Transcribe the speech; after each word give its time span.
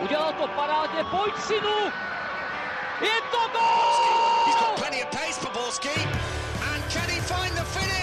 Udělal 0.00 0.32
to 0.32 0.48
parádně, 0.48 1.04
pojď 1.04 1.34
synu! 1.40 1.78
Je 3.00 3.20
to 3.30 3.38
gol! 3.52 4.46
He's 4.46 4.56
got 4.60 4.76
plenty 4.76 5.02
of 5.02 5.10
pace 5.10 5.40
for 5.40 5.52
Borski. 5.52 6.00
And 6.72 6.82
can 6.92 7.08
he 7.08 7.20
find 7.20 7.52
the 7.54 7.64
finish? 7.64 7.96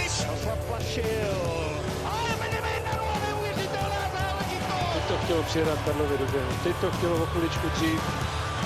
Teď 4.93 5.03
to 5.07 5.17
chtělo 5.23 5.43
přijedat 5.43 5.79
Karlovi 5.85 6.17
do 6.17 6.25
běhu. 6.25 6.51
Teď 6.63 6.75
to 6.81 6.91
chtělo 6.91 7.23
o 7.23 7.25
chviličku 7.25 7.69
dřív. 7.69 8.01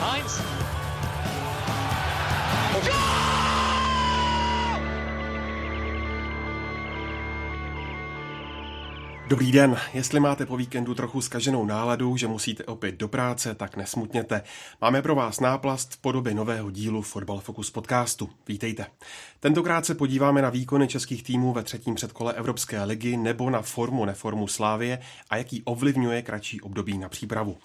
Heinz. 0.02 0.41
Dobrý 9.28 9.52
den, 9.52 9.78
jestli 9.94 10.20
máte 10.20 10.46
po 10.46 10.57
víkendu 10.57 10.94
trochu 10.94 11.21
skaženou 11.21 11.66
náladu, 11.66 12.18
že 12.18 12.27
musíte 12.27 12.64
opět 12.64 12.96
do 12.96 13.07
práce, 13.07 13.55
tak 13.55 13.77
nesmutněte. 13.77 14.41
Máme 14.81 15.02
pro 15.02 15.16
vás 15.16 15.40
náplast 15.40 15.94
v 15.94 15.98
podobě 15.98 16.34
nového 16.34 16.72
dílu 16.72 17.02
Fotbal 17.02 17.40
Focus 17.40 17.71
podcastu. 17.71 18.30
Vítejte. 18.48 18.85
Tentokrát 19.40 19.85
se 19.85 19.95
podíváme 19.95 20.41
na 20.41 20.49
výkony 20.49 20.88
českých 20.88 21.23
týmů 21.23 21.54
ve 21.54 21.63
třetím 21.63 21.95
předkole 21.95 22.34
Evropské 22.34 22.84
ligy 22.84 23.18
nebo 23.18 23.49
na 23.49 23.62
formu 23.62 24.05
neformu 24.05 24.48
Slávie 24.48 24.99
a 25.30 25.38
jaký 25.38 25.63
ovlivňuje 25.63 26.21
kratší 26.21 26.62
období 26.62 26.98
na 26.98 27.09
přípravu. 27.09 27.57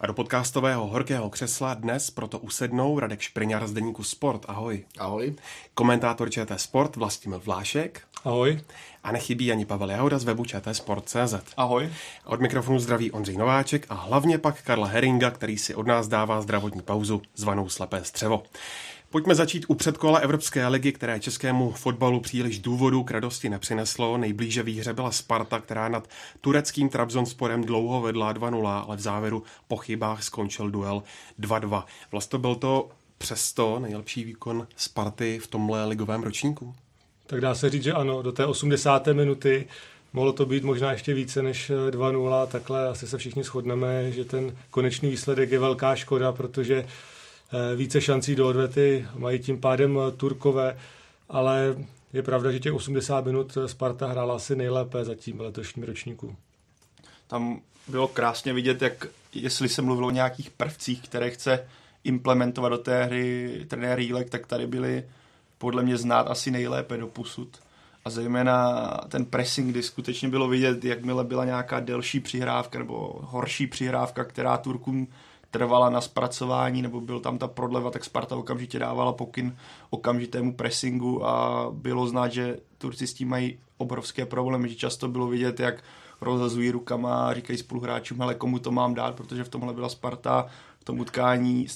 A 0.00 0.06
do 0.06 0.14
podcastového 0.14 0.86
horkého 0.86 1.30
křesla 1.30 1.74
dnes 1.74 2.10
proto 2.10 2.38
usednou 2.38 2.98
Radek 2.98 3.20
Špriňar 3.20 3.66
z 3.66 3.72
deníku 3.72 4.02
Sport. 4.02 4.44
Ahoj. 4.48 4.84
Ahoj. 4.98 5.34
Komentátor 5.74 6.30
ČT 6.30 6.60
Sport 6.60 6.96
Vlastimil 6.96 7.40
Vlášek. 7.44 8.02
Ahoj. 8.24 8.60
A 9.04 9.12
nechybí 9.12 9.52
ani 9.52 9.66
Pavel 9.66 9.90
Jahoda 9.90 10.18
z 10.18 10.24
webu 10.24 10.44
Sport.cz. 10.72 11.34
Ahoj. 11.56 11.92
Od 12.24 12.40
mikrofonu 12.40 12.78
zdraví 12.78 13.10
Ondřej 13.10 13.36
Nováček 13.36 13.86
a 13.88 13.94
hlavně 13.94 14.38
pak 14.38 14.62
Karla 14.62 14.86
Heringa, 14.86 15.30
který 15.30 15.58
si 15.58 15.74
od 15.74 15.86
nás 15.86 16.08
dává 16.08 16.42
zdravotní 16.42 16.82
pauzu 16.82 17.22
zvanou 17.36 17.68
Slepé 17.68 18.04
střevo. 18.04 18.42
Pojďme 19.10 19.34
začít 19.34 19.64
u 19.68 19.74
předkola 19.74 20.18
Evropské 20.18 20.68
ligy, 20.68 20.92
které 20.92 21.20
českému 21.20 21.70
fotbalu 21.70 22.20
příliš 22.20 22.58
důvodů 22.58 23.04
k 23.04 23.10
radosti 23.10 23.48
nepřineslo. 23.48 24.16
Nejblíže 24.16 24.62
výhře 24.62 24.92
byla 24.92 25.10
Sparta, 25.10 25.60
která 25.60 25.88
nad 25.88 26.08
tureckým 26.40 26.88
Trabzonsporem 26.88 27.64
dlouho 27.64 28.00
vedla 28.00 28.34
2-0, 28.34 28.84
ale 28.86 28.96
v 28.96 29.00
závěru 29.00 29.42
po 29.68 29.76
chybách 29.76 30.22
skončil 30.22 30.70
duel 30.70 31.02
2-2. 31.40 31.84
Vlastně 32.12 32.38
byl 32.38 32.54
to 32.54 32.88
přesto 33.18 33.78
nejlepší 33.78 34.24
výkon 34.24 34.66
Sparty 34.76 35.38
v 35.38 35.46
tomhle 35.46 35.84
ligovém 35.84 36.22
ročníku? 36.22 36.74
Tak 37.30 37.40
dá 37.40 37.54
se 37.54 37.70
říct, 37.70 37.82
že 37.82 37.92
ano, 37.92 38.22
do 38.22 38.32
té 38.32 38.46
80. 38.46 39.06
minuty 39.06 39.66
mohlo 40.12 40.32
to 40.32 40.46
být 40.46 40.64
možná 40.64 40.92
ještě 40.92 41.14
více 41.14 41.42
než 41.42 41.70
2-0, 41.90 42.46
takhle 42.46 42.88
asi 42.88 43.06
se 43.06 43.18
všichni 43.18 43.44
shodneme, 43.44 44.12
že 44.12 44.24
ten 44.24 44.56
konečný 44.70 45.10
výsledek 45.10 45.50
je 45.50 45.58
velká 45.58 45.96
škoda, 45.96 46.32
protože 46.32 46.76
eh, 46.84 47.76
více 47.76 48.00
šancí 48.00 48.34
do 48.34 48.48
odvety 48.48 49.06
mají 49.16 49.38
tím 49.38 49.60
pádem 49.60 49.98
Turkové, 50.16 50.78
ale 51.28 51.76
je 52.12 52.22
pravda, 52.22 52.52
že 52.52 52.60
těch 52.60 52.72
80 52.72 53.24
minut 53.26 53.58
Sparta 53.66 54.06
hrála 54.06 54.36
asi 54.36 54.56
nejlépe 54.56 55.04
zatím 55.04 55.38
v 55.38 55.40
letošním 55.40 55.84
ročníku. 55.84 56.36
Tam 57.26 57.60
bylo 57.88 58.08
krásně 58.08 58.52
vidět, 58.52 58.82
jak 58.82 59.06
jestli 59.34 59.68
se 59.68 59.82
mluvilo 59.82 60.08
o 60.08 60.10
nějakých 60.10 60.50
prvcích, 60.50 61.02
které 61.02 61.30
chce 61.30 61.68
implementovat 62.04 62.68
do 62.68 62.78
té 62.78 63.04
hry 63.04 63.50
trenér 63.68 63.98
Jílek, 63.98 64.30
tak 64.30 64.46
tady 64.46 64.66
byly 64.66 65.04
podle 65.60 65.82
mě 65.82 65.96
znát 65.96 66.28
asi 66.28 66.50
nejlépe 66.50 66.96
do 66.96 67.06
pusud. 67.06 67.58
A 68.04 68.10
zejména 68.10 68.86
ten 69.08 69.24
pressing, 69.24 69.70
kdy 69.70 69.82
skutečně 69.82 70.28
bylo 70.28 70.48
vidět, 70.48 70.84
jakmile 70.84 71.24
byla 71.24 71.44
nějaká 71.44 71.80
delší 71.80 72.20
přihrávka 72.20 72.78
nebo 72.78 73.20
horší 73.22 73.66
přihrávka, 73.66 74.24
která 74.24 74.56
Turkům 74.56 75.08
trvala 75.50 75.90
na 75.90 76.00
zpracování, 76.00 76.82
nebo 76.82 77.00
byl 77.00 77.20
tam 77.20 77.38
ta 77.38 77.48
prodleva, 77.48 77.90
tak 77.90 78.04
Sparta 78.04 78.36
okamžitě 78.36 78.78
dávala 78.78 79.12
pokyn 79.12 79.56
okamžitému 79.90 80.54
pressingu 80.54 81.26
a 81.26 81.66
bylo 81.70 82.06
znát, 82.06 82.28
že 82.28 82.56
Turci 82.78 83.06
s 83.06 83.14
tím 83.14 83.28
mají 83.28 83.58
obrovské 83.76 84.26
problémy, 84.26 84.68
že 84.68 84.74
často 84.74 85.08
bylo 85.08 85.26
vidět, 85.26 85.60
jak 85.60 85.84
rozhazují 86.20 86.70
rukama 86.70 87.28
a 87.28 87.34
říkají 87.34 87.58
spoluhráčům, 87.58 88.22
ale 88.22 88.34
komu 88.34 88.58
to 88.58 88.70
mám 88.70 88.94
dát, 88.94 89.14
protože 89.14 89.44
v 89.44 89.48
tomhle 89.48 89.74
byla 89.74 89.88
Sparta 89.88 90.46
v 90.80 90.84
tom 90.84 91.00
utkání 91.00 91.66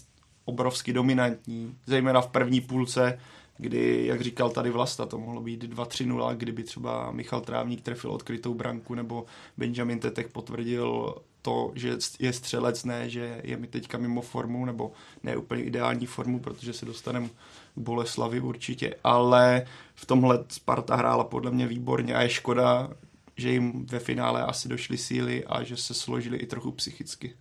obrovsky 0.45 0.93
dominantní, 0.93 1.75
zejména 1.87 2.21
v 2.21 2.28
první 2.28 2.61
půlce, 2.61 3.19
kdy, 3.59 4.06
jak 4.06 4.20
říkal 4.20 4.50
tady 4.50 4.70
Vlasta, 4.70 5.06
to 5.06 5.19
mohlo 5.19 5.41
být 5.41 5.65
2-3-0, 5.65 6.37
kdyby 6.37 6.62
třeba 6.62 7.10
Michal 7.10 7.41
Trávník 7.41 7.81
trefil 7.81 8.10
odkrytou 8.10 8.54
branku, 8.54 8.94
nebo 8.94 9.25
Benjamin 9.56 9.98
Tetek 9.98 10.32
potvrdil 10.32 11.15
to, 11.42 11.72
že 11.75 11.97
je 12.19 12.32
střelec, 12.32 12.84
ne, 12.84 13.10
že 13.10 13.41
je 13.44 13.56
mi 13.56 13.66
teďka 13.66 13.98
mimo 13.98 14.20
formu, 14.20 14.65
nebo 14.65 14.92
ne 15.22 15.37
úplně 15.37 15.65
ideální 15.65 16.06
formu, 16.06 16.41
protože 16.41 16.72
se 16.72 16.87
dostaneme 16.87 17.28
k 17.75 17.78
Boleslavi 17.78 18.41
určitě, 18.41 18.94
ale 19.04 19.66
v 19.94 20.06
tomhle 20.06 20.44
Sparta 20.48 20.97
hrála 20.97 21.25
podle 21.25 21.50
mě 21.50 21.66
výborně 21.66 22.15
a 22.15 22.22
je 22.22 22.28
škoda, 22.28 22.91
že 23.36 23.50
jim 23.50 23.86
ve 23.86 23.98
finále 23.98 24.42
asi 24.42 24.69
došly 24.69 24.98
síly 24.98 25.44
a 25.44 25.62
že 25.62 25.76
se 25.76 25.94
složili 25.94 26.36
i 26.36 26.47
trochu 26.47 26.71
psychicky. 26.72 27.32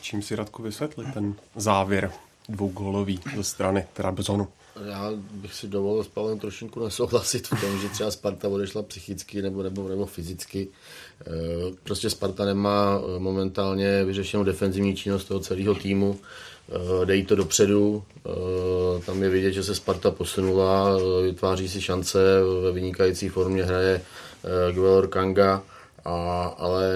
Čím 0.00 0.22
si 0.22 0.36
Radku 0.36 0.62
vysvětlit 0.62 1.14
ten 1.14 1.34
závěr 1.56 2.12
dvougólový 2.48 3.20
ze 3.36 3.44
strany 3.44 3.86
Trabzonu? 3.92 4.48
Já 4.84 5.12
bych 5.30 5.54
si 5.54 5.68
dovolil 5.68 6.04
s 6.04 6.08
Pavlem 6.08 6.38
trošinku 6.38 6.84
nesouhlasit 6.84 7.46
v 7.46 7.60
tom, 7.60 7.80
že 7.80 7.88
třeba 7.88 8.10
Sparta 8.10 8.48
odešla 8.48 8.82
psychicky 8.82 9.42
nebo, 9.42 9.62
nebo, 9.62 9.88
nebo 9.88 10.06
fyzicky. 10.06 10.68
Prostě 11.82 12.10
Sparta 12.10 12.44
nemá 12.44 13.02
momentálně 13.18 14.04
vyřešenou 14.04 14.44
defenzivní 14.44 14.96
činnost 14.96 15.24
toho 15.24 15.40
celého 15.40 15.74
týmu. 15.74 16.18
Dej 17.04 17.24
to 17.24 17.36
dopředu, 17.36 18.04
tam 19.06 19.22
je 19.22 19.28
vidět, 19.28 19.52
že 19.52 19.64
se 19.64 19.74
Sparta 19.74 20.10
posunula, 20.10 20.98
vytváří 21.22 21.68
si 21.68 21.80
šance, 21.80 22.18
ve 22.62 22.72
vynikající 22.72 23.28
formě 23.28 23.64
hraje 23.64 24.02
Guelor 24.72 25.08
Kanga, 25.08 25.62
a, 26.04 26.44
ale 26.58 26.92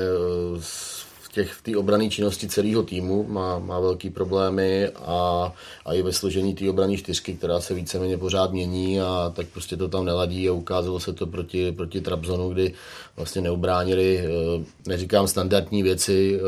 těch, 1.33 1.53
v 1.53 1.63
té 1.63 1.77
obrané 1.77 2.09
činnosti 2.09 2.49
celého 2.49 2.83
týmu 2.83 3.25
má, 3.29 3.59
má 3.59 3.81
velký 3.81 4.11
problémy 4.11 4.89
a, 4.89 5.53
a 5.85 5.95
i 5.95 6.03
ve 6.03 6.13
složení 6.13 6.55
té 6.55 6.71
obrané 6.71 6.97
čtyřky, 6.97 7.35
která 7.35 7.61
se 7.61 7.75
víceméně 7.75 8.19
pořád 8.19 8.53
mění 8.53 9.01
a 9.01 9.33
tak 9.37 9.47
prostě 9.47 9.77
to 9.77 9.89
tam 9.89 10.05
neladí 10.05 10.49
a 10.49 10.53
ukázalo 10.53 11.01
se 11.01 11.13
to 11.13 11.27
proti, 11.27 11.73
proti 11.73 12.01
Trabzonu, 12.01 12.49
kdy 12.49 12.75
vlastně 13.17 13.41
neubránili, 13.41 14.19
eh, 14.19 14.65
neříkám 14.87 15.29
standardní 15.29 15.83
věci 15.83 16.37
eh, 16.37 16.41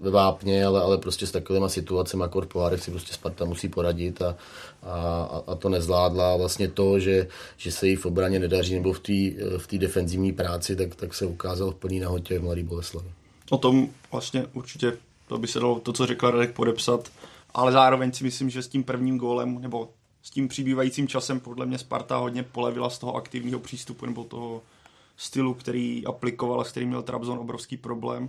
ve 0.00 0.10
vápně, 0.10 0.64
ale, 0.64 0.82
ale 0.82 0.98
prostě 0.98 1.26
s 1.26 1.30
takovýma 1.30 1.68
situacemi 1.68 2.22
jako 2.22 2.40
v 2.40 2.78
si 2.80 2.90
prostě 2.90 3.14
Sparta 3.14 3.44
musí 3.44 3.68
poradit 3.68 4.22
a, 4.22 4.36
a, 4.82 5.42
a 5.46 5.54
to 5.54 5.68
nezvládla. 5.68 6.36
Vlastně 6.36 6.68
to, 6.68 6.98
že, 6.98 7.26
že 7.56 7.72
se 7.72 7.88
jí 7.88 7.96
v 7.96 8.06
obraně 8.06 8.38
nedaří 8.38 8.74
nebo 8.74 8.92
v 8.92 9.00
té 9.00 9.12
v 9.58 9.78
defenzivní 9.78 10.32
práci, 10.32 10.76
tak, 10.76 10.94
tak 10.94 11.14
se 11.14 11.26
ukázalo 11.26 11.70
v 11.70 11.74
plný 11.74 12.00
nahotě 12.00 12.38
v 12.38 12.42
Mladý 12.42 12.62
Boleslavi 12.62 13.19
o 13.50 13.58
tom 13.58 13.88
vlastně 14.12 14.46
určitě 14.52 14.98
to 15.28 15.38
by 15.38 15.46
se 15.46 15.60
dalo 15.60 15.80
to, 15.80 15.92
co 15.92 16.06
řekl 16.06 16.30
Radek, 16.30 16.54
podepsat, 16.54 17.12
ale 17.54 17.72
zároveň 17.72 18.12
si 18.12 18.24
myslím, 18.24 18.50
že 18.50 18.62
s 18.62 18.68
tím 18.68 18.84
prvním 18.84 19.18
gólem 19.18 19.60
nebo 19.60 19.90
s 20.22 20.30
tím 20.30 20.48
přibývajícím 20.48 21.08
časem 21.08 21.40
podle 21.40 21.66
mě 21.66 21.78
Sparta 21.78 22.16
hodně 22.16 22.42
polevila 22.42 22.90
z 22.90 22.98
toho 22.98 23.14
aktivního 23.14 23.58
přístupu 23.58 24.06
nebo 24.06 24.24
toho 24.24 24.62
stylu, 25.16 25.54
který 25.54 26.06
aplikoval, 26.06 26.64
s 26.64 26.70
kterým 26.70 26.88
měl 26.88 27.02
Trabzon 27.02 27.38
obrovský 27.38 27.76
problém. 27.76 28.28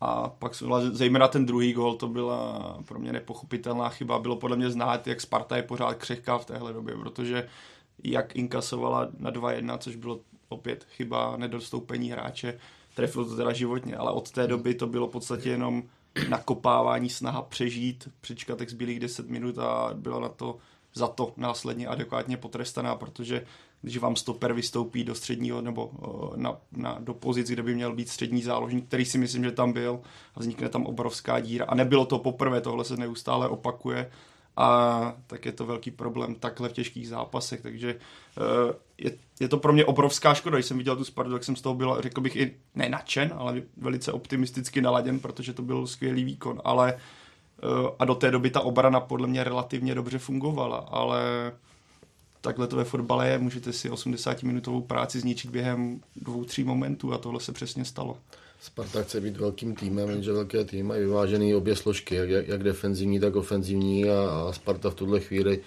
A 0.00 0.28
pak 0.28 0.52
zejména 0.92 1.28
ten 1.28 1.46
druhý 1.46 1.72
gól, 1.72 1.94
to 1.94 2.08
byla 2.08 2.78
pro 2.84 2.98
mě 2.98 3.12
nepochopitelná 3.12 3.88
chyba. 3.88 4.18
Bylo 4.18 4.36
podle 4.36 4.56
mě 4.56 4.70
znát, 4.70 5.06
jak 5.06 5.20
Sparta 5.20 5.56
je 5.56 5.62
pořád 5.62 5.94
křehká 5.94 6.38
v 6.38 6.46
téhle 6.46 6.72
době, 6.72 6.96
protože 6.96 7.48
jak 8.04 8.36
inkasovala 8.36 9.08
na 9.18 9.32
2-1, 9.32 9.78
což 9.78 9.96
bylo 9.96 10.20
opět 10.48 10.86
chyba 10.90 11.36
nedostoupení 11.36 12.10
hráče, 12.10 12.58
trefil 12.96 13.24
to 13.24 13.36
teda 13.36 13.52
životně, 13.52 13.96
ale 13.96 14.12
od 14.12 14.30
té 14.30 14.46
doby 14.46 14.74
to 14.74 14.86
bylo 14.86 15.06
v 15.06 15.10
podstatě 15.10 15.50
jenom 15.50 15.82
nakopávání, 16.28 17.08
snaha 17.08 17.42
přežít, 17.42 18.08
přečkat 18.20 18.60
jak 18.60 18.70
zbylých 18.70 19.00
10 19.00 19.28
minut 19.28 19.58
a 19.58 19.90
byla 19.94 20.20
na 20.20 20.28
to 20.28 20.58
za 20.94 21.08
to 21.08 21.32
následně 21.36 21.86
adekvátně 21.86 22.36
potrestaná, 22.36 22.96
protože 22.96 23.46
když 23.82 23.98
vám 23.98 24.16
stoper 24.16 24.52
vystoupí 24.52 25.04
do 25.04 25.14
středního 25.14 25.60
nebo 25.60 25.90
na, 26.36 26.56
na, 26.72 26.98
do 27.00 27.14
pozic, 27.14 27.48
kde 27.48 27.62
by 27.62 27.74
měl 27.74 27.94
být 27.94 28.08
střední 28.08 28.42
záložník, 28.42 28.86
který 28.86 29.04
si 29.04 29.18
myslím, 29.18 29.44
že 29.44 29.52
tam 29.52 29.72
byl 29.72 30.00
a 30.34 30.40
vznikne 30.40 30.68
tam 30.68 30.86
obrovská 30.86 31.40
díra. 31.40 31.64
A 31.68 31.74
nebylo 31.74 32.04
to 32.04 32.18
poprvé, 32.18 32.60
tohle 32.60 32.84
se 32.84 32.96
neustále 32.96 33.48
opakuje 33.48 34.10
a 34.56 35.14
tak 35.26 35.46
je 35.46 35.52
to 35.52 35.66
velký 35.66 35.90
problém 35.90 36.34
takhle 36.34 36.68
v 36.68 36.72
těžkých 36.72 37.08
zápasech, 37.08 37.60
takže 37.60 37.94
uh, 37.94 38.74
je, 38.98 39.12
je 39.40 39.48
to 39.48 39.58
pro 39.58 39.72
mě 39.72 39.84
obrovská 39.84 40.34
škoda, 40.34 40.56
když 40.56 40.66
jsem 40.66 40.78
viděl 40.78 40.96
tu 40.96 41.04
Spartu, 41.04 41.32
tak 41.32 41.44
jsem 41.44 41.56
z 41.56 41.62
toho 41.62 41.74
byl, 41.74 41.96
řekl 42.00 42.20
bych, 42.20 42.36
i 42.36 42.56
nenačen, 42.74 43.34
ale 43.36 43.62
velice 43.76 44.12
optimisticky 44.12 44.80
naladěn, 44.80 45.20
protože 45.20 45.52
to 45.52 45.62
byl 45.62 45.86
skvělý 45.86 46.24
výkon, 46.24 46.60
ale 46.64 46.94
uh, 46.94 47.88
a 47.98 48.04
do 48.04 48.14
té 48.14 48.30
doby 48.30 48.50
ta 48.50 48.60
obrana 48.60 49.00
podle 49.00 49.26
mě 49.26 49.44
relativně 49.44 49.94
dobře 49.94 50.18
fungovala, 50.18 50.76
ale 50.76 51.52
takhle 52.40 52.66
to 52.66 52.76
ve 52.76 52.84
fotbale 52.84 53.28
je, 53.28 53.38
můžete 53.38 53.72
si 53.72 53.90
80-minutovou 53.90 54.82
práci 54.82 55.20
zničit 55.20 55.50
během 55.50 56.00
dvou, 56.16 56.44
tří 56.44 56.64
momentů 56.64 57.12
a 57.12 57.18
tohle 57.18 57.40
se 57.40 57.52
přesně 57.52 57.84
stalo. 57.84 58.18
Sparta 58.66 59.02
chce 59.02 59.20
být 59.20 59.36
velkým 59.36 59.74
týmem, 59.74 60.10
jenže 60.10 60.32
velké 60.32 60.64
týmy 60.64 60.82
mají 60.82 61.00
vyvážený 61.00 61.54
obě 61.54 61.76
složky, 61.76 62.14
jak, 62.14 62.48
jak 62.48 62.62
defenzivní, 62.62 63.20
tak 63.20 63.36
ofenzivní 63.36 64.10
a, 64.10 64.30
a 64.48 64.52
Sparta 64.52 64.90
v 64.90 64.94
tuhle 64.94 65.20
chvíli 65.20 65.60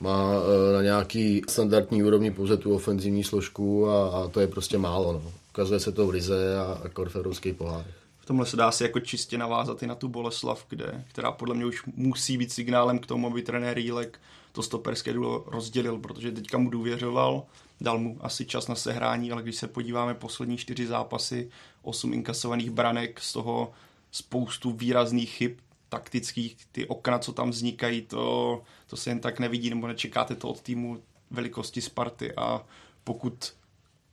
má 0.00 0.32
e, 0.34 0.72
na 0.72 0.82
nějaký 0.82 1.42
standardní 1.48 2.02
úrovni 2.02 2.30
pouze 2.30 2.56
tu 2.56 2.74
ofenzivní 2.74 3.24
složku 3.24 3.88
a, 3.88 4.08
a 4.08 4.28
to 4.28 4.40
je 4.40 4.46
prostě 4.46 4.78
málo. 4.78 5.12
No. 5.12 5.32
Ukazuje 5.50 5.80
se 5.80 5.92
to 5.92 6.06
v 6.06 6.10
Lize 6.10 6.58
a, 6.58 6.80
a 6.84 6.88
korferovských 6.88 7.54
pohárech. 7.54 7.94
V 8.18 8.26
tomhle 8.26 8.46
se 8.46 8.56
dá 8.56 8.72
si 8.72 8.82
jako 8.82 9.00
čistě 9.00 9.38
navázat 9.38 9.82
i 9.82 9.86
na 9.86 9.94
tu 9.94 10.08
Boleslav, 10.08 10.66
kde, 10.68 11.04
která 11.08 11.32
podle 11.32 11.54
mě 11.54 11.66
už 11.66 11.82
musí 11.96 12.38
být 12.38 12.52
signálem 12.52 12.98
k 12.98 13.06
tomu, 13.06 13.26
aby 13.26 13.42
trenér 13.42 13.78
Jílek 13.78 14.18
to 14.52 14.62
stoperské 14.62 15.12
duo 15.12 15.44
rozdělil, 15.46 15.98
protože 15.98 16.32
teďka 16.32 16.58
mu 16.58 16.70
důvěřoval, 16.70 17.42
dal 17.82 17.98
mu 17.98 18.18
asi 18.20 18.46
čas 18.46 18.68
na 18.68 18.74
sehrání, 18.74 19.32
ale 19.32 19.42
když 19.42 19.56
se 19.56 19.68
podíváme 19.68 20.14
poslední 20.14 20.56
čtyři 20.56 20.86
zápasy, 20.86 21.50
osm 21.82 22.12
inkasovaných 22.12 22.70
branek, 22.70 23.20
z 23.20 23.32
toho 23.32 23.72
spoustu 24.10 24.72
výrazných 24.72 25.30
chyb 25.30 25.52
taktických, 25.88 26.56
ty 26.72 26.86
okna, 26.86 27.18
co 27.18 27.32
tam 27.32 27.50
vznikají, 27.50 28.02
to, 28.02 28.62
to 28.86 28.96
se 28.96 29.10
jen 29.10 29.20
tak 29.20 29.40
nevidí, 29.40 29.70
nebo 29.70 29.86
nečekáte 29.86 30.34
to 30.34 30.48
od 30.48 30.60
týmu 30.60 31.02
velikosti 31.30 31.80
Sparty 31.80 32.32
a 32.36 32.64
pokud 33.04 33.52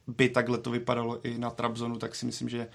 by 0.08 0.30
takhle 0.30 0.58
to 0.58 0.72
vypadalo 0.72 1.26
i 1.26 1.38
na 1.38 1.50
Trabzonu, 1.50 1.98
tak 1.98 2.16
si 2.16 2.26
myslím, 2.26 2.50
že 2.50 2.68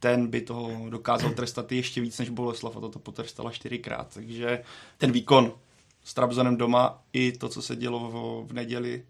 ten 0.00 0.26
by 0.26 0.40
toho 0.40 0.90
dokázal 0.90 1.30
trestat 1.30 1.72
ještě 1.72 2.00
víc 2.00 2.18
než 2.18 2.28
Boleslav 2.28 2.76
a 2.76 2.80
toto 2.80 2.98
potrestala 2.98 3.50
čtyřikrát. 3.50 4.14
Takže 4.14 4.62
ten 4.98 5.12
výkon 5.12 5.52
s 6.04 6.14
Trabzonem 6.14 6.56
doma 6.56 7.02
i 7.12 7.32
to, 7.32 7.48
co 7.48 7.62
se 7.62 7.76
dělo 7.76 7.98
v, 8.10 8.48
v 8.50 8.52
neděli 8.52 9.04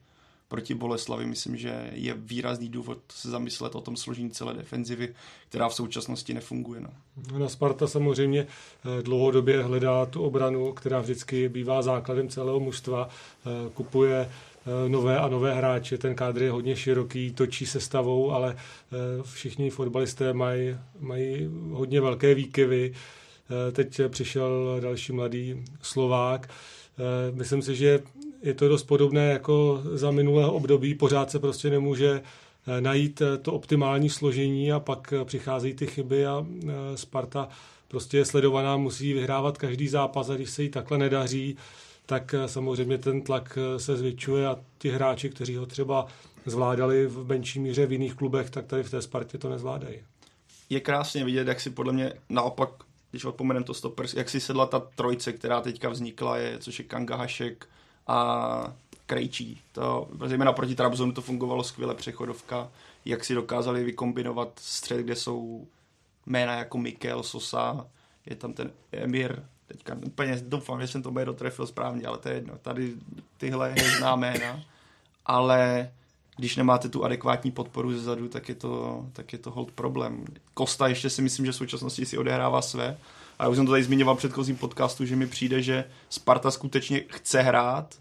proti 0.49 0.75
Boleslavi, 0.75 1.27
myslím, 1.27 1.57
že 1.57 1.91
je 1.93 2.15
výrazný 2.15 2.69
důvod 2.69 2.99
se 3.13 3.31
zamyslet 3.31 3.75
o 3.75 3.81
tom 3.81 3.97
složení 3.97 4.31
celé 4.31 4.55
defenzivy, 4.55 5.15
která 5.49 5.69
v 5.69 5.75
současnosti 5.75 6.35
nefunguje. 6.35 6.81
No. 6.81 6.91
Na 7.39 7.49
Sparta 7.49 7.87
samozřejmě 7.87 8.47
eh, 8.47 9.03
dlouhodobě 9.03 9.63
hledá 9.63 10.07
tu 10.07 10.23
obranu, 10.23 10.73
která 10.73 11.01
vždycky 11.01 11.49
bývá 11.49 11.83
základem 11.83 12.29
celého 12.29 12.61
mužstva, 12.61 13.09
eh, 13.09 13.71
kupuje 13.75 14.29
Eh, 14.69 14.89
nové 14.89 15.19
a 15.19 15.29
nové 15.29 15.55
hráče. 15.55 15.99
Ten 15.99 16.15
kádr 16.15 16.43
je 16.43 16.51
hodně 16.51 16.77
široký, 16.77 17.33
točí 17.33 17.67
se 17.67 17.81
stavou, 17.81 18.31
ale 18.31 18.57
všichni 19.23 19.71
fotbalisté 19.71 20.33
mají, 20.33 20.77
mají 21.01 21.51
hodně 21.71 22.01
velké 22.01 22.35
výkyvy. 22.35 22.93
Teď 23.73 24.01
přišel 24.09 24.79
další 24.81 25.13
mladý 25.13 25.65
Slovák. 25.83 26.51
Myslím 27.33 27.63
si, 27.63 27.77
že 27.77 28.01
je 28.43 28.55
to 28.55 28.69
dost 28.69 28.83
podobné 28.83 29.31
jako 29.31 29.83
za 29.93 30.11
minulého 30.11 30.53
období. 30.53 30.95
Pořád 30.95 31.31
se 31.31 31.39
prostě 31.39 31.71
nemůže 31.71 32.23
najít 32.81 33.23
to 33.43 33.53
optimální 33.53 34.11
složení 34.11 34.73
a 34.73 34.81
pak 34.81 35.15
přicházejí 35.25 35.75
ty 35.75 35.87
chyby 35.87 36.27
a 36.27 36.47
Sparta 36.95 37.49
prostě 37.89 38.17
je 38.17 38.25
sledovaná, 38.25 38.77
musí 38.77 39.13
vyhrávat 39.13 39.59
každý 39.59 39.89
zápas 39.89 40.31
a 40.31 40.35
když 40.35 40.51
se 40.51 40.63
jí 40.63 40.69
takhle 40.69 40.99
nedaří, 40.99 41.57
tak 42.07 42.35
eh, 42.35 42.49
samozřejmě 42.49 42.99
ten 42.99 43.23
tlak 43.23 43.59
eh, 43.59 43.79
se 43.81 43.97
zvětšuje 43.97 44.47
a 44.47 44.57
ti 44.79 44.91
hráči, 44.91 45.31
kteří 45.31 45.57
ho 45.57 45.67
třeba 45.67 46.07
zvládali 46.47 47.07
v 47.07 47.29
menší 47.29 47.61
míře 47.61 47.87
v 47.87 47.93
jiných 47.93 48.15
klubech, 48.15 48.51
tak 48.51 48.67
tady 48.67 48.83
v 48.83 48.91
té 48.91 49.03
Spartě 49.03 49.39
to 49.39 49.49
nezvládají. 49.49 49.97
Je 50.71 50.81
krásně 50.81 51.25
vidět, 51.25 51.49
jak 51.49 51.61
si 51.61 51.71
podle 51.71 51.93
mě 51.93 52.13
naopak, 52.29 52.71
když 53.11 53.25
odpomenem 53.25 53.65
to 53.65 53.75
stopers, 53.75 54.15
jak 54.15 54.31
si 54.31 54.41
sedla 54.41 54.67
ta 54.67 54.81
trojce, 54.81 55.33
která 55.33 55.61
teďka 55.61 55.89
vznikla, 55.89 56.37
je, 56.37 56.59
což 56.59 56.79
je 56.79 56.85
Kanga 56.85 57.17
Hašek 57.17 57.67
a 58.09 58.73
Krejčí. 59.07 59.61
To, 59.73 60.09
zejména 60.27 60.53
proti 60.53 60.75
Trabzonu 60.75 61.13
to 61.13 61.23
fungovalo 61.23 61.65
skvěle 61.65 61.95
přechodovka, 61.95 62.69
jak 63.05 63.25
si 63.25 63.35
dokázali 63.35 63.85
vykombinovat 63.85 64.49
střed, 64.57 65.01
kde 65.01 65.17
jsou 65.17 65.67
jména 66.27 66.55
jako 66.55 66.79
Mikel, 66.79 67.23
Sosa, 67.23 67.87
je 68.27 68.37
tam 68.37 68.53
ten 68.53 68.71
Emir, 68.93 69.43
teďka 69.67 69.97
úplně 70.07 70.43
doufám, 70.43 70.81
že 70.81 70.87
jsem 70.87 71.03
to 71.03 71.11
bude 71.11 71.25
dotrefil 71.25 71.67
správně, 71.67 72.07
ale 72.07 72.19
to 72.19 72.29
je 72.29 72.35
jedno. 72.35 72.59
Tady 72.63 72.95
tyhle 73.37 73.75
známé 73.99 74.31
jména, 74.39 74.61
ale 75.27 75.91
když 76.37 76.57
nemáte 76.57 76.89
tu 76.89 77.05
adekvátní 77.05 77.51
podporu 77.51 77.93
zezadu, 77.93 78.29
tak 78.29 78.49
je 78.49 78.55
to, 78.55 79.07
tak 79.13 79.33
je 79.33 79.39
to 79.39 79.51
hold 79.51 79.71
problém. 79.71 80.25
Kosta 80.55 80.89
ještě 80.89 81.11
si 81.11 81.23
myslím, 81.23 81.47
že 81.47 81.53
v 81.53 81.57
současnosti 81.57 82.07
si 82.07 82.19
odehrává 82.19 82.63
své. 82.63 82.99
A 83.39 83.45
já 83.45 83.49
už 83.49 83.57
jsem 83.57 83.67
to 83.67 83.73
tady 83.73 83.85
zmiňoval 83.85 84.15
v 84.15 84.19
předchozím 84.19 84.57
podcastu, 84.57 85.05
že 85.05 85.17
mi 85.17 85.27
přijde, 85.27 85.63
že 85.63 85.85
Sparta 86.09 86.51
skutečně 86.51 87.01
chce 87.09 87.43
hrát 87.43 87.99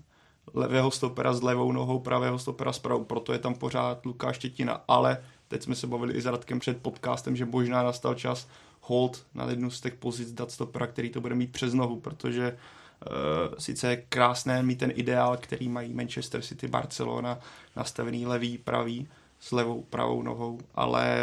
levého 0.53 0.91
stopera 0.91 1.33
s 1.33 1.41
levou 1.41 1.71
nohou, 1.71 1.99
pravého 1.99 2.39
stopera 2.39 2.73
s 2.73 2.79
pravou, 2.79 3.03
proto 3.03 3.33
je 3.33 3.39
tam 3.39 3.55
pořád 3.55 4.05
Lukáš 4.05 4.35
Štětina, 4.35 4.83
ale 4.87 5.17
teď 5.47 5.63
jsme 5.63 5.75
se 5.75 5.87
bavili 5.87 6.13
i 6.13 6.21
s 6.21 6.25
Radkem 6.25 6.59
před 6.59 6.81
podcastem, 6.81 7.35
že 7.35 7.45
možná 7.45 7.83
nastal 7.83 8.15
čas 8.15 8.47
hold 8.81 9.25
na 9.33 9.49
jednu 9.49 9.71
z 9.71 9.81
těch 9.81 9.95
pozic 9.95 10.31
dát 10.31 10.51
stopera, 10.51 10.87
který 10.87 11.09
to 11.09 11.21
bude 11.21 11.35
mít 11.35 11.51
přes 11.51 11.73
nohu, 11.73 11.99
protože 11.99 12.57
Uh, 13.05 13.55
sice 13.57 13.89
je 13.89 13.95
krásné 14.09 14.63
mít 14.63 14.79
ten 14.79 14.91
ideál, 14.95 15.37
který 15.37 15.69
mají 15.69 15.93
Manchester 15.93 16.41
City, 16.41 16.67
Barcelona, 16.67 17.39
nastavený 17.75 18.25
levý, 18.25 18.57
pravý, 18.57 19.07
s 19.39 19.51
levou, 19.51 19.81
pravou 19.89 20.21
nohou, 20.21 20.59
ale 20.75 21.17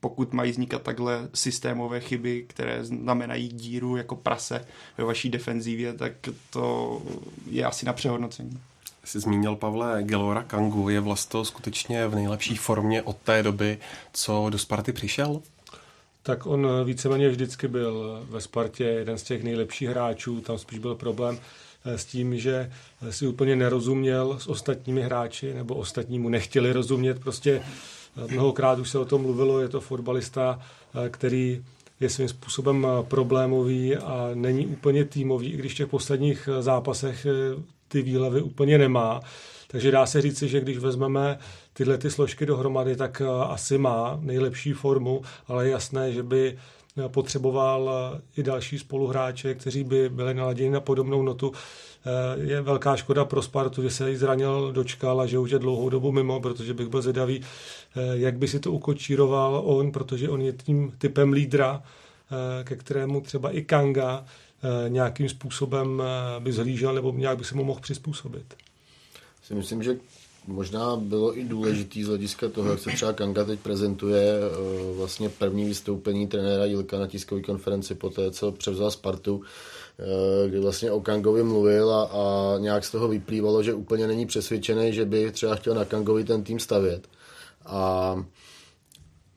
pokud 0.00 0.32
mají 0.32 0.50
vznikat 0.50 0.82
takhle 0.82 1.28
systémové 1.34 2.00
chyby, 2.00 2.44
které 2.48 2.84
znamenají 2.84 3.48
díru 3.48 3.96
jako 3.96 4.16
prase 4.16 4.66
ve 4.98 5.04
vaší 5.04 5.30
defenzívě, 5.30 5.92
tak 5.92 6.12
to 6.50 7.02
je 7.46 7.64
asi 7.64 7.86
na 7.86 7.92
přehodnocení. 7.92 8.60
Jsi 9.04 9.20
zmínil, 9.20 9.56
Pavle, 9.56 10.02
Gelora 10.02 10.42
Kangu. 10.42 10.88
Je 10.88 11.00
vlastně 11.00 11.44
skutečně 11.44 12.06
v 12.06 12.14
nejlepší 12.14 12.56
formě 12.56 13.02
od 13.02 13.16
té 13.16 13.42
doby, 13.42 13.78
co 14.12 14.50
do 14.50 14.58
Sparty 14.58 14.92
přišel? 14.92 15.42
tak 16.26 16.46
on 16.46 16.68
víceméně 16.84 17.28
vždycky 17.28 17.68
byl 17.68 18.26
ve 18.30 18.40
Spartě 18.40 18.84
jeden 18.84 19.18
z 19.18 19.22
těch 19.22 19.42
nejlepších 19.42 19.88
hráčů, 19.88 20.40
tam 20.40 20.58
spíš 20.58 20.78
byl 20.78 20.94
problém 20.94 21.38
s 21.86 22.04
tím, 22.04 22.38
že 22.38 22.70
si 23.10 23.26
úplně 23.26 23.56
nerozuměl 23.56 24.38
s 24.38 24.46
ostatními 24.46 25.02
hráči, 25.02 25.54
nebo 25.54 25.74
ostatní 25.74 26.18
mu 26.18 26.28
nechtěli 26.28 26.72
rozumět. 26.72 27.20
Prostě 27.20 27.62
eh, 27.62 28.32
mnohokrát 28.32 28.78
už 28.78 28.90
se 28.90 28.98
o 28.98 29.04
tom 29.04 29.22
mluvilo, 29.22 29.60
je 29.60 29.68
to 29.68 29.80
fotbalista, 29.80 30.58
eh, 30.94 31.08
který 31.08 31.64
je 32.00 32.10
svým 32.10 32.28
způsobem 32.28 32.86
problémový 33.02 33.96
a 33.96 34.30
není 34.34 34.66
úplně 34.66 35.04
týmový, 35.04 35.52
i 35.52 35.56
když 35.56 35.72
v 35.72 35.76
těch 35.76 35.88
posledních 35.88 36.48
zápasech 36.60 37.26
ty 37.88 38.02
výlevy 38.02 38.42
úplně 38.42 38.78
nemá. 38.78 39.20
Takže 39.68 39.90
dá 39.90 40.06
se 40.06 40.20
říci, 40.22 40.48
že 40.48 40.60
když 40.60 40.78
vezmeme 40.78 41.38
tyhle 41.72 41.98
ty 41.98 42.10
složky 42.10 42.46
dohromady, 42.46 42.96
tak 42.96 43.20
eh, 43.20 43.44
asi 43.44 43.78
má 43.78 44.18
nejlepší 44.20 44.72
formu, 44.72 45.22
ale 45.46 45.66
je 45.66 45.70
jasné, 45.70 46.12
že 46.12 46.22
by 46.22 46.56
eh, 46.56 46.60
potřeboval 47.08 47.90
eh, 47.90 48.20
i 48.36 48.42
další 48.42 48.78
spoluhráče, 48.78 49.54
kteří 49.54 49.84
by 49.84 50.08
byli 50.08 50.34
naladěni 50.34 50.70
na 50.70 50.80
podobnou 50.80 51.22
notu. 51.22 51.52
Je 52.36 52.60
velká 52.60 52.96
škoda 52.96 53.24
pro 53.24 53.42
Spartu, 53.42 53.82
že 53.82 53.90
se 53.90 54.10
jí 54.10 54.16
zranil 54.16 54.72
dočkal 54.72 55.20
a 55.20 55.26
že 55.26 55.38
už 55.38 55.50
je 55.50 55.58
dlouhou 55.58 55.88
dobu 55.88 56.12
mimo, 56.12 56.40
protože 56.40 56.74
bych 56.74 56.88
byl 56.88 57.02
zvědavý, 57.02 57.40
jak 58.12 58.38
by 58.38 58.48
si 58.48 58.60
to 58.60 58.72
ukočíroval 58.72 59.62
on, 59.64 59.92
protože 59.92 60.28
on 60.28 60.40
je 60.40 60.52
tím 60.52 60.92
typem 60.98 61.32
lídra, 61.32 61.82
ke 62.64 62.76
kterému 62.76 63.20
třeba 63.20 63.50
i 63.50 63.62
Kanga 63.62 64.24
nějakým 64.88 65.28
způsobem 65.28 66.02
by 66.38 66.52
zhlížel 66.52 66.94
nebo 66.94 67.12
nějak 67.12 67.38
by 67.38 67.44
se 67.44 67.54
mu 67.54 67.64
mohl 67.64 67.80
přizpůsobit. 67.80 68.54
Si 69.42 69.54
myslím, 69.54 69.82
že 69.82 69.96
možná 70.46 70.96
bylo 70.96 71.38
i 71.38 71.44
důležitý 71.44 72.04
z 72.04 72.08
hlediska 72.08 72.48
toho, 72.48 72.70
jak 72.70 72.78
se 72.78 72.90
třeba 72.90 73.12
Kanga 73.12 73.44
teď 73.44 73.60
prezentuje 73.60 74.22
eh, 74.22 74.96
vlastně 74.96 75.28
první 75.28 75.64
vystoupení 75.64 76.26
trenéra 76.26 76.64
Jilka 76.64 76.98
na 76.98 77.06
tiskové 77.06 77.42
konferenci 77.42 77.94
po 77.94 78.10
té, 78.10 78.30
co 78.30 78.52
převzal 78.52 78.90
Spartu, 78.90 79.42
eh, 79.98 80.48
kdy 80.48 80.60
vlastně 80.60 80.92
o 80.92 81.00
Kangovi 81.00 81.42
mluvil 81.42 81.94
a, 81.94 82.02
a 82.02 82.58
nějak 82.58 82.84
z 82.84 82.90
toho 82.90 83.08
vyplývalo, 83.08 83.62
že 83.62 83.74
úplně 83.74 84.06
není 84.06 84.26
přesvědčený, 84.26 84.92
že 84.92 85.04
by 85.04 85.32
třeba 85.32 85.54
chtěl 85.56 85.74
na 85.74 85.84
Kangovi 85.84 86.24
ten 86.24 86.42
tým 86.42 86.60
stavět. 86.60 87.08
A 87.66 88.16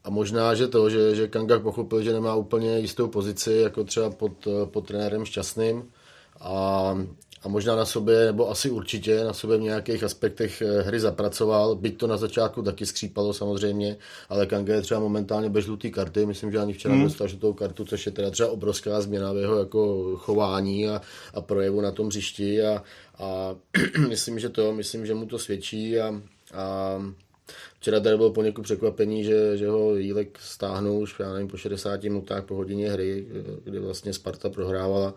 a 0.04 0.10
možná, 0.10 0.56
že 0.56 0.68
to, 0.68 0.90
že, 0.90 1.16
že 1.16 1.28
Kanga 1.28 1.60
pochopil, 1.60 2.02
že 2.02 2.14
nemá 2.14 2.36
úplně 2.36 2.80
jistou 2.80 3.08
pozici, 3.08 3.54
jako 3.54 3.84
třeba 3.84 4.10
pod, 4.10 4.48
pod 4.66 4.88
trenérem 4.88 5.26
Šťastným 5.26 5.84
a 6.40 6.96
a 7.44 7.48
možná 7.48 7.76
na 7.76 7.86
sobě, 7.86 8.26
nebo 8.26 8.50
asi 8.50 8.70
určitě 8.70 9.24
na 9.24 9.34
sobě 9.34 9.58
v 9.58 9.62
nějakých 9.62 10.04
aspektech 10.04 10.62
eh, 10.62 10.82
hry 10.82 11.00
zapracoval, 11.00 11.76
byť 11.76 11.98
to 11.98 12.08
na 12.08 12.18
začátku 12.18 12.62
taky 12.62 12.86
skřípalo 12.86 13.34
samozřejmě, 13.34 13.98
ale 14.30 14.46
Kange 14.46 14.74
je 14.74 14.82
třeba 14.82 15.00
momentálně 15.00 15.50
bez 15.50 15.66
žluté 15.66 15.90
karty, 15.90 16.26
myslím, 16.26 16.52
že 16.52 16.60
ani 16.60 16.74
včera 16.74 16.94
hmm. 16.94 17.04
dostal 17.04 17.28
žlutou 17.28 17.54
kartu, 17.54 17.86
což 17.86 18.06
je 18.06 18.12
teda 18.12 18.30
třeba 18.32 18.50
obrovská 18.50 19.02
změna 19.02 19.34
v 19.34 19.38
jeho 19.38 19.60
jako 19.60 20.12
chování 20.18 20.90
a, 20.90 21.02
a 21.34 21.42
projevu 21.42 21.82
na 21.82 21.92
tom 21.92 22.08
hřišti. 22.08 22.62
A, 22.62 22.84
a 23.20 23.56
myslím, 24.10 24.40
že 24.40 24.50
to, 24.50 24.74
myslím, 24.74 25.06
že 25.06 25.14
mu 25.14 25.26
to 25.26 25.40
svědčí. 25.40 26.00
A, 26.00 26.22
a 26.54 27.00
Včera 27.80 28.00
tady 28.00 28.18
bylo 28.18 28.32
poněkud 28.32 28.62
překvapení, 28.62 29.24
že, 29.24 29.58
že 29.58 29.68
ho 29.68 29.96
Jílek 29.96 30.40
stáhnul 30.42 31.02
už, 31.02 31.16
já 31.20 31.34
nevím, 31.34 31.48
po 31.48 31.58
60 31.58 32.04
minutách 32.04 32.44
po 32.44 32.56
hodině 32.56 32.92
hry, 32.92 33.28
eh, 33.30 33.44
kdy 33.64 33.80
vlastně 33.80 34.14
Sparta 34.14 34.50
prohrávala 34.50 35.14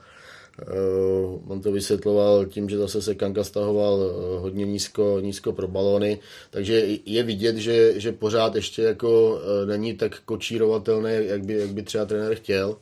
on 1.48 1.60
to 1.60 1.72
vysvětloval 1.72 2.46
tím, 2.46 2.68
že 2.68 2.78
zase 2.78 3.02
se 3.02 3.14
Kanka 3.14 3.44
stahoval 3.44 3.98
hodně 4.38 4.64
nízko, 4.64 5.18
nízko 5.20 5.52
pro 5.52 5.68
balony, 5.68 6.18
takže 6.50 6.86
je 7.06 7.22
vidět, 7.22 7.56
že, 7.56 8.00
že 8.00 8.12
pořád 8.12 8.54
ještě 8.54 8.82
jako 8.82 9.40
není 9.66 9.94
tak 9.94 10.20
kočírovatelný, 10.24 11.12
jak 11.18 11.44
by, 11.44 11.54
jak 11.54 11.70
by 11.70 11.82
třeba 11.82 12.04
trenér 12.04 12.34
chtěl 12.34 12.76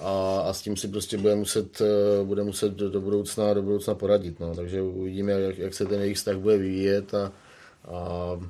a, 0.00 0.40
a 0.40 0.52
s 0.52 0.62
tím 0.62 0.76
si 0.76 0.88
prostě 0.88 1.18
bude 1.18 1.36
muset, 1.36 1.82
bude 2.24 2.44
muset 2.44 2.72
do, 2.72 2.90
do, 2.90 3.00
budoucna, 3.00 3.54
do 3.54 3.62
budoucna 3.62 3.94
poradit. 3.94 4.40
No. 4.40 4.54
Takže 4.54 4.82
uvidíme, 4.82 5.32
jak, 5.32 5.58
jak 5.58 5.74
se 5.74 5.86
ten 5.86 6.00
jejich 6.00 6.16
vztah 6.16 6.36
bude 6.36 6.56
vyvíjet 6.56 7.14
a, 7.14 7.32
a, 7.84 8.40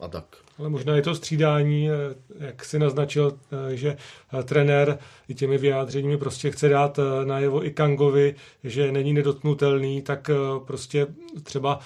a 0.00 0.08
tak. 0.08 0.24
Ale 0.58 0.68
možná 0.68 0.96
je 0.96 1.02
to 1.02 1.14
střídání, 1.14 1.90
eh, 1.90 1.94
jak 2.38 2.64
si 2.64 2.78
naznačil, 2.78 3.38
eh, 3.72 3.76
že 3.76 3.96
eh, 4.38 4.42
trenér 4.42 4.98
i 5.28 5.34
těmi 5.34 5.58
vyjádřeními 5.58 6.18
prostě 6.18 6.50
chce 6.50 6.68
dát 6.68 6.98
najevo 7.24 7.66
i 7.66 7.70
Kangovi, 7.70 8.34
že 8.64 8.92
není 8.92 9.12
nedotknutelný, 9.12 10.02
tak 10.02 10.30
prostě 10.66 11.06
třeba 11.42 11.80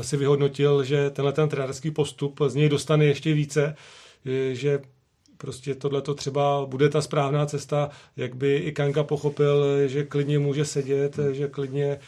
si 0.00 0.16
vyhodnotil, 0.16 0.84
že 0.84 1.10
tenhle 1.10 1.32
ten 1.32 1.48
trenérský 1.48 1.90
postup 1.90 2.40
z 2.46 2.54
něj 2.54 2.68
dostane 2.68 3.04
ještě 3.04 3.32
více, 3.32 3.76
že 4.52 4.80
prostě 5.36 5.74
tohle 5.74 6.02
to 6.02 6.14
třeba 6.14 6.66
bude 6.66 6.88
ta 6.88 7.02
správná 7.02 7.46
cesta, 7.46 7.90
jak 8.16 8.36
by 8.36 8.56
i 8.56 8.72
Kanka 8.72 9.04
pochopil, 9.04 9.64
že 9.86 10.04
klidně 10.04 10.38
může 10.38 10.64
sedět, 10.64 11.18
že 11.32 11.48
klidně 11.48 12.00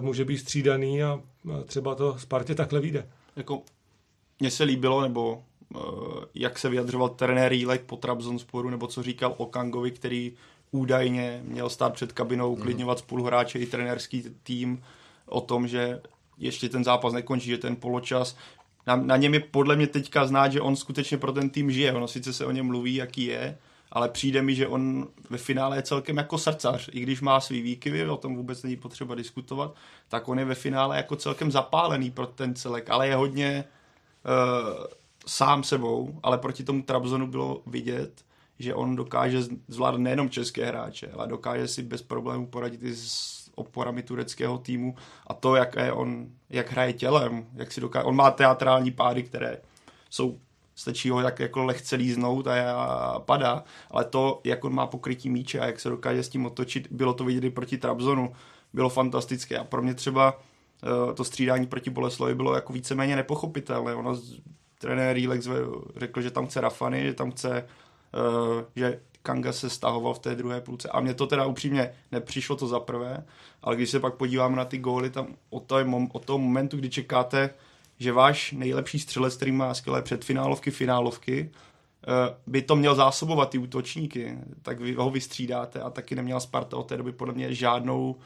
může 0.00 0.24
být 0.24 0.38
střídaný 0.38 1.02
a 1.02 1.20
třeba 1.66 1.94
to 1.94 2.18
Spartě 2.18 2.54
takhle 2.54 2.80
vyjde. 2.80 3.06
Jako 3.36 3.62
mně 4.40 4.50
se 4.50 4.64
líbilo, 4.64 5.02
nebo 5.02 5.42
jak 6.34 6.58
se 6.58 6.68
vyjadřoval 6.68 7.08
trenér 7.08 7.52
Jílek 7.52 7.82
po 7.82 7.96
Trabzonsporu, 7.96 8.70
nebo 8.70 8.86
co 8.86 9.02
říkal 9.02 9.34
o 9.36 9.46
Kangovi, 9.46 9.90
který 9.90 10.32
údajně 10.70 11.40
měl 11.44 11.70
stát 11.70 11.92
před 11.92 12.12
kabinou, 12.12 12.52
mhm. 12.52 12.60
uklidňovat 12.60 12.98
spoluhráče 12.98 13.58
i 13.58 13.66
trenérský 13.66 14.24
tým 14.42 14.82
o 15.26 15.40
tom, 15.40 15.68
že 15.68 16.00
ještě 16.38 16.68
ten 16.68 16.84
zápas 16.84 17.12
nekončí, 17.12 17.50
že 17.50 17.58
ten 17.58 17.76
poločas 17.76 18.36
na, 18.86 18.96
na 18.96 19.16
něm 19.16 19.34
je 19.34 19.40
podle 19.40 19.76
mě 19.76 19.86
teďka 19.86 20.26
znát, 20.26 20.52
že 20.52 20.60
on 20.60 20.76
skutečně 20.76 21.18
pro 21.18 21.32
ten 21.32 21.50
tým 21.50 21.70
žije. 21.70 21.92
Ono 21.92 22.08
sice 22.08 22.32
se 22.32 22.46
o 22.46 22.50
něm 22.50 22.66
mluví, 22.66 22.94
jaký 22.94 23.24
je, 23.24 23.58
ale 23.92 24.08
přijde 24.08 24.42
mi, 24.42 24.54
že 24.54 24.68
on 24.68 25.08
ve 25.30 25.38
finále 25.38 25.76
je 25.76 25.82
celkem 25.82 26.16
jako 26.16 26.38
srdcař. 26.38 26.88
I 26.92 27.00
když 27.00 27.20
má 27.20 27.40
svý 27.40 27.62
výkyvy, 27.62 28.08
o 28.08 28.16
tom 28.16 28.36
vůbec 28.36 28.62
není 28.62 28.76
potřeba 28.76 29.14
diskutovat, 29.14 29.74
tak 30.08 30.28
on 30.28 30.38
je 30.38 30.44
ve 30.44 30.54
finále 30.54 30.96
jako 30.96 31.16
celkem 31.16 31.50
zapálený 31.50 32.10
pro 32.10 32.26
ten 32.26 32.54
celek, 32.54 32.90
ale 32.90 33.08
je 33.08 33.14
hodně 33.14 33.64
uh, 34.24 34.84
sám 35.26 35.62
sebou, 35.62 36.20
ale 36.22 36.38
proti 36.38 36.64
tomu 36.64 36.82
Trabzonu 36.82 37.26
bylo 37.26 37.62
vidět, 37.66 38.24
že 38.58 38.74
on 38.74 38.96
dokáže 38.96 39.38
zvládat 39.68 39.98
nejenom 39.98 40.30
české 40.30 40.66
hráče, 40.66 41.10
ale 41.12 41.26
dokáže 41.26 41.68
si 41.68 41.82
bez 41.82 42.02
problémů 42.02 42.46
poradit 42.46 42.82
i 42.82 42.94
s 42.96 43.50
oporami 43.54 44.02
tureckého 44.02 44.58
týmu. 44.58 44.94
A 45.26 45.34
to, 45.34 45.56
jak, 45.56 45.76
je 45.76 45.92
on, 45.92 46.26
jak 46.50 46.70
hraje 46.70 46.92
tělem, 46.92 47.46
jak 47.54 47.72
si 47.72 47.80
dokáže, 47.80 48.04
on 48.04 48.16
má 48.16 48.30
teatrální 48.30 48.90
pády, 48.90 49.22
které 49.22 49.58
jsou 50.10 50.38
stačí 50.74 51.10
ho 51.10 51.22
tak 51.22 51.40
jako 51.40 51.64
lehce 51.64 51.96
líznout 51.96 52.46
a 52.46 53.20
padá, 53.20 53.64
ale 53.90 54.04
to, 54.04 54.40
jak 54.44 54.64
on 54.64 54.74
má 54.74 54.86
pokrytí 54.86 55.30
míče 55.30 55.60
a 55.60 55.66
jak 55.66 55.80
se 55.80 55.88
dokáže 55.88 56.22
s 56.22 56.28
tím 56.28 56.46
otočit, 56.46 56.88
bylo 56.90 57.14
to 57.14 57.24
vidět 57.24 57.44
i 57.44 57.50
proti 57.50 57.78
Trabzonu, 57.78 58.32
bylo 58.72 58.88
fantastické. 58.88 59.58
A 59.58 59.64
pro 59.64 59.82
mě 59.82 59.94
třeba 59.94 60.40
eh, 60.82 61.14
to 61.14 61.24
střídání 61.24 61.66
proti 61.66 61.90
Boleslavi 61.90 62.34
bylo 62.34 62.54
jako 62.54 62.72
víceméně 62.72 63.16
nepochopitelné. 63.16 63.94
Ono, 63.94 64.20
trenér 64.84 65.16
Rílex 65.16 65.48
řekl, 65.96 66.22
že 66.22 66.30
tam 66.30 66.46
chce 66.46 66.60
Rafany, 66.60 67.02
že 67.02 67.14
tam 67.14 67.30
chce, 67.30 67.56
eh, 67.58 68.64
že 68.76 69.00
Kanga 69.22 69.52
se 69.52 69.70
stahoval 69.70 70.14
v 70.14 70.18
té 70.18 70.34
druhé 70.34 70.60
půlce. 70.60 70.88
A 70.88 71.00
mně 71.00 71.14
to 71.14 71.26
teda 71.26 71.46
upřímně 71.46 71.94
nepřišlo 72.12 72.56
to 72.56 72.66
za 72.66 72.80
prvé, 72.80 73.24
ale 73.62 73.76
když 73.76 73.90
se 73.90 74.00
pak 74.00 74.14
podíváme 74.14 74.56
na 74.56 74.64
ty 74.64 74.78
góly, 74.78 75.10
tam 75.10 75.26
od 75.50 75.64
toho, 75.64 76.08
od 76.12 76.24
toho 76.24 76.38
momentu, 76.38 76.76
kdy 76.76 76.90
čekáte 76.90 77.50
že 77.98 78.12
váš 78.12 78.52
nejlepší 78.52 78.98
střelec, 78.98 79.36
který 79.36 79.52
má 79.52 79.74
skvělé 79.74 80.02
předfinálovky, 80.02 80.70
finálovky, 80.70 81.50
eh, 81.50 82.36
by 82.46 82.62
to 82.62 82.76
měl 82.76 82.94
zásobovat 82.94 83.50
ty 83.50 83.58
útočníky, 83.58 84.38
tak 84.62 84.80
vy 84.80 84.94
ho 84.94 85.10
vystřídáte 85.10 85.80
a 85.80 85.90
taky 85.90 86.14
neměla 86.14 86.40
Sparta 86.40 86.76
od 86.76 86.86
té 86.88 86.96
doby 86.96 87.12
podle 87.12 87.34
mě 87.34 87.54
žádnou 87.54 88.16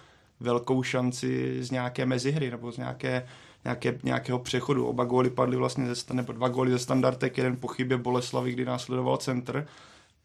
velkou 0.41 0.83
šanci 0.83 1.57
z 1.65 1.71
nějaké 1.71 2.07
mezihry 2.07 2.51
nebo 2.51 2.73
z 2.73 2.77
nějaké, 2.77 3.27
nějaké, 3.65 3.99
nějakého 4.03 4.39
přechodu. 4.39 4.87
Oba 4.87 5.05
góly 5.05 5.31
padly 5.31 5.57
vlastně 5.57 5.95
ze, 5.95 6.15
nebo 6.15 6.33
dva 6.33 6.49
góly 6.49 6.71
ze 6.71 6.79
standardek, 6.79 7.37
jeden 7.37 7.57
po 7.57 7.69
chybě 7.69 7.97
Boleslavy, 7.97 8.53
kdy 8.53 8.65
následoval 8.65 9.17
centr, 9.17 9.67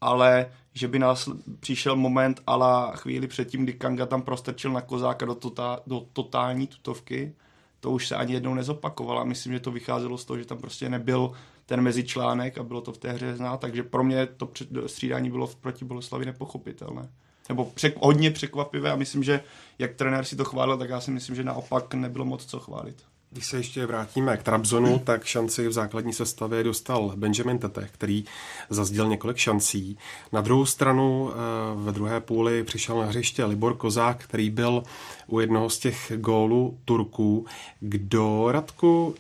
ale 0.01 0.51
že 0.73 0.87
by 0.87 0.99
nás 0.99 1.29
přišel 1.59 1.95
moment 1.95 2.41
ala 2.47 2.95
chvíli 2.95 3.27
předtím, 3.27 3.63
kdy 3.63 3.73
Kanga 3.73 4.05
tam 4.05 4.21
prostrčil 4.21 4.71
na 4.71 4.81
kozáka 4.81 5.25
do, 5.25 5.35
tota, 5.35 5.79
do 5.87 6.05
totální 6.13 6.67
tutovky, 6.67 7.35
to 7.79 7.91
už 7.91 8.07
se 8.07 8.15
ani 8.15 8.33
jednou 8.33 8.53
nezopakovalo. 8.53 9.19
A 9.19 9.23
myslím, 9.23 9.53
že 9.53 9.59
to 9.59 9.71
vycházelo 9.71 10.17
z 10.17 10.25
toho, 10.25 10.37
že 10.37 10.45
tam 10.45 10.57
prostě 10.57 10.89
nebyl 10.89 11.31
ten 11.65 11.81
mezičlánek 11.81 12.57
a 12.57 12.63
bylo 12.63 12.81
to 12.81 12.91
v 12.91 12.97
té 12.97 13.11
hře 13.11 13.35
znát, 13.35 13.59
takže 13.59 13.83
pro 13.83 14.03
mě 14.03 14.25
to 14.25 14.49
střídání 14.85 15.31
bylo 15.31 15.47
proti 15.47 15.85
Boleslavi 15.85 16.25
nepochopitelné. 16.25 17.09
Nebo 17.49 17.65
přek, 17.65 17.95
hodně 18.01 18.31
překvapivé 18.31 18.91
a 18.91 18.95
myslím, 18.95 19.23
že 19.23 19.43
jak 19.79 19.93
trenér 19.93 20.25
si 20.25 20.35
to 20.35 20.45
chválil, 20.45 20.77
tak 20.77 20.89
já 20.89 21.01
si 21.01 21.11
myslím, 21.11 21.35
že 21.35 21.43
naopak 21.43 21.93
nebylo 21.93 22.25
moc 22.25 22.45
co 22.45 22.59
chválit. 22.59 23.03
Když 23.33 23.45
se 23.45 23.57
ještě 23.57 23.85
vrátíme 23.85 24.37
k 24.37 24.43
Trabzonu, 24.43 24.99
tak 24.99 25.25
šanci 25.25 25.67
v 25.67 25.71
základní 25.71 26.13
sestavě 26.13 26.63
dostal 26.63 27.13
Benjamin 27.15 27.59
Tete, 27.59 27.89
který 27.91 28.25
zazděl 28.69 29.07
několik 29.07 29.37
šancí. 29.37 29.97
Na 30.31 30.41
druhou 30.41 30.65
stranu 30.65 31.31
eh, 31.31 31.35
ve 31.75 31.91
druhé 31.91 32.19
půli 32.19 32.63
přišel 32.63 32.97
na 32.97 33.05
hřiště 33.05 33.45
Libor 33.45 33.77
Kozák, 33.77 34.23
který 34.23 34.49
byl 34.49 34.83
u 35.27 35.39
jednoho 35.39 35.69
z 35.69 35.79
těch 35.79 36.11
gólů 36.15 36.77
Turků. 36.85 37.45
Kdo, 37.79 38.51
Radku, 38.51 39.15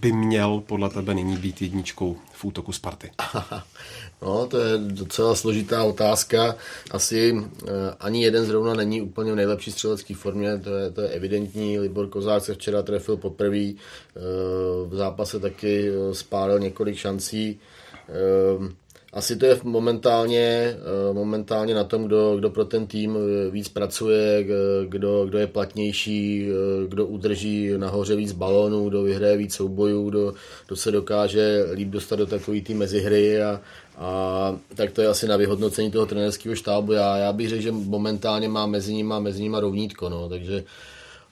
by 0.00 0.12
měl 0.12 0.62
podle 0.66 0.90
tebe 0.90 1.14
nyní 1.14 1.36
být 1.36 1.62
jedničkou 1.62 2.16
v 2.32 2.44
útoku 2.44 2.72
Sparty? 2.72 3.10
No, 4.22 4.46
to 4.46 4.58
je 4.58 4.78
docela 4.78 5.34
složitá 5.34 5.84
otázka. 5.84 6.56
Asi 6.90 7.36
eh, 7.36 7.70
ani 8.00 8.24
jeden 8.24 8.44
zrovna 8.44 8.74
není 8.74 9.02
úplně 9.02 9.32
v 9.32 9.36
nejlepší 9.36 9.72
střelecké 9.72 10.14
formě, 10.14 10.58
to 10.58 10.70
je, 10.74 10.90
to 10.90 11.00
je 11.00 11.08
evidentní. 11.08 11.78
Libor 11.78 12.08
Kozák 12.08 12.44
se 12.44 12.54
včera 12.54 12.82
trefil 12.82 13.16
poprvé, 13.16 13.58
eh, 13.66 13.74
v 14.86 14.90
zápase 14.92 15.40
taky 15.40 15.88
eh, 15.88 16.14
spálil 16.14 16.58
několik 16.58 16.96
šancí. 16.96 17.60
Asi 19.16 19.36
to 19.36 19.46
je 19.46 19.60
momentálně, 19.62 20.40
eh, 20.40 21.12
momentálně 21.12 21.74
na 21.74 21.84
tom, 21.84 22.04
kdo, 22.04 22.36
kdo 22.36 22.50
pro 22.50 22.64
ten 22.64 22.86
tým 22.86 23.16
eh, 23.16 23.50
víc 23.50 23.68
pracuje, 23.68 24.44
kdo, 24.88 25.26
kdo 25.26 25.38
je 25.38 25.46
platnější, 25.46 26.48
eh, 26.48 26.88
kdo 26.88 27.06
udrží 27.06 27.70
nahoře 27.76 28.16
víc 28.16 28.32
balónů, 28.32 28.88
kdo 28.88 29.02
vyhraje 29.02 29.36
víc 29.36 29.54
soubojů, 29.54 30.10
kdo, 30.10 30.34
kdo 30.66 30.76
se 30.76 30.90
dokáže 30.90 31.66
líp 31.72 31.88
dostat 31.88 32.16
do 32.16 32.26
takové 32.26 32.60
té 32.60 32.74
mezihry 32.74 33.42
a, 33.42 33.60
a 33.96 34.56
tak 34.74 34.92
to 34.92 35.02
je 35.02 35.08
asi 35.08 35.28
na 35.28 35.36
vyhodnocení 35.36 35.90
toho 35.90 36.06
trenerského 36.06 36.54
štábu. 36.54 36.92
Já, 36.92 37.16
já 37.16 37.32
bych 37.32 37.48
řekl, 37.48 37.62
že 37.62 37.72
momentálně 37.72 38.48
má 38.48 38.66
mezi 38.66 38.94
nimi, 38.94 39.14
mezi 39.18 39.42
nimi 39.42 39.56
rovnítko, 39.60 40.08
no, 40.08 40.28
takže 40.28 40.64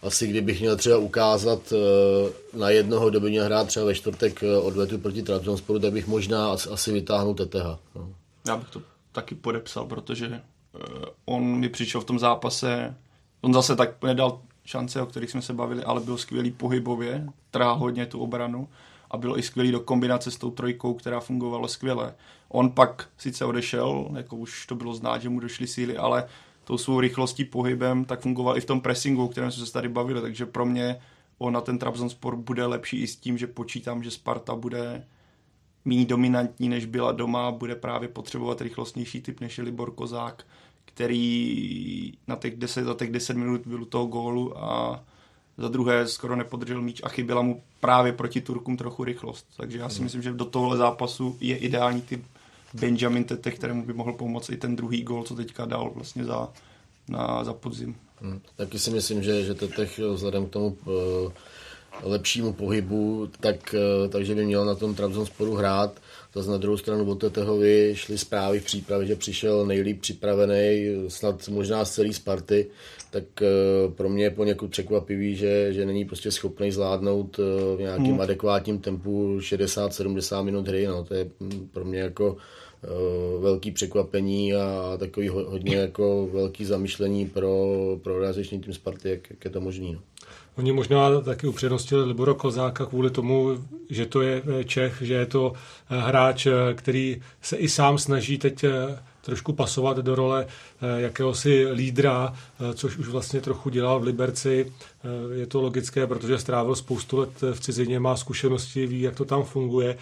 asi 0.04 0.26
kdybych 0.26 0.60
měl 0.60 0.76
třeba 0.76 0.98
ukázat 0.98 1.72
eh, 1.72 2.58
na 2.58 2.70
jednoho, 2.70 3.10
kdo 3.10 3.20
by 3.20 3.30
měl 3.30 3.44
hrát 3.44 3.66
třeba 3.66 3.86
ve 3.86 3.94
čtvrtek 3.94 4.42
eh, 4.42 4.56
odvetu 4.56 4.98
proti 4.98 5.22
Trabzonsporu, 5.22 5.78
tak 5.78 5.92
bych 5.92 6.06
možná 6.06 6.52
asi 6.52 6.92
vytáhnul 6.92 7.34
Teteha. 7.34 7.78
No. 7.94 8.08
Já 8.46 8.56
bych 8.56 8.68
to 8.68 8.82
taky 9.12 9.34
podepsal, 9.34 9.86
protože 9.86 10.26
eh, 10.26 10.78
on 11.24 11.44
mi 11.44 11.68
přišel 11.68 12.00
v 12.00 12.04
tom 12.04 12.18
zápase, 12.18 12.94
on 13.40 13.54
zase 13.54 13.76
tak 13.76 14.02
nedal 14.02 14.40
šance, 14.64 15.02
o 15.02 15.06
kterých 15.06 15.30
jsme 15.30 15.42
se 15.42 15.52
bavili, 15.52 15.84
ale 15.84 16.00
byl 16.00 16.18
skvělý 16.18 16.50
pohybově, 16.50 17.26
trhá 17.50 17.72
hodně 17.72 18.06
tu 18.06 18.20
obranu 18.20 18.68
a 19.10 19.16
byl 19.16 19.38
i 19.38 19.42
skvělý 19.42 19.72
do 19.72 19.80
kombinace 19.80 20.30
s 20.30 20.36
tou 20.36 20.50
trojkou, 20.50 20.94
která 20.94 21.20
fungovala 21.20 21.68
skvěle. 21.68 22.14
On 22.48 22.70
pak 22.70 23.08
sice 23.18 23.44
odešel, 23.44 24.08
jako 24.16 24.36
už 24.36 24.66
to 24.66 24.74
bylo 24.74 24.94
znát, 24.94 25.22
že 25.22 25.28
mu 25.28 25.40
došly 25.40 25.66
síly, 25.66 25.96
ale 25.96 26.28
tou 26.64 26.78
svou 26.78 27.00
rychlostí, 27.00 27.44
pohybem, 27.44 28.04
tak 28.04 28.20
fungoval 28.20 28.56
i 28.56 28.60
v 28.60 28.64
tom 28.64 28.80
pressingu, 28.80 29.24
o 29.24 29.28
kterém 29.28 29.50
jsme 29.50 29.66
se 29.66 29.72
tady 29.72 29.88
bavili, 29.88 30.20
takže 30.20 30.46
pro 30.46 30.66
mě 30.66 30.98
on 31.38 31.52
na 31.52 31.60
ten 31.60 31.78
Trabzonspor 31.78 32.36
bude 32.36 32.66
lepší 32.66 33.02
i 33.02 33.06
s 33.06 33.16
tím, 33.16 33.38
že 33.38 33.46
počítám, 33.46 34.02
že 34.02 34.10
Sparta 34.10 34.54
bude 34.54 35.06
méně 35.84 36.04
dominantní, 36.04 36.68
než 36.68 36.86
byla 36.86 37.12
doma, 37.12 37.50
bude 37.50 37.74
právě 37.74 38.08
potřebovat 38.08 38.60
rychlostnější 38.60 39.20
typ, 39.22 39.40
než 39.40 39.58
je 39.58 39.64
Libor 39.64 39.90
Kozák, 39.90 40.44
který 40.84 42.12
na 42.26 42.36
těch 42.36 42.56
10, 42.56 42.84
za 42.84 42.94
těch 42.94 43.10
10 43.10 43.36
minut 43.36 43.66
byl 43.66 43.82
u 43.82 43.84
toho 43.84 44.06
gólu 44.06 44.58
a 44.58 45.04
za 45.58 45.68
druhé 45.68 46.06
skoro 46.06 46.36
nepodržel 46.36 46.82
míč 46.82 47.00
a 47.04 47.08
chyběla 47.08 47.42
mu 47.42 47.62
právě 47.80 48.12
proti 48.12 48.40
Turkům 48.40 48.76
trochu 48.76 49.04
rychlost. 49.04 49.46
Takže 49.56 49.78
já 49.78 49.88
si 49.88 49.96
hmm. 49.96 50.04
myslím, 50.04 50.22
že 50.22 50.32
do 50.32 50.44
tohle 50.44 50.76
zápasu 50.76 51.36
je 51.40 51.56
ideální 51.56 52.02
typ 52.02 52.24
Benjamin 52.74 53.24
Tete, 53.24 53.50
kterému 53.50 53.82
by 53.86 53.92
mohl 53.92 54.12
pomoct 54.12 54.50
i 54.50 54.56
ten 54.56 54.76
druhý 54.76 55.02
gol, 55.02 55.24
co 55.24 55.34
teďka 55.34 55.64
dal 55.64 55.90
vlastně 55.94 56.24
za, 56.24 56.48
na, 57.08 57.44
za 57.44 57.52
podzim. 57.52 57.96
Hmm. 58.20 58.40
Taky 58.56 58.78
si 58.78 58.90
myslím, 58.90 59.22
že, 59.22 59.44
že 59.44 59.54
Tetech 59.54 59.98
vzhledem 59.98 60.46
k 60.46 60.50
tomu 60.50 60.66
uh, 60.66 61.32
lepšímu 62.02 62.52
pohybu, 62.52 63.28
tak, 63.40 63.74
takže 64.08 64.34
by 64.34 64.44
měl 64.44 64.64
na 64.64 64.74
tom 64.74 64.94
Trabzonsporu 64.94 65.54
hrát. 65.54 66.00
Zase 66.34 66.50
na 66.50 66.56
druhou 66.56 66.76
stranu 66.76 67.10
od 67.10 67.14
Tetehovi 67.14 67.92
šly 67.96 68.18
zprávy 68.18 68.60
v 68.60 68.64
přípravě, 68.64 69.06
že 69.06 69.16
přišel 69.16 69.66
nejlíp 69.66 70.00
připravený, 70.00 70.94
snad 71.08 71.48
možná 71.48 71.84
z 71.84 71.90
celý 71.90 72.12
Sparty, 72.12 72.66
tak 73.10 73.24
pro 73.96 74.08
mě 74.08 74.24
je 74.24 74.30
poněkud 74.30 74.70
překvapivý, 74.70 75.36
že, 75.36 75.72
že 75.72 75.86
není 75.86 76.04
prostě 76.04 76.30
schopný 76.30 76.72
zvládnout 76.72 77.36
v 77.76 77.76
nějakým 77.78 78.12
hmm. 78.12 78.20
adekvátním 78.20 78.78
tempu 78.78 79.38
60-70 79.38 80.44
minut 80.44 80.68
hry. 80.68 80.86
No. 80.86 81.04
To 81.04 81.14
je 81.14 81.30
pro 81.72 81.84
mě 81.84 81.98
jako 81.98 82.36
velký 83.40 83.70
překvapení 83.70 84.54
a 84.54 84.96
takový 84.98 85.28
hodně 85.28 85.76
jako 85.76 86.28
velký 86.32 86.64
zamýšlení 86.64 87.26
pro, 87.28 87.66
pro 88.02 88.18
realizační 88.18 88.60
tým 88.60 88.74
Sparty, 88.74 89.10
jak, 89.10 89.30
jak 89.30 89.44
je 89.44 89.50
to 89.50 89.60
možné. 89.60 89.92
No. 89.92 90.00
Oni 90.56 90.72
možná 90.72 91.20
taky 91.20 91.46
upřednostili 91.46 92.04
Libora 92.04 92.34
Kozáka 92.34 92.86
kvůli 92.86 93.10
tomu, 93.10 93.48
že 93.90 94.06
to 94.06 94.22
je 94.22 94.42
eh, 94.60 94.64
Čech, 94.64 95.02
že 95.02 95.14
je 95.14 95.26
to 95.26 95.52
eh, 95.90 96.00
hráč, 96.00 96.46
eh, 96.46 96.52
který 96.74 97.22
se 97.42 97.56
i 97.56 97.68
sám 97.68 97.98
snaží 97.98 98.38
teď 98.38 98.64
trošku 99.24 99.52
pasovat 99.52 99.96
do 99.96 100.14
role 100.14 100.46
jakéhosi 100.96 101.66
lídra, 101.72 102.34
což 102.74 102.96
už 102.96 103.08
vlastně 103.08 103.40
trochu 103.40 103.70
dělal 103.70 104.00
v 104.00 104.04
Liberci. 104.04 104.72
Je 105.34 105.46
to 105.46 105.62
logické, 105.62 106.06
protože 106.06 106.38
strávil 106.38 106.76
spoustu 106.76 107.16
let 107.16 107.30
v 107.52 107.60
cizině, 107.60 108.00
má 108.00 108.16
zkušenosti, 108.16 108.86
ví, 108.86 109.00
jak 109.00 109.14
to 109.14 109.24
tam 109.24 109.42
funguje, 109.42 109.98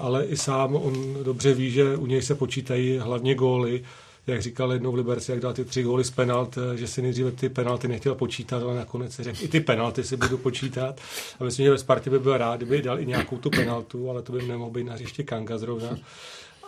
ale 0.00 0.24
i 0.24 0.36
sám 0.36 0.76
on 0.76 1.24
dobře 1.24 1.54
ví, 1.54 1.70
že 1.70 1.96
u 1.96 2.06
něj 2.06 2.22
se 2.22 2.34
počítají 2.34 2.98
hlavně 2.98 3.34
góly, 3.34 3.84
jak 4.26 4.42
říkal 4.42 4.72
jednou 4.72 4.92
v 4.92 4.94
Liberci, 4.94 5.32
jak 5.32 5.40
dal 5.40 5.52
ty 5.52 5.64
tři 5.64 5.82
góly 5.82 6.04
z 6.04 6.10
penalt, 6.10 6.58
že 6.74 6.86
si 6.86 7.02
nejdříve 7.02 7.30
ty 7.30 7.48
penalty 7.48 7.88
nechtěl 7.88 8.14
počítat, 8.14 8.62
ale 8.62 8.76
nakonec 8.76 9.14
si 9.14 9.22
řekl, 9.22 9.38
i 9.44 9.48
ty 9.48 9.60
penalty 9.60 10.04
si 10.04 10.16
budu 10.16 10.38
počítat. 10.38 11.00
A 11.40 11.44
myslím, 11.44 11.64
že 11.64 11.70
ve 11.70 11.78
Spartě 11.78 12.10
by 12.10 12.18
byl 12.18 12.36
rád, 12.36 12.56
kdyby 12.56 12.82
dal 12.82 13.00
i 13.00 13.06
nějakou 13.06 13.38
tu 13.38 13.50
penaltu, 13.50 14.10
ale 14.10 14.22
to 14.22 14.32
by 14.32 14.42
nemohl 14.42 14.70
být 14.70 14.84
na 14.84 14.94
hřiště 14.94 15.22
Kanga 15.22 15.58
zrovna. 15.58 15.98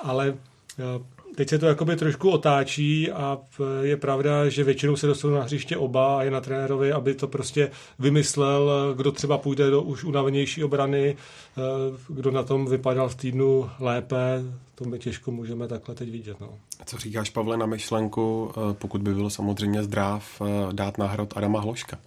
Ale 0.03 0.35
eh, 0.79 0.83
teď 1.37 1.49
se 1.49 1.59
to 1.59 1.67
jakoby 1.67 1.97
trošku 1.97 2.31
otáčí 2.31 3.13
a 3.13 3.39
je 3.83 3.97
pravda, 3.97 4.49
že 4.49 4.65
většinou 4.65 4.97
se 4.97 5.07
dostanou 5.07 5.35
na 5.35 5.43
hřiště 5.43 5.77
oba 5.77 6.19
a 6.19 6.23
je 6.23 6.31
na 6.31 6.41
trenérovi, 6.41 6.93
aby 6.93 7.15
to 7.15 7.29
prostě 7.29 7.71
vymyslel, 7.99 8.95
kdo 8.97 9.13
třeba 9.13 9.39
půjde 9.39 9.71
do 9.71 9.83
už 9.83 10.05
unavenější 10.05 10.65
obrany, 10.65 11.17
eh, 11.17 11.61
kdo 12.09 12.31
na 12.31 12.43
tom 12.43 12.67
vypadal 12.67 13.09
v 13.09 13.15
týdnu 13.15 13.71
lépe, 13.79 14.43
to 14.75 14.85
my 14.85 14.99
těžko 14.99 15.31
můžeme 15.31 15.69
takhle 15.69 15.95
teď 15.95 16.11
vidět. 16.11 16.41
No. 16.41 16.49
Co 16.87 16.99
říkáš, 16.99 17.31
Pavle, 17.31 17.57
na 17.57 17.67
myšlenku, 17.67 18.53
eh, 18.57 18.75
pokud 18.75 19.03
by 19.03 19.15
bylo 19.15 19.31
samozřejmě 19.31 19.83
zdrav, 19.83 20.43
eh, 20.43 20.73
dát 20.73 20.99
na 20.99 21.07
hrot 21.07 21.37
Adama 21.37 21.61
Hloška? 21.61 21.99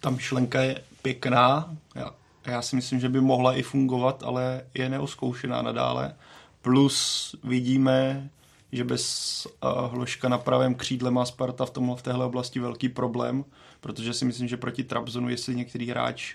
ta 0.00 0.10
myšlenka 0.10 0.62
je 0.62 0.82
pěkná. 1.02 1.76
Já, 1.94 2.10
já 2.46 2.62
si 2.62 2.76
myslím, 2.76 3.00
že 3.00 3.08
by 3.08 3.20
mohla 3.20 3.54
i 3.54 3.62
fungovat, 3.62 4.22
ale 4.22 4.60
je 4.74 4.88
neoskoušená 4.88 5.62
nadále. 5.62 6.14
Plus 6.62 7.36
vidíme, 7.44 8.30
že 8.72 8.84
bez 8.84 9.46
Hloška 9.90 10.28
na 10.28 10.38
pravém 10.38 10.74
křídle 10.74 11.10
má 11.10 11.24
Sparta 11.24 11.66
v, 11.66 11.70
tomhle, 11.70 11.96
v 11.96 12.02
téhle 12.02 12.24
oblasti 12.24 12.60
velký 12.60 12.88
problém, 12.88 13.44
protože 13.80 14.14
si 14.14 14.24
myslím, 14.24 14.48
že 14.48 14.56
proti 14.56 14.84
Trabzonu, 14.84 15.28
jestli 15.28 15.56
některý 15.56 15.90
hráč 15.90 16.34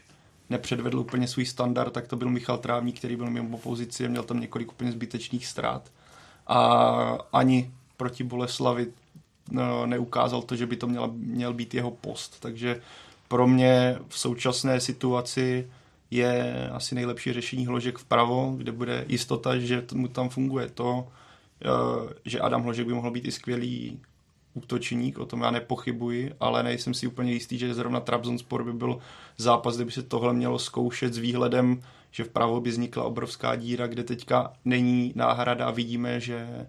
nepředvedl 0.49 0.99
úplně 0.99 1.27
svůj 1.27 1.45
standard, 1.45 1.91
tak 1.91 2.07
to 2.07 2.15
byl 2.15 2.29
Michal 2.29 2.57
Trávník, 2.57 2.97
který 2.97 3.15
byl 3.15 3.29
mimo 3.29 3.57
pozici 3.57 4.05
a 4.05 4.09
měl 4.09 4.23
tam 4.23 4.39
několik 4.39 4.71
úplně 4.71 4.91
zbytečných 4.91 5.47
ztrát. 5.47 5.91
A 6.47 6.57
ani 7.33 7.71
proti 7.97 8.23
Boleslavi 8.23 8.87
no, 9.51 9.85
neukázal 9.85 10.41
to, 10.41 10.55
že 10.55 10.65
by 10.65 10.75
to 10.75 10.87
měl, 10.87 11.11
měl 11.13 11.53
být 11.53 11.73
jeho 11.73 11.91
post. 11.91 12.37
Takže 12.39 12.81
pro 13.27 13.47
mě 13.47 13.97
v 14.07 14.19
současné 14.19 14.79
situaci 14.79 15.71
je 16.15 16.69
asi 16.71 16.95
nejlepší 16.95 17.33
řešení 17.33 17.65
hložek 17.65 17.97
vpravo, 17.97 18.53
kde 18.57 18.71
bude 18.71 19.05
jistota, 19.07 19.57
že 19.57 19.83
mu 19.93 20.07
tam 20.07 20.29
funguje 20.29 20.69
to, 20.69 21.07
eh, 21.61 22.13
že 22.25 22.39
Adam 22.39 22.63
Hložek 22.63 22.87
by 22.87 22.93
mohl 22.93 23.11
být 23.11 23.25
i 23.25 23.31
skvělý 23.31 23.99
útočník, 24.53 25.19
o 25.19 25.25
tom 25.25 25.41
já 25.41 25.51
nepochybuji, 25.51 26.33
ale 26.39 26.63
nejsem 26.63 26.93
si 26.93 27.07
úplně 27.07 27.33
jistý, 27.33 27.57
že 27.57 27.73
zrovna 27.73 27.99
Trabzonspor 27.99 28.63
by 28.63 28.73
byl 28.73 28.97
zápas, 29.37 29.75
kde 29.75 29.85
by 29.85 29.91
se 29.91 30.03
tohle 30.03 30.33
mělo 30.33 30.59
zkoušet 30.59 31.13
s 31.13 31.17
výhledem, 31.17 31.81
že 32.11 32.23
vpravo 32.23 32.61
by 32.61 32.69
vznikla 32.69 33.03
obrovská 33.03 33.55
díra, 33.55 33.87
kde 33.87 34.03
teďka 34.03 34.53
není 34.65 35.13
náhrada 35.15 35.65
a 35.65 35.71
vidíme, 35.71 36.19
že 36.19 36.35
eh, 36.37 36.67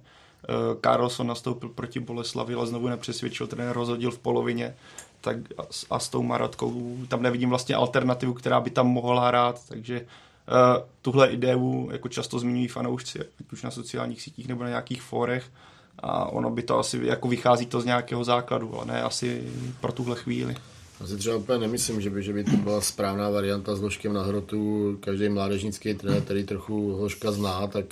Carlson 0.84 1.26
nastoupil 1.26 1.68
proti 1.68 2.00
Boleslavi, 2.00 2.54
ale 2.54 2.66
znovu 2.66 2.88
nepřesvědčil, 2.88 3.46
trenér 3.46 3.76
rozhodil 3.76 4.10
v 4.10 4.18
polovině, 4.18 4.74
tak 5.26 5.36
a 5.90 5.98
s 5.98 6.08
tou 6.08 6.22
Marotkou 6.22 6.96
tam 7.08 7.22
nevidím 7.22 7.48
vlastně 7.48 7.74
alternativu, 7.74 8.34
která 8.34 8.60
by 8.60 8.70
tam 8.70 8.86
mohla 8.86 9.28
hrát, 9.28 9.60
takže 9.68 10.00
uh, 10.00 10.86
tuhle 11.02 11.28
ideu 11.28 11.88
jako 11.92 12.08
často 12.08 12.38
zmiňují 12.38 12.68
fanoušci, 12.68 13.20
ať 13.20 13.26
už 13.52 13.62
na 13.62 13.70
sociálních 13.70 14.22
sítích 14.22 14.48
nebo 14.48 14.62
na 14.62 14.68
nějakých 14.68 15.02
fórech, 15.02 15.44
a 15.98 16.24
ono 16.26 16.50
by 16.50 16.62
to 16.62 16.78
asi, 16.78 17.00
jako 17.02 17.28
vychází 17.28 17.66
to 17.66 17.80
z 17.80 17.84
nějakého 17.84 18.24
základu, 18.24 18.74
ale 18.76 18.86
ne 18.86 19.02
asi 19.02 19.42
pro 19.80 19.92
tuhle 19.92 20.16
chvíli. 20.16 20.54
Já 21.00 21.06
si 21.06 21.16
třeba 21.16 21.36
úplně 21.36 21.58
nemyslím, 21.58 22.00
že 22.00 22.10
by, 22.10 22.22
že 22.22 22.32
by 22.32 22.44
to 22.44 22.56
byla 22.56 22.80
správná 22.80 23.30
varianta 23.30 23.76
s 23.76 23.80
Ložkem 23.80 24.12
na 24.12 24.22
hrotu. 24.22 24.96
Každý 25.00 25.28
mládežnický 25.28 25.94
trenér, 25.94 26.22
který 26.22 26.44
trochu 26.44 26.96
Ložka 27.00 27.32
zná, 27.32 27.66
tak, 27.66 27.84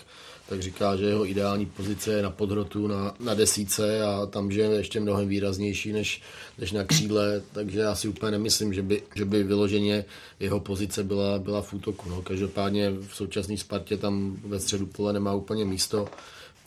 tak 0.49 0.63
říká, 0.63 0.97
že 0.97 1.05
jeho 1.05 1.27
ideální 1.27 1.67
pozice 1.67 2.13
je 2.13 2.23
na 2.23 2.31
podhrotu, 2.31 2.87
na, 2.87 3.15
na 3.21 3.35
desíce 3.35 4.03
a 4.05 4.27
tam, 4.27 4.53
že 4.53 4.61
je 4.61 4.71
ještě 4.71 5.01
mnohem 5.01 5.29
výraznější 5.29 5.93
než, 5.93 6.23
než 6.59 6.73
na 6.73 6.85
křídle, 6.85 7.43
takže 7.53 7.81
já 7.81 7.95
si 7.95 8.09
úplně 8.09 8.31
nemyslím, 8.31 8.73
že 8.75 8.83
by, 8.83 9.03
že 9.15 9.25
by 9.25 9.43
vyloženě 9.43 10.05
jeho 10.41 10.61
pozice 10.61 11.05
byla, 11.05 11.39
byla 11.39 11.63
v 11.63 11.75
útoku. 11.75 12.09
No. 12.09 12.23
Každopádně 12.23 12.91
v 12.91 13.17
současné 13.17 13.57
Spartě 13.57 13.97
tam 13.97 14.37
ve 14.47 14.61
středu 14.61 14.87
pole 14.87 15.13
nemá 15.13 15.33
úplně 15.33 15.65
místo 15.65 16.09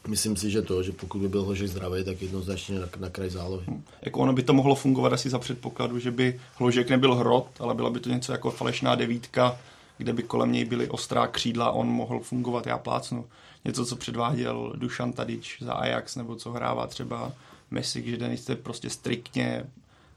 Myslím 0.07 0.35
si, 0.35 0.51
že 0.51 0.61
to, 0.61 0.83
že 0.83 0.91
pokud 0.91 1.19
by 1.19 1.29
byl 1.29 1.43
Hložek 1.43 1.67
zdravý, 1.67 2.03
tak 2.03 2.21
jednoznačně 2.21 2.79
na, 2.79 2.87
na 2.99 3.09
kraj 3.09 3.29
zálohy. 3.29 3.65
Jako 4.01 4.19
ono 4.19 4.33
by 4.33 4.43
to 4.43 4.53
mohlo 4.53 4.75
fungovat 4.75 5.13
asi 5.13 5.29
za 5.29 5.39
předpokladu, 5.39 5.99
že 5.99 6.11
by 6.11 6.39
Hložek 6.55 6.89
nebyl 6.89 7.15
hrot, 7.15 7.47
ale 7.59 7.73
byla 7.73 7.89
by 7.89 7.99
to 7.99 8.09
něco 8.09 8.31
jako 8.31 8.51
falešná 8.51 8.95
devítka, 8.95 9.59
kde 9.97 10.13
by 10.13 10.23
kolem 10.23 10.51
něj 10.51 10.65
byly 10.65 10.89
ostrá 10.89 11.27
křídla, 11.27 11.71
on 11.71 11.87
mohl 11.87 12.19
fungovat, 12.19 12.67
já 12.67 12.77
plácnu. 12.77 13.25
Něco, 13.65 13.85
co 13.85 13.95
předváděl 13.95 14.73
Dušan 14.75 15.13
Tadič 15.13 15.61
za 15.61 15.73
Ajax, 15.73 16.15
nebo 16.15 16.35
co 16.35 16.51
hrává 16.51 16.87
třeba 16.87 17.31
Messi, 17.71 18.03
že 18.05 18.31
jste 18.31 18.55
prostě 18.55 18.89
striktně 18.89 19.65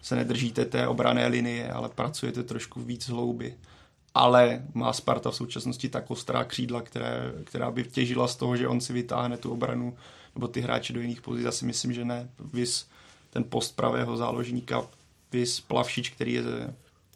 se 0.03 0.16
nedržíte 0.16 0.64
té 0.64 0.88
obrané 0.88 1.27
linie, 1.27 1.73
ale 1.73 1.88
pracujete 1.88 2.43
trošku 2.43 2.81
víc 2.81 3.09
hlouby 3.09 3.55
ale 4.14 4.62
má 4.75 4.93
Sparta 4.93 5.31
v 5.31 5.37
současnosti 5.37 5.88
tak 5.88 6.11
ostrá 6.11 6.45
křídla, 6.45 6.83
které, 6.83 7.33
která 7.45 7.71
by 7.71 7.85
těžila 7.85 8.29
z 8.29 8.37
toho, 8.37 8.57
že 8.57 8.69
on 8.69 8.81
si 8.81 8.93
vytáhne 8.93 9.37
tu 9.37 9.53
obranu 9.53 9.97
nebo 10.35 10.49
ty 10.49 10.61
hráče 10.61 10.93
do 10.93 11.01
jiných 11.01 11.21
pozic. 11.21 11.45
Já 11.45 11.53
si 11.53 11.64
myslím, 11.64 11.93
že 11.93 12.05
ne. 12.05 12.29
Vys 12.53 12.87
ten 13.31 13.45
post 13.45 13.77
pravého 13.77 14.16
záložníka, 14.16 14.87
vys 15.33 15.61
Plavšič, 15.61 16.11
který 16.11 16.33
je 16.33 16.43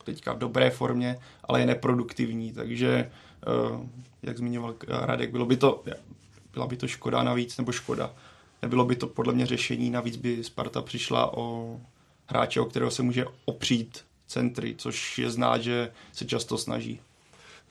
teďka 0.04 0.32
v 0.32 0.38
dobré 0.38 0.70
formě, 0.70 1.18
ale 1.44 1.60
je 1.60 1.66
neproduktivní, 1.66 2.52
takže 2.52 2.88
eh, 2.90 3.88
jak 4.22 4.38
zmiňoval 4.38 4.74
Radek, 4.88 5.30
bylo 5.30 5.46
by 5.46 5.56
to, 5.56 5.84
byla 6.52 6.66
by 6.66 6.76
to 6.76 6.88
škoda 6.88 7.22
navíc, 7.22 7.58
nebo 7.58 7.72
škoda. 7.72 8.10
Nebylo 8.62 8.84
by 8.84 8.96
to 8.96 9.06
podle 9.06 9.32
mě 9.32 9.46
řešení, 9.46 9.90
navíc 9.90 10.16
by 10.16 10.44
Sparta 10.44 10.82
přišla 10.82 11.36
o 11.36 11.76
hráče, 12.26 12.60
o 12.60 12.64
kterého 12.64 12.90
se 12.90 13.02
může 13.02 13.24
opřít 13.44 14.04
centry, 14.26 14.74
což 14.78 15.18
je 15.18 15.30
znát, 15.30 15.62
že 15.62 15.90
se 16.12 16.24
často 16.24 16.58
snaží. 16.58 17.00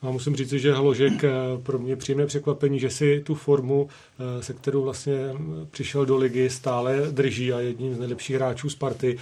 No, 0.02 0.12
musím 0.12 0.36
říct, 0.36 0.52
že 0.52 0.74
Hložek 0.74 1.24
eh, 1.24 1.32
pro 1.62 1.78
mě 1.78 1.96
příjemné 1.96 2.26
překvapení, 2.26 2.80
že 2.80 2.90
si 2.90 3.22
tu 3.26 3.34
formu, 3.34 3.88
eh, 3.88 4.42
se 4.42 4.52
kterou 4.52 4.82
vlastně 4.82 5.14
přišel 5.70 6.06
do 6.06 6.16
ligy, 6.16 6.50
stále 6.50 7.00
drží 7.10 7.52
a 7.52 7.60
jedním 7.60 7.94
z 7.94 7.98
nejlepších 7.98 8.36
hráčů 8.36 8.70
Sparty. 8.70 9.18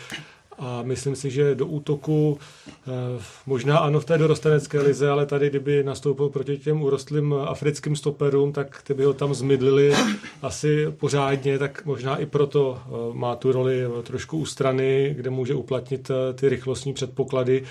A 0.59 0.83
myslím 0.83 1.17
si, 1.17 1.31
že 1.31 1.55
do 1.55 1.67
útoku 1.67 2.39
eh, 2.39 2.91
možná 3.47 3.79
ano 3.79 4.01
v 4.01 4.05
té 4.05 4.19
dorostenecké 4.19 4.81
lize, 4.81 5.11
ale 5.11 5.27
tady, 5.27 5.51
kdyby 5.51 5.85
nastoupil 5.85 6.29
proti 6.29 6.59
těm 6.59 6.83
urostlým 6.83 7.35
africkým 7.35 7.97
stoperům, 7.97 8.53
tak 8.53 8.83
ty 8.83 8.95
by 8.95 9.05
ho 9.05 9.13
tam 9.13 9.35
zmydlili 9.35 9.95
asi 10.43 10.91
pořádně, 10.91 11.59
tak 11.59 11.85
možná 11.85 12.17
i 12.17 12.27
proto 12.27 12.79
eh, 12.85 12.91
má 13.13 13.37
tu 13.37 13.53
roli 13.53 13.85
trošku 14.03 14.39
u 14.39 14.47
strany, 14.47 15.15
kde 15.17 15.31
může 15.31 15.55
uplatnit 15.55 16.11
eh, 16.11 16.33
ty 16.33 16.49
rychlostní 16.49 16.93
předpoklady. 16.93 17.65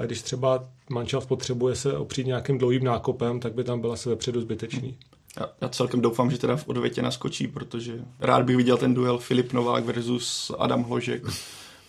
A 0.00 0.04
když 0.04 0.22
třeba 0.22 0.64
mančav 0.90 1.26
potřebuje 1.26 1.76
se 1.76 1.96
opřít 1.96 2.26
nějakým 2.26 2.58
dlouhým 2.58 2.84
nákopem, 2.84 3.40
tak 3.40 3.54
by 3.54 3.64
tam 3.64 3.80
byla 3.80 3.96
se 3.96 4.08
vepředu 4.08 4.40
zbytečný. 4.40 4.96
Já, 5.40 5.46
já 5.60 5.68
celkem 5.68 6.00
doufám, 6.00 6.30
že 6.30 6.38
teda 6.38 6.56
v 6.56 6.68
odvětě 6.68 7.02
naskočí, 7.02 7.46
protože 7.46 7.92
rád 8.20 8.42
bych 8.42 8.56
viděl 8.56 8.76
ten 8.76 8.94
duel 8.94 9.18
Filip 9.18 9.52
Novák 9.52 9.84
versus 9.84 10.52
Adam 10.58 10.82
Hložek 10.82 11.22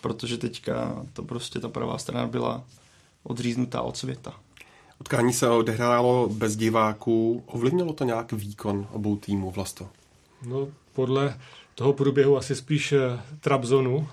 protože 0.02 0.38
teďka 0.38 1.06
to 1.14 1.24
prostě 1.24 1.60
ta 1.60 1.70
pravá 1.70 1.98
strana 1.98 2.28
byla 2.28 2.64
odříznutá 3.24 3.82
od 3.82 3.98
světa. 3.98 4.34
Utkání 5.00 5.34
se 5.34 5.50
odehrálo 5.50 6.30
bez 6.30 6.56
diváků. 6.56 7.44
Ovlivnilo 7.46 7.94
to 7.94 8.04
nějak 8.04 8.32
výkon 8.32 8.88
obou 8.92 9.18
týmů 9.18 9.52
Vlasto? 9.52 9.88
No, 10.48 10.68
podle 10.94 11.38
toho 11.76 11.94
průběhu 11.94 12.38
asi 12.38 12.56
spíš 12.56 12.94
Trabzonu 13.40 14.08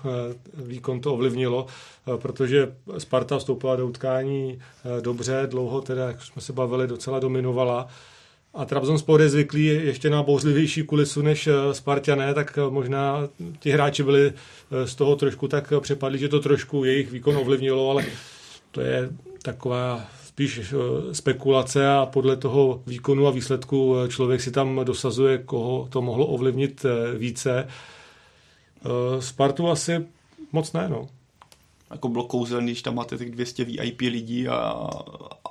výkon 0.53 1.01
to 1.01 1.13
ovlivnilo, 1.13 1.67
protože 2.17 2.75
Sparta 2.97 3.37
vstoupila 3.37 3.75
do 3.75 3.87
utkání 3.87 4.59
dobře, 5.01 5.47
dlouho 5.51 5.81
teda, 5.81 6.07
jak 6.07 6.23
jsme 6.23 6.41
se 6.41 6.53
bavili, 6.53 6.87
docela 6.87 7.19
dominovala 7.19 7.87
a 8.53 8.65
Trabzonspor 8.65 9.21
je 9.21 9.29
zvyklý 9.29 9.65
ještě 9.65 10.09
na 10.09 10.23
bouřlivější 10.23 10.83
kulisu 10.83 11.21
než 11.21 11.49
Spartané, 11.71 12.33
tak 12.33 12.59
možná 12.69 13.27
ti 13.59 13.71
hráči 13.71 14.03
byli 14.03 14.33
z 14.85 14.95
toho 14.95 15.15
trošku 15.15 15.47
tak 15.47 15.73
přepadli, 15.79 16.19
že 16.19 16.29
to 16.29 16.39
trošku 16.39 16.83
jejich 16.83 17.11
výkon 17.11 17.37
ovlivnilo, 17.37 17.89
ale 17.89 18.05
to 18.71 18.81
je 18.81 19.09
taková 19.41 20.07
spíš 20.39 20.73
eh, 20.73 21.15
spekulace 21.15 21.87
a 21.87 22.05
podle 22.05 22.37
toho 22.37 22.81
výkonu 22.87 23.27
a 23.27 23.31
výsledku 23.31 23.95
eh, 23.97 24.07
člověk 24.07 24.41
si 24.41 24.51
tam 24.51 24.81
dosazuje, 24.83 25.37
koho 25.37 25.87
to 25.91 26.01
mohlo 26.01 26.27
ovlivnit 26.27 26.85
eh, 26.85 27.17
více. 27.17 27.67
Spartu 29.19 29.69
asi 29.69 30.05
moc 30.51 30.73
ne, 30.73 30.89
no. 30.89 31.07
Jako 31.91 32.09
bylo 32.09 32.23
kouzelný, 32.23 32.67
když 32.71 32.81
tam 32.81 32.95
máte 32.95 33.17
těch 33.17 33.31
200 33.31 33.63
VIP 33.63 34.01
lidí 34.01 34.47
a, 34.47 34.89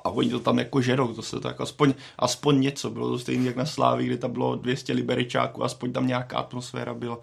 a 0.03 0.09
oni 0.09 0.29
to 0.29 0.39
tam 0.39 0.59
jako 0.59 0.81
žerou, 0.81 1.13
to 1.13 1.21
se 1.21 1.39
tak 1.39 1.61
aspoň, 1.61 1.93
aspoň 2.17 2.61
něco, 2.61 2.89
bylo 2.89 3.09
to 3.09 3.19
stejné 3.19 3.45
jak 3.45 3.55
na 3.55 3.65
Slávi, 3.65 4.05
kde 4.05 4.17
tam 4.17 4.31
bylo 4.31 4.55
200 4.55 4.93
liberičáků, 4.93 5.63
aspoň 5.63 5.91
tam 5.91 6.07
nějaká 6.07 6.37
atmosféra 6.37 6.93
byla 6.93 7.19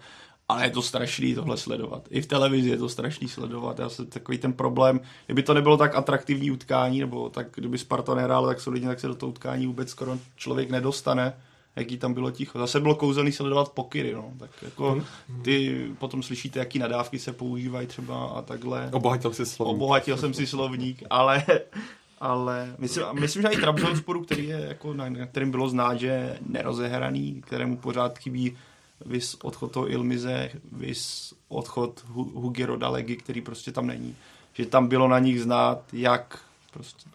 ale 0.49 0.65
je 0.65 0.69
to 0.69 0.81
strašný 0.81 1.35
tohle 1.35 1.57
sledovat. 1.57 2.07
I 2.09 2.21
v 2.21 2.25
televizi 2.25 2.69
je 2.69 2.77
to 2.77 2.89
strašný 2.89 3.27
sledovat. 3.27 3.79
Já 3.79 3.89
se 3.89 4.05
takový 4.05 4.37
ten 4.37 4.53
problém, 4.53 4.99
kdyby 5.25 5.43
to 5.43 5.53
nebylo 5.53 5.77
tak 5.77 5.95
atraktivní 5.95 6.51
utkání, 6.51 6.99
nebo 6.99 7.29
tak 7.29 7.47
kdyby 7.55 7.77
Sparta 7.77 8.15
nehrála 8.15 8.47
tak 8.47 8.61
solidně, 8.61 8.87
tak 8.87 8.99
se 8.99 9.07
do 9.07 9.15
toho 9.15 9.29
utkání 9.29 9.67
vůbec 9.67 9.89
skoro 9.89 10.17
člověk 10.35 10.69
nedostane 10.69 11.33
jaký 11.77 11.97
tam 11.97 12.13
bylo 12.13 12.31
ticho. 12.31 12.59
Zase 12.59 12.79
bylo 12.79 12.95
kouzelný 12.95 13.31
sledovat 13.31 13.69
pokyry, 13.69 14.13
no. 14.13 14.33
Tak 14.39 14.49
jako 14.61 14.91
hmm. 14.91 15.43
ty 15.43 15.87
potom 15.99 16.23
slyšíte, 16.23 16.59
jaký 16.59 16.79
nadávky 16.79 17.19
se 17.19 17.33
používají 17.33 17.87
třeba 17.87 18.25
a 18.25 18.41
takhle. 18.41 18.89
Obohatil 18.93 19.33
si 19.33 19.45
slovník. 19.45 19.75
Obohatil 19.75 20.17
jsem 20.17 20.33
si 20.33 20.47
slovník, 20.47 21.03
ale 21.09 21.43
ale 22.19 22.75
myslím, 22.77 23.03
myslím 23.13 23.41
že 23.41 23.47
i 23.47 23.57
Trabzonsporu, 23.57 24.23
který 24.23 24.47
je 24.47 24.65
jako, 24.67 24.93
na, 24.93 25.09
na 25.09 25.25
kterým 25.25 25.51
bylo 25.51 25.69
znát, 25.69 25.95
že 25.95 26.37
nerozehraný, 26.45 27.41
kterému 27.41 27.77
pořád 27.77 28.19
chybí 28.19 28.57
vys 29.05 29.35
odchod 29.35 29.71
toho 29.71 29.91
Ilmize, 29.91 30.49
vys 30.71 31.33
odchod 31.47 32.05
Hugiro 32.13 32.77
Dalegy, 32.77 33.15
který 33.15 33.41
prostě 33.41 33.71
tam 33.71 33.87
není. 33.87 34.15
Že 34.53 34.65
tam 34.65 34.87
bylo 34.87 35.07
na 35.07 35.19
nich 35.19 35.41
znát, 35.41 35.83
jak 35.93 36.39
prostě 36.73 37.09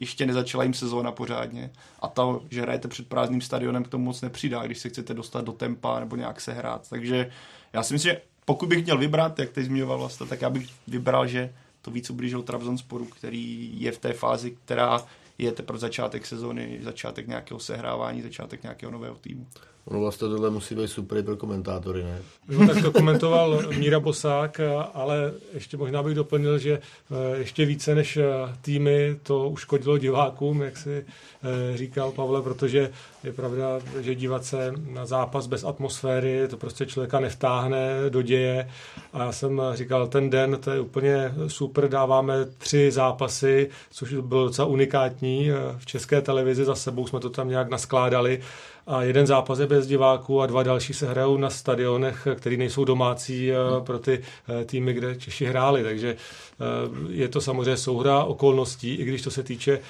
ještě 0.00 0.26
nezačala 0.26 0.64
jim 0.64 0.74
sezóna 0.74 1.12
pořádně 1.12 1.70
a 2.02 2.08
to, 2.08 2.42
že 2.50 2.62
hrajete 2.62 2.88
před 2.88 3.08
prázdným 3.08 3.40
stadionem 3.40 3.84
k 3.84 3.88
tomu 3.88 4.04
moc 4.04 4.20
nepřidá, 4.20 4.66
když 4.66 4.78
se 4.78 4.88
chcete 4.88 5.14
dostat 5.14 5.44
do 5.44 5.52
tempa 5.52 6.00
nebo 6.00 6.16
nějak 6.16 6.40
se 6.40 6.52
hrát. 6.52 6.88
Takže 6.90 7.30
já 7.72 7.82
si 7.82 7.94
myslím, 7.94 8.12
že 8.12 8.20
pokud 8.44 8.68
bych 8.68 8.84
měl 8.84 8.98
vybrat, 8.98 9.38
jak 9.38 9.50
teď 9.50 9.66
zmiňoval 9.66 9.98
vlastně, 9.98 10.26
tak 10.26 10.42
já 10.42 10.50
bych 10.50 10.68
vybral, 10.88 11.26
že 11.26 11.52
to 11.88 11.92
víc 11.92 12.10
ublížil 12.10 12.42
Trabzonsporu, 12.42 13.04
který 13.04 13.80
je 13.80 13.92
v 13.92 13.98
té 13.98 14.12
fázi, 14.12 14.50
která 14.64 15.04
je 15.38 15.52
teprve 15.52 15.78
začátek 15.78 16.26
sezóny, 16.26 16.78
začátek 16.82 17.28
nějakého 17.28 17.60
sehrávání, 17.60 18.22
začátek 18.22 18.62
nějakého 18.62 18.92
nového 18.92 19.16
týmu. 19.16 19.46
Ono 19.88 20.00
vlastně 20.00 20.28
tohle 20.28 20.50
musí 20.50 20.74
být 20.74 20.88
super 20.88 21.22
pro 21.22 21.36
komentátory, 21.36 22.02
ne? 22.02 22.18
No, 22.48 22.66
tak 22.66 22.82
to 22.82 22.92
komentoval 22.92 23.62
Míra 23.78 24.00
Bosák, 24.00 24.60
ale 24.94 25.32
ještě 25.54 25.76
možná 25.76 26.02
bych 26.02 26.14
doplnil, 26.14 26.58
že 26.58 26.72
eh, 26.72 27.38
ještě 27.38 27.64
více 27.64 27.94
než 27.94 28.16
eh, 28.16 28.24
týmy 28.62 29.16
to 29.22 29.48
uškodilo 29.48 29.98
divákům, 29.98 30.62
jak 30.62 30.76
si 30.76 31.04
eh, 31.04 31.76
říkal 31.76 32.12
Pavle, 32.12 32.42
protože 32.42 32.90
je 33.24 33.32
pravda, 33.32 33.80
že 34.00 34.14
dívat 34.14 34.44
se 34.44 34.72
na 34.92 35.06
zápas 35.06 35.46
bez 35.46 35.64
atmosféry, 35.64 36.48
to 36.48 36.56
prostě 36.56 36.86
člověka 36.86 37.20
nevtáhne 37.20 37.88
do 38.08 38.22
děje. 38.22 38.68
A 39.12 39.18
já 39.18 39.32
jsem 39.32 39.62
říkal, 39.74 40.06
ten 40.06 40.30
den, 40.30 40.58
to 40.60 40.70
je 40.70 40.80
úplně 40.80 41.34
super, 41.46 41.88
dáváme 41.88 42.34
tři 42.58 42.90
zápasy, 42.90 43.70
což 43.90 44.14
bylo 44.14 44.44
docela 44.44 44.68
unikátní. 44.68 45.50
V 45.78 45.86
české 45.86 46.20
televizi 46.20 46.64
za 46.64 46.74
sebou 46.74 47.06
jsme 47.06 47.20
to 47.20 47.30
tam 47.30 47.48
nějak 47.48 47.70
naskládali 47.70 48.40
a 48.88 49.02
jeden 49.02 49.26
zápas 49.26 49.58
je 49.58 49.66
bez 49.66 49.86
diváků 49.86 50.42
a 50.42 50.46
dva 50.46 50.62
další 50.62 50.94
se 50.94 51.08
hrajou 51.08 51.36
na 51.36 51.50
stadionech, 51.50 52.28
které 52.34 52.56
nejsou 52.56 52.84
domácí 52.84 53.52
eh, 53.52 53.54
pro 53.84 53.98
ty 53.98 54.20
eh, 54.48 54.64
týmy, 54.64 54.92
kde 54.92 55.16
Češi 55.16 55.44
hráli. 55.44 55.82
Takže 55.82 56.08
eh, 56.10 56.64
je 57.08 57.28
to 57.28 57.40
samozřejmě 57.40 57.76
souhra 57.76 58.24
okolností, 58.24 58.94
i 58.94 59.04
když 59.04 59.22
to 59.22 59.30
se 59.30 59.42
týče 59.42 59.80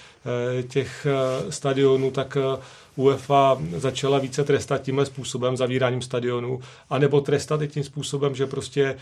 těch 0.69 1.07
stadionů, 1.51 2.11
tak 2.11 2.37
UEFA 2.97 3.59
začala 3.77 4.19
více 4.19 4.45
trestat 4.45 4.83
tímhle 4.83 5.07
způsobem, 5.07 5.57
zavíráním 5.57 6.03
stadionů, 6.03 6.61
anebo 6.91 7.21
trestat 7.21 7.63
i 7.63 7.69
tím 7.69 7.85
způsobem, 7.85 8.35
že 8.35 8.47
prostě 8.47 8.97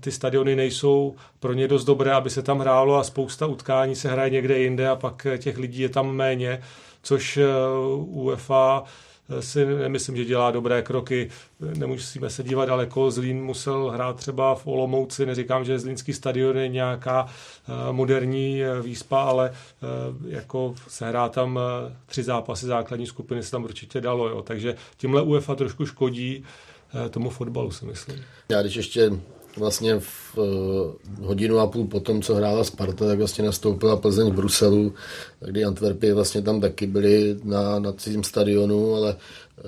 ty 0.00 0.12
stadiony 0.12 0.56
nejsou 0.56 1.14
pro 1.40 1.52
ně 1.52 1.68
dost 1.68 1.84
dobré, 1.84 2.12
aby 2.12 2.30
se 2.30 2.42
tam 2.42 2.58
hrálo 2.58 2.96
a 2.96 3.04
spousta 3.04 3.46
utkání 3.46 3.96
se 3.96 4.10
hraje 4.10 4.30
někde 4.30 4.58
jinde 4.58 4.88
a 4.88 4.96
pak 4.96 5.26
těch 5.38 5.58
lidí 5.58 5.82
je 5.82 5.88
tam 5.88 6.12
méně, 6.12 6.62
což 7.02 7.38
UEFA 7.96 8.84
si 9.40 9.66
nemyslím, 9.66 10.16
že 10.16 10.24
dělá 10.24 10.50
dobré 10.50 10.82
kroky. 10.82 11.30
Nemusíme 11.60 12.30
se 12.30 12.42
dívat 12.42 12.66
daleko. 12.66 13.10
Zlín 13.10 13.44
musel 13.44 13.90
hrát 13.90 14.16
třeba 14.16 14.54
v 14.54 14.66
Olomouci. 14.66 15.26
Neříkám, 15.26 15.64
že 15.64 15.78
Zlínský 15.78 16.12
stadion 16.12 16.58
je 16.58 16.68
nějaká 16.68 17.26
eh, 17.28 17.72
moderní 17.92 18.62
eh, 18.62 18.82
výspa, 18.82 19.22
ale 19.22 19.50
eh, 19.52 19.86
jako 20.28 20.74
se 20.88 21.08
hrá 21.08 21.28
tam 21.28 21.60
tři 22.06 22.22
zápasy 22.22 22.66
základní 22.66 23.06
skupiny 23.06 23.42
se 23.42 23.50
tam 23.50 23.64
určitě 23.64 24.00
dalo. 24.00 24.28
Jo. 24.28 24.42
Takže 24.42 24.74
tímhle 24.96 25.22
UEFA 25.22 25.54
trošku 25.54 25.86
škodí 25.86 26.44
tomu 27.10 27.30
fotbalu, 27.30 27.70
si 27.70 27.84
myslím. 27.84 28.24
Já 28.48 28.62
když 28.62 28.74
ještě 28.76 29.10
vlastně 29.56 30.00
v 30.00 30.38
uh, 30.38 31.26
hodinu 31.26 31.58
a 31.58 31.66
půl 31.66 31.86
potom, 31.86 32.22
co 32.22 32.34
hrála 32.34 32.64
Sparta, 32.64 33.06
tak 33.06 33.18
vlastně 33.18 33.44
nastoupila 33.44 33.96
Plzeň 33.96 34.30
v 34.30 34.34
Bruselu, 34.34 34.94
kdy 35.40 35.64
Antwerpy 35.64 36.12
vlastně 36.12 36.42
tam 36.42 36.60
taky 36.60 36.86
byli 36.86 37.36
na, 37.44 37.78
na 37.78 37.92
cizím 37.92 38.24
stadionu, 38.24 38.94
ale 38.94 39.16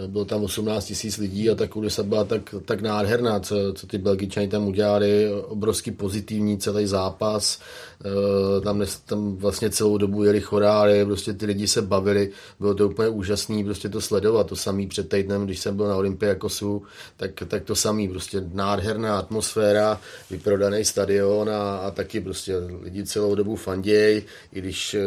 bylo 0.07 0.25
tam 0.25 0.45
18 0.45 0.85
tisíc 0.85 1.19
lidí 1.19 1.51
a 1.51 1.55
ta 1.55 1.67
kulisa 1.67 2.03
byla 2.03 2.25
tak, 2.25 2.55
tak 2.65 2.81
nádherná, 2.81 3.41
co, 3.41 3.73
co 3.75 3.87
ty 3.87 3.99
Belgičani 3.99 4.49
tam 4.49 4.67
udělali, 4.69 5.33
obrovský 5.33 5.91
pozitivní 5.91 6.59
celý 6.59 6.87
zápas, 6.87 7.61
e, 8.05 8.61
tam, 8.61 8.85
tam 9.07 9.37
vlastně 9.37 9.71
celou 9.71 9.99
dobu 9.99 10.25
jeli 10.25 10.41
chorály, 10.41 11.05
prostě 11.05 11.33
ty 11.33 11.47
lidi 11.47 11.69
se 11.69 11.83
bavili, 11.83 12.31
bylo 12.61 12.75
to 12.75 12.89
úplně 12.89 13.09
úžasný 13.09 13.65
prostě 13.65 13.89
to 13.89 14.01
sledovat, 14.01 14.47
to 14.47 14.57
samý 14.57 14.87
před 14.87 15.09
týdnem, 15.09 15.45
když 15.45 15.59
jsem 15.59 15.77
byl 15.77 15.89
na 15.89 15.97
Olympiakosu, 15.97 16.83
tak, 17.17 17.31
tak 17.49 17.65
to 17.65 17.75
samý, 17.75 18.09
prostě 18.09 18.45
nádherná 18.53 19.19
atmosféra, 19.19 20.01
vyprodaný 20.31 20.85
stadion 20.85 21.51
a, 21.51 21.77
a 21.77 21.91
taky 21.91 22.21
prostě 22.21 22.55
lidi 22.83 23.05
celou 23.05 23.35
dobu 23.35 23.57
fanděj, 23.57 24.25
i 24.53 24.61
když 24.61 24.95
e, 24.95 25.01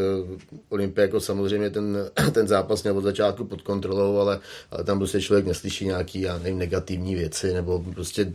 Olympiakos 0.70 1.26
samozřejmě 1.26 1.70
ten, 1.70 1.98
ten 2.32 2.48
zápas 2.48 2.84
měl 2.84 2.98
od 2.98 3.04
začátku 3.04 3.46
pod 3.46 3.62
kontrolou, 3.62 4.18
ale 4.18 4.40
ale 4.72 4.84
tam 4.84 4.98
prostě 4.98 5.22
člověk 5.22 5.46
neslyší 5.46 5.86
nějaký, 5.86 6.22
já 6.22 6.38
nevím, 6.38 6.58
negativní 6.58 7.16
věci, 7.16 7.54
nebo 7.54 7.80
prostě 7.94 8.34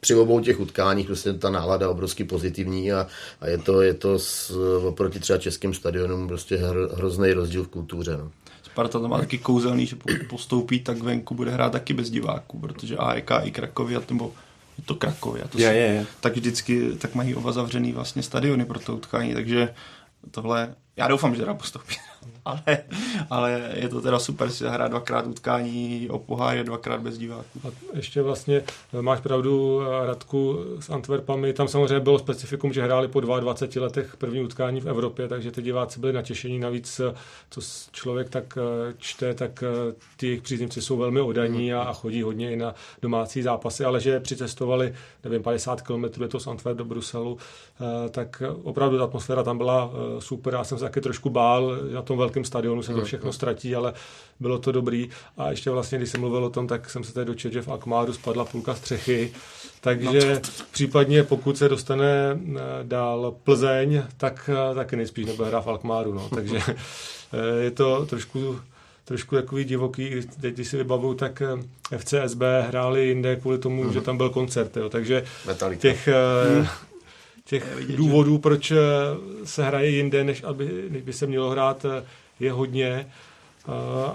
při 0.00 0.14
obou 0.14 0.40
těch 0.40 0.60
utkáních 0.60 1.06
prostě 1.06 1.32
ta 1.32 1.50
nálada 1.50 1.86
je 1.86 1.90
obrovsky 1.90 2.24
pozitivní 2.24 2.92
a, 2.92 3.06
a 3.40 3.46
je 3.46 3.58
to, 3.58 3.82
je 3.82 3.94
to 3.94 4.18
s, 4.18 4.50
oproti 4.86 5.20
třeba 5.20 5.38
českým 5.38 5.74
stadionům 5.74 6.28
prostě 6.28 6.56
hr, 6.56 6.76
hrozný 6.94 7.32
rozdíl 7.32 7.64
v 7.64 7.68
kultuře. 7.68 8.16
No. 8.16 8.30
Sparta 8.62 8.98
to 8.98 9.08
má 9.08 9.18
taky 9.18 9.38
kouzelný, 9.38 9.86
že 9.86 9.96
pokud 9.96 10.16
postoupí, 10.28 10.80
tak 10.80 10.98
venku 10.98 11.34
bude 11.34 11.50
hrát 11.50 11.72
taky 11.72 11.94
bez 11.94 12.10
diváků, 12.10 12.58
protože 12.58 12.96
AEK 12.96 13.30
i 13.42 13.50
Krakovia, 13.50 14.02
nebo 14.10 14.32
je 14.78 14.84
to 14.84 14.94
Krakovia, 14.94 15.48
to 15.48 15.58
je, 15.58 15.66
je, 15.66 15.74
je. 15.74 16.06
tak 16.20 16.36
vždycky 16.36 16.92
tak 16.98 17.14
mají 17.14 17.34
oba 17.34 17.52
zavřený 17.52 17.92
vlastně 17.92 18.22
stadiony 18.22 18.64
pro 18.64 18.78
to 18.78 18.96
utkání, 18.96 19.34
takže 19.34 19.74
tohle, 20.30 20.74
já 20.96 21.08
doufám, 21.08 21.34
že 21.34 21.40
teda 21.40 21.54
postoupí. 21.54 21.96
ale, 22.44 22.78
ale 23.30 23.70
je 23.74 23.88
to 23.88 24.00
teda 24.00 24.18
super 24.18 24.50
si 24.50 24.64
hrát 24.64 24.88
dvakrát 24.88 25.26
utkání 25.26 26.08
o 26.10 26.18
pohár, 26.18 26.64
dvakrát 26.64 27.00
bez 27.00 27.18
diváků. 27.18 27.60
A 27.64 27.68
ještě 27.96 28.22
vlastně 28.22 28.62
eh, 28.98 29.02
máš 29.02 29.20
pravdu, 29.20 29.80
eh, 29.82 30.06
Radku, 30.06 30.58
s 30.80 30.90
Antwerpami, 30.90 31.52
tam 31.52 31.68
samozřejmě 31.68 32.00
bylo 32.00 32.18
specifikum, 32.18 32.72
že 32.72 32.82
hráli 32.82 33.08
po 33.08 33.20
22 33.20 33.82
letech 33.82 34.16
první 34.16 34.40
utkání 34.40 34.80
v 34.80 34.88
Evropě, 34.88 35.28
takže 35.28 35.50
ty 35.50 35.62
diváci 35.62 36.00
byli 36.00 36.12
natěšení, 36.12 36.58
navíc 36.58 37.00
eh, 37.00 37.14
co 37.50 37.60
člověk 37.92 38.28
tak 38.28 38.58
čte, 38.98 39.34
tak 39.34 39.64
ty 40.16 40.26
jejich 40.26 40.42
příznivci 40.42 40.82
jsou 40.82 40.96
velmi 40.96 41.20
odaní 41.20 41.74
a, 41.74 41.82
a 41.82 41.92
chodí 41.92 42.22
hodně 42.22 42.52
i 42.52 42.56
na 42.56 42.74
domácí 43.02 43.42
zápasy, 43.42 43.84
ale 43.84 44.00
že 44.00 44.20
přicestovali, 44.20 44.94
nevím, 45.24 45.42
50 45.42 45.82
km 45.82 46.04
je 46.22 46.28
to 46.28 46.40
z 46.40 46.46
Antwerp 46.46 46.78
do 46.78 46.84
Bruselu, 46.84 47.38
tak 48.10 48.42
opravdu 48.62 48.98
ta 48.98 49.04
atmosféra 49.04 49.42
tam 49.42 49.58
byla 49.58 49.90
super, 50.18 50.54
já 50.54 50.64
jsem 50.64 50.78
se 50.78 50.84
taky 50.84 51.00
trošku 51.00 51.30
bál, 51.30 51.76
na 51.92 52.02
tom 52.02 52.18
velkém 52.18 52.44
stadionu 52.44 52.82
se 52.82 52.94
to 52.94 53.04
všechno 53.04 53.32
ztratí, 53.32 53.74
ale 53.74 53.92
bylo 54.40 54.58
to 54.58 54.72
dobrý. 54.72 55.10
A 55.36 55.50
ještě 55.50 55.70
vlastně, 55.70 55.98
když 55.98 56.10
jsem 56.10 56.20
mluvil 56.20 56.44
o 56.44 56.50
tom, 56.50 56.66
tak 56.66 56.90
jsem 56.90 57.04
se 57.04 57.12
tady 57.12 57.26
dočetl, 57.26 57.54
že 57.54 57.62
v 57.62 57.68
Akmáru 57.68 58.12
spadla 58.12 58.44
půlka 58.44 58.74
střechy, 58.74 59.32
takže 59.80 60.34
no. 60.34 60.40
případně 60.70 61.22
pokud 61.22 61.58
se 61.58 61.68
dostane 61.68 62.06
eh, 62.32 62.60
dál 62.82 63.34
Plzeň, 63.44 64.02
tak 64.16 64.50
eh, 64.52 64.74
taky 64.74 64.96
nejspíš 64.96 65.26
nebude 65.26 65.48
hrát 65.48 65.60
v 65.60 65.68
Alkmáru. 65.68 66.14
No. 66.14 66.28
Takže 66.34 66.58
eh, 66.66 67.62
je 67.62 67.70
to 67.70 68.06
trošku 68.06 68.60
trošku 69.04 69.34
takový 69.34 69.64
divoký, 69.64 70.10
teď 70.40 70.54
když 70.54 70.68
si 70.68 70.76
vybavuju, 70.76 71.14
tak 71.14 71.42
FCSB 71.96 72.42
hráli 72.68 73.06
jinde 73.06 73.36
kvůli 73.36 73.58
tomu, 73.58 73.84
mm-hmm. 73.84 73.92
že 73.92 74.00
tam 74.00 74.16
byl 74.16 74.30
koncert, 74.30 74.76
jo. 74.76 74.88
takže 74.88 75.24
Metallica. 75.46 75.80
těch, 75.80 76.08
mm. 76.58 76.66
Těch 77.50 77.76
vidět, 77.76 77.96
důvodů, 77.96 78.32
že... 78.32 78.38
proč 78.38 78.72
se 79.44 79.64
hraje 79.64 79.90
jinde, 79.90 80.24
než, 80.24 80.42
aby, 80.42 80.84
než 80.90 81.02
by 81.02 81.12
se 81.12 81.26
mělo 81.26 81.50
hrát, 81.50 81.86
je 82.40 82.52
hodně. 82.52 83.06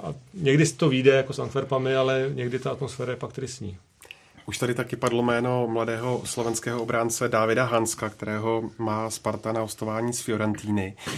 A 0.04 0.14
někdy 0.34 0.66
to 0.66 0.90
vyjde 0.90 1.12
jako 1.12 1.34
s 1.34 1.40
Antwerpami, 1.40 1.96
ale 1.96 2.30
někdy 2.34 2.60
ta 2.60 2.72
atmosféra 2.72 3.12
je 3.12 3.18
pak 3.18 3.34
tristní. 3.34 3.78
Už 4.46 4.58
tady 4.58 4.74
taky 4.74 4.96
padlo 4.96 5.24
jméno 5.24 5.68
mladého 5.68 6.22
slovenského 6.26 6.82
obránce 6.82 7.30
Davida 7.30 7.66
Hanska, 7.66 8.10
kterého 8.10 8.70
má 8.78 9.10
Sparta 9.10 9.52
na 9.52 9.62
hostování 9.62 10.14
z 10.14 10.22
Fiorentíny. 10.22 10.96
E, 11.08 11.16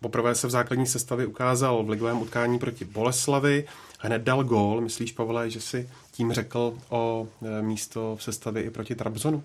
poprvé 0.00 0.34
se 0.34 0.46
v 0.46 0.50
základní 0.50 0.86
sestavě 0.86 1.26
ukázal 1.26 1.84
v 1.84 1.90
ligovém 1.90 2.22
utkání 2.22 2.58
proti 2.58 2.84
Boleslavi, 2.84 3.64
hned 3.98 4.22
dal 4.22 4.44
gól. 4.44 4.80
Myslíš, 4.80 5.12
Pavle, 5.12 5.50
že 5.50 5.60
si 5.60 5.90
tím 6.12 6.32
řekl 6.32 6.74
o 6.88 7.28
místo 7.60 8.16
v 8.16 8.22
sestavě 8.22 8.62
i 8.62 8.70
proti 8.70 8.94
Trabzonu? 8.94 9.42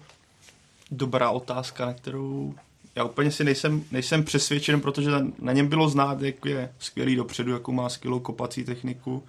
Dobrá 0.91 1.29
otázka, 1.29 1.85
na 1.85 1.93
kterou 1.93 2.53
já 2.95 3.03
úplně 3.03 3.31
si 3.31 3.43
nejsem, 3.43 3.83
nejsem 3.91 4.23
přesvědčen, 4.23 4.81
protože 4.81 5.11
na 5.39 5.53
něm 5.53 5.67
bylo 5.67 5.89
znát, 5.89 6.21
jak 6.21 6.45
je 6.45 6.73
skvělý 6.79 7.15
dopředu, 7.15 7.51
jakou 7.51 7.71
má 7.71 7.89
skvělou 7.89 8.19
kopací 8.19 8.63
techniku 8.63 9.23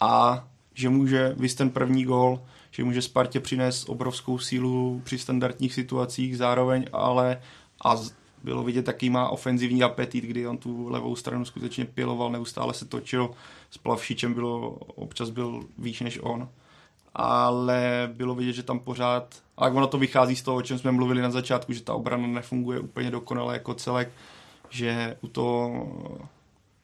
a 0.00 0.44
že 0.74 0.88
může 0.88 1.34
vys 1.38 1.54
ten 1.54 1.70
první 1.70 2.04
gól, 2.04 2.40
že 2.70 2.84
může 2.84 3.02
Spartě 3.02 3.40
přinést 3.40 3.88
obrovskou 3.88 4.38
sílu 4.38 5.02
při 5.04 5.18
standardních 5.18 5.74
situacích 5.74 6.36
zároveň, 6.36 6.86
ale 6.92 7.42
a 7.84 7.96
bylo 8.42 8.64
vidět, 8.64 8.86
jaký 8.88 9.10
má 9.10 9.28
ofenzivní 9.28 9.82
apetit, 9.82 10.24
kdy 10.24 10.46
on 10.46 10.58
tu 10.58 10.88
levou 10.88 11.16
stranu 11.16 11.44
skutečně 11.44 11.84
piloval, 11.84 12.30
neustále 12.30 12.74
se 12.74 12.84
točil, 12.84 13.30
s 13.70 13.78
Plavšičem 13.78 14.34
bylo, 14.34 14.70
občas 14.74 15.30
byl 15.30 15.64
výš 15.78 16.00
než 16.00 16.18
on, 16.22 16.48
ale 17.16 18.10
bylo 18.14 18.34
vidět, 18.34 18.52
že 18.52 18.62
tam 18.62 18.78
pořád, 18.78 19.34
a 19.56 19.66
ono 19.66 19.86
to 19.86 19.98
vychází 19.98 20.36
z 20.36 20.42
toho, 20.42 20.56
o 20.56 20.62
čem 20.62 20.78
jsme 20.78 20.92
mluvili 20.92 21.22
na 21.22 21.30
začátku, 21.30 21.72
že 21.72 21.82
ta 21.82 21.94
obrana 21.94 22.26
nefunguje 22.26 22.80
úplně 22.80 23.10
dokonale 23.10 23.54
jako 23.54 23.74
celek, 23.74 24.12
že 24.70 25.16
u 25.20 25.28
toho 25.28 25.88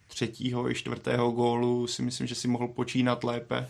třetího 0.08 0.70
i 0.70 0.74
čtvrtého 0.74 1.30
gólu 1.30 1.86
si 1.86 2.02
myslím, 2.02 2.26
že 2.26 2.34
si 2.34 2.48
mohl 2.48 2.68
počínat 2.68 3.24
lépe, 3.24 3.68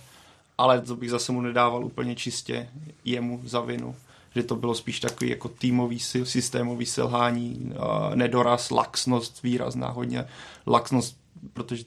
ale 0.59 0.81
to 0.81 0.97
bych 0.97 1.11
zase 1.11 1.33
mu 1.33 1.41
nedával 1.41 1.85
úplně 1.85 2.17
čistě 2.17 2.69
jemu 3.05 3.41
za 3.45 3.61
vinu 3.61 3.95
že 4.35 4.43
to 4.43 4.57
bylo 4.57 4.75
spíš 4.75 5.01
takový 5.01 5.31
jako 5.31 5.49
týmový 5.49 6.01
systémový 6.25 6.87
selhání, 6.87 7.73
nedoraz, 8.15 8.71
laxnost 8.71 9.43
výrazná, 9.43 9.89
hodně 9.89 10.25
laxnost, 10.67 11.17
protože 11.53 11.85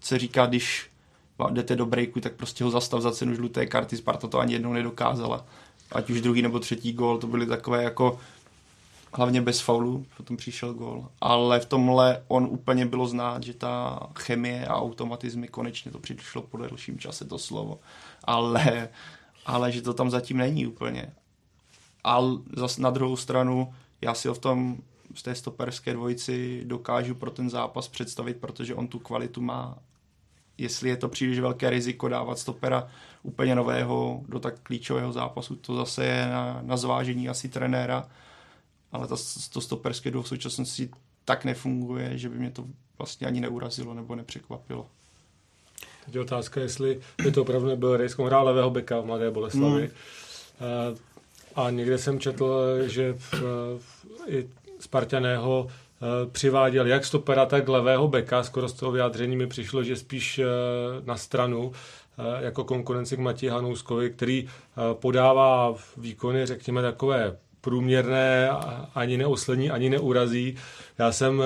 se 0.00 0.18
říká, 0.18 0.46
když 0.46 0.87
jdete 1.50 1.76
do 1.76 1.86
breaku, 1.86 2.20
tak 2.20 2.32
prostě 2.32 2.64
ho 2.64 2.70
zastav 2.70 3.00
za 3.00 3.12
cenu 3.12 3.34
žluté 3.34 3.66
karty, 3.66 3.96
Sparta 3.96 4.28
to 4.28 4.38
ani 4.38 4.52
jednou 4.52 4.72
nedokázala. 4.72 5.44
Ať 5.92 6.10
už 6.10 6.20
druhý 6.20 6.42
nebo 6.42 6.58
třetí 6.58 6.92
gól, 6.92 7.18
to 7.18 7.26
byly 7.26 7.46
takové 7.46 7.82
jako 7.82 8.18
hlavně 9.12 9.42
bez 9.42 9.60
faulu, 9.60 10.06
potom 10.16 10.36
přišel 10.36 10.74
gól. 10.74 11.08
Ale 11.20 11.60
v 11.60 11.66
tomhle 11.66 12.22
on 12.28 12.48
úplně 12.50 12.86
bylo 12.86 13.06
znát, 13.06 13.42
že 13.42 13.54
ta 13.54 14.00
chemie 14.18 14.66
a 14.66 14.76
automatizmy 14.76 15.48
konečně 15.48 15.90
to 15.90 15.98
přišlo 15.98 16.42
po 16.42 16.56
delším 16.56 16.98
čase 16.98 17.24
to 17.24 17.38
slovo. 17.38 17.78
Ale, 18.24 18.88
ale 19.46 19.72
že 19.72 19.82
to 19.82 19.94
tam 19.94 20.10
zatím 20.10 20.36
není 20.36 20.66
úplně. 20.66 21.12
A 22.04 22.20
zase 22.56 22.82
na 22.82 22.90
druhou 22.90 23.16
stranu, 23.16 23.74
já 24.00 24.14
si 24.14 24.28
ho 24.28 24.34
v 24.34 24.38
tom 24.38 24.76
z 25.14 25.22
té 25.22 25.34
stoperské 25.34 25.92
dvojici 25.92 26.62
dokážu 26.64 27.14
pro 27.14 27.30
ten 27.30 27.50
zápas 27.50 27.88
představit, 27.88 28.36
protože 28.36 28.74
on 28.74 28.88
tu 28.88 28.98
kvalitu 28.98 29.40
má. 29.40 29.78
Jestli 30.58 30.88
je 30.88 30.96
to 30.96 31.08
příliš 31.08 31.38
velké 31.38 31.70
riziko 31.70 32.08
dávat 32.08 32.38
stopera 32.38 32.88
úplně 33.22 33.54
nového 33.54 34.20
do 34.28 34.40
tak 34.40 34.60
klíčového 34.62 35.12
zápasu, 35.12 35.56
to 35.56 35.76
zase 35.76 36.04
je 36.04 36.26
na, 36.26 36.60
na 36.62 36.76
zvážení 36.76 37.28
asi 37.28 37.48
trenéra, 37.48 38.08
ale 38.92 39.08
to, 39.08 39.16
to 39.52 39.60
stoperské 39.60 40.10
duo 40.10 40.22
v 40.22 40.28
současnosti 40.28 40.90
tak 41.24 41.44
nefunguje, 41.44 42.18
že 42.18 42.28
by 42.28 42.38
mě 42.38 42.50
to 42.50 42.64
vlastně 42.98 43.26
ani 43.26 43.40
neurazilo 43.40 43.94
nebo 43.94 44.14
nepřekvapilo. 44.14 44.86
Teď 46.04 46.14
je 46.14 46.20
otázka, 46.20 46.60
jestli 46.60 47.00
by 47.24 47.32
to 47.32 47.42
opravdu 47.42 47.68
nebyl 47.68 47.96
risk. 47.96 48.18
On 48.18 48.26
hrál 48.26 48.44
levého 48.44 48.70
beka 48.70 49.00
v 49.00 49.06
Mladé 49.06 49.30
Boleslavi. 49.30 49.82
Mm. 49.82 50.98
A 51.54 51.70
někde 51.70 51.98
jsem 51.98 52.20
četl, 52.20 52.62
že 52.86 53.12
v, 53.12 53.34
v, 53.78 54.06
i 54.26 54.48
Spartaného 54.80 55.66
eh, 55.68 55.87
přiváděl 56.32 56.86
jak 56.86 57.04
stopera, 57.04 57.46
tak 57.46 57.68
levého 57.68 58.08
beka. 58.08 58.42
Skoro 58.42 58.68
z 58.68 58.72
toho 58.72 58.92
vyjádření 58.92 59.36
mi 59.36 59.46
přišlo, 59.46 59.82
že 59.82 59.96
spíš 59.96 60.38
eh, 60.38 60.44
na 61.04 61.16
stranu 61.16 61.72
eh, 62.18 62.44
jako 62.44 62.64
konkurenci 62.64 63.16
k 63.16 63.20
Matěji 63.20 63.50
Hanouskovi, 63.50 64.10
který 64.10 64.48
podává 64.92 65.74
výkony, 65.96 66.46
řekněme, 66.46 66.82
takové 66.82 67.36
průměrné, 67.60 68.50
ani 68.94 69.16
neoslení, 69.16 69.70
ani 69.70 69.90
neurazí. 69.90 70.56
Já 70.98 71.12
jsem 71.12 71.42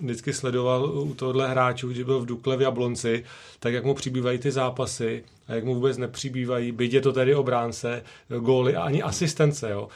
vždycky 0.00 0.32
sledoval 0.32 0.84
u 0.84 1.14
tohohle 1.14 1.48
hráčů, 1.48 1.88
když 1.88 2.02
byl 2.02 2.20
v 2.20 2.26
Dukle 2.26 2.56
v 2.56 2.62
Jablonci, 2.62 3.24
tak 3.60 3.74
jak 3.74 3.84
mu 3.84 3.94
přibývají 3.94 4.38
ty 4.38 4.50
zápasy 4.50 5.24
a 5.48 5.54
jak 5.54 5.64
mu 5.64 5.74
vůbec 5.74 5.98
nepřibývají, 5.98 6.72
byť 6.72 6.92
je 6.92 7.00
to 7.00 7.12
tedy 7.12 7.34
obránce, 7.34 8.02
góly 8.38 8.76
a 8.76 8.82
ani 8.82 9.02
asistence. 9.02 9.70
Jo. 9.70 9.88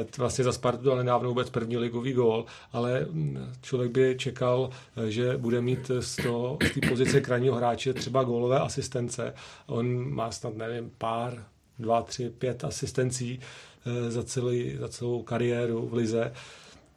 E, 0.00 0.06
vlastně 0.18 0.44
za 0.44 0.52
Spartu 0.52 0.84
dal 0.84 0.96
nedávno 0.96 1.28
vůbec 1.28 1.50
první 1.50 1.76
ligový 1.76 2.12
gól, 2.12 2.44
ale 2.72 3.06
člověk 3.62 3.90
by 3.90 4.14
čekal, 4.18 4.70
že 5.08 5.36
bude 5.36 5.60
mít 5.60 5.90
z, 6.00 6.16
toho, 6.16 6.58
z 6.70 6.80
té 6.80 6.88
pozice 6.88 7.20
krajního 7.20 7.56
hráče 7.56 7.94
třeba 7.94 8.24
gólové 8.24 8.60
asistence. 8.60 9.34
On 9.66 10.14
má 10.14 10.30
snad, 10.30 10.56
nevím, 10.56 10.90
pár, 10.98 11.44
dva, 11.78 12.02
tři, 12.02 12.30
pět 12.30 12.64
asistencí 12.64 13.40
e, 13.86 14.10
za, 14.10 14.22
celý, 14.22 14.76
za 14.80 14.88
celou 14.88 15.22
kariéru 15.22 15.88
v 15.88 15.94
Lize. 15.94 16.32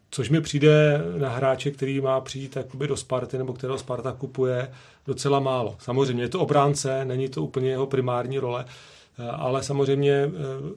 Což 0.09 0.29
mi 0.29 0.41
přijde 0.41 1.01
na 1.17 1.29
hráče, 1.29 1.71
který 1.71 2.01
má 2.01 2.21
přijít 2.21 2.57
do 2.87 2.97
Sparty, 2.97 3.37
nebo 3.37 3.53
kterého 3.53 3.77
Sparta 3.77 4.11
kupuje, 4.11 4.71
docela 5.07 5.39
málo. 5.39 5.75
Samozřejmě 5.79 6.23
je 6.23 6.29
to 6.29 6.39
obránce, 6.39 7.05
není 7.05 7.29
to 7.29 7.43
úplně 7.43 7.69
jeho 7.69 7.87
primární 7.87 8.39
role, 8.39 8.65
eh, 8.67 8.94
ale 9.17 9.63
samozřejmě 9.63 10.11
eh, 10.11 10.31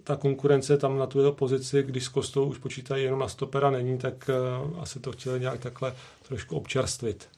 ta 0.05 0.17
konkurence 0.17 0.77
tam 0.77 0.99
na 0.99 1.07
tu 1.07 1.19
jeho 1.19 1.33
pozici, 1.33 1.83
když 1.83 2.05
s 2.05 2.09
Kostou 2.09 2.45
už 2.45 2.59
počítají 2.59 3.05
jenom 3.05 3.21
na 3.21 3.29
stopera 3.29 3.71
není, 3.71 3.99
tak 3.99 4.31
eh, 4.31 4.35
asi 4.81 5.01
to 5.01 5.13
chtěli 5.13 5.41
nějak 5.41 5.61
takhle 5.61 5.95
trošku 6.29 6.57
občerstvit. 6.57 7.29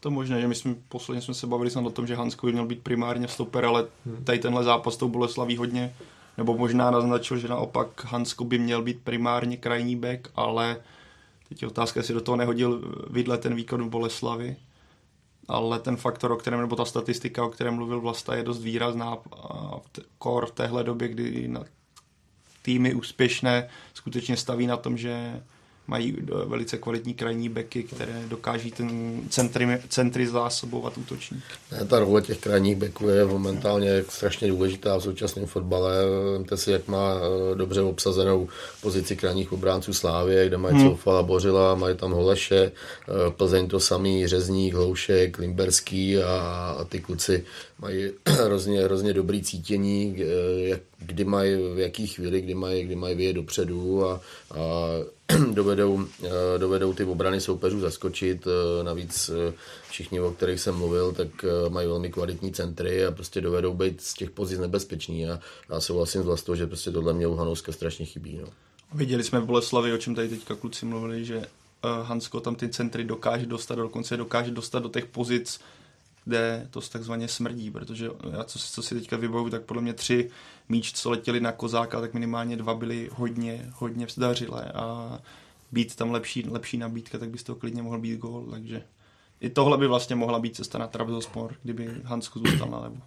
To 0.00 0.10
možné, 0.10 0.40
že 0.40 0.48
my 0.48 0.54
jsme 0.54 0.74
posledně 0.88 1.22
jsme 1.22 1.34
se 1.34 1.46
bavili 1.46 1.70
snad 1.70 1.86
o 1.86 1.90
tom, 1.90 2.06
že 2.06 2.14
Hansko 2.14 2.46
by 2.46 2.52
měl 2.52 2.66
být 2.66 2.82
primárně 2.82 3.28
stoper, 3.28 3.64
ale 3.64 3.86
hmm. 4.06 4.24
tady 4.24 4.38
tenhle 4.38 4.64
zápas 4.64 4.96
tou 4.96 5.08
Boleslaví 5.08 5.56
hodně, 5.56 5.94
nebo 6.38 6.56
možná 6.56 6.90
naznačil, 6.90 7.38
že 7.38 7.48
naopak 7.48 8.04
Hansko 8.04 8.44
by 8.44 8.58
měl 8.58 8.82
být 8.82 9.00
primárně 9.04 9.56
krajní 9.56 9.96
back, 9.96 10.28
ale 10.34 10.76
teď 11.48 11.62
je 11.62 11.68
otázka, 11.68 12.00
jestli 12.00 12.14
do 12.14 12.20
toho 12.20 12.36
nehodil 12.36 12.80
vidle 13.10 13.38
ten 13.38 13.54
výkon 13.54 13.82
v 13.82 13.88
Boleslavi 13.88 14.56
ale 15.50 15.78
ten 15.78 15.96
faktor, 15.96 16.32
o 16.32 16.36
kterém, 16.36 16.60
nebo 16.60 16.76
ta 16.76 16.84
statistika, 16.84 17.44
o 17.44 17.48
kterém 17.48 17.74
mluvil 17.74 18.00
Vlasta, 18.00 18.34
je 18.34 18.42
dost 18.42 18.62
výrazná. 18.62 19.18
Kor 20.18 20.46
v 20.46 20.50
téhle 20.50 20.84
době, 20.84 21.08
kdy 21.08 21.50
týmy 22.62 22.94
úspěšné 22.94 23.68
skutečně 23.94 24.36
staví 24.36 24.66
na 24.66 24.76
tom, 24.76 24.96
že 24.96 25.42
mají 25.90 26.16
eh, 26.22 26.44
velice 26.44 26.78
kvalitní 26.78 27.14
krajní 27.14 27.48
beky, 27.48 27.82
které 27.82 28.22
dokáží 28.28 28.70
ten 28.70 29.20
centry, 29.28 29.78
centry 29.88 30.26
zásobovat 30.26 30.98
útočník. 30.98 31.42
Ta 31.88 31.98
role 31.98 32.22
těch 32.22 32.38
krajních 32.38 32.76
beků 32.76 33.08
je 33.08 33.24
momentálně 33.24 34.04
strašně 34.08 34.48
důležitá 34.48 34.96
v 34.96 35.02
současném 35.02 35.46
fotbale. 35.46 35.94
Vemte 36.32 36.56
si, 36.56 36.70
jak 36.70 36.88
má 36.88 37.14
eh, 37.14 37.54
dobře 37.54 37.82
obsazenou 37.82 38.48
pozici 38.82 39.16
krajních 39.16 39.52
obránců 39.52 39.92
Slávě, 39.92 40.46
kde 40.46 40.56
mají 40.56 40.74
hmm. 40.74 40.88
Coufala, 40.88 41.22
Bořila, 41.22 41.74
mají 41.74 41.96
tam 41.96 42.12
Holeše, 42.12 42.72
eh, 42.72 43.30
Plzeň 43.30 43.68
to 43.68 43.80
samý, 43.80 44.26
Řezník, 44.26 44.74
Hloušek, 44.74 45.38
Limberský 45.38 46.18
a, 46.18 46.30
a 46.78 46.84
ty 46.84 47.00
kluci 47.00 47.44
mají 47.78 48.10
hrozně, 48.26 48.82
hrozně 48.82 49.12
dobrý 49.12 49.42
cítění, 49.42 50.16
jak, 50.56 50.80
kdy 50.98 51.24
mají, 51.24 51.54
v 51.74 51.78
jaký 51.78 52.06
chvíli, 52.06 52.40
kdy 52.40 52.54
mají, 52.54 52.84
kdy 52.84 52.96
mají 52.96 53.14
vyjet 53.14 53.36
dopředu 53.36 54.06
a, 54.06 54.20
a 54.50 54.60
dovedou, 55.54 56.06
eh, 56.24 56.58
dovedou 56.58 56.92
ty 56.92 57.04
obrany 57.04 57.40
soupeřů 57.40 57.80
zaskočit. 57.80 58.46
Eh, 58.46 58.84
navíc 58.84 59.28
eh, 59.28 59.52
všichni, 59.90 60.20
o 60.20 60.30
kterých 60.30 60.60
jsem 60.60 60.74
mluvil, 60.74 61.12
tak 61.12 61.28
mají 61.68 61.88
velmi 61.88 62.10
kvalitní 62.10 62.52
centry 62.52 63.06
a 63.06 63.10
prostě 63.10 63.40
dovedou 63.40 63.74
být 63.74 64.00
z 64.00 64.14
těch 64.14 64.30
pozic 64.30 64.58
nebezpeční. 64.58 65.26
A 65.26 65.40
já 65.70 65.80
souhlasím 65.80 66.22
s 66.22 66.26
vlastou, 66.26 66.54
že 66.54 66.66
prostě 66.66 66.90
tohle 66.90 67.12
mě 67.12 67.26
u 67.26 67.34
Hanouska 67.34 67.72
strašně 67.72 68.06
chybí. 68.06 68.38
No. 68.42 68.46
Viděli 68.94 69.24
jsme 69.24 69.40
v 69.40 69.44
Boleslavi, 69.44 69.92
o 69.92 69.98
čem 69.98 70.14
tady 70.14 70.28
teďka 70.28 70.54
kluci 70.54 70.86
mluvili, 70.86 71.24
že 71.24 71.44
Hansko 72.02 72.40
tam 72.40 72.54
ty 72.54 72.68
centry 72.68 73.04
dokáže 73.04 73.46
dostat, 73.46 73.74
dokonce 73.74 74.16
dokáže 74.16 74.50
dostat 74.50 74.78
do 74.78 74.88
těch 74.88 75.06
pozic, 75.06 75.60
kde 76.24 76.66
to 76.70 76.80
takzvaně 76.80 77.28
smrdí, 77.28 77.70
protože 77.70 78.10
já 78.32 78.44
co, 78.44 78.58
co 78.58 78.82
si 78.82 78.94
teďka 78.94 79.16
vybavu, 79.16 79.50
tak 79.50 79.62
podle 79.62 79.82
mě 79.82 79.92
tři 79.92 80.30
míč, 80.68 80.92
co 80.92 81.10
letěli 81.10 81.40
na 81.40 81.52
kozáka, 81.52 82.00
tak 82.00 82.14
minimálně 82.14 82.56
dva 82.56 82.74
byly 82.74 83.10
hodně, 83.12 83.70
hodně 83.74 84.06
vzdařilé 84.06 84.72
a 84.74 85.18
být 85.72 85.96
tam 85.96 86.10
lepší, 86.10 86.44
lepší 86.48 86.78
nabídka, 86.78 87.18
tak 87.18 87.30
by 87.30 87.38
z 87.38 87.42
toho 87.42 87.56
klidně 87.56 87.82
mohl 87.82 87.98
být 87.98 88.20
gól, 88.20 88.46
takže 88.50 88.82
i 89.40 89.50
tohle 89.50 89.78
by 89.78 89.86
vlastně 89.86 90.16
mohla 90.16 90.38
být 90.38 90.56
cesta 90.56 90.78
na 90.78 90.86
Trabzonspor, 90.86 91.54
kdyby 91.62 91.88
Hansku 92.04 92.38
zůstal 92.38 92.68
na 92.68 92.78
levu. 92.78 92.98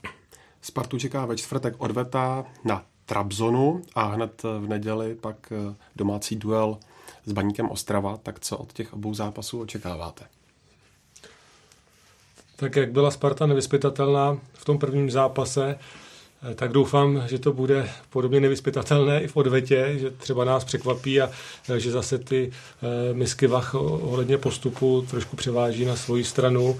Spartu 0.61 0.99
čeká 0.99 1.25
ve 1.25 1.37
čtvrtek 1.37 1.75
odveta 1.77 2.45
na 2.63 2.85
Trabzonu 3.05 3.81
a 3.95 4.03
hned 4.03 4.43
v 4.43 4.67
neděli 4.67 5.15
pak 5.15 5.51
eh, 5.51 5.75
domácí 5.95 6.35
duel 6.35 6.77
s 7.25 7.31
Baníkem 7.31 7.69
Ostrava. 7.69 8.17
Tak 8.17 8.39
co 8.39 8.57
od 8.57 8.73
těch 8.73 8.93
obou 8.93 9.13
zápasů 9.13 9.59
očekáváte? 9.61 10.25
Tak 12.55 12.75
jak 12.75 12.91
byla 12.91 13.11
Sparta 13.11 13.45
nevyspytatelná 13.45 14.37
v 14.53 14.65
tom 14.65 14.79
prvním 14.79 15.11
zápase, 15.11 15.79
eh, 16.51 16.55
tak 16.55 16.71
doufám, 16.71 17.23
že 17.27 17.39
to 17.39 17.53
bude 17.53 17.89
podobně 18.09 18.39
nevyspytatelné 18.39 19.23
i 19.23 19.27
v 19.27 19.37
odvetě, 19.37 19.93
že 19.99 20.11
třeba 20.11 20.45
nás 20.45 20.63
překvapí 20.63 21.21
a 21.21 21.29
eh, 21.69 21.79
že 21.79 21.91
zase 21.91 22.17
ty 22.17 22.51
misky 23.13 23.47
vach 23.47 23.75
ohledně 23.75 24.37
postupu 24.37 25.05
trošku 25.09 25.35
převáží 25.35 25.85
na 25.85 25.95
svoji 25.95 26.23
stranu. 26.23 26.77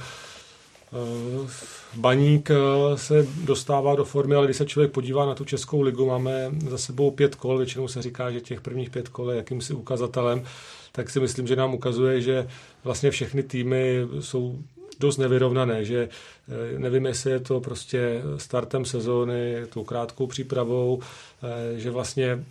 Baník 1.96 2.52
eh, 2.52 2.98
se 2.98 3.28
dostává 3.44 3.96
do 3.96 4.06
formy, 4.06 4.36
ale 4.36 4.48
když 4.48 4.58
se 4.58 4.66
člověk 4.66 4.92
podívá 4.92 5.26
na 5.26 5.36
tu 5.36 5.46
Českou 5.46 5.82
ligu, 5.82 6.06
máme 6.06 6.52
za 6.70 6.78
sebou 6.78 7.12
pět 7.12 7.36
kol, 7.36 7.58
většinou 7.58 7.88
se 7.88 8.02
říká, 8.02 8.32
že 8.32 8.42
těch 8.42 8.62
prvních 8.62 8.90
pět 8.90 9.10
kol 9.10 9.32
je 9.32 9.38
jakýmsi 9.38 9.74
ukazatelem, 9.74 10.44
tak 10.92 11.10
si 11.10 11.20
myslím, 11.20 11.48
že 11.48 11.56
nám 11.56 11.74
ukazuje, 11.74 12.22
že 12.22 12.48
vlastně 12.84 13.12
všechny 13.12 13.44
týmy 13.44 14.08
jsou 14.20 14.60
dost 15.04 15.18
nevyrovnané, 15.18 15.86
že 15.86 16.10
eh, 16.10 16.80
nevím, 16.80 17.06
jestli 17.06 17.32
je 17.32 17.40
to 17.40 17.60
prostě 17.60 18.22
startem 18.38 18.86
sezóny, 18.86 19.56
tou 19.70 19.84
krátkou 19.84 20.28
přípravou, 20.28 21.00
eh, 21.44 21.80
že 21.80 21.92
vlastně 21.92 22.44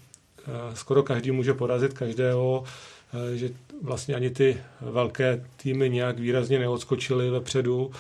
skoro 0.75 1.03
každý 1.03 1.31
může 1.31 1.55
porazit 1.55 1.93
každého, 1.93 2.65
že 3.35 3.51
vlastně 3.83 4.15
ani 4.15 4.31
ty 4.31 4.59
velké 4.81 5.45
týmy 5.57 5.91
nějak 5.91 6.19
výrazně 6.19 6.59
neodskočily 6.59 7.31
vepředu 7.31 7.91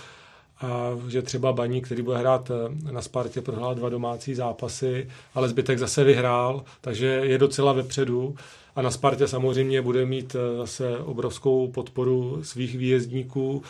a 0.63 0.91
že 1.09 1.23
třeba 1.23 1.53
Baník, 1.53 1.87
který 1.87 2.03
bude 2.03 2.19
hrát 2.19 2.51
eh, 2.51 2.93
na 2.93 3.03
Spartě, 3.03 3.41
prohrál 3.41 3.75
dva 3.75 3.89
domácí 3.89 4.35
zápasy, 4.35 5.09
ale 5.35 5.49
zbytek 5.49 5.79
zase 5.79 6.05
vyhrál, 6.05 6.65
takže 6.81 7.07
je 7.07 7.39
docela 7.39 7.73
vepředu. 7.73 8.37
A 8.77 8.83
na 8.83 8.91
Spartě 8.91 9.29
samozřejmě 9.29 9.83
bude 9.83 10.07
mít 10.07 10.37
eh, 10.37 10.57
zase 10.57 10.99
obrovskou 10.99 11.69
podporu 11.69 12.45
svých 12.45 12.79
výjezdníků. 12.79 13.63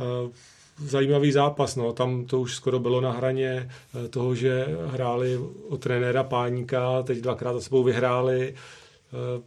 Eh, 0.00 0.30
zajímavý 0.78 1.32
zápas, 1.32 1.76
no. 1.76 1.92
tam 1.92 2.24
to 2.24 2.40
už 2.40 2.54
skoro 2.54 2.78
bylo 2.78 3.00
na 3.00 3.12
hraně 3.12 3.70
toho, 4.10 4.34
že 4.34 4.66
hráli 4.86 5.38
o 5.68 5.76
trenéra 5.76 6.22
Páníka, 6.22 7.02
teď 7.02 7.18
dvakrát 7.18 7.52
za 7.52 7.60
sebou 7.60 7.82
vyhráli. 7.82 8.54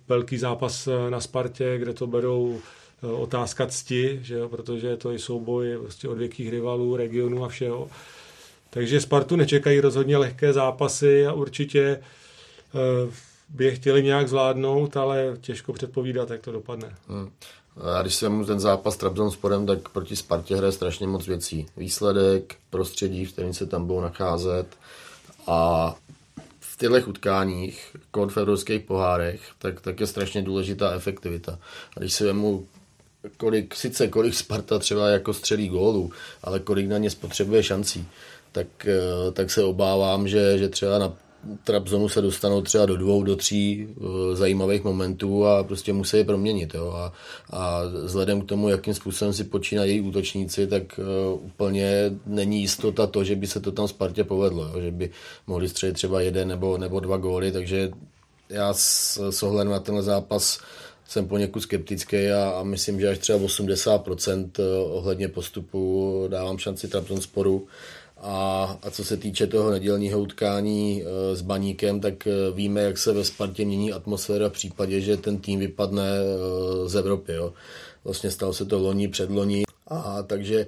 Velký 0.07 0.37
zápas 0.37 0.89
na 1.09 1.19
Spartě, 1.19 1.77
kde 1.77 1.93
to 1.93 2.07
berou 2.07 2.59
Eh, 3.03 3.07
otázka 3.07 3.67
cti, 3.67 4.19
že 4.23 4.47
protože 4.47 4.97
to 4.97 5.11
je 5.11 5.19
souboj 5.19 5.77
prostě 5.79 6.09
od 6.09 6.17
věkých 6.17 6.49
rivalů, 6.49 6.95
regionů 6.95 7.45
a 7.45 7.47
všeho. 7.47 7.89
Takže 8.69 9.01
Spartu 9.01 9.35
nečekají 9.35 9.79
rozhodně 9.79 10.17
lehké 10.17 10.53
zápasy 10.53 11.25
a 11.25 11.33
určitě 11.33 11.81
eh, 11.81 13.11
by 13.49 13.65
je 13.65 13.75
chtěli 13.75 14.03
nějak 14.03 14.27
zvládnout, 14.27 14.97
ale 14.97 15.37
těžko 15.41 15.73
předpovídat, 15.73 16.29
jak 16.29 16.41
to 16.41 16.51
dopadne. 16.51 16.95
Hmm. 17.07 17.29
A 17.81 18.01
když 18.01 18.21
vezmu 18.21 18.45
ten 18.45 18.59
zápas 18.59 18.93
s 18.93 18.97
Trabzonsporem, 18.97 19.65
tak 19.65 19.89
proti 19.89 20.15
Spartě 20.15 20.55
hraje 20.55 20.71
strašně 20.71 21.07
moc 21.07 21.27
věcí. 21.27 21.65
Výsledek, 21.77 22.55
prostředí, 22.69 23.25
v 23.25 23.33
kterém 23.33 23.53
se 23.53 23.65
tam 23.65 23.85
budou 23.85 24.01
nacházet 24.01 24.67
a 25.47 25.95
v 26.59 26.77
těchto 26.77 27.09
utkáních, 27.09 27.95
evropských 28.37 28.81
pohárech, 28.81 29.41
tak, 29.59 29.81
tak 29.81 29.99
je 29.99 30.07
strašně 30.07 30.41
důležitá 30.41 30.91
efektivita. 30.91 31.59
A 31.97 31.99
když 31.99 32.13
si 32.13 32.23
vemu 32.23 32.67
kolik, 33.37 33.75
sice 33.75 34.07
kolik 34.07 34.33
Sparta 34.33 34.79
třeba 34.79 35.07
jako 35.07 35.33
střelí 35.33 35.69
gólů, 35.69 36.11
ale 36.43 36.59
kolik 36.59 36.87
na 36.87 36.97
ně 36.97 37.09
spotřebuje 37.09 37.63
šancí, 37.63 38.07
tak, 38.51 38.67
eh, 38.85 39.31
tak 39.31 39.51
se 39.51 39.63
obávám, 39.63 40.27
že, 40.27 40.57
že 40.57 40.69
třeba 40.69 40.99
na 40.99 41.13
Trabzonu 41.63 42.09
se 42.09 42.21
dostanou 42.21 42.61
třeba 42.61 42.85
do 42.85 42.97
dvou, 42.97 43.23
do 43.23 43.35
tří 43.35 43.87
uh, 43.87 44.07
zajímavých 44.33 44.83
momentů 44.83 45.45
a 45.45 45.63
prostě 45.63 45.93
musí 45.93 46.17
je 46.17 46.23
proměnit. 46.23 46.73
Jo. 46.73 46.91
A, 46.91 47.13
a 47.49 47.81
vzhledem 48.03 48.41
k 48.41 48.45
tomu, 48.45 48.69
jakým 48.69 48.93
způsobem 48.93 49.33
si 49.33 49.43
počínají 49.43 50.01
útočníci, 50.01 50.67
tak 50.67 50.99
uh, 50.99 51.45
úplně 51.45 52.11
není 52.25 52.61
jistota 52.61 53.07
to, 53.07 53.23
že 53.23 53.35
by 53.35 53.47
se 53.47 53.59
to 53.59 53.71
tam 53.71 53.87
Spartě 53.87 54.23
povedlo, 54.23 54.63
jo. 54.63 54.81
že 54.81 54.91
by 54.91 55.09
mohli 55.47 55.69
střelit 55.69 55.95
třeba 55.95 56.21
jeden 56.21 56.47
nebo, 56.47 56.77
nebo 56.77 56.99
dva 56.99 57.17
góly, 57.17 57.51
takže 57.51 57.91
já 58.49 58.73
s, 58.73 59.17
s 59.29 59.43
ohledem 59.43 59.71
na 59.71 59.79
tenhle 59.79 60.03
zápas 60.03 60.59
jsem 61.07 61.27
poněkud 61.27 61.59
skeptický 61.59 62.27
a, 62.27 62.49
a 62.49 62.63
myslím, 62.63 62.99
že 62.99 63.09
až 63.09 63.17
třeba 63.17 63.39
80% 63.39 64.49
eh, 64.59 64.63
ohledně 64.83 65.27
postupu 65.27 66.23
dávám 66.27 66.57
šanci 66.57 66.87
Trabzonsporu. 66.87 67.67
A, 68.21 68.77
a 68.83 68.91
co 68.91 69.03
se 69.03 69.17
týče 69.17 69.47
toho 69.47 69.71
nedělního 69.71 70.19
utkání 70.19 71.03
e, 71.03 71.35
s 71.35 71.41
Baníkem, 71.41 71.99
tak 71.99 72.27
e, 72.27 72.31
víme, 72.51 72.81
jak 72.81 72.97
se 72.97 73.13
ve 73.13 73.23
Spartě 73.23 73.65
mění 73.65 73.93
atmosféra 73.93 74.49
v 74.49 74.51
případě, 74.51 75.01
že 75.01 75.17
ten 75.17 75.37
tým 75.37 75.59
vypadne 75.59 76.07
e, 76.07 76.89
z 76.89 76.95
Evropy. 76.95 77.33
Jo. 77.33 77.53
Vlastně 78.03 78.31
stalo 78.31 78.53
se 78.53 78.65
to 78.65 78.79
loni, 78.79 79.07
předloni. 79.07 79.63
A 79.87 80.23
takže 80.23 80.67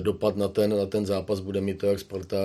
dopad 0.00 0.36
na 0.36 0.48
ten, 0.48 0.78
na 0.78 0.86
ten 0.86 1.06
zápas 1.06 1.40
bude 1.40 1.60
mít 1.60 1.78
to, 1.78 1.86
jak 1.86 1.98
Sparta 1.98 2.36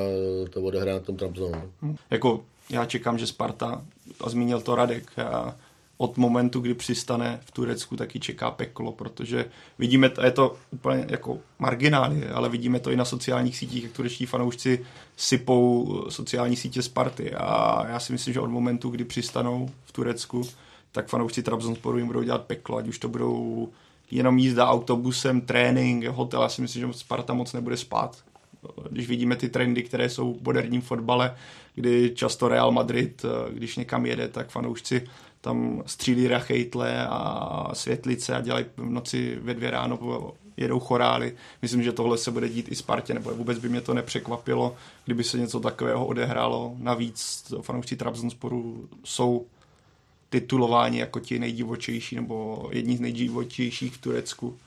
to 0.49 0.61
odehraje 0.61 0.93
na 0.93 0.99
tom 0.99 1.17
Trabzonu. 1.17 1.71
Jako 2.09 2.43
já 2.69 2.85
čekám, 2.85 3.17
že 3.17 3.27
Sparta, 3.27 3.81
a 4.21 4.29
zmínil 4.29 4.61
to 4.61 4.75
Radek, 4.75 5.11
já 5.17 5.57
od 6.01 6.17
momentu, 6.17 6.59
kdy 6.59 6.73
přistane 6.73 7.39
v 7.45 7.51
Turecku, 7.51 7.95
taky 7.95 8.19
čeká 8.19 8.51
peklo, 8.51 8.91
protože 8.91 9.45
vidíme, 9.79 10.09
to, 10.09 10.25
je 10.25 10.31
to 10.31 10.55
úplně 10.71 11.05
jako 11.09 11.39
marginály, 11.59 12.27
ale 12.27 12.49
vidíme 12.49 12.79
to 12.79 12.91
i 12.91 12.95
na 12.95 13.05
sociálních 13.05 13.57
sítích, 13.57 13.83
jak 13.83 13.91
turečtí 13.91 14.25
fanoušci 14.25 14.85
sypou 15.17 16.05
sociální 16.09 16.55
sítě 16.55 16.81
Sparty 16.81 17.33
a 17.33 17.83
já 17.87 17.99
si 17.99 18.13
myslím, 18.13 18.33
že 18.33 18.39
od 18.39 18.49
momentu, 18.49 18.89
kdy 18.89 19.03
přistanou 19.03 19.69
v 19.85 19.91
Turecku, 19.91 20.41
tak 20.91 21.07
fanoušci 21.07 21.43
Trabzonsporu 21.43 21.97
jim 21.97 22.07
budou 22.07 22.23
dělat 22.23 22.45
peklo, 22.45 22.77
ať 22.77 22.87
už 22.87 22.99
to 22.99 23.09
budou 23.09 23.69
jenom 24.11 24.37
jízda 24.37 24.67
autobusem, 24.67 25.41
trénink, 25.41 26.05
hotel, 26.05 26.41
já 26.41 26.49
si 26.49 26.61
myslím, 26.61 26.87
že 26.87 26.99
Sparta 26.99 27.33
moc 27.33 27.53
nebude 27.53 27.77
spát. 27.77 28.17
Když 28.89 29.07
vidíme 29.07 29.35
ty 29.35 29.49
trendy, 29.49 29.83
které 29.83 30.09
jsou 30.09 30.33
v 30.33 30.43
moderním 30.43 30.81
fotbale, 30.81 31.35
kdy 31.75 32.11
často 32.15 32.47
Real 32.47 32.71
Madrid, 32.71 33.25
když 33.53 33.75
někam 33.75 34.05
jede, 34.05 34.27
tak 34.27 34.49
fanoušci 34.49 35.07
tam 35.41 35.83
střílí 35.85 36.27
rachejtle 36.27 37.07
a 37.07 37.69
světlice 37.73 38.35
a 38.35 38.41
dělají 38.41 38.65
v 38.77 38.89
noci 38.89 39.39
ve 39.41 39.53
dvě 39.53 39.71
ráno 39.71 40.33
jedou 40.57 40.79
chorály. 40.79 41.35
Myslím, 41.61 41.83
že 41.83 41.91
tohle 41.91 42.17
se 42.17 42.31
bude 42.31 42.49
dít 42.49 42.71
i 42.71 42.75
Spartě, 42.75 43.13
nebo 43.13 43.31
vůbec 43.35 43.59
by 43.59 43.69
mě 43.69 43.81
to 43.81 43.93
nepřekvapilo, 43.93 44.75
kdyby 45.05 45.23
se 45.23 45.37
něco 45.37 45.59
takového 45.59 46.05
odehrálo. 46.05 46.73
Navíc 46.77 47.53
fanoušci 47.61 47.95
Trabzonsporu 47.95 48.89
jsou 49.03 49.45
titulováni 50.29 50.99
jako 50.99 51.19
ti 51.19 51.39
nejdivočejší 51.39 52.15
nebo 52.15 52.69
jedni 52.71 52.97
z 52.97 52.99
nejdivočejších 52.99 53.93
v 53.93 54.01
Turecku. 54.01 54.57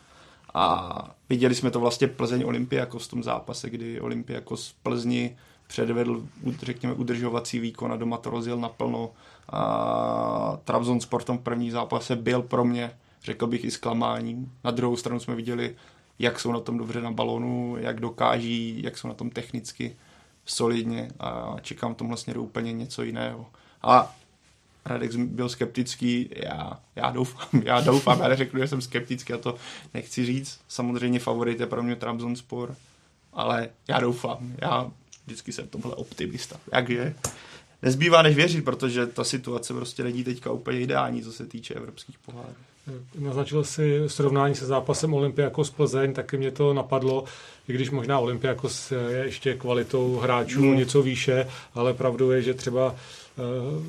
A 0.55 1.15
viděli 1.29 1.55
jsme 1.55 1.71
to 1.71 1.81
vlastně 1.81 2.09
Plzeň 2.09 2.45
Olympiakos 2.45 3.07
v 3.07 3.11
tom 3.11 3.23
zápase, 3.23 3.71
kdy 3.71 4.01
Olympiakos 4.01 4.75
Plzni 4.83 5.37
předvedl, 5.67 6.27
řekněme, 6.63 6.95
udržovací 6.95 7.59
výkon 7.59 7.93
a 7.93 7.97
doma 7.97 8.17
to 8.17 8.31
rozjel 8.31 8.59
naplno. 8.59 9.11
A 9.49 10.59
Trabzonspor 10.65 11.23
v 11.25 11.39
první 11.39 11.71
zápase 11.71 12.17
byl 12.17 12.43
pro 12.43 12.65
mě, 12.65 12.91
řekl 13.25 13.47
bych, 13.47 13.65
i 13.65 13.71
zklamáním. 13.71 14.53
Na 14.65 14.71
druhou 14.71 14.97
stranu 14.97 15.21
jsme 15.21 15.35
viděli, 15.35 15.77
jak 16.19 16.41
jsou 16.41 16.53
na 16.53 16.61
tom 16.61 16.79
dobře 16.79 17.01
na 17.01 17.11
balonu, 17.11 17.77
jak 17.79 18.01
dokáží, 18.01 18.83
jak 18.83 18.99
jsou 18.99 19.09
na 19.09 19.15
tom 19.15 19.31
technicky 19.31 19.97
solidně 20.47 21.09
a 21.21 21.57
čekám 21.63 21.95
v 21.95 21.97
tomhle 21.97 22.17
směru 22.17 22.43
úplně 22.43 22.73
něco 22.73 23.03
jiného. 23.03 23.47
A 23.83 24.17
Radek 24.87 25.15
byl 25.15 25.49
skeptický, 25.49 26.29
já, 26.37 26.81
já 26.97 27.11
doufám, 27.11 27.63
já 27.65 27.81
doufám, 27.81 28.21
já 28.21 28.29
neřeknu, 28.29 28.61
že 28.61 28.69
jsem 28.69 28.83
skeptický, 28.83 29.33
a 29.33 29.39
to 29.39 29.57
nechci 29.95 30.27
říct. 30.27 30.61
Samozřejmě 30.69 31.19
favorit 31.19 31.61
je 31.61 31.67
pro 31.67 31.83
mě 31.83 31.97
Trabzonspor, 31.97 32.77
ale 33.33 33.69
já 33.89 34.01
doufám, 34.01 34.53
já 34.61 34.91
vždycky 35.27 35.53
jsem 35.53 35.69
tomhle 35.69 35.95
optimista. 35.95 36.57
Takže 36.71 37.15
nezbývá 37.85 38.23
než 38.23 38.37
věřit, 38.37 38.65
protože 38.65 39.07
ta 39.07 39.25
situace 39.25 39.75
prostě 39.75 40.05
není 40.05 40.25
teďka 40.25 40.51
úplně 40.51 40.81
ideální, 40.81 41.23
co 41.23 41.33
se 41.33 41.47
týče 41.47 41.75
evropských 41.75 42.19
pohárů. 42.19 42.55
Naznačil 43.19 43.65
si 43.65 44.03
srovnání 44.07 44.55
se 44.55 44.67
zápasem 44.67 45.15
Olympiakos 45.15 45.71
Plzeň, 45.71 46.13
taky 46.13 46.37
mě 46.37 46.51
to 46.51 46.75
napadlo, 46.75 47.25
i 47.69 47.73
když 47.73 47.91
možná 47.91 48.19
Olympiakos 48.19 48.91
je 48.91 49.25
ještě 49.25 49.55
kvalitou 49.55 50.17
hráčů 50.17 50.65
mm. 50.65 50.77
něco 50.77 51.03
výše, 51.03 51.47
ale 51.75 51.95
pravdou 51.95 52.31
je, 52.31 52.43
že 52.43 52.55
třeba 52.55 52.95
eh, 52.95 53.43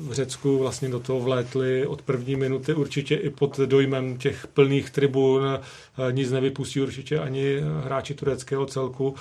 v 0.08 0.12
Řecku 0.12 0.58
vlastně 0.58 0.88
do 0.88 1.00
toho 1.00 1.20
vlétli 1.20 1.86
od 1.86 2.02
první 2.02 2.36
minuty 2.36 2.74
určitě 2.74 3.14
i 3.14 3.30
pod 3.30 3.58
dojmem 3.58 4.18
těch 4.18 4.46
plných 4.46 4.90
tribun, 4.90 5.42
eh, 5.48 6.12
nic 6.12 6.30
nevypustí 6.32 6.80
určitě 6.80 7.18
ani 7.18 7.60
hráči 7.84 8.14
tureckého 8.14 8.66
celku. 8.66 9.14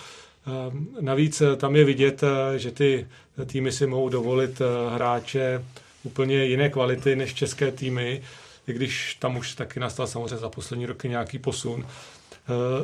Ehm, 0.48 0.88
navíc 1.00 1.42
eh, 1.42 1.56
tam 1.56 1.76
je 1.76 1.84
vidět, 1.84 2.24
eh, 2.24 2.60
že 2.60 2.72
ty 2.72 3.08
týmy 3.46 3.72
si 3.72 3.88
mohou 3.88 4.10
dovolit 4.10 4.62
eh, 4.62 4.96
hráče 4.96 5.66
úplně 6.04 6.46
jiné 6.46 6.70
kvality 6.70 7.16
než 7.16 7.34
české 7.34 7.72
týmy, 7.72 8.22
i 8.68 8.74
když 8.74 9.18
tam 9.20 9.38
už 9.38 9.56
taky 9.56 9.80
nastal 9.80 10.08
samozřejmě 10.08 10.38
za 10.38 10.50
poslední 10.50 10.86
roky 10.86 11.10
nějaký 11.10 11.40
posun. 11.40 11.86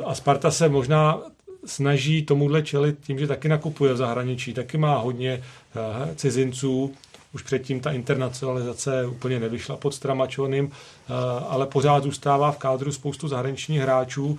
a 0.04 0.14
Sparta 0.14 0.50
se 0.50 0.68
možná 0.68 1.22
snaží 1.64 2.22
tomuhle 2.22 2.62
čelit 2.62 2.98
tím, 3.00 3.18
že 3.18 3.26
taky 3.26 3.48
nakupuje 3.48 3.92
v 3.92 3.96
zahraničí, 3.96 4.54
taky 4.54 4.78
má 4.78 4.96
hodně 4.96 5.42
cizinců, 6.16 6.94
už 7.34 7.42
předtím 7.42 7.80
ta 7.80 7.92
internacionalizace 7.92 9.06
úplně 9.06 9.40
nevyšla 9.40 9.76
pod 9.76 9.94
Stramačonem, 9.94 10.70
ale 11.48 11.66
pořád 11.66 12.02
zůstává 12.02 12.52
v 12.52 12.58
kádru 12.58 12.92
spoustu 12.92 13.28
zahraničních 13.28 13.80
hráčů, 13.80 14.38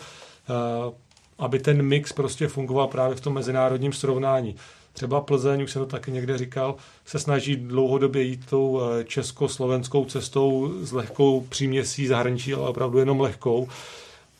aby 1.39 1.59
ten 1.59 1.81
mix 1.81 2.13
prostě 2.13 2.47
fungoval 2.47 2.87
právě 2.87 3.15
v 3.15 3.21
tom 3.21 3.33
mezinárodním 3.33 3.93
srovnání. 3.93 4.55
Třeba 4.93 5.21
Plzeň, 5.21 5.63
už 5.63 5.71
jsem 5.71 5.81
to 5.81 5.85
taky 5.85 6.11
někde 6.11 6.37
říkal, 6.37 6.75
se 7.05 7.19
snaží 7.19 7.55
dlouhodobě 7.55 8.21
jít 8.21 8.45
tou 8.49 8.81
eh, 8.81 9.03
československou 9.03 10.05
cestou 10.05 10.73
s 10.81 10.91
lehkou 10.91 11.41
příměsí 11.41 12.07
zahraničí, 12.07 12.53
ale 12.53 12.69
opravdu 12.69 12.99
jenom 12.99 13.21
lehkou. 13.21 13.67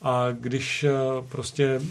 A 0.01 0.27
když 0.31 0.83
eh, 0.83 0.91
prostě 1.29 1.81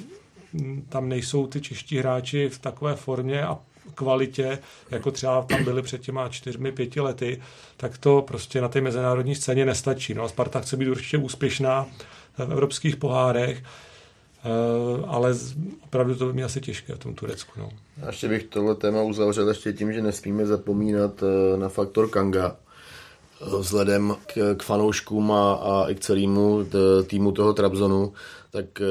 tam 0.88 1.08
nejsou 1.08 1.46
ty 1.46 1.60
čeští 1.60 1.98
hráči 1.98 2.48
v 2.48 2.58
takové 2.58 2.96
formě 2.96 3.42
a 3.42 3.58
kvalitě, 3.94 4.58
jako 4.90 5.10
třeba 5.10 5.42
tam 5.42 5.64
byli 5.64 5.82
před 5.82 6.00
těma 6.00 6.28
čtyřmi, 6.28 6.72
pěti 6.72 7.00
lety, 7.00 7.42
tak 7.76 7.98
to 7.98 8.22
prostě 8.22 8.60
na 8.60 8.68
té 8.68 8.80
mezinárodní 8.80 9.34
scéně 9.34 9.64
nestačí. 9.64 10.14
No 10.14 10.22
a 10.22 10.28
Sparta 10.28 10.60
chce 10.60 10.76
být 10.76 10.88
určitě 10.88 11.18
úspěšná 11.18 11.86
v 12.38 12.40
evropských 12.40 12.96
pohárech 12.96 13.62
ale 15.06 15.34
opravdu 15.84 16.14
to 16.14 16.26
by 16.26 16.32
mě 16.32 16.44
asi 16.44 16.60
těžké 16.60 16.94
v 16.94 16.98
tom 16.98 17.14
Turecku. 17.14 17.52
No. 17.60 17.70
A 18.02 18.06
ještě 18.06 18.28
bych 18.28 18.44
tohle 18.44 18.74
téma 18.74 19.02
uzavřel 19.02 19.48
ještě 19.48 19.72
tím, 19.72 19.92
že 19.92 20.02
nesmíme 20.02 20.46
zapomínat 20.46 21.22
eh, 21.22 21.56
na 21.56 21.68
faktor 21.68 22.08
Kanga 22.08 22.56
eh, 23.40 23.44
vzhledem 23.58 24.16
k, 24.26 24.54
k 24.56 24.62
fanouškům 24.62 25.32
a, 25.32 25.52
a 25.52 25.88
i 25.88 25.94
k 25.94 26.00
celému 26.00 26.66
týmu 27.06 27.32
toho 27.32 27.52
Trabzonu, 27.52 28.12
tak 28.50 28.82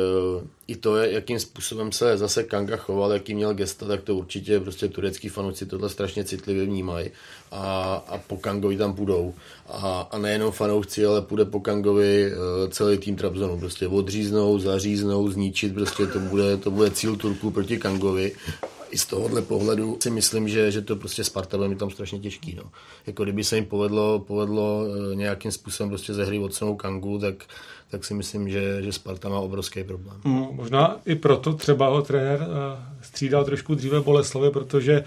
i 0.67 0.75
to, 0.75 0.95
jakým 0.95 1.39
způsobem 1.39 1.91
se 1.91 2.17
zase 2.17 2.43
Kanga 2.43 2.77
choval, 2.77 3.11
jaký 3.11 3.35
měl 3.35 3.53
gesta, 3.53 3.85
tak 3.85 4.01
to 4.01 4.15
určitě 4.15 4.59
prostě 4.59 4.87
turecký 4.87 5.29
fanoušci 5.29 5.65
tohle 5.65 5.89
strašně 5.89 6.23
citlivě 6.23 6.65
vnímají 6.65 7.11
a, 7.51 7.95
a 8.07 8.17
po 8.17 8.37
Kangovi 8.37 8.77
tam 8.77 8.93
půjdou. 8.93 9.33
A, 9.69 10.07
a 10.11 10.17
nejenom 10.17 10.51
fanoušci, 10.51 11.05
ale 11.05 11.21
půjde 11.21 11.45
po 11.45 11.59
Kangovi 11.59 12.31
uh, 12.31 12.69
celý 12.69 12.97
tým 12.97 13.15
Trabzonu. 13.15 13.59
Prostě 13.59 13.87
odříznou, 13.87 14.59
zaříznou, 14.59 15.29
zničit, 15.29 15.73
prostě 15.73 16.07
to 16.07 16.19
bude, 16.19 16.57
to 16.57 16.71
bude 16.71 16.91
cíl 16.91 17.15
Turku 17.15 17.51
proti 17.51 17.77
Kangovi. 17.77 18.31
I 18.91 18.97
z 18.97 19.05
tohohle 19.05 19.41
pohledu 19.41 19.97
si 20.03 20.09
myslím, 20.09 20.49
že, 20.49 20.71
že 20.71 20.81
to 20.81 20.95
prostě 20.95 21.23
Sparta 21.23 21.57
bude 21.57 21.75
tam 21.75 21.89
strašně 21.89 22.19
těžký. 22.19 22.55
No. 22.55 22.63
Jako 23.07 23.23
kdyby 23.23 23.43
se 23.43 23.55
jim 23.55 23.65
povedlo, 23.65 24.19
povedlo 24.19 24.83
uh, 24.83 25.15
nějakým 25.15 25.51
způsobem 25.51 25.89
prostě 25.89 26.13
ze 26.13 26.25
hry 26.25 26.39
odsunout 26.39 26.75
Kangu, 26.75 27.19
tak 27.19 27.35
tak 27.91 28.05
si 28.05 28.13
myslím, 28.13 28.49
že, 28.49 28.81
že 28.81 28.93
Sparta 28.93 29.29
má 29.29 29.39
obrovský 29.39 29.83
problém. 29.83 30.17
Mm, 30.23 30.47
možná 30.51 30.97
i 31.05 31.15
proto 31.15 31.53
třeba 31.53 31.87
ho 31.87 32.01
trenér 32.01 32.39
uh, 32.41 32.47
střídal 33.01 33.45
trošku 33.45 33.75
dříve 33.75 34.01
Boleslavě, 34.01 34.51
protože 34.51 35.03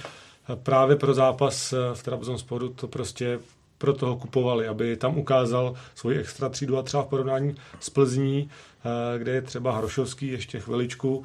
právě 0.63 0.97
pro 0.97 1.15
zápas 1.15 1.73
uh, 1.73 1.79
v 1.95 2.03
Trabzonsporu 2.03 2.69
to 2.69 2.89
prostě 2.89 3.39
pro 3.79 3.93
toho 3.93 4.17
kupovali, 4.17 4.69
aby 4.69 4.97
tam 4.97 5.19
ukázal 5.19 5.75
svoji 5.95 6.19
extra 6.19 6.49
třídu 6.49 6.79
a 6.79 6.83
třeba 6.83 7.03
v 7.03 7.07
porovnání 7.07 7.55
s 7.81 7.91
Plzní, 7.91 8.43
uh, 8.43 9.19
kde 9.19 9.33
je 9.33 9.43
třeba 9.43 9.77
Hrošovský 9.77 10.29
ještě 10.29 10.61
chviličku, 10.61 11.25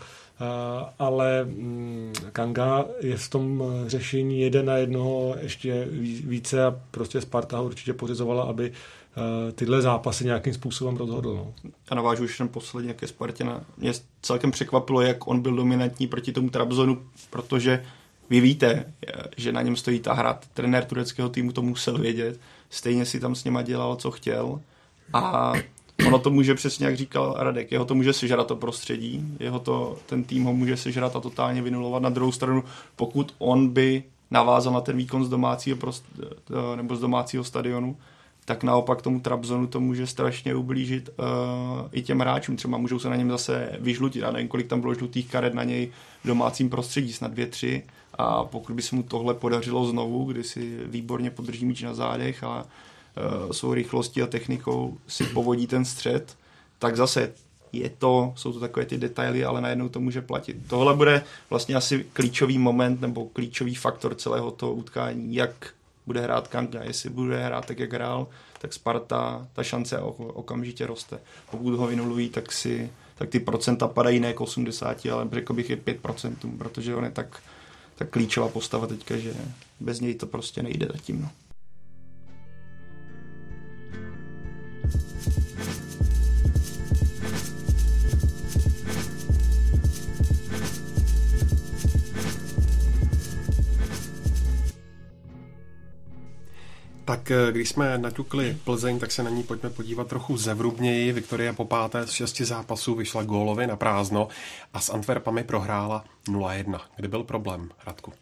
ale 0.99 1.43
mm, 1.43 2.13
Kanga 2.32 2.86
je 2.99 3.17
v 3.17 3.30
tom 3.30 3.63
řešení 3.88 4.41
jeden 4.41 4.65
na 4.65 4.78
jednoho 4.78 5.36
ještě 5.41 5.88
více 6.24 6.65
a 6.65 6.80
prostě 6.91 7.22
Sparta 7.22 7.57
ho 7.57 7.65
určitě 7.65 7.93
pořizovala, 7.93 8.43
aby 8.43 8.72
Eh, 9.20 9.51
tyhle 9.51 9.82
zápasy 9.82 10.26
nějakým 10.26 10.53
způsobem 10.53 10.97
rozhodl. 10.97 11.34
No. 11.36 11.72
A 11.89 11.95
navážu 11.95 12.24
už 12.24 12.38
ten 12.38 12.47
poslední, 12.47 12.88
jak 12.88 13.01
je 13.01 13.07
Spartina. 13.07 13.61
Mě 13.78 13.91
celkem 14.22 14.51
překvapilo, 14.51 15.01
jak 15.01 15.28
on 15.28 15.41
byl 15.41 15.55
dominantní 15.55 16.07
proti 16.07 16.32
tomu 16.32 16.49
Trabzonu, 16.49 17.03
protože 17.30 17.86
vy 18.30 18.39
víte, 18.39 18.93
že 19.38 19.51
na 19.51 19.61
něm 19.61 19.75
stojí 19.75 19.99
ta 19.99 20.13
hra. 20.13 20.39
Trenér 20.53 20.86
tureckého 20.86 21.30
týmu 21.30 21.51
to 21.51 21.61
musel 21.61 21.97
vědět. 21.97 22.39
Stejně 22.69 23.05
si 23.05 23.19
tam 23.19 23.36
s 23.36 23.43
něma 23.43 23.61
dělal, 23.61 23.95
co 23.95 24.11
chtěl. 24.11 24.61
A 25.13 25.53
ono 26.07 26.19
to 26.19 26.30
může 26.30 26.55
přesně, 26.55 26.86
jak 26.86 26.97
říkal 26.97 27.36
Radek, 27.39 27.71
jeho 27.71 27.86
to 27.86 27.95
může 27.95 28.13
sežrat 28.13 28.47
to 28.47 28.55
prostředí, 28.55 29.38
jeho 29.39 29.59
to, 29.59 29.97
ten 30.05 30.23
tým 30.23 30.43
ho 30.43 30.53
může 30.53 30.77
sežrat 30.77 31.15
a 31.15 31.19
totálně 31.19 31.61
vynulovat. 31.61 32.03
Na 32.03 32.09
druhou 32.09 32.32
stranu, 32.32 32.63
pokud 32.95 33.36
on 33.39 33.69
by 33.69 34.03
navázal 34.32 34.73
na 34.73 34.82
ten 34.82 34.97
výkon 34.97 35.25
z 35.25 35.30
domácího 35.30 35.77
prost, 35.77 36.05
nebo 36.75 36.95
z 36.95 36.99
domácího 36.99 37.43
stadionu, 37.43 37.97
tak 38.45 38.63
naopak 38.63 39.01
tomu 39.01 39.19
Trabzonu 39.19 39.67
to 39.67 39.80
může 39.80 40.07
strašně 40.07 40.55
ublížit 40.55 41.09
uh, 41.09 41.25
i 41.91 42.01
těm 42.01 42.19
hráčům. 42.19 42.55
Třeba 42.55 42.77
můžou 42.77 42.99
se 42.99 43.09
na 43.09 43.15
něm 43.15 43.30
zase 43.30 43.69
vyžlutit. 43.80 44.21
Já 44.21 44.32
nevím, 44.32 44.47
kolik 44.47 44.67
tam 44.67 44.82
bylo 44.82 44.93
žlutých 44.93 45.32
karet 45.32 45.53
na 45.53 45.63
něj 45.63 45.91
v 46.23 46.27
domácím 46.27 46.69
prostředí, 46.69 47.13
snad 47.13 47.32
dvě, 47.32 47.47
tři. 47.47 47.84
A 48.20 48.43
pokud 48.43 48.76
by 48.76 48.82
se 48.82 48.95
mu 48.95 49.03
tohle 49.03 49.34
podařilo 49.34 49.86
znovu, 49.86 50.24
kdy 50.24 50.43
si 50.43 50.80
výborně 50.86 51.32
podrží 51.32 51.65
míč 51.65 51.82
na 51.82 51.93
zádech 51.93 52.43
a 52.43 52.65
uh, 52.65 53.51
svou 53.51 53.74
rychlostí 53.74 54.22
a 54.22 54.28
technikou 54.28 54.97
si 55.07 55.24
povodí 55.24 55.67
ten 55.67 55.86
střed, 55.86 56.38
tak 56.80 56.95
zase 56.95 57.34
je 57.72 57.89
to, 57.89 58.34
jsou 58.36 58.53
to 58.53 58.59
takové 58.59 58.86
ty 58.86 58.97
detaily, 58.97 59.45
ale 59.45 59.61
najednou 59.61 59.89
to 59.89 59.99
může 59.99 60.22
platit. 60.22 60.57
Tohle 60.67 60.95
bude 60.95 61.24
vlastně 61.49 61.76
asi 61.76 62.05
klíčový 62.13 62.57
moment 62.57 63.01
nebo 63.01 63.26
klíčový 63.26 63.76
faktor 63.76 64.15
celého 64.15 64.51
toho 64.51 64.74
utkání, 64.74 65.36
jak 65.36 65.74
bude 66.05 66.22
hrát 66.22 66.47
Kanga. 66.47 66.84
Jestli 66.84 67.09
bude 67.09 67.43
hrát 67.43 67.65
tak, 67.65 67.80
jak 67.80 67.93
hrál, 67.93 68.28
tak 68.61 68.74
Sparta, 68.74 69.47
ta 69.53 69.63
šance 69.63 69.99
okamžitě 70.17 70.88
roste. 70.88 71.20
Pokud 71.51 71.74
ho 71.74 71.88
vynulují, 71.88 72.30
tak 72.30 72.51
si 72.51 72.89
tak 73.15 73.30
ty 73.30 73.39
procenta 73.39 73.88
padají 73.88 74.20
ne 74.20 74.34
k 74.34 74.41
80, 74.41 75.05
ale 75.05 75.28
řekl 75.32 75.53
bych 75.53 75.70
je 75.70 75.78
5%, 75.78 76.57
protože 76.57 76.95
on 76.95 77.03
je 77.03 77.11
tak, 77.11 77.41
tak 78.00 78.10
klíčová 78.10 78.50
postava 78.50 78.88
teďka, 78.88 79.18
že 79.18 79.34
bez 79.80 80.00
něj 80.00 80.16
to 80.16 80.26
prostě 80.26 80.64
nejde 80.64 80.88
zatím. 80.91 81.22
No. 81.22 81.32
Tak 97.10 97.32
eh, 97.32 97.51
když 97.51 97.70
jsme 97.70 97.97
naťukli 97.97 98.57
Plzeň, 98.64 98.99
tak 98.99 99.12
se 99.12 99.24
na 99.24 99.30
ní 99.30 99.43
pojďme 99.43 99.70
podívat 99.70 100.07
trochu 100.07 100.38
zevrubněji. 100.38 101.12
Viktoria 101.12 101.53
po 101.53 101.66
páté 101.66 102.07
z 102.07 102.12
šesti 102.12 102.45
zápasů 102.45 102.95
vyšla 102.95 103.24
gólově 103.24 103.68
na 103.68 103.76
prázdno 103.76 104.28
a 104.74 104.80
s 104.80 104.89
Antwerpami 104.89 105.43
prohrála 105.43 106.05
0-1. 106.28 106.80
Kdy 106.95 107.07
byl 107.07 107.24
problém, 107.24 107.70
Radku? 107.86 108.14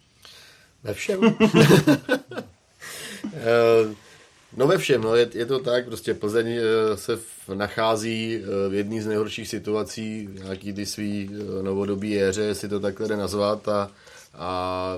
Ve 0.83 0.93
všem. 0.93 1.19
Eh, 3.33 3.95
no 4.57 4.67
ve 4.67 4.77
všem, 4.77 5.01
no, 5.01 5.15
je, 5.15 5.29
je 5.33 5.45
to 5.45 5.59
tak, 5.59 5.85
prostě 5.85 6.13
Plzeň 6.13 6.47
eh, 6.47 6.97
se 6.97 7.19
nachází 7.53 8.41
v 8.69 8.73
jedné 8.73 9.01
z 9.01 9.07
nejhorších 9.07 9.47
situací 9.47 10.29
nějaký 10.31 10.73
ty 10.73 10.85
svý 10.85 11.29
novodobí 11.61 12.21
éře, 12.21 12.41
jestli 12.41 12.69
to 12.69 12.79
takhle 12.79 13.07
jde 13.07 13.17
nazvat 13.17 13.67
a, 13.67 13.91
a 14.33 14.93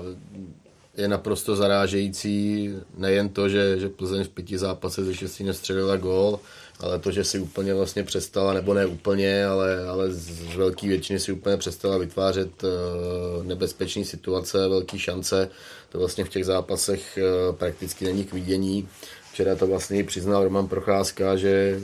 je 0.96 1.08
naprosto 1.08 1.56
zarážející 1.56 2.70
nejen 2.96 3.28
to, 3.28 3.48
že, 3.48 3.78
že 3.78 3.88
Plzeň 3.88 4.24
v 4.24 4.28
pěti 4.28 4.58
zápasech 4.58 5.04
ze 5.04 5.14
šesti 5.14 5.44
nestřelila 5.44 5.96
gól, 5.96 6.40
ale 6.80 6.98
to, 6.98 7.10
že 7.10 7.24
si 7.24 7.38
úplně 7.38 7.74
vlastně 7.74 8.02
přestala, 8.02 8.54
nebo 8.54 8.74
ne 8.74 8.86
úplně, 8.86 9.46
ale, 9.46 9.88
ale 9.88 10.12
z 10.12 10.56
velké 10.56 10.88
většiny 10.88 11.20
si 11.20 11.32
úplně 11.32 11.56
přestala 11.56 11.98
vytvářet 11.98 12.62
uh, 12.62 13.44
nebezpečné 13.44 14.04
situace, 14.04 14.68
velké 14.68 14.98
šance. 14.98 15.50
To 15.88 15.98
vlastně 15.98 16.24
v 16.24 16.28
těch 16.28 16.44
zápasech 16.44 17.18
uh, 17.18 17.56
prakticky 17.56 18.04
není 18.04 18.24
k 18.24 18.32
vidění. 18.32 18.88
Včera 19.32 19.56
to 19.56 19.66
vlastně 19.66 20.04
přiznal 20.04 20.44
Roman 20.44 20.68
Procházka, 20.68 21.36
že, 21.36 21.80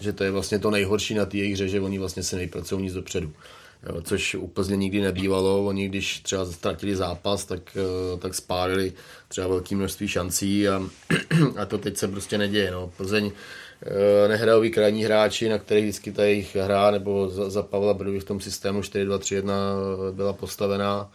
že 0.00 0.12
to 0.12 0.24
je 0.24 0.30
vlastně 0.30 0.58
to 0.58 0.70
nejhorší 0.70 1.14
na 1.14 1.26
té 1.26 1.36
jejich 1.36 1.54
hře, 1.54 1.68
že 1.68 1.80
oni 1.80 1.98
vlastně 1.98 2.22
se 2.22 2.36
nejpracují 2.36 2.82
nic 2.82 2.94
dopředu 2.94 3.32
jo, 3.82 4.02
což 4.02 4.34
u 4.34 4.46
Plzně 4.46 4.76
nikdy 4.76 5.00
nebývalo. 5.00 5.64
Oni, 5.64 5.88
když 5.88 6.20
třeba 6.20 6.46
ztratili 6.46 6.96
zápas, 6.96 7.44
tak, 7.44 7.76
eh, 7.76 8.18
tak 8.18 8.34
spálili 8.34 8.92
třeba 9.28 9.48
velké 9.48 9.74
množství 9.74 10.08
šancí 10.08 10.68
a, 10.68 10.82
a 11.56 11.66
to 11.66 11.78
teď 11.78 11.96
se 11.96 12.08
prostě 12.08 12.38
neděje. 12.38 12.70
No. 12.70 12.90
Plzeň 12.96 13.30
eh, 13.82 14.28
nehrajou 14.28 14.70
krajní 14.70 15.04
hráči, 15.04 15.48
na 15.48 15.58
kterých 15.58 15.84
vždycky 15.84 16.12
ta 16.12 16.24
jejich 16.24 16.56
hra, 16.56 16.90
nebo 16.90 17.30
za, 17.30 17.50
za 17.50 17.62
Pavla 17.62 17.94
Brdy 17.94 18.20
v 18.20 18.24
tom 18.24 18.40
systému 18.40 18.80
4-2-3-1 18.80 19.52
byla 20.12 20.32
postavená. 20.32 21.12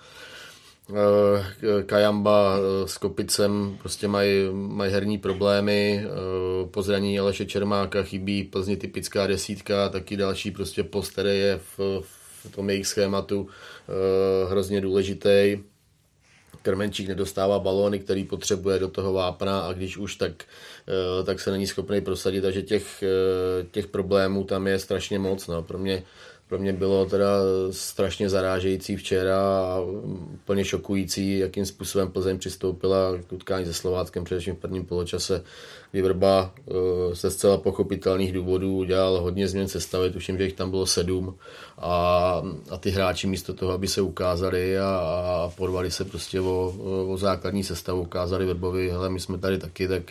Eh, 0.89 1.83
Kajamba 1.83 2.57
s 2.85 2.97
Kopicem 2.97 3.77
prostě 3.79 4.07
mají, 4.07 4.31
mají 4.51 4.91
herní 4.91 5.17
problémy, 5.17 6.05
po 6.71 6.81
zranění 6.81 7.19
Aleše 7.19 7.45
Čermáka 7.45 8.03
chybí 8.03 8.43
Plzni 8.43 8.77
typická 8.77 9.27
desítka, 9.27 9.89
taky 9.89 10.17
další 10.17 10.51
prostě 10.51 10.83
post, 10.83 11.11
který 11.11 11.39
je 11.39 11.59
v, 11.77 12.01
v 12.01 12.20
tom 12.49 12.69
jejich 12.69 12.87
schématu 12.87 13.47
eh, 13.49 14.49
hrozně 14.49 14.81
důležitý. 14.81 15.59
Krmenčík 16.61 17.07
nedostává 17.07 17.59
balóny, 17.59 17.99
který 17.99 18.23
potřebuje 18.23 18.79
do 18.79 18.87
toho 18.87 19.13
vápna 19.13 19.59
a 19.59 19.73
když 19.73 19.97
už, 19.97 20.15
tak, 20.15 20.31
eh, 20.87 21.23
tak 21.23 21.39
se 21.39 21.51
není 21.51 21.67
schopný 21.67 22.01
prosadit, 22.01 22.41
takže 22.41 22.61
těch, 22.61 23.03
eh, 23.03 23.65
těch 23.71 23.87
problémů 23.87 24.43
tam 24.43 24.67
je 24.67 24.79
strašně 24.79 25.19
moc. 25.19 25.47
No. 25.47 25.63
Pro 25.63 25.77
mě 25.77 26.03
pro 26.51 26.59
mě 26.59 26.73
bylo 26.73 27.05
teda 27.05 27.27
strašně 27.71 28.29
zarážející 28.29 28.95
včera 28.95 29.37
a 29.39 29.79
úplně 30.33 30.65
šokující, 30.65 31.39
jakým 31.39 31.65
způsobem 31.65 32.11
Plzeň 32.11 32.37
přistoupila 32.37 33.17
k 33.27 33.33
utkání 33.33 33.65
se 33.65 33.73
Slováckem, 33.73 34.23
především 34.23 34.55
v 34.55 34.59
prvním 34.59 34.85
poločase, 34.85 35.43
kdy 35.91 36.01
Vrba 36.01 36.51
eh, 36.55 37.15
se 37.15 37.31
zcela 37.31 37.57
pochopitelných 37.57 38.33
důvodů 38.33 38.75
udělal 38.75 39.21
hodně 39.21 39.47
změn 39.47 39.67
sestavy, 39.67 40.11
tuším, 40.11 40.37
že 40.37 40.43
jich 40.43 40.53
tam 40.53 40.69
bylo 40.69 40.85
sedm 40.85 41.35
a, 41.77 42.43
a 42.69 42.77
ty 42.77 42.89
hráči 42.89 43.27
místo 43.27 43.53
toho, 43.53 43.71
aby 43.71 43.87
se 43.87 44.01
ukázali 44.01 44.79
a, 44.79 44.85
a 44.85 45.51
porvali 45.57 45.91
se 45.91 46.05
prostě 46.05 46.41
o, 46.41 46.73
o 47.07 47.17
základní 47.17 47.63
sestavu, 47.63 48.01
ukázali 48.01 48.45
Vrbovi, 48.45 48.89
hele, 48.89 49.09
my 49.09 49.19
jsme 49.19 49.37
tady 49.37 49.57
taky, 49.57 49.87
tak 49.87 50.03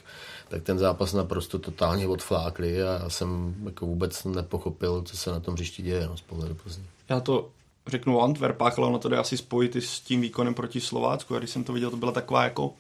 tak 0.51 0.63
ten 0.63 0.79
zápas 0.79 1.13
naprosto 1.13 1.59
totálně 1.59 2.07
odflákli 2.07 2.83
a 2.83 2.99
já 3.03 3.11
jsem 3.11 3.55
jako 3.65 3.87
vůbec 3.87 4.25
nepochopil, 4.25 5.03
co 5.03 5.17
se 5.17 5.31
na 5.31 5.41
tom 5.41 5.55
hřišti 5.55 5.83
děje 5.83 6.07
no, 6.07 6.17
z 6.17 6.21
pohledu 6.21 6.55
Plzně. 6.55 6.85
Já 7.09 7.21
to 7.21 7.49
řeknu 7.87 8.19
o 8.19 8.23
Antwerpách, 8.23 8.79
ale 8.79 8.87
ono 8.87 8.99
to 8.99 9.09
jde 9.09 9.17
asi 9.17 9.37
spojit 9.37 9.77
i 9.77 9.81
s 9.81 10.01
tím 10.01 10.21
výkonem 10.21 10.55
proti 10.55 10.81
Slovácku. 10.81 11.35
A 11.35 11.39
když 11.39 11.51
jsem 11.51 11.65
to 11.65 11.73
viděl, 11.73 11.91
to 11.91 11.97
byla 11.97 12.13
taková 12.13 12.45
jako 12.45 12.75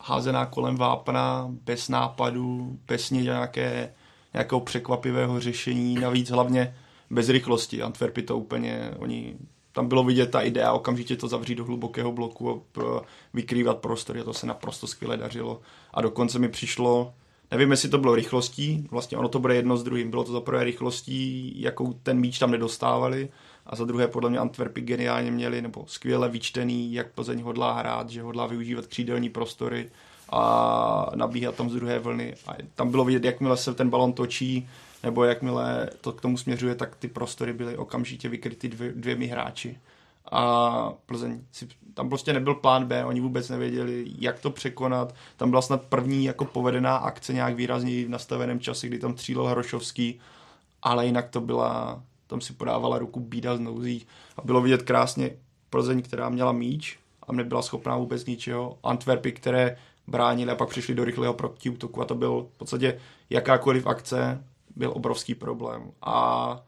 házená 0.00 0.46
kolem 0.46 0.76
vápna, 0.76 1.48
bez 1.64 1.88
nápadu, 1.88 2.78
bez 2.86 3.10
nějaké, 3.10 3.92
nějakého 4.32 4.60
překvapivého 4.60 5.40
řešení, 5.40 5.94
navíc 5.94 6.30
hlavně 6.30 6.76
bez 7.10 7.28
rychlosti. 7.28 7.82
Antwerpy 7.82 8.22
to 8.22 8.38
úplně, 8.38 8.90
oni 8.98 9.36
tam 9.72 9.88
bylo 9.88 10.04
vidět 10.04 10.30
ta 10.30 10.40
idea 10.40 10.72
okamžitě 10.72 11.16
to 11.16 11.28
zavřít 11.28 11.54
do 11.54 11.64
hlubokého 11.64 12.12
bloku 12.12 12.50
a 12.50 13.00
vykrývat 13.34 13.78
prostory 13.78 14.20
a 14.20 14.24
to 14.24 14.34
se 14.34 14.46
naprosto 14.46 14.86
skvěle 14.86 15.16
dařilo. 15.16 15.60
A 15.94 16.02
dokonce 16.02 16.38
mi 16.38 16.48
přišlo, 16.48 17.14
nevím, 17.50 17.70
jestli 17.70 17.88
to 17.88 17.98
bylo 17.98 18.14
rychlostí, 18.14 18.86
vlastně 18.90 19.18
ono 19.18 19.28
to 19.28 19.38
bude 19.38 19.54
jedno 19.54 19.76
s 19.76 19.82
druhým. 19.82 20.10
Bylo 20.10 20.24
to 20.24 20.32
za 20.32 20.40
prvé 20.40 20.64
rychlostí, 20.64 21.52
jakou 21.60 21.92
ten 21.92 22.20
míč 22.20 22.38
tam 22.38 22.50
nedostávali, 22.50 23.28
a 23.66 23.76
za 23.76 23.84
druhé 23.84 24.08
podle 24.08 24.30
mě 24.30 24.38
Antwerpy 24.38 24.80
geniálně 24.80 25.30
měli, 25.30 25.62
nebo 25.62 25.84
skvěle 25.86 26.28
vyčtený, 26.28 26.92
jak 26.92 27.12
Plzeň 27.12 27.42
hodlá 27.42 27.72
hrát, 27.72 28.10
že 28.10 28.22
hodlá 28.22 28.46
využívat 28.46 28.86
křídelní 28.86 29.30
prostory 29.30 29.90
a 30.28 31.10
nabíhat 31.14 31.54
tam 31.54 31.70
z 31.70 31.74
druhé 31.74 31.98
vlny. 31.98 32.34
A 32.46 32.52
tam 32.74 32.90
bylo 32.90 33.04
vidět, 33.04 33.24
jakmile 33.24 33.56
se 33.56 33.74
ten 33.74 33.90
balon 33.90 34.12
točí, 34.12 34.68
nebo 35.02 35.24
jakmile 35.24 35.90
to 36.00 36.12
k 36.12 36.20
tomu 36.20 36.38
směřuje, 36.38 36.74
tak 36.74 36.96
ty 36.96 37.08
prostory 37.08 37.52
byly 37.52 37.76
okamžitě 37.76 38.28
vykryty 38.28 38.68
dvě, 38.68 38.92
dvěmi 38.92 39.26
hráči. 39.26 39.78
A 40.32 40.92
Plzeň 41.06 41.40
si, 41.52 41.68
tam 41.94 42.08
prostě 42.08 42.32
nebyl 42.32 42.54
plán 42.54 42.86
B, 42.86 43.04
oni 43.04 43.20
vůbec 43.20 43.48
nevěděli, 43.48 44.04
jak 44.18 44.40
to 44.40 44.50
překonat. 44.50 45.14
Tam 45.36 45.50
byla 45.50 45.62
snad 45.62 45.82
první 45.82 46.24
jako 46.24 46.44
povedená 46.44 46.96
akce 46.96 47.32
nějak 47.32 47.54
výrazně 47.54 48.04
v 48.04 48.08
nastaveném 48.08 48.60
čase, 48.60 48.86
kdy 48.86 48.98
tam 48.98 49.14
třílel 49.14 49.46
Hrošovský, 49.46 50.20
ale 50.82 51.06
jinak 51.06 51.28
to 51.28 51.40
byla, 51.40 52.02
tam 52.26 52.40
si 52.40 52.52
podávala 52.52 52.98
ruku 52.98 53.20
bída 53.20 53.56
z 53.56 53.60
nouzí 53.60 54.06
a 54.36 54.42
bylo 54.42 54.60
vidět 54.60 54.82
krásně 54.82 55.30
Plzeň, 55.70 56.02
která 56.02 56.28
měla 56.28 56.52
míč 56.52 56.98
a 57.22 57.32
nebyla 57.32 57.62
schopná 57.62 57.96
vůbec 57.96 58.26
ničeho. 58.26 58.78
Antwerpy, 58.82 59.32
které 59.32 59.76
bránili 60.06 60.52
a 60.52 60.54
pak 60.54 60.68
přišli 60.68 60.94
do 60.94 61.04
rychlého 61.04 61.34
protiútoku 61.34 62.02
a 62.02 62.04
to 62.04 62.14
byl 62.14 62.46
v 62.54 62.58
podstatě 62.58 63.00
jakákoliv 63.30 63.86
akce 63.86 64.44
byl 64.76 64.92
obrovský 64.94 65.34
problém. 65.34 65.90
A 66.02 66.60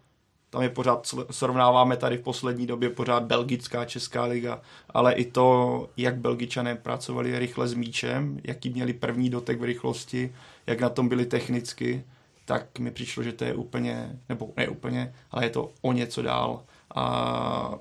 tam 0.50 0.62
je 0.62 0.68
pořád, 0.68 1.14
srovnáváme 1.30 1.96
tady 1.96 2.16
v 2.16 2.22
poslední 2.22 2.66
době 2.66 2.90
pořád 2.90 3.22
belgická 3.22 3.84
česká 3.84 4.24
liga, 4.24 4.60
ale 4.90 5.12
i 5.12 5.24
to, 5.24 5.88
jak 5.96 6.16
belgičané 6.16 6.74
pracovali 6.74 7.38
rychle 7.38 7.68
s 7.68 7.74
míčem, 7.74 8.40
jaký 8.44 8.70
měli 8.70 8.92
první 8.92 9.30
dotek 9.30 9.60
v 9.60 9.64
rychlosti, 9.64 10.34
jak 10.66 10.80
na 10.80 10.88
tom 10.88 11.08
byli 11.08 11.26
technicky, 11.26 12.04
tak 12.44 12.78
mi 12.78 12.90
přišlo, 12.90 13.22
že 13.22 13.32
to 13.32 13.44
je 13.44 13.54
úplně, 13.54 14.18
nebo 14.28 14.50
ne 14.56 14.68
úplně, 14.68 15.14
ale 15.30 15.44
je 15.44 15.50
to 15.50 15.70
o 15.82 15.92
něco 15.92 16.22
dál. 16.22 16.62
A 16.94 17.74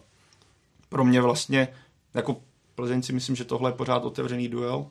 pro 0.89 1.05
mě 1.05 1.21
vlastně, 1.21 1.67
jako 2.13 2.38
Plzeň 2.76 3.01
si 3.01 3.13
myslím, 3.13 3.36
že 3.36 3.45
tohle 3.45 3.69
je 3.69 3.74
pořád 3.74 4.05
otevřený 4.05 4.47
duel, 4.47 4.86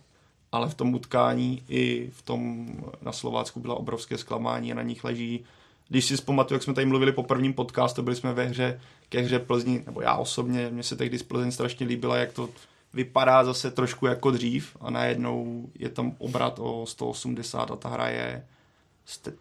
ale 0.53 0.69
v 0.69 0.75
tom 0.75 0.95
utkání 0.95 1.63
i 1.69 2.11
v 2.13 2.23
tom 2.23 2.67
na 3.03 3.13
Slovácku 3.13 3.61
byla 3.61 3.75
obrovské 3.75 4.19
zklamání 4.19 4.73
a 4.73 4.75
na 4.75 4.83
nich 4.83 5.05
leží. 5.05 5.45
Když 5.89 6.05
si 6.05 6.17
zpamatuju, 6.17 6.57
jak 6.57 6.63
jsme 6.63 6.75
tady 6.75 6.87
mluvili 6.87 7.13
po 7.13 7.23
prvním 7.23 7.55
podcastu, 7.55 8.03
byli 8.03 8.17
jsme 8.17 8.33
ve 8.33 8.45
hře 8.45 8.81
ke 9.09 9.21
hře 9.21 9.39
Plzni, 9.39 9.83
nebo 9.87 10.03
já 10.03 10.17
osobně, 10.17 10.69
mně 10.71 10.83
se 10.83 10.97
tehdy 10.97 11.19
z 11.19 11.23
Plzeň 11.23 11.51
strašně 11.51 11.87
líbila, 11.87 12.17
jak 12.17 12.33
to 12.33 12.49
vypadá 12.95 13.45
zase 13.45 13.71
trošku 13.71 14.07
jako 14.07 14.31
dřív 14.31 14.77
a 14.81 14.91
najednou 14.91 15.69
je 15.79 15.89
tam 15.89 16.17
obrat 16.19 16.59
o 16.59 16.87
180 16.87 17.71
a 17.71 17.77
ta 17.77 17.89
hra 17.89 18.09
je 18.09 18.47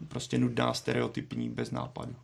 prostě 0.08 0.38
nudná, 0.38 0.74
stereotypní, 0.74 1.50
bez 1.50 1.72
nápadu. 1.72 2.16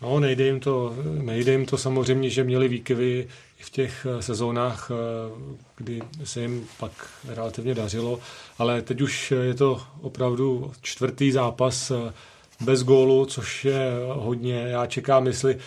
No, 0.00 0.20
nejde 0.20 0.44
jim, 0.44 0.60
to, 0.60 0.94
nejde 1.22 1.52
jim 1.52 1.66
to 1.66 1.78
samozřejmě, 1.78 2.30
že 2.30 2.44
měli 2.44 2.68
výkyvy 2.68 3.28
i 3.60 3.62
v 3.62 3.70
těch 3.70 4.06
eh, 4.10 4.22
sezónách, 4.22 4.90
eh, 4.90 5.64
kdy 5.76 6.02
se 6.24 6.40
jim 6.40 6.68
pak 6.78 6.92
relativně 7.28 7.74
dařilo, 7.74 8.20
ale 8.58 8.82
teď 8.82 9.00
už 9.00 9.30
je 9.42 9.54
to 9.54 9.82
opravdu 10.00 10.72
čtvrtý 10.82 11.32
zápas 11.32 11.90
eh, 11.90 12.12
bez 12.60 12.82
gólu, 12.82 13.26
což 13.26 13.64
je 13.64 13.90
hodně. 14.12 14.54
Já 14.54 14.86
čekám, 14.86 15.26
jestli 15.26 15.58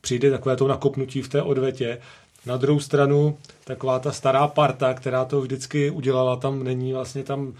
přijde 0.00 0.30
takové 0.30 0.56
to 0.56 0.68
nakopnutí 0.68 1.22
v 1.22 1.28
té 1.28 1.42
odvetě. 1.42 1.98
Na 2.46 2.56
druhou 2.56 2.80
stranu, 2.80 3.38
taková 3.64 3.98
ta 3.98 4.12
stará 4.12 4.48
parta, 4.48 4.94
která 4.94 5.24
to 5.24 5.40
vždycky 5.40 5.90
udělala, 5.90 6.36
tam 6.36 6.64
není 6.64 6.92
vlastně 6.92 7.24
tam 7.24 7.54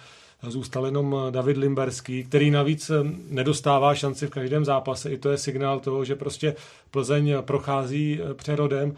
zůstal 0.51 0.87
jenom 0.87 1.17
David 1.31 1.57
Limberský, 1.57 2.25
který 2.25 2.51
navíc 2.51 2.91
nedostává 3.29 3.95
šanci 3.95 4.27
v 4.27 4.31
každém 4.31 4.65
zápase. 4.65 5.11
I 5.11 5.19
to 5.19 5.31
je 5.31 5.39
signál 5.39 5.81
toho, 5.81 6.05
že 6.05 6.17
prostě 6.17 6.55
Plzeň 6.91 7.35
prochází 7.41 8.21
přerodem 8.35 8.95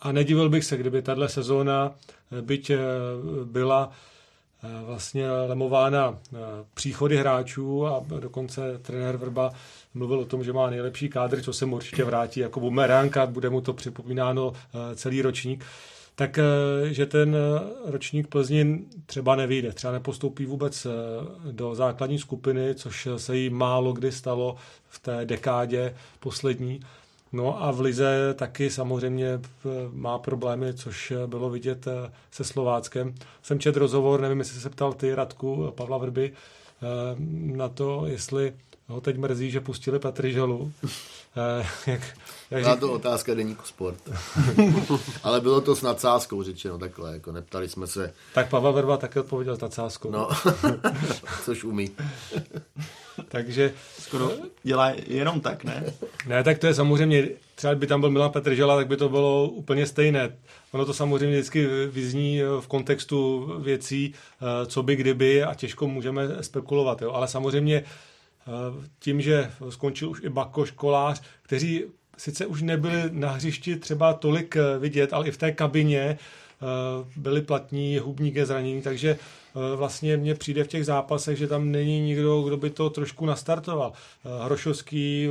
a 0.00 0.12
nedivil 0.12 0.48
bych 0.48 0.64
se, 0.64 0.76
kdyby 0.76 1.02
tahle 1.02 1.28
sezóna, 1.28 1.94
byť 2.40 2.70
byla 3.44 3.90
vlastně 4.86 5.30
lemována 5.30 6.18
příchody 6.74 7.16
hráčů 7.16 7.86
a 7.86 8.04
dokonce 8.20 8.78
trenér 8.82 9.16
Vrba 9.16 9.50
mluvil 9.94 10.20
o 10.20 10.24
tom, 10.24 10.44
že 10.44 10.52
má 10.52 10.70
nejlepší 10.70 11.08
kádr, 11.08 11.42
co 11.42 11.52
se 11.52 11.66
mu 11.66 11.76
určitě 11.76 12.04
vrátí 12.04 12.40
jako 12.40 12.60
bumerang 12.60 13.16
a 13.16 13.26
bude 13.26 13.50
mu 13.50 13.60
to 13.60 13.72
připomínáno 13.72 14.52
celý 14.94 15.22
ročník 15.22 15.64
tak 16.18 16.38
eh, 16.38 16.44
že 16.94 17.06
ten 17.06 17.36
eh, 17.36 17.90
ročník 17.90 18.28
Plzni 18.28 18.84
třeba 19.06 19.36
nevyjde, 19.36 19.72
třeba 19.72 19.92
nepostoupí 19.92 20.46
vůbec 20.46 20.86
eh, 20.86 20.90
do 21.52 21.74
základní 21.74 22.18
skupiny, 22.18 22.74
což 22.74 23.08
se 23.16 23.36
jí 23.36 23.50
málo 23.50 23.92
kdy 23.92 24.12
stalo 24.12 24.56
v 24.88 24.98
té 24.98 25.24
dekádě 25.24 25.94
poslední. 26.20 26.80
No 27.32 27.62
a 27.64 27.70
v 27.70 27.80
Lize 27.80 28.34
taky 28.34 28.70
samozřejmě 28.70 29.40
má 29.92 30.18
problémy, 30.18 30.74
což 30.74 31.12
bylo 31.26 31.50
vidět 31.50 31.88
se 32.30 32.44
Slováckem. 32.44 33.14
Jsem 33.42 33.60
čet 33.60 33.76
rozhovor, 33.76 34.20
nevím, 34.20 34.38
jestli 34.38 34.60
se 34.60 34.70
ptal 34.70 34.92
ty 34.92 35.14
Radku 35.14 35.72
Pavla 35.76 35.98
Vrby 35.98 36.32
na 37.56 37.68
to, 37.68 38.06
jestli 38.06 38.52
ho 38.88 39.00
teď 39.00 39.16
mrzí, 39.16 39.50
že 39.50 39.60
pustili 39.60 40.00
Žalu. 40.22 40.72
Eh, 41.36 41.66
jak, 41.86 42.00
jak 42.50 42.62
Byla 42.62 42.76
to 42.76 42.92
otázka 42.92 43.34
deníku 43.34 43.62
sport. 43.64 44.10
Ale 45.22 45.40
bylo 45.40 45.60
to 45.60 45.76
s 45.76 45.82
nadsázkou 45.82 46.42
řečeno 46.42 46.78
takhle, 46.78 47.12
jako 47.12 47.32
neptali 47.32 47.68
jsme 47.68 47.86
se. 47.86 48.14
Tak 48.34 48.48
Pavel 48.48 48.72
Verba 48.72 48.96
taky 48.96 49.20
odpověděl 49.20 49.56
s 49.56 49.60
nadsázkou. 49.60 50.10
No, 50.10 50.28
což 51.44 51.64
umí. 51.64 51.90
Takže 53.28 53.72
skoro 53.98 54.30
dělá 54.62 54.92
jenom 55.06 55.40
tak, 55.40 55.64
ne? 55.64 55.84
Ne, 56.26 56.44
tak 56.44 56.58
to 56.58 56.66
je 56.66 56.74
samozřejmě, 56.74 57.28
třeba 57.54 57.74
by 57.74 57.86
tam 57.86 58.00
byl 58.00 58.10
Milan 58.10 58.30
Petržela, 58.30 58.76
tak 58.76 58.86
by 58.86 58.96
to 58.96 59.08
bylo 59.08 59.48
úplně 59.48 59.86
stejné. 59.86 60.36
Ono 60.72 60.84
to 60.84 60.94
samozřejmě 60.94 61.36
vždycky 61.36 61.66
vyzní 61.86 62.40
v 62.60 62.66
kontextu 62.66 63.46
věcí, 63.62 64.14
eh, 64.14 64.66
co 64.66 64.82
by 64.82 64.96
kdyby 64.96 65.42
a 65.42 65.54
těžko 65.54 65.88
můžeme 65.88 66.22
spekulovat. 66.40 67.02
Jo. 67.02 67.12
Ale 67.12 67.28
samozřejmě 67.28 67.84
tím, 68.98 69.20
že 69.20 69.50
skončil 69.70 70.10
už 70.10 70.20
i 70.22 70.28
Bako 70.28 70.66
školář, 70.66 71.22
kteří 71.42 71.84
sice 72.18 72.46
už 72.46 72.62
nebyli 72.62 73.02
na 73.10 73.30
hřišti 73.30 73.76
třeba 73.76 74.14
tolik 74.14 74.56
eh, 74.56 74.78
vidět, 74.78 75.12
ale 75.12 75.28
i 75.28 75.30
v 75.30 75.36
té 75.36 75.52
kabině 75.52 76.00
eh, 76.00 76.66
byli 77.16 77.42
platní, 77.42 77.98
hubník 77.98 78.34
je 78.34 78.46
zranění, 78.46 78.82
takže 78.82 79.10
eh, 79.10 79.76
vlastně 79.76 80.16
mně 80.16 80.34
přijde 80.34 80.64
v 80.64 80.68
těch 80.68 80.84
zápasech, 80.84 81.38
že 81.38 81.46
tam 81.46 81.70
není 81.70 82.00
nikdo, 82.00 82.42
kdo 82.42 82.56
by 82.56 82.70
to 82.70 82.90
trošku 82.90 83.26
nastartoval. 83.26 83.92
Hrošovský, 84.44 85.28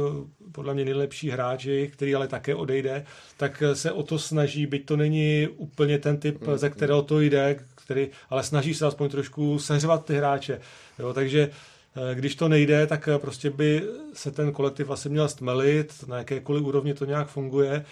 podle 0.51 0.73
mě 0.73 0.85
nejlepší 0.85 1.29
hráč, 1.29 1.67
který 1.89 2.15
ale 2.15 2.27
také 2.27 2.55
odejde, 2.55 3.05
tak 3.37 3.63
se 3.73 3.91
o 3.91 4.03
to 4.03 4.19
snaží, 4.19 4.65
byť 4.65 4.85
to 4.85 4.97
není 4.97 5.47
úplně 5.47 5.99
ten 5.99 6.17
typ, 6.17 6.43
ze 6.55 6.69
kterého 6.69 7.01
to 7.01 7.19
jde, 7.19 7.59
který, 7.75 8.07
ale 8.29 8.43
snaží 8.43 8.73
se 8.73 8.85
aspoň 8.85 9.09
trošku 9.09 9.59
seřvat 9.59 10.05
ty 10.05 10.15
hráče. 10.15 10.61
Jo, 10.99 11.13
takže 11.13 11.49
Eh, 11.49 11.76
když 12.13 12.35
to 12.35 12.47
nejde, 12.47 12.87
tak 12.87 13.07
eh, 13.07 13.19
prostě 13.19 13.49
by 13.49 13.83
se 14.13 14.31
ten 14.31 14.51
kolektiv 14.51 14.89
asi 14.89 15.09
měl 15.09 15.29
stmelit, 15.29 16.07
na 16.07 16.17
jakékoliv 16.17 16.63
úrovni 16.63 16.93
to 16.93 17.05
nějak 17.05 17.27
funguje, 17.27 17.85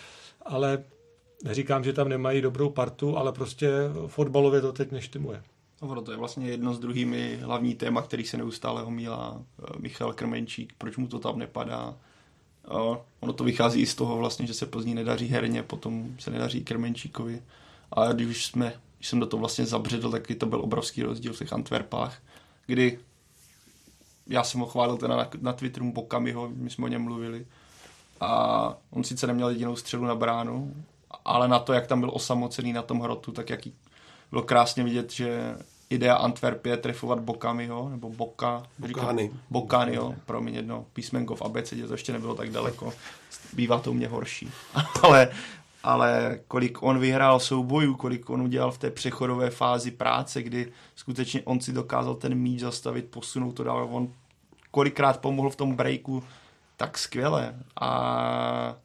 ale 0.45 0.83
neříkám, 1.43 1.83
že 1.83 1.93
tam 1.93 2.09
nemají 2.09 2.41
dobrou 2.41 2.69
partu, 2.69 3.17
ale 3.17 3.31
prostě 3.31 3.69
fotbalově 4.07 4.61
to 4.61 4.73
teď 4.73 4.91
neštimuje. 4.91 5.43
No, 5.81 6.01
to 6.01 6.11
je 6.11 6.17
vlastně 6.17 6.49
jedno 6.49 6.73
z 6.73 6.79
druhými 6.79 7.39
hlavní 7.41 7.75
téma, 7.75 8.01
který 8.01 8.25
se 8.25 8.37
neustále 8.37 8.83
omílá. 8.83 9.41
Eh, 9.59 9.79
Michal 9.79 10.13
Krmenčík, 10.13 10.73
proč 10.77 10.97
mu 10.97 11.07
to 11.07 11.19
tam 11.19 11.39
nepadá? 11.39 11.95
ono 13.19 13.33
to 13.33 13.43
vychází 13.43 13.81
i 13.81 13.85
z 13.85 13.95
toho 13.95 14.17
vlastně, 14.17 14.47
že 14.47 14.53
se 14.53 14.65
Plzni 14.65 14.95
nedaří 14.95 15.27
herně, 15.27 15.63
potom 15.63 16.15
se 16.19 16.31
nedaří 16.31 16.63
Krmenčíkovi. 16.63 17.41
A 17.91 18.11
když 18.11 18.45
jsme, 18.45 18.73
když 18.97 19.07
jsem 19.09 19.19
do 19.19 19.25
toho 19.25 19.39
vlastně 19.39 19.65
zabředl, 19.65 20.11
tak 20.11 20.27
to 20.37 20.45
byl 20.45 20.61
obrovský 20.61 21.03
rozdíl 21.03 21.33
v 21.33 21.37
těch 21.37 21.53
Antwerpách, 21.53 22.21
kdy 22.65 22.99
já 24.27 24.43
jsem 24.43 24.61
ho 24.61 24.67
chválil 24.67 24.97
teda 24.97 25.15
na, 25.15 25.29
na 25.41 25.53
Twitteru 25.53 25.91
Bokamiho, 25.91 26.49
my 26.55 26.69
jsme 26.69 26.85
o 26.85 26.87
něm 26.87 27.01
mluvili. 27.01 27.45
A 28.21 28.73
on 28.91 29.03
sice 29.03 29.27
neměl 29.27 29.49
jedinou 29.49 29.75
střelu 29.75 30.05
na 30.05 30.15
bránu, 30.15 30.73
ale 31.25 31.47
na 31.47 31.59
to, 31.59 31.73
jak 31.73 31.87
tam 31.87 31.99
byl 31.99 32.11
osamocený 32.13 32.73
na 32.73 32.81
tom 32.81 32.99
hrotu, 32.99 33.31
tak 33.31 33.49
jaký 33.49 33.73
bylo 34.31 34.43
krásně 34.43 34.83
vidět, 34.83 35.11
že 35.11 35.55
idea 35.89 36.15
Antwerpy 36.15 36.69
je 36.69 36.77
trefovat 36.77 37.19
Bokamiho, 37.19 37.89
nebo 37.89 38.09
Boka, 38.09 38.63
Bokány. 38.79 39.31
Bokány, 39.49 39.95
jo, 39.95 40.15
mě 40.39 40.51
jedno 40.59 40.85
písmenko 40.93 41.35
v 41.35 41.41
abecedě, 41.41 41.87
to 41.87 41.93
ještě 41.93 42.13
nebylo 42.13 42.35
tak 42.35 42.49
daleko, 42.49 42.93
bývá 43.53 43.79
to 43.79 43.91
u 43.91 43.93
mě 43.93 44.07
horší, 44.07 44.49
ale, 45.03 45.29
ale 45.85 46.39
kolik 46.47 46.83
on 46.83 46.99
vyhrál 46.99 47.39
soubojů, 47.39 47.95
kolik 47.95 48.29
on 48.29 48.41
udělal 48.41 48.71
v 48.71 48.77
té 48.77 48.91
přechodové 48.91 49.49
fázi 49.49 49.91
práce, 49.91 50.43
kdy 50.43 50.71
skutečně 50.95 51.41
on 51.43 51.59
si 51.59 51.73
dokázal 51.73 52.15
ten 52.15 52.35
míč 52.35 52.59
zastavit, 52.59 53.09
posunout 53.09 53.51
to 53.51 53.63
dál, 53.63 53.87
on 53.91 54.13
kolikrát 54.71 55.21
pomohl 55.21 55.49
v 55.49 55.55
tom 55.55 55.75
breaku 55.75 56.23
tak 56.77 56.97
skvěle 56.97 57.55
a 57.81 58.75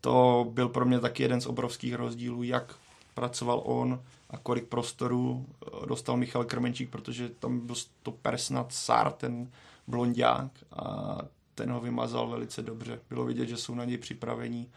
to 0.00 0.46
byl 0.50 0.68
pro 0.68 0.84
mě 0.84 1.00
taky 1.00 1.22
jeden 1.22 1.40
z 1.40 1.46
obrovských 1.46 1.94
rozdílů, 1.94 2.42
jak 2.42 2.74
pracoval 3.14 3.62
on 3.64 4.02
a 4.30 4.36
kolik 4.36 4.66
prostoru 4.66 5.46
eh, 5.46 5.86
dostal 5.86 6.16
Michal 6.16 6.44
Krmenčík, 6.44 6.90
protože 6.90 7.28
tam 7.28 7.66
byl 7.66 7.76
to 8.02 8.10
persnat 8.10 8.72
Sár, 8.72 9.12
ten 9.12 9.50
blondiák 9.86 10.50
a 10.72 11.18
ten 11.54 11.72
ho 11.72 11.80
vymazal 11.80 12.28
velice 12.28 12.62
dobře. 12.62 13.00
Bylo 13.08 13.24
vidět, 13.24 13.46
že 13.46 13.56
jsou 13.56 13.74
na 13.74 13.84
něj 13.84 13.98
připravení 13.98 14.68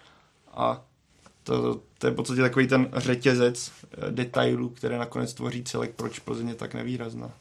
a 0.51 0.81
to, 1.43 1.79
to 1.97 2.07
je 2.07 2.11
v 2.11 2.15
podstatě 2.15 2.41
takový 2.41 2.67
ten 2.67 2.89
řetězec 2.95 3.71
eh, 3.71 4.11
detailů, 4.11 4.69
které 4.69 4.97
nakonec 4.97 5.33
tvoří 5.33 5.63
celek, 5.63 5.91
proč 5.95 6.19
Plzeň 6.19 6.49
je 6.49 6.55
tak 6.55 6.73
nevýrazná. 6.73 7.31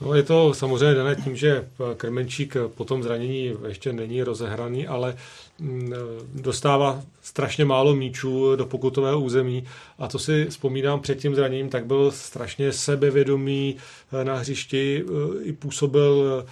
No 0.00 0.14
je 0.14 0.22
to 0.22 0.54
samozřejmě 0.54 0.94
dané 0.94 1.16
tím, 1.16 1.36
že 1.36 1.68
Krmenčík 1.96 2.56
po 2.74 2.84
tom 2.84 3.02
zranění 3.02 3.54
ještě 3.68 3.92
není 3.92 4.22
rozehraný, 4.22 4.86
ale 4.86 5.16
mm, 5.58 5.92
dostává 6.34 7.02
strašně 7.22 7.64
málo 7.64 7.94
míčů 7.94 8.56
do 8.56 8.66
pokutového 8.66 9.20
území 9.20 9.64
a 9.98 10.08
to 10.08 10.18
si 10.18 10.46
vzpomínám 10.50 11.00
před 11.00 11.18
tím 11.18 11.34
zraněním, 11.34 11.68
tak 11.68 11.86
byl 11.86 12.10
strašně 12.10 12.72
sebevědomý 12.72 13.76
eh, 14.12 14.24
na 14.24 14.34
hřišti, 14.36 15.04
eh, 15.04 15.42
i 15.42 15.52
působil 15.52 16.44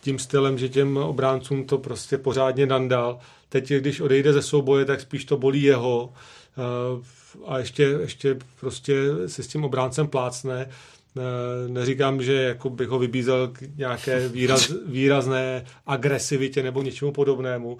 tím 0.00 0.18
stylem, 0.18 0.58
že 0.58 0.68
těm 0.68 0.96
obráncům 0.96 1.64
to 1.64 1.78
prostě 1.78 2.18
pořádně 2.18 2.66
nandal. 2.66 3.18
Teď, 3.54 3.72
když 3.72 4.00
odejde 4.00 4.32
ze 4.32 4.42
souboje, 4.42 4.84
tak 4.84 5.00
spíš 5.00 5.24
to 5.24 5.36
bolí 5.36 5.62
jeho 5.62 6.12
eh, 6.58 7.02
a 7.46 7.58
ještě, 7.58 7.82
ještě 7.82 8.38
prostě 8.60 8.94
si 9.26 9.42
s 9.42 9.46
tím 9.46 9.64
obráncem 9.64 10.08
plácne 10.08 10.68
neříkám, 11.68 12.22
že 12.22 12.32
jako 12.32 12.70
bych 12.70 12.88
ho 12.88 12.98
vybízel 12.98 13.48
k 13.48 13.60
nějaké 13.76 14.28
výraz, 14.28 14.72
výrazné 14.86 15.64
agresivitě 15.86 16.62
nebo 16.62 16.82
něčemu 16.82 17.12
podobnému, 17.12 17.78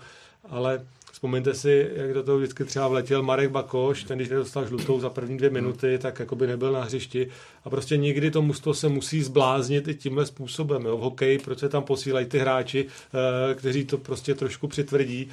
ale 0.49 0.87
vzpomeňte 1.13 1.55
si, 1.55 1.91
jak 1.95 2.15
do 2.15 2.23
toho 2.23 2.39
vždycky 2.39 2.65
třeba 2.65 2.89
vletěl 2.89 3.23
Marek 3.23 3.51
Bakoš, 3.51 4.05
ten 4.05 4.19
když 4.19 4.29
nedostal 4.29 4.67
žlutou 4.67 5.01
za 5.01 5.11
první 5.11 5.37
dvě 5.37 5.51
minuty, 5.51 5.99
tak 5.99 6.19
jako 6.19 6.37
by 6.37 6.47
nebyl 6.47 6.73
na 6.73 6.85
hřišti 6.85 7.29
a 7.65 7.71
prostě 7.71 7.97
někdy 7.97 8.31
to 8.31 8.43
musto 8.43 8.75
se 8.75 8.89
musí 8.89 9.23
zbláznit 9.23 9.89
i 9.89 9.95
tímhle 9.95 10.27
způsobem. 10.27 10.85
Jo. 10.85 10.97
V 10.97 11.01
hokeji, 11.01 11.39
proč 11.39 11.59
se 11.59 11.69
tam 11.69 11.83
posílají 11.83 12.27
ty 12.27 12.39
hráči, 12.39 12.87
eh, 12.87 13.55
kteří 13.55 13.85
to 13.85 13.99
prostě 13.99 14.35
trošku 14.35 14.69
přitvrdí. 14.69 15.31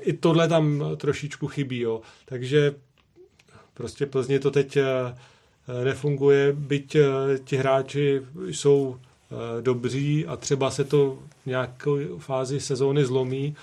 I 0.00 0.12
tohle 0.12 0.48
tam 0.48 0.84
trošičku 0.96 1.48
chybí, 1.48 1.80
jo. 1.80 2.00
takže 2.24 2.74
prostě 3.74 4.06
Plzně 4.06 4.40
to 4.40 4.50
teď 4.50 4.78
Eh, 5.68 5.84
nefunguje, 5.84 6.52
byť 6.52 6.94
eh, 6.94 7.02
ti 7.44 7.56
hráči 7.56 8.22
jsou 8.46 8.96
eh, 8.96 9.62
dobří 9.62 10.26
a 10.26 10.36
třeba 10.36 10.70
se 10.70 10.84
to 10.84 11.18
v 11.42 11.46
nějaké 11.46 11.90
fázi 12.18 12.60
sezóny 12.60 13.04
zlomí, 13.04 13.56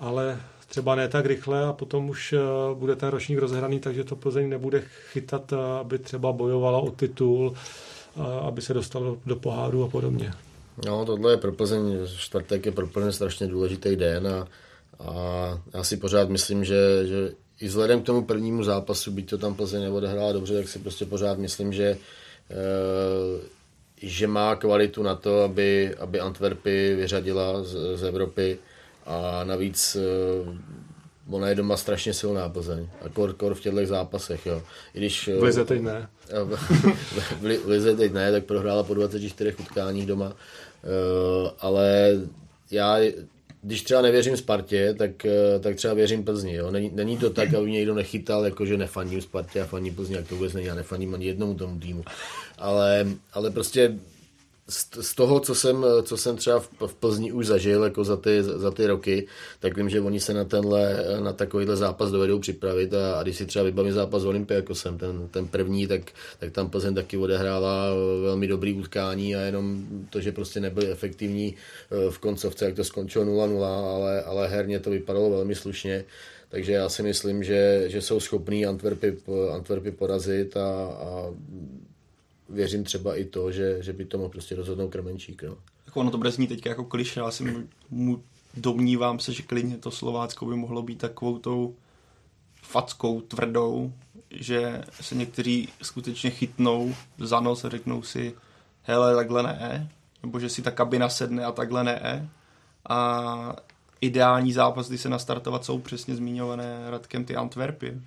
ale 0.00 0.40
třeba 0.68 0.94
ne 0.94 1.08
tak 1.08 1.26
rychle 1.26 1.64
a 1.64 1.72
potom 1.72 2.08
už 2.08 2.34
bude 2.74 2.96
ten 2.96 3.08
ročník 3.08 3.38
rozhraný, 3.38 3.80
takže 3.80 4.04
to 4.04 4.16
Plzeň 4.16 4.48
nebude 4.48 4.82
chytat, 5.12 5.52
aby 5.80 5.98
třeba 5.98 6.32
bojovala 6.32 6.78
o 6.78 6.90
titul, 6.90 7.54
aby 8.42 8.62
se 8.62 8.74
dostalo 8.74 9.18
do 9.26 9.36
poháru 9.36 9.84
a 9.84 9.88
podobně. 9.88 10.32
No, 10.86 11.04
tohle 11.04 11.32
je 11.32 11.36
pro 11.36 11.52
Plzeň, 11.52 12.06
čtvrtek 12.16 12.66
je 12.66 12.72
pro 12.72 12.86
Plzeň 12.86 13.12
strašně 13.12 13.46
důležitý 13.46 13.96
den 13.96 14.28
a, 14.28 14.48
a 15.00 15.14
já 15.74 15.84
si 15.84 15.96
pořád 15.96 16.28
myslím, 16.28 16.64
že, 16.64 17.06
že 17.06 17.32
i 17.60 17.66
vzhledem 17.66 18.02
k 18.02 18.06
tomu 18.06 18.24
prvnímu 18.24 18.64
zápasu, 18.64 19.10
byť 19.10 19.30
to 19.30 19.38
tam 19.38 19.54
Plzeň 19.54 19.82
neodehrála 19.82 20.32
dobře, 20.32 20.54
tak 20.54 20.68
si 20.68 20.78
prostě 20.78 21.04
pořád 21.04 21.38
myslím, 21.38 21.72
že 21.72 21.98
eh, 22.50 23.60
že 24.02 24.26
má 24.26 24.56
kvalitu 24.56 25.02
na 25.02 25.14
to, 25.14 25.42
aby, 25.42 25.94
aby 25.98 26.20
Antwerpy 26.20 26.94
vyřadila 26.94 27.62
z, 27.62 27.76
z 27.96 28.04
Evropy 28.04 28.58
a 29.06 29.44
navíc 29.44 29.96
eh, 29.96 30.58
ona 31.30 31.48
je 31.48 31.54
doma 31.54 31.76
strašně 31.76 32.14
silná 32.14 32.48
Plzeň. 32.48 32.88
A 33.04 33.08
kor, 33.08 33.32
kor 33.32 33.54
v 33.54 33.60
těchto 33.60 33.86
zápasech, 33.86 34.46
jo. 34.46 34.62
I 34.94 34.98
když, 34.98 35.28
v 35.28 35.42
Lize 35.42 35.64
teď 35.64 35.82
ne. 35.82 36.08
v 37.40 37.66
Lize 37.66 37.96
teď 37.96 38.12
ne, 38.12 38.32
tak 38.32 38.44
prohrála 38.44 38.82
po 38.82 38.94
24 38.94 39.54
utkáních 39.54 40.06
doma. 40.06 40.32
Ale 41.60 42.12
já 42.70 42.98
když 43.62 43.82
třeba 43.82 44.02
nevěřím 44.02 44.36
Spartě, 44.36 44.94
tak, 44.98 45.24
eh, 45.24 45.58
tak 45.60 45.76
třeba 45.76 45.94
věřím 45.94 46.24
Plzni. 46.24 46.54
Jo? 46.54 46.70
Není, 46.70 46.90
není 46.94 47.16
to 47.16 47.30
tak, 47.30 47.54
aby 47.54 47.66
mě 47.66 47.78
někdo 47.78 47.94
nechytal, 47.94 48.44
jako 48.44 48.66
že 48.66 48.76
nefaním 48.76 49.20
Spartě 49.20 49.60
a 49.60 49.66
faním 49.66 49.94
Plzni, 49.94 50.16
jak 50.16 50.28
to 50.28 50.34
vůbec 50.34 50.52
není. 50.52 50.66
Já 50.66 50.74
nefaním 50.74 51.14
ani 51.14 51.26
jednomu 51.26 51.54
tomu 51.54 51.80
týmu. 51.80 52.04
Ale, 52.58 53.06
ale 53.32 53.50
prostě 53.50 53.98
z 55.00 55.14
toho, 55.14 55.40
co 55.40 55.54
jsem, 55.54 55.86
co 56.02 56.16
jsem 56.16 56.36
třeba 56.36 56.60
v 56.86 56.94
Plzni 56.94 57.32
už 57.32 57.46
zažil 57.46 57.84
jako 57.84 58.04
za, 58.04 58.16
ty, 58.16 58.42
za 58.42 58.70
ty 58.70 58.86
roky, 58.86 59.26
tak 59.60 59.76
vím, 59.76 59.90
že 59.90 60.00
oni 60.00 60.20
se 60.20 60.34
na 60.34 60.44
tenhle, 60.44 61.04
na 61.20 61.32
takovýhle 61.32 61.76
zápas 61.76 62.10
dovedou 62.10 62.38
připravit 62.38 62.94
a, 62.94 63.14
a 63.18 63.22
když 63.22 63.36
si 63.36 63.46
třeba 63.46 63.64
vybavím 63.64 63.92
zápas 63.92 64.22
jako 64.48 64.74
jsem 64.74 64.98
ten, 64.98 65.28
ten 65.28 65.48
první, 65.48 65.86
tak, 65.86 66.02
tak 66.38 66.52
tam 66.52 66.70
Plzeň 66.70 66.94
taky 66.94 67.16
odehrála 67.16 67.86
velmi 68.22 68.46
dobrý 68.46 68.72
utkání 68.72 69.36
a 69.36 69.40
jenom 69.40 69.86
to, 70.10 70.20
že 70.20 70.32
prostě 70.32 70.60
nebyli 70.60 70.90
efektivní 70.90 71.54
eh, 71.54 72.10
v 72.10 72.18
koncovce, 72.18 72.64
jak 72.64 72.74
to 72.74 72.84
skončilo 72.84 73.24
0-0, 73.24 73.64
ale, 73.94 74.22
ale 74.22 74.48
herně 74.48 74.80
to 74.80 74.90
vypadalo 74.90 75.30
velmi 75.30 75.54
slušně. 75.54 76.04
Takže 76.48 76.72
já 76.72 76.88
si 76.88 77.02
myslím, 77.02 77.44
že, 77.44 77.84
že 77.86 78.02
jsou 78.02 78.20
schopní 78.20 78.66
Antwerpy, 78.66 79.16
Antwerpy 79.52 79.90
porazit 79.90 80.56
a, 80.56 80.84
a 80.84 81.34
věřím 82.50 82.84
třeba 82.84 83.16
i 83.16 83.24
to, 83.24 83.52
že, 83.52 83.82
že 83.82 83.92
by 83.92 84.04
to 84.04 84.18
mohl 84.18 84.30
prostě 84.30 84.54
rozhodnout 84.54 84.88
Krmenčík. 84.88 85.42
No. 85.42 85.56
Tak 85.84 85.96
ono 85.96 86.10
to 86.10 86.18
bude 86.18 86.30
znít 86.30 86.46
teď 86.46 86.66
jako 86.66 86.84
kliše, 86.84 87.20
já 87.20 87.30
si 87.30 87.66
mu 87.90 88.22
domnívám 88.54 89.18
se, 89.18 89.32
že 89.32 89.42
klidně 89.42 89.76
to 89.76 89.90
Slovácko 89.90 90.46
by 90.46 90.56
mohlo 90.56 90.82
být 90.82 90.98
takovou 90.98 91.38
tou 91.38 91.74
fackou, 92.62 93.20
tvrdou, 93.20 93.92
že 94.30 94.82
se 95.00 95.14
někteří 95.14 95.68
skutečně 95.82 96.30
chytnou 96.30 96.94
za 97.18 97.40
nos 97.40 97.64
a 97.64 97.68
řeknou 97.68 98.02
si, 98.02 98.34
hele, 98.82 99.16
takhle 99.16 99.42
ne, 99.42 99.90
nebo 100.22 100.40
že 100.40 100.48
si 100.48 100.62
ta 100.62 100.70
kabina 100.70 101.08
sedne 101.08 101.44
a 101.44 101.52
takhle 101.52 101.84
ne. 101.84 102.28
A 102.88 103.56
ideální 104.00 104.52
zápas, 104.52 104.88
kdy 104.88 104.98
se 104.98 105.08
nastartovat, 105.08 105.64
jsou 105.64 105.78
přesně 105.78 106.16
zmiňované 106.16 106.90
Radkem 106.90 107.24
ty 107.24 107.36
Antwerpy. 107.36 108.00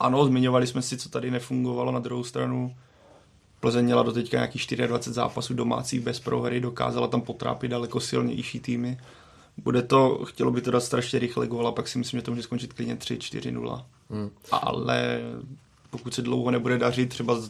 Ano, 0.00 0.26
zmiňovali 0.26 0.66
jsme 0.66 0.82
si, 0.82 0.96
co 0.96 1.08
tady 1.08 1.30
nefungovalo, 1.30 1.92
na 1.92 1.98
druhou 1.98 2.24
stranu 2.24 2.76
Plzeň 3.60 3.84
měla 3.84 4.02
do 4.02 4.12
teďka 4.12 4.36
nějakých 4.36 4.66
24 4.86 5.14
zápasů 5.14 5.54
domácích 5.54 6.00
bez 6.00 6.20
prohry, 6.20 6.60
dokázala 6.60 7.06
tam 7.06 7.20
potrápit 7.20 7.70
daleko 7.70 8.00
silnější 8.00 8.60
týmy. 8.60 8.98
Bude 9.56 9.82
to, 9.82 10.24
chtělo 10.24 10.50
by 10.50 10.60
to 10.60 10.70
dát 10.70 10.80
strašně 10.80 11.18
rychle 11.18 11.46
gól 11.46 11.68
a 11.68 11.72
pak 11.72 11.88
si 11.88 11.98
myslím, 11.98 12.20
že 12.20 12.24
to 12.24 12.30
může 12.30 12.42
skončit 12.42 12.72
klidně 12.72 12.94
3-4-0. 12.94 13.84
Hmm. 14.10 14.30
Ale 14.50 15.20
pokud 15.90 16.14
se 16.14 16.22
dlouho 16.22 16.50
nebude 16.50 16.78
dařit, 16.78 17.08
třeba 17.08 17.40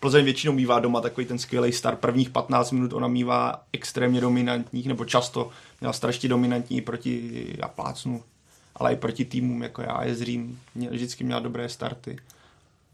Plzeň 0.00 0.24
většinou 0.24 0.52
mývá 0.52 0.80
doma 0.80 1.00
takový 1.00 1.26
ten 1.26 1.38
skvělý 1.38 1.72
start. 1.72 1.98
Prvních 1.98 2.30
15 2.30 2.70
minut 2.70 2.92
ona 2.92 3.08
mývá 3.08 3.62
extrémně 3.72 4.20
dominantních, 4.20 4.86
nebo 4.86 5.04
často 5.04 5.50
měla 5.80 5.92
strašně 5.92 6.28
dominantní 6.28 6.80
proti, 6.80 7.46
já 7.62 7.68
plácnu, 7.68 8.22
ale 8.74 8.92
i 8.92 8.96
proti 8.96 9.24
týmům 9.24 9.62
jako 9.62 9.82
já, 9.82 10.04
Jezrím, 10.04 10.60
vždycky 10.74 11.24
měla 11.24 11.40
dobré 11.40 11.68
starty 11.68 12.18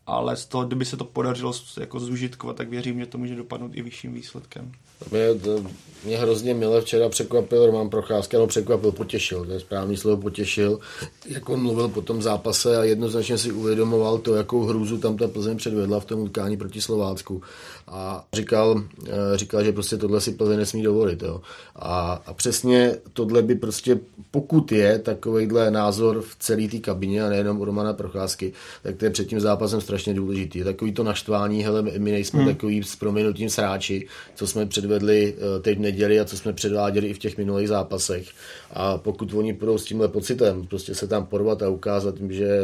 ale 0.06 0.36
z 0.36 0.46
toho, 0.46 0.64
kdyby 0.64 0.84
se 0.84 0.96
to 0.96 1.04
podařilo 1.04 1.52
jako 1.80 2.00
zužitkovat, 2.00 2.56
tak 2.56 2.68
věřím, 2.68 3.00
že 3.00 3.06
to 3.06 3.18
může 3.18 3.34
dopadnout 3.34 3.70
i 3.74 3.82
vyšším 3.82 4.14
výsledkem. 4.14 4.72
Mě, 5.10 5.34
to, 5.34 5.64
mě 6.04 6.18
hrozně 6.18 6.54
milé 6.54 6.80
včera 6.80 7.08
překvapil 7.08 7.66
Roman 7.66 7.88
Procházka, 7.90 8.38
no 8.38 8.46
překvapil, 8.46 8.92
potěšil, 8.92 9.44
to 9.44 9.52
je 9.52 9.60
správný 9.60 9.96
slovo 9.96 10.16
potěšil, 10.16 10.78
jak 11.26 11.48
on 11.48 11.62
mluvil 11.62 11.88
po 11.88 12.02
tom 12.02 12.22
zápase 12.22 12.76
a 12.76 12.84
jednoznačně 12.84 13.38
si 13.38 13.52
uvědomoval 13.52 14.18
to, 14.18 14.34
jakou 14.34 14.64
hrůzu 14.64 14.98
tam 14.98 15.16
ta 15.16 15.28
Plzeň 15.28 15.56
předvedla 15.56 16.00
v 16.00 16.04
tom 16.04 16.20
utkání 16.20 16.56
proti 16.56 16.80
Slovácku. 16.80 17.42
A 17.88 18.24
říkal, 18.32 18.82
eh, 19.06 19.12
říkal 19.34 19.64
že 19.64 19.72
prostě 19.72 19.96
tohle 19.96 20.20
si 20.20 20.32
Plzeň 20.32 20.58
nesmí 20.58 20.82
dovolit. 20.82 21.22
Jo. 21.22 21.40
A, 21.76 22.22
a 22.26 22.34
přesně 22.34 22.96
tohle 23.12 23.42
by 23.42 23.54
prostě, 23.54 23.98
pokud 24.30 24.72
je 24.72 24.98
takovýhle 24.98 25.70
názor 25.70 26.20
v 26.20 26.36
celé 26.38 26.68
té 26.68 26.78
kabině 26.78 27.24
a 27.24 27.28
nejenom 27.28 27.60
u 27.60 27.64
Romana 27.64 27.92
Procházky, 27.92 28.52
tak 28.82 28.96
to 28.96 29.04
je 29.04 29.10
před 29.10 29.28
tím 29.28 29.40
zápasem 29.40 29.80
strašně 29.80 30.14
důležitý. 30.14 30.64
Takový 30.64 30.92
to 30.92 31.02
naštvání, 31.02 31.64
hele, 31.64 31.82
my 31.82 32.12
nejsme 32.12 32.38
hmm. 32.38 32.48
takový 32.48 32.82
s 32.82 32.96
proměnutím 32.96 33.50
sráči, 33.50 34.06
co 34.34 34.46
jsme 34.46 34.66
předvedli 34.86 35.34
eh, 35.36 35.60
teď 35.60 35.78
v 35.78 35.80
neděli 35.80 36.20
a 36.20 36.24
co 36.24 36.36
jsme 36.36 36.52
předváděli 36.52 37.06
i 37.06 37.14
v 37.14 37.18
těch 37.18 37.38
minulých 37.38 37.68
zápasech. 37.68 38.28
A 38.70 38.98
pokud 38.98 39.34
oni 39.34 39.54
půjdou 39.54 39.78
s 39.78 39.84
tímhle 39.84 40.08
pocitem, 40.08 40.66
prostě 40.66 40.94
se 40.94 41.06
tam 41.06 41.26
porvat 41.26 41.62
a 41.62 41.68
ukázat, 41.68 42.14
že 42.28 42.60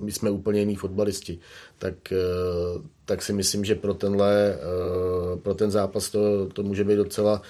my 0.00 0.12
jsme 0.12 0.30
úplně 0.30 0.60
jiní 0.60 0.76
fotbalisti, 0.76 1.38
tak, 1.78 2.12
eh, 2.12 2.16
tak 3.04 3.22
si 3.22 3.32
myslím, 3.32 3.64
že 3.64 3.74
pro 3.74 3.94
tenhle, 3.94 4.54
eh, 4.54 5.36
pro 5.42 5.54
ten 5.54 5.70
zápas 5.70 6.10
to, 6.10 6.46
to 6.52 6.62
může 6.62 6.84
být 6.84 6.96
docela, 6.96 7.42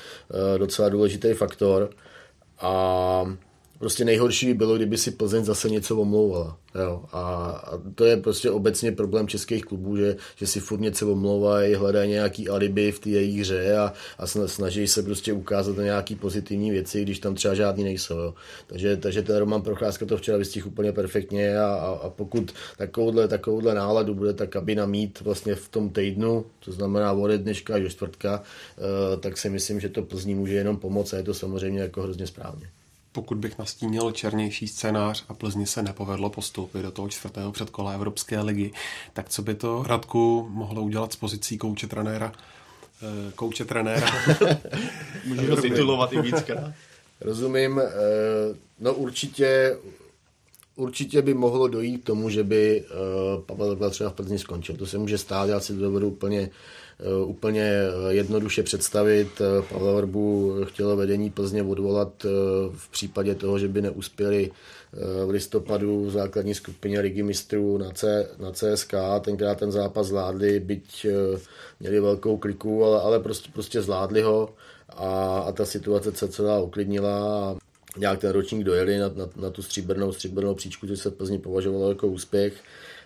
docela 0.58 0.88
důležitý 0.88 1.32
faktor. 1.32 1.90
A 2.60 3.36
prostě 3.80 4.04
nejhorší 4.04 4.46
by 4.46 4.54
bylo, 4.54 4.76
kdyby 4.76 4.98
si 4.98 5.10
Plzeň 5.10 5.44
zase 5.44 5.68
něco 5.68 5.96
omlouvala. 5.96 6.58
Jo. 6.74 7.04
A, 7.12 7.24
a 7.64 7.78
to 7.94 8.04
je 8.04 8.16
prostě 8.16 8.50
obecně 8.50 8.92
problém 8.92 9.28
českých 9.28 9.64
klubů, 9.64 9.96
že, 9.96 10.16
že 10.36 10.46
si 10.46 10.60
furt 10.60 10.80
něco 10.80 11.12
omlouvají, 11.12 11.74
hledají 11.74 12.10
nějaký 12.10 12.48
alibi 12.48 12.92
v 12.92 12.98
té 12.98 13.10
její 13.10 13.40
hře 13.40 13.76
a, 13.76 13.92
a 14.18 14.26
snaží 14.26 14.88
se 14.88 15.02
prostě 15.02 15.32
ukázat 15.32 15.76
na 15.76 15.82
nějaký 15.82 16.14
pozitivní 16.16 16.70
věci, 16.70 17.02
když 17.02 17.18
tam 17.18 17.34
třeba 17.34 17.54
žádný 17.54 17.84
nejsou. 17.84 18.18
Jo. 18.18 18.34
Takže, 18.66 18.96
takže 18.96 19.22
ten 19.22 19.36
Roman 19.36 19.62
Procházka 19.62 20.06
to 20.06 20.16
včera 20.16 20.38
vystihl 20.38 20.68
úplně 20.68 20.92
perfektně 20.92 21.58
a, 21.58 21.66
a, 21.66 22.00
a 22.02 22.10
pokud 22.10 22.52
takovouhle, 22.76 23.28
takovouhle 23.28 23.74
náladu 23.74 24.14
bude 24.14 24.32
ta 24.32 24.46
kabina 24.46 24.86
mít 24.86 25.20
vlastně 25.20 25.54
v 25.54 25.68
tom 25.68 25.90
týdnu, 25.90 26.44
to 26.64 26.72
znamená 26.72 27.12
ode 27.12 27.38
dneška 27.38 27.74
až 27.74 27.82
do 27.82 27.88
čtvrtka, 27.88 28.42
uh, 28.42 29.20
tak 29.20 29.38
si 29.38 29.50
myslím, 29.50 29.80
že 29.80 29.88
to 29.88 30.02
Plzní 30.02 30.34
může 30.34 30.54
jenom 30.54 30.76
pomoct 30.76 31.12
a 31.12 31.16
je 31.16 31.22
to 31.22 31.34
samozřejmě 31.34 31.80
jako 31.80 32.02
hrozně 32.02 32.26
správně 32.26 32.70
pokud 33.12 33.38
bych 33.38 33.58
nastínil 33.58 34.12
černější 34.12 34.68
scénář 34.68 35.24
a 35.28 35.34
Plzni 35.34 35.66
se 35.66 35.82
nepovedlo 35.82 36.30
postoupit 36.30 36.82
do 36.82 36.90
toho 36.90 37.08
čtvrtého 37.08 37.52
předkola 37.52 37.92
Evropské 37.92 38.40
ligy, 38.40 38.72
tak 39.12 39.28
co 39.28 39.42
by 39.42 39.54
to 39.54 39.82
Radku 39.86 40.46
mohlo 40.50 40.82
udělat 40.82 41.12
s 41.12 41.16
pozicí 41.16 41.58
kouče 41.58 41.86
trenéra? 41.86 42.32
Eh, 43.02 43.32
kouče 43.34 43.64
trenéra. 43.64 44.10
Můžeš 45.24 45.48
ho 45.48 45.56
titulovat 45.56 46.12
i 46.12 46.20
víckrát. 46.20 46.72
Rozumím. 47.20 47.80
Eh, 47.80 47.90
no 48.80 48.94
určitě 48.94 49.76
určitě 50.76 51.22
by 51.22 51.34
mohlo 51.34 51.68
dojít 51.68 51.98
k 51.98 52.06
tomu, 52.06 52.30
že 52.30 52.44
by 52.44 52.84
eh, 52.84 53.42
Pavel 53.46 53.90
třeba 53.90 54.10
v 54.10 54.14
Plzni 54.14 54.38
skončil. 54.38 54.76
To 54.76 54.86
se 54.86 54.98
může 54.98 55.18
stát, 55.18 55.48
já 55.48 55.60
si 55.60 55.74
to 55.74 55.80
dovedu 55.80 56.08
úplně 56.08 56.50
úplně 57.24 57.62
eh, 57.62 58.14
jednoduše 58.14 58.62
představit. 58.62 59.28
Eh, 59.40 59.62
Pavla 59.72 59.92
Vrbu 59.92 60.54
chtělo 60.64 60.96
vedení 60.96 61.30
Plzně 61.30 61.62
odvolat 61.62 62.26
v 62.72 62.90
případě 62.90 63.34
toho, 63.34 63.58
že 63.58 63.68
by 63.68 63.82
neuspěli 63.82 64.50
v 65.26 65.30
listopadu 65.30 66.04
v 66.04 66.10
základní 66.10 66.54
skupině 66.54 67.00
Ligy 67.00 67.22
mistrů 67.22 67.78
na, 67.78 67.90
C, 67.90 68.28
na 68.38 68.52
CSK. 68.52 68.94
Tenkrát 69.20 69.58
ten 69.58 69.72
zápas 69.72 70.06
zvládli, 70.06 70.60
byť 70.60 71.06
měli 71.80 72.00
velkou 72.00 72.36
kliku, 72.36 72.84
ale, 72.84 73.00
ale 73.00 73.20
prostě, 73.20 73.50
prostě 73.52 73.82
zvládli 73.82 74.22
ho 74.22 74.54
a, 74.88 75.38
a 75.38 75.52
ta 75.52 75.64
situace 75.64 76.12
se 76.12 76.28
celá 76.28 76.60
uklidnila 76.60 77.50
a 77.50 77.56
nějak 77.96 78.18
ten 78.18 78.30
ročník 78.30 78.64
dojeli 78.64 78.98
na, 78.98 79.08
na, 79.08 79.28
na 79.36 79.50
tu 79.50 79.62
stříbrnou, 79.62 80.12
stříbrnou 80.12 80.54
příčku, 80.54 80.86
což 80.86 80.98
se 80.98 81.10
Plzni 81.10 81.38
považovalo 81.38 81.88
jako 81.88 82.06
úspěch. 82.06 82.52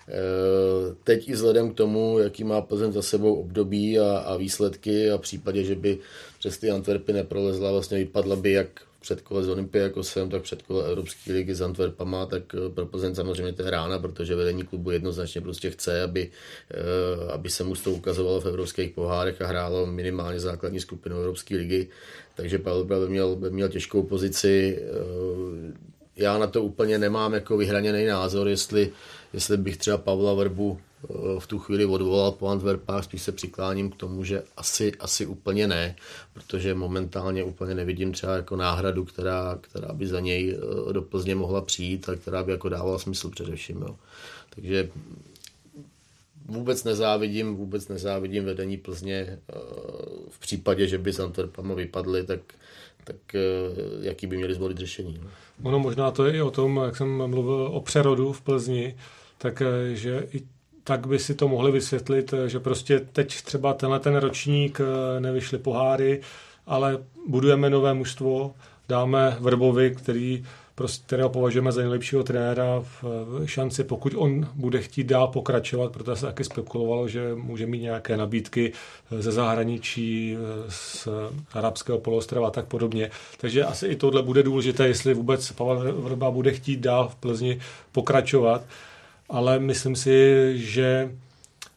Eh, 0.09 0.95
teď 1.05 1.29
i 1.29 1.33
vzhledem 1.33 1.71
k 1.71 1.77
tomu, 1.77 2.19
jaký 2.19 2.45
má 2.45 2.61
Plzeň 2.61 2.93
za 2.93 3.03
sebou 3.03 3.35
období 3.35 3.99
a, 3.99 4.19
a 4.19 4.37
výsledky 4.37 5.11
a 5.11 5.17
v 5.17 5.21
případě, 5.21 5.65
že 5.65 5.75
by 5.75 5.99
přes 6.39 6.59
ty 6.59 6.71
Antwerpy 6.71 7.13
neprolezla, 7.13 7.73
vlastně 7.73 7.99
vypadla 7.99 8.37
by 8.37 8.53
jak 8.53 8.69
před 9.01 9.21
kole 9.21 9.45
z 9.45 9.49
Olympiakosem, 9.49 10.31
tak 10.31 10.43
před 10.43 10.63
kole 10.63 10.87
Evropské 10.87 11.33
ligy 11.33 11.55
s 11.55 11.63
Antwerpama, 11.63 12.27
tak 12.27 12.43
eh, 12.55 12.69
pro 12.69 12.87
Plzeň 12.87 13.15
samozřejmě 13.15 13.53
to 13.53 13.63
je 13.63 13.71
rána, 13.71 13.99
protože 13.99 14.35
vedení 14.35 14.63
klubu 14.63 14.91
jednoznačně 14.91 15.41
prostě 15.41 15.71
chce, 15.71 16.03
aby, 16.03 16.31
eh, 16.71 17.33
aby 17.33 17.51
se 17.51 17.65
mu 17.65 17.75
to 17.75 17.91
ukazovalo 17.91 18.41
v 18.41 18.47
evropských 18.47 18.91
pohárech 18.91 19.43
a 19.43 19.47
hrálo 19.47 19.87
minimálně 19.87 20.41
základní 20.41 20.81
skupinu 20.81 21.17
Evropské 21.17 21.57
ligy. 21.57 21.89
Takže 22.35 22.59
Pavel 22.59 22.85
by 22.85 23.09
měl, 23.09 23.37
by 23.37 23.51
měl 23.51 23.69
těžkou 23.69 24.03
pozici. 24.03 24.83
Já 26.17 26.39
na 26.39 26.47
to 26.47 26.63
úplně 26.63 26.99
nemám 26.99 27.35
jako 27.35 27.57
vyhraněný 27.57 28.07
názor, 28.07 28.49
jestli 28.49 28.93
jestli 29.35 29.57
bych 29.57 29.77
třeba 29.77 29.99
Pavla 29.99 30.35
Vrbu 30.35 30.81
eh, 30.81 31.07
v 31.39 31.47
tu 31.47 31.59
chvíli 31.59 31.85
odvolal 31.85 32.33
po 32.33 32.49
Antwerpách, 32.49 33.05
spíš 33.05 33.23
se 33.23 33.33
přikláním 33.33 33.91
k 33.91 33.97
tomu, 33.97 34.25
že 34.25 34.43
asi, 34.57 34.93
asi 35.01 35.27
úplně 35.27 35.67
ne, 35.67 35.97
protože 36.33 36.75
momentálně 36.75 37.45
úplně 37.45 37.75
nevidím 37.75 38.13
třeba 38.13 38.37
jako 38.37 38.57
náhradu, 38.57 39.05
která, 39.05 39.59
která 39.61 39.93
by 39.93 40.07
za 40.07 40.21
něj 40.21 40.59
eh, 40.89 40.93
do 40.93 41.03
Plzně 41.03 41.35
mohla 41.35 41.61
přijít 41.61 42.09
a 42.09 42.17
která 42.17 42.43
by 42.43 42.53
jako 42.53 42.69
dávala 42.69 42.99
smysl 42.99 43.31
především. 43.31 43.77
Jo. 43.77 43.97
Takže 44.51 44.91
vůbec 46.47 46.85
nezávidím, 46.85 47.57
vůbec 47.57 47.89
nezávidím 47.89 48.45
vedení 48.45 48.77
Plzně 48.77 49.15
eh, 49.15 49.39
v 50.29 50.39
případě, 50.39 50.87
že 50.89 50.99
by 50.99 51.13
s 51.13 51.21
Antwerpama 51.21 51.75
vypadly, 51.75 52.25
tak, 52.25 52.41
tak 53.05 53.17
jaký 54.01 54.27
by 54.27 54.37
měli 54.37 54.55
zvolit 54.55 54.79
řešení. 54.79 55.19
No. 55.23 55.31
Ono 55.63 55.79
možná 55.79 56.11
to 56.11 56.27
je 56.27 56.37
i 56.37 56.43
o 56.43 56.51
tom, 56.51 56.81
jak 56.85 56.97
jsem 56.97 57.31
mluvil 57.31 57.71
o 57.73 57.81
přerodu 57.81 58.33
v 58.33 58.41
Plzni, 58.41 58.95
tak 59.45 59.63
eh, 59.63 60.27
i 60.33 60.43
tak 60.85 61.07
by 61.07 61.19
si 61.19 61.35
to 61.35 61.49
mohli 61.49 61.73
vysvětlit, 61.73 62.33
eh, 62.33 62.49
že 62.49 62.61
prostě 62.61 63.01
teď 63.01 63.43
třeba 63.43 63.75
tenhle 63.75 64.01
ten 64.01 64.17
ročník 64.17 64.81
eh, 64.81 65.21
nevyšly 65.21 65.59
poháry, 65.59 66.21
ale 66.67 66.99
budujeme 67.29 67.71
nové 67.71 67.95
mužstvo, 67.95 68.55
dáme 68.89 69.37
Vrbovi, 69.41 69.95
který, 69.95 70.45
prostě, 70.75 71.07
kterého 71.07 71.29
považujeme 71.29 71.73
za 71.73 71.81
nejlepšího 71.81 72.23
trenéra 72.23 72.81
v 72.81 73.05
šanci, 73.45 73.85
pokud 73.85 74.13
on 74.17 74.49
bude 74.55 74.83
chtít 74.83 75.05
dál 75.05 75.29
pokračovat, 75.29 75.93
protože 75.93 76.17
se 76.17 76.27
taky 76.27 76.45
spekulovalo, 76.45 77.09
že 77.09 77.35
může 77.35 77.67
mít 77.67 77.83
nějaké 77.83 78.17
nabídky 78.17 78.73
ze 79.19 79.33
zahraničí, 79.33 80.37
z 80.69 81.09
arabského 81.53 81.99
poloostrova 81.99 82.49
a 82.49 82.51
tak 82.51 82.67
podobně. 82.67 83.11
Takže 83.41 83.65
asi 83.65 83.87
i 83.87 83.97
tohle 83.97 84.23
bude 84.23 84.43
důležité, 84.43 84.89
jestli 84.89 85.15
vůbec 85.15 85.53
Pavel 85.53 85.93
Vrba 85.93 86.31
bude 86.31 86.53
chtít 86.53 86.81
dál 86.81 87.09
v 87.09 87.15
Plzni 87.15 87.61
pokračovat 87.93 88.63
ale 89.35 89.59
myslím 89.59 89.97
si, 89.97 90.53
že 90.59 91.11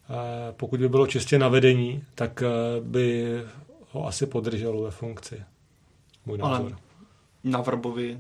eh, 0.09 0.13
pokud 0.51 0.79
by 0.79 0.89
bylo 0.89 1.07
čistě 1.07 1.39
na 1.39 1.47
vedení, 1.47 2.03
tak 2.15 2.41
eh, 2.41 2.47
by 2.81 3.37
ho 3.91 4.07
asi 4.07 4.25
podrželo 4.25 4.83
ve 4.83 4.91
funkci. 4.91 5.43
Můj 6.25 6.37
názor. 6.37 6.65
Ale 6.65 6.75
na 7.43 7.61
Vrbovi, 7.61 8.19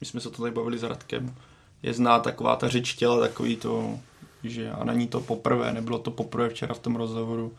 my 0.00 0.06
jsme 0.06 0.20
se 0.20 0.30
to 0.30 0.42
tady 0.42 0.54
bavili 0.54 0.78
s 0.78 0.82
Radkem, 0.82 1.34
je 1.82 1.94
zná 1.94 2.18
taková 2.18 2.56
ta 2.56 2.68
řeč 2.68 2.94
těla, 2.94 3.20
takový 3.20 3.56
to, 3.56 3.98
že 4.44 4.70
a 4.70 4.84
není 4.84 5.08
to 5.08 5.20
poprvé, 5.20 5.72
nebylo 5.72 5.98
to 5.98 6.10
poprvé 6.10 6.48
včera 6.48 6.74
v 6.74 6.78
tom 6.78 6.96
rozhovoru, 6.96 7.52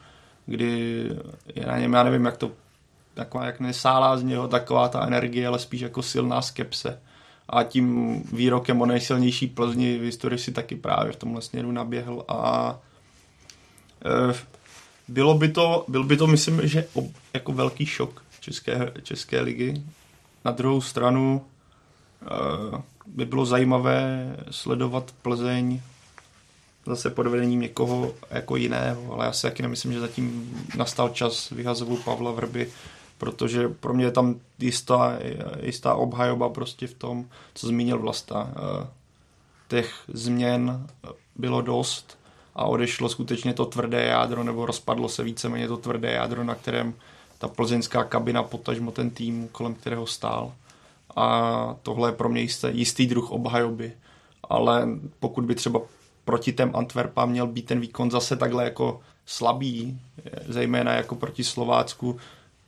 kdy 0.46 1.04
je 1.56 1.66
na 1.66 1.80
něm, 1.80 1.94
já 1.94 2.04
nevím, 2.04 2.26
jak 2.26 2.38
to, 2.38 2.52
taková, 3.14 3.46
jak 3.46 3.60
nesálá 3.60 4.18
z 4.18 4.24
něho 4.24 4.48
taková 4.48 4.90
ta 4.90 5.08
energie, 5.08 5.48
ale 5.48 5.60
spíš 5.60 5.82
jako 5.82 6.02
silná 6.02 6.42
skepse 6.42 7.00
a 7.50 7.64
tím 7.64 8.20
výrokem 8.34 8.82
o 8.82 8.86
nejsilnější 8.86 9.48
Plzni 9.48 9.98
v 9.98 10.02
historii 10.02 10.40
si 10.40 10.52
taky 10.52 10.76
právě 10.76 11.12
v 11.12 11.16
tomhle 11.16 11.42
směru 11.42 11.72
naběhl 11.72 12.26
a 12.28 12.80
e, 14.06 14.34
bylo 15.08 15.38
by 15.38 15.50
to, 15.50 15.86
byl 15.88 16.04
by 16.04 16.18
to, 16.18 16.28
myslím, 16.28 16.68
že 16.68 16.88
jako 17.34 17.52
velký 17.52 17.86
šok 17.86 18.24
České, 18.40 18.94
České 19.04 19.42
ligy. 19.42 19.82
Na 20.46 20.52
druhou 20.52 20.82
stranu 20.82 21.46
e, 22.22 22.28
by 23.06 23.26
bylo 23.26 23.46
zajímavé 23.46 24.36
sledovat 24.52 25.14
Plzeň 25.22 25.82
zase 26.86 27.10
pod 27.10 27.28
vedením 27.28 27.60
někoho 27.60 28.14
jako 28.32 28.56
jiného, 28.56 29.14
ale 29.14 29.26
já 29.26 29.32
si 29.32 29.42
taky 29.42 29.62
nemyslím, 29.62 29.94
že 29.94 30.00
zatím 30.00 30.52
nastal 30.78 31.10
čas 31.10 31.50
vyhazovu 31.50 31.98
Pavla 31.98 32.32
Vrby 32.32 32.72
protože 33.24 33.70
pro 33.70 33.94
mě 33.94 34.06
je 34.06 34.12
tam 34.12 34.36
jistá, 34.60 35.20
jistá 35.62 35.96
obhajoba 35.96 36.50
prostě 36.50 36.88
v 36.88 36.94
tom, 36.94 37.26
co 37.54 37.68
zmínil 37.68 38.00
Vlasta. 38.00 38.52
Eh, 38.52 38.88
těch 39.68 40.04
změn 40.08 40.88
bylo 41.36 41.62
dost 41.62 42.20
a 42.56 42.66
odešlo 42.66 43.10
skutečně 43.10 43.54
to 43.54 43.66
tvrdé 43.66 44.04
jádro, 44.04 44.44
nebo 44.44 44.66
rozpadlo 44.66 45.10
se 45.10 45.24
víceméně 45.24 45.68
to 45.68 45.78
tvrdé 45.78 46.12
jádro, 46.12 46.44
na 46.44 46.56
kterém 46.56 46.94
ta 47.38 47.48
plzeňská 47.48 48.04
kabina, 48.04 48.44
potažmo 48.44 48.92
ten 48.92 49.10
tým, 49.10 49.48
kolem 49.52 49.74
kterého 49.74 50.08
stál. 50.08 50.52
A 51.16 51.76
tohle 51.84 52.10
je 52.10 52.14
pro 52.14 52.30
mě 52.30 52.42
jistý, 52.42 52.68
jistý 52.72 53.08
druh 53.08 53.32
obhajoby. 53.32 53.94
Ale 54.50 54.88
pokud 55.20 55.46
by 55.46 55.56
třeba 55.56 55.82
proti 56.26 56.54
těm 56.54 56.72
Antwerpa 56.76 57.26
měl 57.26 57.48
být 57.48 57.66
ten 57.66 57.80
výkon 57.80 58.12
zase 58.12 58.36
takhle 58.36 58.64
jako 58.64 59.02
slabý, 59.26 60.00
zejména 60.48 60.94
jako 60.94 61.16
proti 61.16 61.44
Slovácku, 61.44 62.18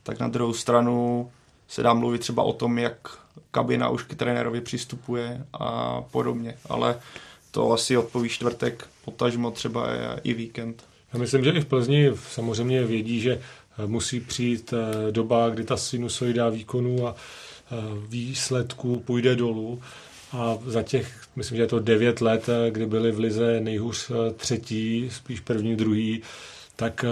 tak 0.06 0.20
na 0.20 0.28
druhou 0.28 0.52
stranu 0.52 1.30
se 1.68 1.82
dá 1.82 1.94
mluvit 1.94 2.18
třeba 2.18 2.42
o 2.42 2.52
tom, 2.52 2.78
jak 2.78 3.18
kabina 3.50 3.88
už 3.88 4.02
k 4.02 4.14
trenérovi 4.14 4.60
přistupuje 4.60 5.44
a 5.52 6.02
podobně, 6.02 6.54
ale 6.68 7.00
to 7.50 7.72
asi 7.72 7.96
odpoví 7.96 8.28
čtvrtek, 8.28 8.86
potažmo 9.04 9.50
třeba 9.50 9.86
i 10.22 10.34
víkend. 10.34 10.84
Já 11.12 11.18
myslím, 11.18 11.44
že 11.44 11.50
i 11.50 11.60
v 11.60 11.66
Plzni 11.66 12.10
samozřejmě 12.32 12.84
vědí, 12.84 13.20
že 13.20 13.40
musí 13.86 14.20
přijít 14.20 14.72
eh, 14.72 15.12
doba, 15.12 15.48
kdy 15.48 15.64
ta 15.64 15.76
sinusoida 15.76 16.48
výkonu 16.48 17.06
a 17.06 17.14
eh, 17.16 17.74
výsledků 18.08 19.00
půjde 19.00 19.36
dolů. 19.36 19.82
A 20.32 20.58
za 20.66 20.82
těch, 20.82 21.20
myslím, 21.36 21.56
že 21.56 21.62
je 21.62 21.66
to 21.66 21.80
devět 21.80 22.20
let, 22.20 22.48
eh, 22.48 22.70
kdy 22.70 22.86
byli 22.86 23.12
v 23.12 23.18
Lize 23.18 23.60
nejhůř 23.60 24.10
třetí, 24.36 25.10
spíš 25.12 25.40
první, 25.40 25.76
druhý, 25.76 26.22
tak 26.76 27.04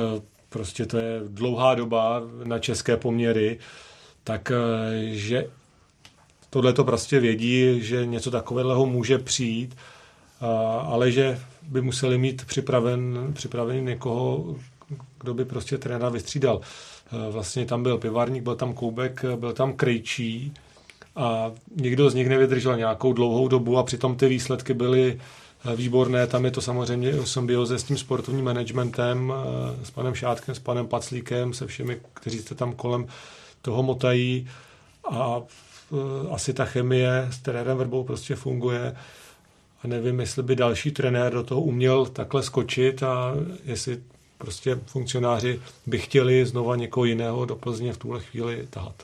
prostě 0.54 0.86
to 0.86 0.96
je 0.96 1.20
dlouhá 1.28 1.74
doba 1.74 2.22
na 2.44 2.58
české 2.58 2.96
poměry, 2.96 3.58
tak 4.24 4.52
že 5.10 5.46
tohle 6.50 6.72
to 6.72 6.84
prostě 6.84 7.20
vědí, 7.20 7.82
že 7.82 8.06
něco 8.06 8.30
takového 8.30 8.86
může 8.86 9.18
přijít, 9.18 9.76
ale 10.86 11.12
že 11.12 11.38
by 11.62 11.80
museli 11.82 12.18
mít 12.18 12.44
připraven, 12.44 13.32
připraven 13.34 13.84
někoho, 13.84 14.56
kdo 15.20 15.34
by 15.34 15.44
prostě 15.44 15.78
trenéra 15.78 16.08
vystřídal. 16.08 16.60
E, 16.60 17.30
vlastně 17.30 17.66
tam 17.66 17.82
byl 17.82 17.98
Pivarník, 17.98 18.42
byl 18.42 18.56
tam 18.56 18.72
Koubek, 18.74 19.24
byl 19.36 19.52
tam 19.52 19.72
Krejčí 19.72 20.52
a 21.16 21.52
nikdo 21.76 22.10
z 22.10 22.14
nich 22.14 22.28
nevydržel 22.28 22.76
nějakou 22.76 23.12
dlouhou 23.12 23.48
dobu 23.48 23.78
a 23.78 23.82
přitom 23.82 24.16
ty 24.16 24.28
výsledky 24.28 24.74
byly 24.74 25.20
výborné. 25.76 26.26
Tam 26.26 26.44
je 26.44 26.50
to 26.50 26.60
samozřejmě 26.60 27.14
o 27.14 27.26
symbioze 27.26 27.78
s 27.78 27.84
tím 27.84 27.98
sportovním 27.98 28.44
managementem, 28.44 29.32
e, 29.82 29.86
s 29.86 29.90
panem 29.90 30.14
Šátkem, 30.14 30.54
s 30.54 30.58
panem 30.58 30.86
Paclíkem, 30.86 31.54
se 31.54 31.66
všemi, 31.66 32.00
kteří 32.14 32.38
se 32.38 32.54
tam 32.54 32.72
kolem 32.72 33.06
toho 33.62 33.82
motají 33.82 34.48
a 35.10 35.42
asi 36.30 36.52
ta 36.52 36.64
chemie 36.64 37.28
s 37.30 37.38
trenérem 37.38 37.78
Verbou 37.78 38.04
prostě 38.04 38.36
funguje 38.36 38.96
a 39.82 39.86
nevím, 39.86 40.20
jestli 40.20 40.42
by 40.42 40.56
další 40.56 40.90
trenér 40.90 41.32
do 41.32 41.42
toho 41.42 41.60
uměl 41.60 42.06
takhle 42.06 42.42
skočit 42.42 43.02
a 43.02 43.34
jestli 43.64 43.98
prostě 44.38 44.78
funkcionáři 44.86 45.60
by 45.86 45.98
chtěli 45.98 46.46
znova 46.46 46.76
někoho 46.76 47.04
jiného 47.04 47.44
do 47.44 47.56
Plzně 47.56 47.92
v 47.92 47.98
tuhle 47.98 48.20
chvíli 48.20 48.66
tahat. 48.70 48.94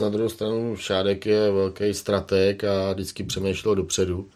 Na 0.00 0.08
druhou 0.08 0.28
stranu 0.28 0.76
Šádek 0.76 1.26
je 1.26 1.50
velký 1.50 1.94
strateg 1.94 2.64
a 2.64 2.92
vždycky 2.92 3.24
přemýšlel 3.24 3.74
dopředu. 3.74 4.28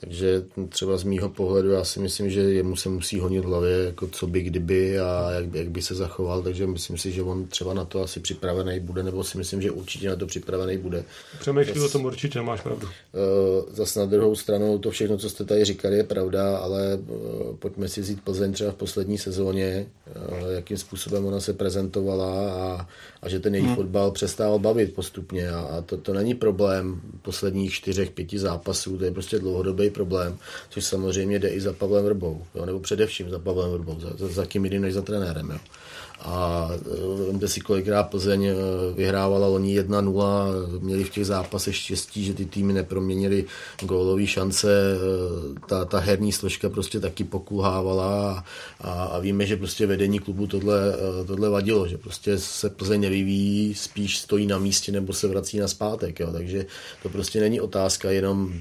Takže 0.00 0.42
třeba 0.68 0.96
z 0.96 1.02
mýho 1.04 1.28
pohledu 1.28 1.70
já 1.70 1.84
si 1.84 2.00
myslím, 2.00 2.30
že 2.30 2.40
jemu 2.40 2.76
se 2.76 2.88
musí 2.88 3.20
honit 3.20 3.40
v 3.40 3.44
hlavě, 3.44 3.84
jako 3.84 4.06
co 4.06 4.26
by 4.26 4.42
kdyby 4.42 5.00
a 5.00 5.30
jak 5.30 5.46
by, 5.46 5.58
jak 5.58 5.70
by 5.70 5.82
se 5.82 5.94
zachoval, 5.94 6.42
takže 6.42 6.66
myslím 6.66 6.98
si, 6.98 7.12
že 7.12 7.22
on 7.22 7.46
třeba 7.46 7.74
na 7.74 7.84
to 7.84 8.02
asi 8.02 8.20
připravený 8.20 8.80
bude, 8.80 9.02
nebo 9.02 9.24
si 9.24 9.38
myslím, 9.38 9.62
že 9.62 9.70
určitě 9.70 10.08
na 10.08 10.16
to 10.16 10.26
připravený 10.26 10.78
bude. 10.78 11.04
Přemýšlí 11.40 11.80
o 11.80 11.88
tom 11.88 12.04
určitě, 12.04 12.42
máš 12.42 12.60
pravdu. 12.60 12.86
Uh, 12.86 12.92
zas 13.74 13.96
na 13.96 14.04
druhou 14.04 14.36
stranu 14.36 14.78
to 14.78 14.90
všechno, 14.90 15.18
co 15.18 15.30
jste 15.30 15.44
tady 15.44 15.64
říkali, 15.64 15.96
je 15.96 16.04
pravda, 16.04 16.58
ale 16.58 16.98
uh, 17.08 17.56
pojďme 17.56 17.88
si 17.88 18.00
vzít 18.00 18.20
Plzeň 18.24 18.52
třeba 18.52 18.72
v 18.72 18.74
poslední 18.74 19.18
sezóně, 19.18 19.86
uh, 20.16 20.50
jakým 20.50 20.78
způsobem 20.78 21.26
ona 21.26 21.40
se 21.40 21.52
prezentovala 21.52 22.50
a, 22.50 22.88
a 23.26 23.28
že 23.28 23.40
ten 23.40 23.54
její 23.54 23.64
hmm. 23.64 23.74
fotbal 23.74 24.10
přestával 24.10 24.58
bavit 24.58 24.94
postupně 24.94 25.50
a, 25.50 25.58
a 25.60 25.80
to, 25.80 25.96
to 25.96 26.14
není 26.14 26.34
problém 26.34 27.00
posledních 27.22 27.72
čtyřech, 27.72 28.10
pěti 28.10 28.38
zápasů, 28.38 28.98
to 28.98 29.04
je 29.04 29.10
prostě 29.10 29.38
dlouhodobý 29.38 29.90
problém, 29.90 30.38
což 30.70 30.84
samozřejmě 30.84 31.38
jde 31.38 31.48
i 31.48 31.60
za 31.60 31.72
Pavlem 31.72 32.04
Vrbou, 32.04 32.42
jo, 32.54 32.66
nebo 32.66 32.80
především 32.80 33.30
za 33.30 33.38
Pavlem 33.38 33.70
Vrbou, 33.70 34.00
za, 34.00 34.08
za, 34.16 34.28
za 34.28 34.46
kým 34.46 34.64
jiným 34.64 34.82
než 34.82 34.94
za 34.94 35.02
trenérem. 35.02 35.50
Jo. 35.50 35.58
A 36.20 36.68
eh, 36.72 37.26
vemte 37.26 37.48
si, 37.48 37.60
kolikrát 37.60 38.02
Plzeň 38.02 38.44
eh, 38.44 38.54
vyhrávala 38.96 39.48
loni 39.48 39.80
1-0, 39.80 40.80
měli 40.80 41.04
v 41.04 41.10
těch 41.10 41.26
zápasech 41.26 41.76
štěstí, 41.76 42.24
že 42.24 42.34
ty 42.34 42.44
týmy 42.46 42.72
neproměnily 42.72 43.44
gólové 43.82 44.26
šance, 44.26 44.68
eh, 44.96 45.60
ta, 45.66 45.84
ta 45.84 45.98
herní 45.98 46.32
složka 46.32 46.68
prostě 46.68 47.00
taky 47.00 47.24
pokulhávala 47.24 48.44
a, 48.80 48.90
a 49.04 49.18
víme, 49.18 49.46
že 49.46 49.56
prostě 49.56 49.86
vedení 49.86 50.18
klubu 50.18 50.46
tohle, 50.46 50.76
tohle 51.26 51.48
vadilo, 51.48 51.88
že 51.88 51.98
prostě 51.98 52.38
se 52.38 52.70
Plzeň 52.70 53.00
nevyvíjí, 53.00 53.74
spíš 53.74 54.18
stojí 54.18 54.46
na 54.46 54.58
místě 54.58 54.92
nebo 54.92 55.12
se 55.12 55.28
vrací 55.28 55.58
na 55.58 55.68
zpátek, 55.68 56.20
jo. 56.20 56.32
takže 56.32 56.66
to 57.02 57.08
prostě 57.08 57.40
není 57.40 57.60
otázka 57.60 58.10
jenom 58.10 58.52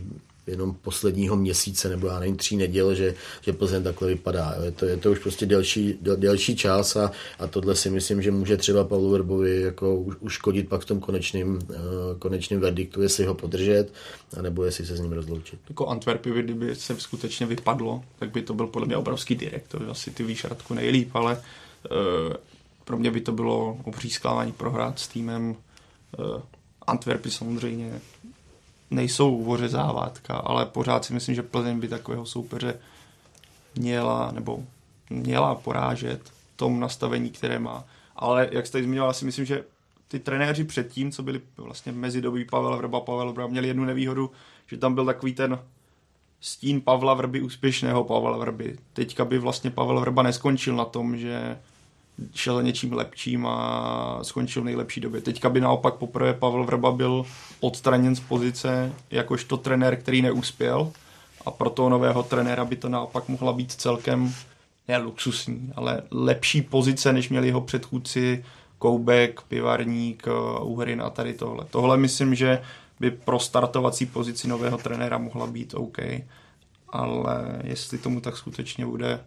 jenom 0.47 0.75
posledního 0.81 1.35
měsíce 1.35 1.89
nebo 1.89 2.07
já 2.07 2.19
nevím, 2.19 2.37
tří 2.37 2.57
neděl, 2.57 2.95
že, 2.95 3.15
že 3.41 3.53
Plzeň 3.53 3.83
takhle 3.83 4.07
vypadá. 4.07 4.55
Je 4.63 4.71
to, 4.71 4.85
je 4.85 4.97
to 4.97 5.11
už 5.11 5.19
prostě 5.19 5.45
delší, 5.45 5.97
del, 6.01 6.17
delší 6.17 6.55
čas 6.55 6.95
a, 6.95 7.11
a 7.39 7.47
tohle 7.47 7.75
si 7.75 7.89
myslím, 7.89 8.21
že 8.21 8.31
může 8.31 8.57
třeba 8.57 8.83
Pavlu 8.83 9.09
Verbovi 9.09 9.61
jako 9.61 9.95
uškodit 10.19 10.69
pak 10.69 10.81
v 10.81 10.85
tom 10.85 10.99
konečným, 10.99 11.55
uh, 11.55 11.75
konečným 12.19 12.59
verdiktu, 12.59 13.01
jestli 13.01 13.25
ho 13.25 13.33
podržet, 13.33 13.93
anebo 14.37 14.63
jestli 14.63 14.85
se 14.85 14.97
s 14.97 14.99
ním 14.99 15.11
rozloučit. 15.11 15.59
Jako 15.69 15.87
Antwerpy, 15.87 16.31
kdyby 16.31 16.75
se 16.75 16.99
skutečně 16.99 17.45
vypadlo, 17.45 18.03
tak 18.19 18.31
by 18.31 18.41
to 18.41 18.53
byl 18.53 18.67
podle 18.67 18.85
mě 18.87 18.97
obrovský 18.97 19.35
direkt, 19.35 19.67
to 19.67 19.79
asi 19.89 20.11
ty 20.11 20.23
víš 20.23 20.43
Radku 20.43 20.73
nejlíp, 20.73 21.09
ale 21.13 21.41
uh, 21.91 22.33
pro 22.85 22.97
mě 22.97 23.11
by 23.11 23.21
to 23.21 23.31
bylo 23.31 23.77
obří 23.83 24.09
zklamání 24.09 24.51
prohrát 24.51 24.99
s 24.99 25.07
týmem 25.07 25.55
uh, 26.19 26.41
Antwerpy 26.87 27.31
samozřejmě 27.31 28.01
nejsou 28.91 29.43
vořezávátka, 29.43 30.33
ale 30.33 30.65
pořád 30.65 31.05
si 31.05 31.13
myslím, 31.13 31.35
že 31.35 31.43
Plzeň 31.43 31.79
by 31.79 31.87
takového 31.87 32.25
soupeře 32.25 32.79
měla, 33.75 34.31
nebo 34.31 34.63
měla 35.09 35.55
porážet 35.55 36.31
tom 36.55 36.79
nastavení, 36.79 37.29
které 37.29 37.59
má. 37.59 37.83
Ale 38.15 38.49
jak 38.51 38.67
jste 38.67 38.83
zmiňoval, 38.83 39.13
si 39.13 39.25
myslím, 39.25 39.45
že 39.45 39.63
ty 40.07 40.19
trenéři 40.19 40.63
předtím, 40.63 41.11
co 41.11 41.23
byli 41.23 41.41
vlastně 41.57 41.91
mezidobí 41.91 42.45
Pavel 42.45 42.77
Vrba, 42.77 42.99
Pavel 42.99 43.33
Vrba, 43.33 43.47
měli 43.47 43.67
jednu 43.67 43.85
nevýhodu, 43.85 44.31
že 44.67 44.77
tam 44.77 44.95
byl 44.95 45.05
takový 45.05 45.33
ten 45.33 45.59
stín 46.41 46.81
Pavla 46.81 47.13
Vrby, 47.13 47.41
úspěšného 47.41 48.03
Pavla 48.03 48.37
Vrby. 48.37 48.77
Teďka 48.93 49.25
by 49.25 49.39
vlastně 49.39 49.71
Pavel 49.71 49.99
Vrba 49.99 50.23
neskončil 50.23 50.75
na 50.75 50.85
tom, 50.85 51.17
že 51.17 51.57
šel 52.33 52.55
za 52.55 52.61
něčím 52.61 52.93
lepším 52.93 53.47
a 53.47 54.19
skončil 54.21 54.61
v 54.61 54.65
nejlepší 54.65 55.01
době. 55.01 55.21
Teďka 55.21 55.49
by 55.49 55.61
naopak 55.61 55.93
poprvé 55.93 56.33
Pavel 56.33 56.63
Vrba 56.63 56.91
byl 56.91 57.25
odstraněn 57.59 58.15
z 58.15 58.19
pozice 58.19 58.93
jakožto 59.11 59.57
trenér, 59.57 59.95
který 59.95 60.21
neuspěl 60.21 60.91
a 61.45 61.51
pro 61.51 61.69
toho 61.69 61.89
nového 61.89 62.23
trenéra 62.23 62.65
by 62.65 62.75
to 62.75 62.89
naopak 62.89 63.29
mohla 63.29 63.53
být 63.53 63.71
celkem 63.71 64.33
ne 64.87 64.97
luxusní, 64.97 65.71
ale 65.75 66.01
lepší 66.11 66.61
pozice, 66.61 67.13
než 67.13 67.29
měli 67.29 67.47
jeho 67.47 67.61
předchůdci 67.61 68.45
Koubek, 68.77 69.41
Pivarník, 69.41 70.27
Uhrin 70.61 71.01
a 71.01 71.09
tady 71.09 71.33
tohle. 71.33 71.65
Tohle 71.69 71.97
myslím, 71.97 72.35
že 72.35 72.61
by 72.99 73.11
pro 73.11 73.39
startovací 73.39 74.05
pozici 74.05 74.47
nového 74.47 74.77
trenéra 74.77 75.17
mohla 75.17 75.47
být 75.47 75.73
OK, 75.73 75.97
ale 76.89 77.61
jestli 77.63 77.97
tomu 77.97 78.21
tak 78.21 78.37
skutečně 78.37 78.85
bude, 78.85 79.19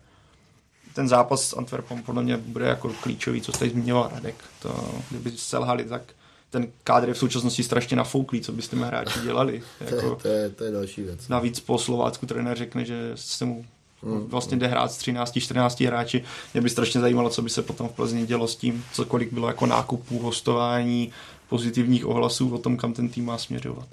ten 0.98 1.08
zápas 1.08 1.48
s 1.48 1.56
Antwerpem 1.56 2.02
podle 2.02 2.22
mě 2.22 2.36
bude 2.36 2.66
jako 2.66 2.92
klíčový, 3.02 3.40
co 3.40 3.52
jste 3.52 3.68
zmiňoval 3.68 4.10
Radek. 4.14 4.34
To, 4.62 4.94
kdyby 5.10 5.30
selhali, 5.30 5.84
tak 5.84 6.02
ten 6.50 6.68
kádr 6.84 7.08
je 7.08 7.14
v 7.14 7.18
současnosti 7.18 7.62
strašně 7.62 7.96
nafouklý, 7.96 8.40
co 8.40 8.52
byste 8.52 8.76
hráči 8.76 9.20
dělali. 9.20 9.62
Jako, 9.80 10.00
to, 10.00 10.16
to, 10.16 10.28
je, 10.28 10.50
to 10.50 10.64
je 10.64 10.70
další 10.70 11.02
věc. 11.02 11.28
Navíc 11.28 11.60
po 11.60 11.78
Slovácku 11.78 12.26
trenér 12.26 12.58
řekne, 12.58 12.84
že 12.84 13.12
se 13.14 13.44
mu 13.44 13.64
hmm. 14.02 14.26
vlastně 14.26 14.56
jde 14.56 14.66
hrát 14.66 14.92
s 14.92 14.98
13-14 14.98 15.86
hráči. 15.86 16.24
Mě 16.54 16.62
by 16.62 16.70
strašně 16.70 17.00
zajímalo, 17.00 17.30
co 17.30 17.42
by 17.42 17.50
se 17.50 17.62
potom 17.62 17.88
v 17.88 17.92
Plzni 17.92 18.26
dělo 18.26 18.48
s 18.48 18.56
tím, 18.56 18.84
co 18.92 19.04
kolik 19.04 19.32
bylo 19.32 19.48
jako 19.48 19.66
nákupů, 19.66 20.18
hostování, 20.18 21.12
pozitivních 21.48 22.06
ohlasů 22.06 22.54
o 22.54 22.58
tom, 22.58 22.76
kam 22.76 22.92
ten 22.92 23.08
tým 23.08 23.24
má 23.24 23.38
směřovat. 23.38 23.88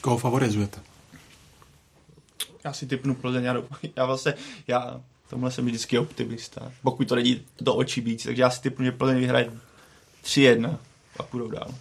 Koho 0.00 0.18
favorizujete? 0.18 0.80
Já 2.64 2.72
si 2.72 2.86
typnu 2.86 3.14
Plzeň, 3.14 3.44
já, 3.44 3.54
já 3.96 4.06
vlastně, 4.06 4.34
já 4.66 5.00
tomhle 5.32 5.50
jsem 5.50 5.66
vždycky 5.66 5.98
optimista. 5.98 6.72
Pokud 6.82 7.08
to 7.08 7.14
není 7.14 7.40
do 7.60 7.74
očí 7.74 8.00
víc, 8.00 8.22
takže 8.22 8.42
já 8.42 8.50
si 8.50 8.62
typu, 8.62 8.82
že 8.82 8.92
Plzeň 8.92 9.18
vyhraje 9.18 9.50
3-1 10.24 10.76
a 11.18 11.22
půjdou 11.22 11.50
dál. 11.50 11.74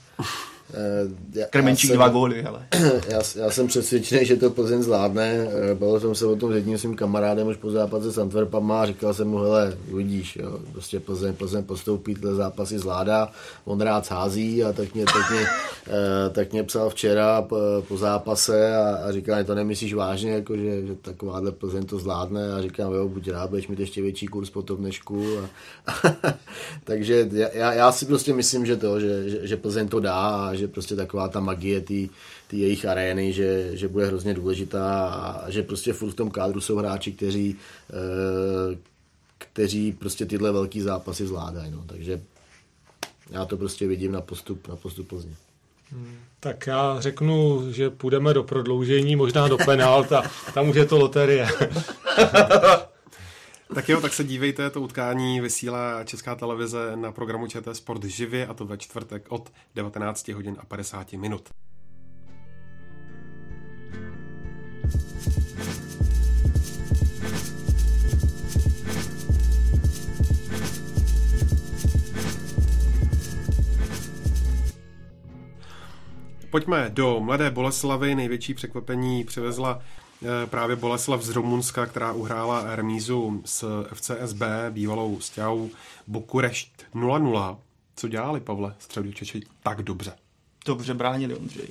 Uh, 0.73 1.43
Krmenčík 1.49 1.87
jsem, 1.87 1.95
dva 1.95 2.09
góly, 2.09 2.41
hele. 2.41 2.67
Já, 3.09 3.21
já, 3.35 3.51
jsem 3.51 3.67
přesvědčený, 3.67 4.25
že 4.25 4.35
to 4.35 4.49
Plzeň 4.49 4.83
zvládne. 4.83 5.47
Eh, 5.71 5.75
bavil 5.75 5.99
jsem 5.99 6.15
se 6.15 6.25
o 6.25 6.35
tom 6.35 6.51
s 6.51 6.55
jedním 6.55 6.77
svým 6.77 6.95
kamarádem 6.95 7.47
už 7.47 7.57
po 7.57 7.71
zápase 7.71 8.11
s 8.11 8.17
Antwerpama 8.17 8.81
a 8.81 8.85
říkal 8.85 9.13
jsem 9.13 9.27
mu, 9.27 9.37
hele, 9.37 9.77
uvidíš, 9.91 10.35
jo, 10.35 10.59
prostě 10.71 10.99
Plzeň, 10.99 11.33
Plzeň 11.33 11.63
postoupí, 11.63 12.15
tyhle 12.15 12.35
zápasy 12.35 12.79
zvládá, 12.79 13.31
on 13.65 13.81
rád 13.81 14.11
hází 14.11 14.63
a 14.63 14.73
tak 14.73 14.95
mě, 14.95 15.05
tak 15.05 15.31
mě, 15.31 15.39
uh, 15.41 15.45
tak 16.31 16.51
mě 16.51 16.63
psal 16.63 16.89
včera 16.89 17.41
po, 17.41 17.57
po 17.87 17.97
zápase 17.97 18.75
a, 18.75 18.95
a 18.95 19.11
říkal, 19.11 19.43
to 19.43 19.55
nemyslíš 19.55 19.93
vážně, 19.93 20.31
jako, 20.31 20.57
že, 20.57 20.87
že 20.87 20.95
takováhle 20.95 21.51
Plzeň 21.51 21.85
to 21.85 21.99
zvládne 21.99 22.53
a 22.53 22.61
říkám, 22.61 22.93
jo, 22.93 23.07
buď 23.07 23.27
rád, 23.27 23.49
budeš 23.49 23.67
mít 23.67 23.79
ještě 23.79 24.01
větší 24.01 24.27
kurz 24.27 24.49
po 24.49 24.61
tom 24.61 24.77
dnešku. 24.77 25.25
A, 25.37 25.49
takže 26.83 27.29
já, 27.53 27.73
já, 27.73 27.91
si 27.91 28.05
prostě 28.05 28.33
myslím, 28.33 28.65
že 28.65 28.77
to, 28.77 28.99
že, 28.99 29.29
že, 29.29 29.47
že 29.47 29.57
Plzeň 29.57 29.87
to 29.87 29.99
dá 29.99 30.47
a 30.49 30.53
že 30.53 30.60
že 30.61 30.67
prostě 30.67 30.95
taková 30.95 31.27
ta 31.27 31.39
magie 31.39 31.81
té 31.81 32.55
jejich 32.55 32.85
arény, 32.85 33.33
že, 33.33 33.77
že 33.77 33.87
bude 33.87 34.05
hrozně 34.05 34.33
důležitá 34.33 35.05
a 35.05 35.49
že 35.49 35.63
prostě 35.63 35.93
furt 35.93 36.11
v 36.11 36.15
tom 36.15 36.31
kádru 36.31 36.61
jsou 36.61 36.77
hráči, 36.77 37.11
kteří, 37.11 37.55
eh, 37.89 38.77
kteří 39.37 39.91
prostě 39.91 40.25
tyhle 40.25 40.51
velký 40.51 40.81
zápasy 40.81 41.27
zvládají. 41.27 41.71
No. 41.71 41.83
Takže 41.85 42.21
já 43.29 43.45
to 43.45 43.57
prostě 43.57 43.87
vidím 43.87 44.11
na 44.11 44.21
postup, 44.21 44.67
na 44.67 44.75
postup 44.75 45.07
Plzně. 45.07 45.35
Tak 46.39 46.67
já 46.67 46.97
řeknu, 46.99 47.65
že 47.71 47.89
půjdeme 47.89 48.33
do 48.33 48.43
prodloužení, 48.43 49.15
možná 49.15 49.47
do 49.47 49.57
penálta. 49.57 50.23
Tam 50.53 50.69
už 50.69 50.75
je 50.75 50.85
to 50.85 50.97
loterie. 50.97 51.47
Tak 53.75 53.89
jo, 53.89 54.01
tak 54.01 54.13
se 54.13 54.23
dívejte, 54.23 54.69
to 54.69 54.81
utkání 54.81 55.41
vysílá 55.41 56.03
Česká 56.03 56.35
televize 56.35 56.95
na 56.95 57.11
programu 57.11 57.47
ČT 57.47 57.75
Sport 57.75 58.03
živě 58.03 58.47
a 58.47 58.53
to 58.53 58.65
ve 58.65 58.77
čtvrtek 58.77 59.25
od 59.29 59.51
19 59.75 60.27
hodin 60.27 60.55
a 60.59 60.65
50 60.65 61.13
minut. 61.13 61.49
Pojďme 76.49 76.89
do 76.89 77.19
Mladé 77.19 77.51
Boleslavy. 77.51 78.15
Největší 78.15 78.53
překvapení 78.53 79.23
přivezla 79.23 79.81
právě 80.45 80.75
Boleslav 80.75 81.21
z 81.21 81.29
Rumunska, 81.29 81.85
která 81.85 82.11
uhrála 82.11 82.75
remízu 82.75 83.41
s 83.45 83.85
FCSB, 83.93 84.41
bývalou 84.69 85.19
stěhou 85.19 85.69
Bukurešť 86.07 86.71
0-0. 86.95 87.57
Co 87.95 88.07
dělali, 88.07 88.39
Pavle, 88.39 88.75
středu 88.79 89.11
Češi 89.11 89.41
tak 89.63 89.81
dobře? 89.81 90.13
Dobře 90.65 90.93
bránili, 90.93 91.35
Ondřej. 91.35 91.67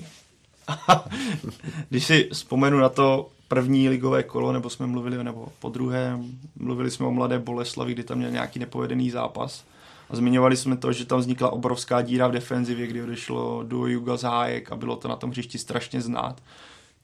Když 1.88 2.06
si 2.06 2.28
vzpomenu 2.32 2.78
na 2.78 2.88
to 2.88 3.30
první 3.48 3.88
ligové 3.88 4.22
kolo, 4.22 4.52
nebo 4.52 4.70
jsme 4.70 4.86
mluvili, 4.86 5.24
nebo 5.24 5.48
po 5.58 5.68
druhé, 5.68 6.18
mluvili 6.56 6.90
jsme 6.90 7.06
o 7.06 7.10
Mladé 7.10 7.38
Boleslavi, 7.38 7.92
kdy 7.92 8.04
tam 8.04 8.18
měl 8.18 8.30
nějaký 8.30 8.58
nepovedený 8.58 9.10
zápas 9.10 9.64
a 10.10 10.16
zmiňovali 10.16 10.56
jsme 10.56 10.76
to, 10.76 10.92
že 10.92 11.04
tam 11.04 11.20
vznikla 11.20 11.52
obrovská 11.52 12.02
díra 12.02 12.28
v 12.28 12.32
defenzivě, 12.32 12.86
kdy 12.86 13.02
odešlo 13.02 13.62
duo 13.62 13.86
Juga 13.86 14.16
Zájek 14.16 14.72
a 14.72 14.76
bylo 14.76 14.96
to 14.96 15.08
na 15.08 15.16
tom 15.16 15.30
hřišti 15.30 15.58
strašně 15.58 16.00
znát. 16.00 16.42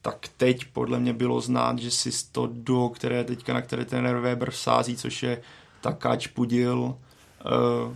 Tak 0.07 0.27
teď 0.37 0.65
podle 0.73 0.99
mě 0.99 1.13
bylo 1.13 1.41
znát, 1.41 1.79
že 1.79 1.91
si 1.91 2.09
to 2.31 2.49
duo, 2.51 2.89
které 2.89 3.23
teďka 3.23 3.53
na 3.53 3.61
které 3.61 3.85
ten 3.85 4.21
Weber 4.21 4.51
sází, 4.51 4.95
což 4.95 5.23
je 5.23 5.41
Takáč 5.81 6.27
Pudil, 6.27 6.79
uh, 6.79 6.95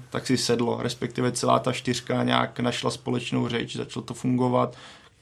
tak 0.09 0.27
si 0.27 0.37
sedlo, 0.37 0.77
respektive 0.81 1.31
celá 1.31 1.59
ta 1.59 1.71
čtyřka 1.71 2.23
nějak 2.23 2.59
našla 2.59 2.91
společnou 2.91 3.47
řeč, 3.47 3.75
začalo 3.75 4.05
to 4.05 4.13
fungovat. 4.13 4.75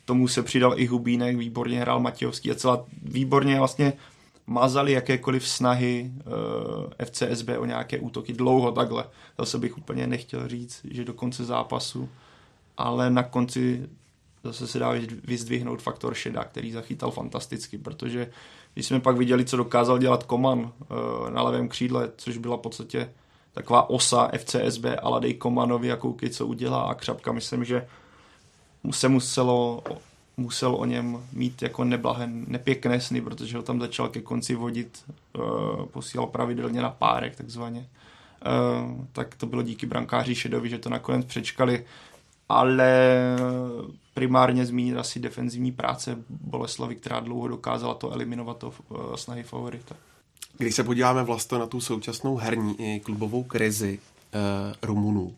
K 0.03 0.05
tomu 0.05 0.27
se 0.27 0.43
přidal 0.43 0.73
i 0.79 0.85
Hubínek, 0.85 1.37
výborně 1.37 1.81
hrál 1.81 1.99
Matějovský 1.99 2.51
a 2.51 2.55
celá 2.55 2.85
výborně 3.03 3.59
vlastně 3.59 3.93
mazali 4.47 4.91
jakékoliv 4.91 5.47
snahy 5.47 6.11
eh, 6.99 7.05
FCSB 7.05 7.49
o 7.57 7.65
nějaké 7.65 7.99
útoky 7.99 8.33
dlouho 8.33 8.71
takhle. 8.71 9.03
Zase 9.37 9.57
bych 9.57 9.77
úplně 9.77 10.07
nechtěl 10.07 10.47
říct, 10.47 10.85
že 10.91 11.05
do 11.05 11.13
konce 11.13 11.45
zápasu, 11.45 12.09
ale 12.77 13.09
na 13.09 13.23
konci 13.23 13.89
zase 14.43 14.67
se 14.67 14.79
dá 14.79 14.93
vyzdvihnout 15.23 15.81
faktor 15.81 16.13
Šeda, 16.13 16.43
který 16.43 16.71
zachytal 16.71 17.11
fantasticky, 17.11 17.77
protože 17.77 18.31
když 18.73 18.85
jsme 18.85 18.99
pak 18.99 19.17
viděli, 19.17 19.45
co 19.45 19.57
dokázal 19.57 19.97
dělat 19.97 20.23
Koman 20.23 20.59
uh, 20.59 21.29
na 21.29 21.41
levém 21.41 21.69
křídle, 21.69 22.11
což 22.17 22.37
byla 22.37 22.57
v 22.57 22.61
podstatě 22.61 23.09
taková 23.53 23.89
osa 23.89 24.31
FCSB, 24.37 24.85
ale 25.01 25.21
dej 25.21 25.33
Komanovi 25.33 25.91
a 25.91 25.95
koukej, 25.95 26.29
co 26.29 26.47
udělá 26.47 26.81
a 26.81 26.93
Křapka, 26.93 27.31
myslím, 27.31 27.65
že 27.65 27.87
se 28.91 29.09
muselo 29.09 29.83
musel 30.39 30.75
o 30.75 30.85
něm 30.85 31.27
mít 31.33 31.61
jako 31.61 31.83
neblahé, 31.83 32.27
nepěkné 32.27 33.01
sny, 33.01 33.21
protože 33.21 33.57
ho 33.57 33.63
tam 33.63 33.79
začal 33.79 34.09
ke 34.09 34.21
konci 34.21 34.55
vodit, 34.55 35.03
uh, 35.37 35.85
posílal 35.85 36.27
pravidelně 36.27 36.81
na 36.81 36.89
párek 36.89 37.35
takzvaně. 37.35 37.79
Uh, 37.79 39.05
tak 39.11 39.35
to 39.35 39.45
bylo 39.45 39.61
díky 39.61 39.85
brankáři 39.85 40.35
Šedovi, 40.35 40.69
že 40.69 40.77
to 40.77 40.89
nakonec 40.89 41.25
přečkali, 41.25 41.85
ale 42.49 43.13
primárně 44.13 44.65
zmínit 44.65 44.97
asi 44.97 45.19
defenzivní 45.19 45.71
práce 45.71 46.17
Boleslavy, 46.29 46.95
která 46.95 47.19
dlouho 47.19 47.47
dokázala 47.47 47.93
to 47.93 48.11
eliminovat 48.11 48.57
to 48.57 48.73
uh, 48.89 49.15
snahy 49.15 49.43
favorita. 49.43 49.95
Když 50.57 50.75
se 50.75 50.83
podíváme 50.83 51.23
vlastně 51.23 51.57
na 51.57 51.67
tu 51.67 51.81
současnou 51.81 52.37
herní 52.37 52.75
i 52.79 52.99
klubovou 52.99 53.43
krizi 53.43 53.99
uh, 53.99 54.39
Rumunů, 54.81 55.23
uh, 55.23 55.33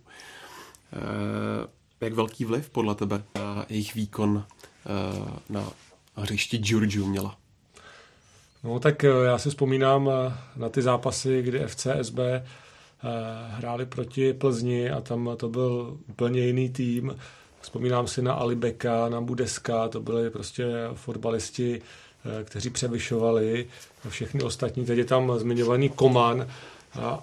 jak 2.01 2.13
velký 2.13 2.45
vliv 2.45 2.69
podle 2.69 2.95
tebe 2.95 3.23
na 3.35 3.65
jejich 3.69 3.95
výkon 3.95 4.45
Eh, 4.85 5.39
na 5.49 5.71
hřišti 6.15 6.57
Giurgiu 6.57 7.05
měla? 7.05 7.37
No 8.63 8.79
tak 8.79 9.03
eh, 9.03 9.07
já 9.25 9.37
si 9.37 9.49
vzpomínám 9.49 10.09
eh, 10.09 10.37
na 10.55 10.69
ty 10.69 10.81
zápasy, 10.81 11.41
kdy 11.41 11.59
FCSB 11.67 12.19
hráli 13.49 13.85
proti 13.85 14.33
Plzni 14.33 14.89
a 14.89 15.01
tam 15.01 15.29
to 15.37 15.49
byl 15.49 15.97
úplně 16.09 16.45
jiný 16.45 16.69
tým. 16.69 17.15
Vzpomínám 17.61 18.07
si 18.07 18.21
na 18.21 18.33
Alibeka, 18.33 19.09
na 19.09 19.21
Budeska, 19.21 19.87
to 19.87 19.99
byli 19.99 20.29
prostě 20.29 20.65
fotbalisti, 20.93 21.81
kteří 22.43 22.69
převyšovali 22.69 23.67
všechny 24.09 24.43
ostatní. 24.43 24.85
Teď 24.85 24.97
je 24.97 25.05
tam 25.05 25.39
zmiňovaný 25.39 25.89
Koman, 25.89 26.47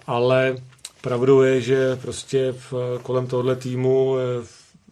ale 0.06 0.56
pravdou 1.00 1.40
je, 1.40 1.60
že 1.60 1.96
prostě 1.96 2.52
v, 2.52 2.74
kolem 3.02 3.26
tohle 3.26 3.56
týmu 3.56 4.16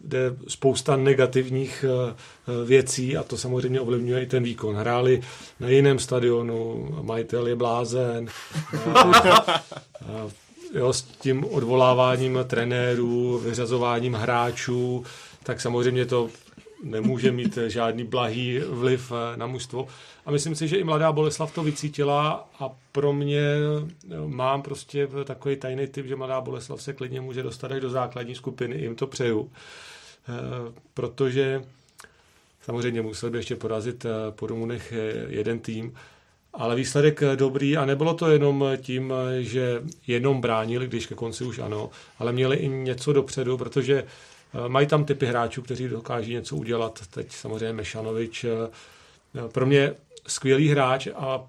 jde 0.06 0.36
spousta 0.48 0.96
negativních 0.96 1.84
eh, 1.88 2.14
eh, 2.14 2.64
věcí 2.64 3.16
a 3.16 3.22
to 3.22 3.36
samozřejmě 3.36 3.80
ovlivňuje 3.80 4.22
i 4.22 4.26
ten 4.26 4.42
výkon. 4.42 4.76
Hráli 4.76 5.20
na 5.60 5.68
jiném 5.68 5.98
stadionu, 5.98 6.88
majitel 7.02 7.46
je 7.46 7.56
blázen, 7.56 8.26
jo, 10.78 10.92
s 10.92 11.02
tím 11.02 11.44
odvoláváním 11.44 12.38
trenérů, 12.46 13.38
vyřazováním 13.38 14.14
hráčů, 14.14 15.04
tak 15.42 15.60
samozřejmě 15.60 16.06
to 16.06 16.30
nemůže 16.82 17.32
mít 17.32 17.58
žádný 17.66 18.04
blahý 18.04 18.58
vliv 18.68 19.12
eh, 19.12 19.36
na 19.36 19.46
mužstvo. 19.46 19.88
A 20.26 20.30
myslím 20.30 20.54
si, 20.54 20.68
že 20.68 20.76
i 20.76 20.84
mladá 20.84 21.12
Boleslav 21.12 21.54
to 21.54 21.62
vycítila 21.62 22.48
a 22.60 22.70
pro 22.92 23.12
mě 23.12 23.40
mám 24.26 24.62
prostě 24.62 25.08
takový 25.24 25.56
tajný 25.56 25.86
typ, 25.86 26.06
že 26.06 26.16
mladá 26.16 26.40
Boleslav 26.40 26.82
se 26.82 26.92
klidně 26.92 27.20
může 27.20 27.42
dostat 27.42 27.72
až 27.72 27.80
do 27.80 27.90
základní 27.90 28.34
skupiny, 28.34 28.76
jim 28.76 28.94
to 28.94 29.06
přeju. 29.06 29.50
Eh, 30.28 30.72
protože 30.94 31.62
samozřejmě 32.60 33.02
musel 33.02 33.30
by 33.30 33.38
ještě 33.38 33.56
porazit 33.56 34.04
eh, 34.04 34.08
po 34.30 34.46
Rumunech 34.46 34.92
eh, 34.92 35.26
jeden 35.28 35.58
tým, 35.58 35.94
ale 36.56 36.76
výsledek 36.76 37.20
dobrý 37.36 37.76
a 37.76 37.84
nebylo 37.84 38.14
to 38.14 38.30
jenom 38.30 38.64
tím, 38.76 39.12
že 39.38 39.82
jenom 40.06 40.40
bránili, 40.40 40.86
když 40.86 41.06
ke 41.06 41.14
konci 41.14 41.44
už 41.44 41.58
ano, 41.58 41.90
ale 42.18 42.32
měli 42.32 42.56
i 42.56 42.68
něco 42.68 43.12
dopředu, 43.12 43.58
protože 43.58 44.04
mají 44.68 44.86
tam 44.86 45.04
typy 45.04 45.26
hráčů, 45.26 45.62
kteří 45.62 45.88
dokáží 45.88 46.32
něco 46.32 46.56
udělat. 46.56 47.00
Teď 47.10 47.32
samozřejmě 47.32 47.72
Mešanovič, 47.72 48.46
pro 49.52 49.66
mě 49.66 49.94
skvělý 50.26 50.68
hráč 50.68 51.08
a 51.16 51.44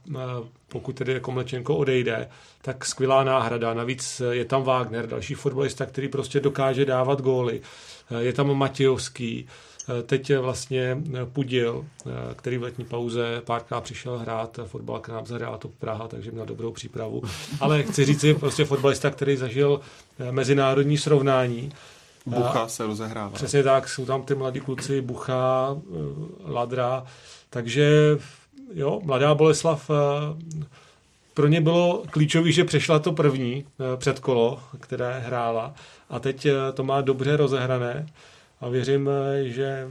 pokud 0.67 0.95
tedy 0.95 1.13
jako 1.13 1.31
Mlečenko 1.31 1.75
odejde, 1.75 2.29
tak 2.61 2.85
skvělá 2.85 3.23
náhrada. 3.23 3.73
Navíc 3.73 4.21
je 4.31 4.45
tam 4.45 4.63
Wagner, 4.63 5.07
další 5.07 5.33
fotbalista, 5.33 5.85
který 5.85 6.07
prostě 6.07 6.39
dokáže 6.39 6.85
dávat 6.85 7.21
góly. 7.21 7.61
Je 8.19 8.33
tam 8.33 8.57
Matějovský, 8.57 9.47
teď 10.05 10.37
vlastně 10.37 10.97
Pudil, 11.33 11.85
který 12.35 12.57
v 12.57 12.63
letní 12.63 12.85
pauze 12.85 13.41
párkrát 13.45 13.81
přišel 13.81 14.17
hrát 14.17 14.59
fotbal 14.65 14.99
k 14.99 15.09
nám 15.09 15.25
zahrál 15.25 15.57
to 15.57 15.67
Praha, 15.67 16.07
takže 16.07 16.31
měl 16.31 16.45
dobrou 16.45 16.71
přípravu. 16.71 17.21
Ale 17.59 17.83
chci 17.83 18.05
říct 18.05 18.21
si 18.21 18.33
prostě 18.33 18.65
fotbalista, 18.65 19.09
který 19.09 19.37
zažil 19.37 19.81
mezinárodní 20.31 20.97
srovnání. 20.97 21.71
Bucha 22.25 22.67
se 22.67 22.85
rozehrává. 22.85 23.29
Přesně 23.29 23.63
tak, 23.63 23.89
jsou 23.89 24.05
tam 24.05 24.23
ty 24.23 24.35
mladí 24.35 24.59
kluci, 24.59 25.01
Bucha, 25.01 25.77
Ladra, 26.45 27.05
takže 27.49 28.17
jo, 28.73 29.01
mladá 29.03 29.35
Boleslav 29.35 29.89
pro 31.33 31.47
ně 31.47 31.61
bylo 31.61 32.03
klíčové, 32.09 32.51
že 32.51 32.63
přešla 32.63 32.99
to 32.99 33.11
první 33.11 33.65
předkolo, 33.97 34.59
které 34.79 35.19
hrála 35.19 35.73
a 36.09 36.19
teď 36.19 36.45
eh, 36.45 36.53
to 36.73 36.83
má 36.83 37.01
dobře 37.01 37.37
rozehrané 37.37 38.07
a 38.61 38.69
věřím, 38.69 39.09
eh, 39.09 39.43
že 39.49 39.87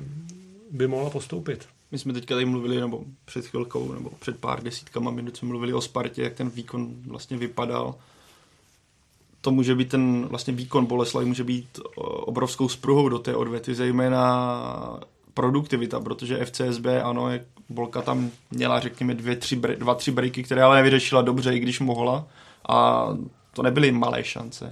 by 0.71 0.87
mohla 0.87 1.11
postoupit. 1.11 1.69
My 1.91 1.99
jsme 1.99 2.12
teďka 2.12 2.35
tady 2.35 2.45
mluvili, 2.45 2.81
nebo 2.81 3.05
před 3.25 3.47
chvilkou, 3.47 3.93
nebo 3.93 4.11
před 4.19 4.41
pár 4.41 4.62
desítkama 4.62 5.11
minut 5.11 5.37
jsme 5.37 5.49
mluvili 5.49 5.73
o 5.73 5.81
Spartě, 5.81 6.23
jak 6.23 6.35
ten 6.35 6.51
výkon 6.51 6.95
vlastně 7.07 7.37
vypadal. 7.37 7.95
To 9.41 9.51
může 9.51 9.75
být 9.75 9.89
ten 9.89 10.27
vlastně 10.27 10.53
výkon 10.53 10.87
Boleslavy, 10.87 11.27
může 11.27 11.45
být 11.45 11.79
eh, 11.79 12.01
obrovskou 12.01 12.69
spruhou 12.69 13.09
do 13.09 13.19
té 13.19 13.35
odvety, 13.37 13.75
zejména 13.75 15.01
produktivita, 15.35 16.01
protože 16.01 16.45
FCSB, 16.45 16.87
ano, 17.05 17.31
je, 17.31 17.45
Bolka 17.69 18.03
tam 18.03 18.31
měla, 18.51 18.81
řekněme, 18.81 19.14
dvě, 19.14 19.37
tři, 19.37 19.57
dva, 19.57 19.95
tři 19.95 20.11
breaky, 20.11 20.43
které 20.43 20.62
ale 20.62 20.77
nevyřešila 20.77 21.23
dobře, 21.23 21.55
i 21.55 21.59
když 21.59 21.81
mohla. 21.81 22.27
A 22.69 23.09
to 23.53 23.62
nebyly 23.62 23.93
malé 23.93 24.25
šance 24.25 24.71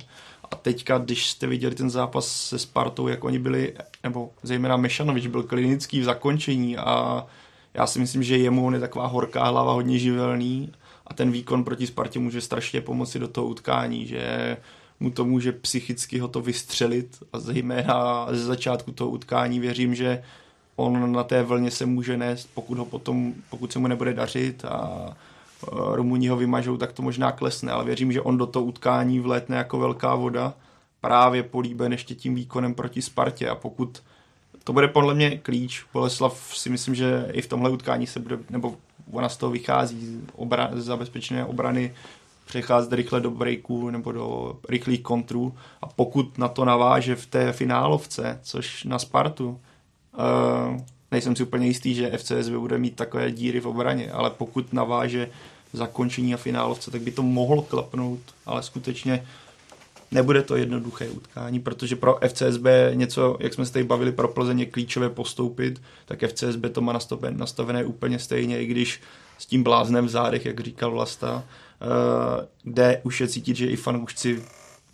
A 0.54 0.56
teďka, 0.56 0.98
když 0.98 1.30
jste 1.30 1.46
viděli 1.46 1.74
ten 1.74 1.90
zápas 1.90 2.26
se 2.26 2.58
Spartou, 2.58 3.08
jak 3.08 3.24
oni 3.24 3.38
byli, 3.38 3.74
nebo 4.02 4.30
zejména 4.42 4.76
Mešanovič 4.76 5.26
byl 5.26 5.42
klinický 5.42 6.00
v 6.00 6.04
zakončení 6.04 6.76
a 6.76 7.26
já 7.74 7.86
si 7.86 7.98
myslím, 7.98 8.22
že 8.22 8.36
jemu 8.36 8.66
on 8.66 8.74
je 8.74 8.80
taková 8.80 9.06
horká 9.06 9.44
hlava, 9.44 9.72
hodně 9.72 9.98
živelný 9.98 10.72
a 11.06 11.14
ten 11.14 11.30
výkon 11.30 11.64
proti 11.64 11.86
Spartě 11.86 12.18
může 12.18 12.40
strašně 12.40 12.80
pomoci 12.80 13.18
do 13.18 13.28
toho 13.28 13.46
utkání, 13.46 14.06
že 14.06 14.56
mu 15.00 15.10
to 15.10 15.24
může 15.24 15.52
psychicky 15.52 16.18
ho 16.18 16.28
to 16.28 16.40
vystřelit 16.40 17.22
a 17.32 17.38
zejména 17.38 18.26
ze 18.30 18.44
začátku 18.44 18.92
toho 18.92 19.10
utkání 19.10 19.60
věřím, 19.60 19.94
že 19.94 20.22
on 20.76 21.12
na 21.12 21.24
té 21.24 21.42
vlně 21.42 21.70
se 21.70 21.86
může 21.86 22.16
nést, 22.16 22.48
pokud, 22.54 22.78
ho 22.78 22.84
potom, 22.84 23.34
pokud 23.50 23.72
se 23.72 23.78
mu 23.78 23.86
nebude 23.86 24.14
dařit 24.14 24.64
a 24.64 25.08
Rumuni 25.72 26.28
ho 26.28 26.36
vymažou, 26.36 26.76
tak 26.76 26.92
to 26.92 27.02
možná 27.02 27.32
klesne, 27.32 27.72
ale 27.72 27.84
věřím, 27.84 28.12
že 28.12 28.20
on 28.20 28.38
do 28.38 28.46
toho 28.46 28.64
utkání 28.64 29.20
vlétne 29.20 29.56
jako 29.56 29.78
velká 29.78 30.14
voda, 30.14 30.54
právě 31.00 31.42
políben 31.42 31.92
ještě 31.92 32.14
tím 32.14 32.34
výkonem 32.34 32.74
proti 32.74 33.02
Spartě. 33.02 33.48
A 33.48 33.54
pokud 33.54 34.02
to 34.64 34.72
bude 34.72 34.88
podle 34.88 35.14
mě 35.14 35.38
klíč, 35.38 35.84
Boleslav 35.92 36.52
si 36.54 36.70
myslím, 36.70 36.94
že 36.94 37.28
i 37.32 37.42
v 37.42 37.48
tomhle 37.48 37.70
utkání 37.70 38.06
se 38.06 38.20
bude, 38.20 38.38
nebo 38.50 38.76
ona 39.12 39.28
z 39.28 39.36
toho 39.36 39.52
vychází 39.52 40.20
obra, 40.36 40.70
z 40.72 40.84
zabezpečené 40.84 41.44
obrany, 41.44 41.94
přecházet 42.46 42.92
rychle 42.92 43.20
do 43.20 43.30
breaku 43.30 43.90
nebo 43.90 44.12
do 44.12 44.56
rychlých 44.68 45.02
kontrů. 45.02 45.54
A 45.82 45.86
pokud 45.86 46.38
na 46.38 46.48
to 46.48 46.64
naváže 46.64 47.16
v 47.16 47.26
té 47.26 47.52
finálovce, 47.52 48.40
což 48.42 48.84
na 48.84 48.98
Spartu, 48.98 49.48
uh, 49.48 50.80
nejsem 51.10 51.36
si 51.36 51.42
úplně 51.42 51.66
jistý, 51.66 51.94
že 51.94 52.18
FCSB 52.18 52.52
bude 52.52 52.78
mít 52.78 52.96
takové 52.96 53.30
díry 53.30 53.60
v 53.60 53.66
obraně, 53.66 54.10
ale 54.10 54.30
pokud 54.30 54.72
naváže 54.72 55.28
zakončení 55.74 56.34
a 56.34 56.36
finálovce, 56.36 56.90
tak 56.90 57.00
by 57.00 57.10
to 57.10 57.22
mohlo 57.22 57.62
klapnout, 57.62 58.20
ale 58.46 58.62
skutečně 58.62 59.26
nebude 60.10 60.42
to 60.42 60.56
jednoduché 60.56 61.08
utkání, 61.08 61.60
protože 61.60 61.96
pro 61.96 62.18
FCSB 62.28 62.66
něco, 62.94 63.36
jak 63.40 63.54
jsme 63.54 63.66
se 63.66 63.72
tady 63.72 63.84
bavili, 63.84 64.12
pro 64.12 64.28
Plzeň 64.28 64.60
je 64.60 64.66
klíčové 64.66 65.10
postoupit, 65.10 65.82
tak 66.04 66.24
FCSB 66.26 66.64
to 66.72 66.80
má 66.80 66.92
nastavené, 66.92 67.38
nastavené 67.38 67.84
úplně 67.84 68.18
stejně, 68.18 68.62
i 68.62 68.66
když 68.66 69.00
s 69.38 69.46
tím 69.46 69.62
bláznem 69.62 70.06
v 70.06 70.08
zádech, 70.08 70.46
jak 70.46 70.60
říkal 70.60 70.90
Vlasta, 70.90 71.44
eh, 71.44 72.46
kde 72.62 73.00
už 73.02 73.20
je 73.20 73.28
cítit, 73.28 73.56
že 73.56 73.66
i 73.66 73.76
fanoušci 73.76 74.42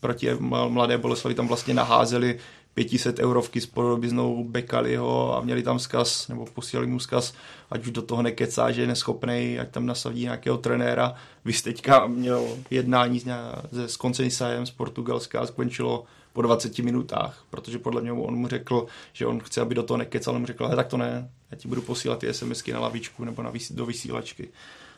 proti 0.00 0.28
mladé 0.68 0.98
Boleslavi 0.98 1.34
tam 1.34 1.48
vlastně 1.48 1.74
naházeli 1.74 2.38
500 2.74 3.18
eurovky 3.18 3.60
s 3.60 3.66
podobiznou 3.66 4.44
bekali 4.44 4.96
ho 4.96 5.36
a 5.36 5.40
měli 5.40 5.62
tam 5.62 5.78
zkaz, 5.78 6.28
nebo 6.28 6.46
posílali 6.46 6.86
mu 6.86 6.98
zkaz, 6.98 7.34
ať 7.70 7.86
už 7.86 7.90
do 7.90 8.02
toho 8.02 8.22
nekecá, 8.22 8.70
že 8.70 8.80
je 8.80 8.86
neschopný, 8.86 9.58
ať 9.58 9.70
tam 9.70 9.86
nasadí 9.86 10.22
nějakého 10.22 10.58
trenéra. 10.58 11.14
Vy 11.44 11.52
teďka 11.52 12.06
měl 12.06 12.48
jednání 12.70 13.20
se 13.20 13.88
s 13.88 13.96
Concenisajem 13.96 14.66
z 14.66 14.70
Portugalska 14.70 15.40
a 15.40 15.46
skončilo 15.46 16.04
po 16.32 16.42
20 16.42 16.78
minutách, 16.78 17.44
protože 17.50 17.78
podle 17.78 18.02
mě 18.02 18.12
on 18.12 18.36
mu 18.36 18.48
řekl, 18.48 18.86
že 19.12 19.26
on 19.26 19.40
chce, 19.40 19.60
aby 19.60 19.74
do 19.74 19.82
toho 19.82 19.98
nekecal, 19.98 20.34
on 20.34 20.40
mu 20.40 20.46
řekl, 20.46 20.68
tak 20.76 20.86
to 20.86 20.96
ne, 20.96 21.30
já 21.50 21.56
ti 21.56 21.68
budu 21.68 21.82
posílat 21.82 22.18
ty 22.18 22.34
SMSky 22.34 22.72
na 22.72 22.80
lavičku 22.80 23.24
nebo 23.24 23.42
na 23.42 23.50
vysí, 23.50 23.74
do 23.74 23.86
vysílačky. 23.86 24.48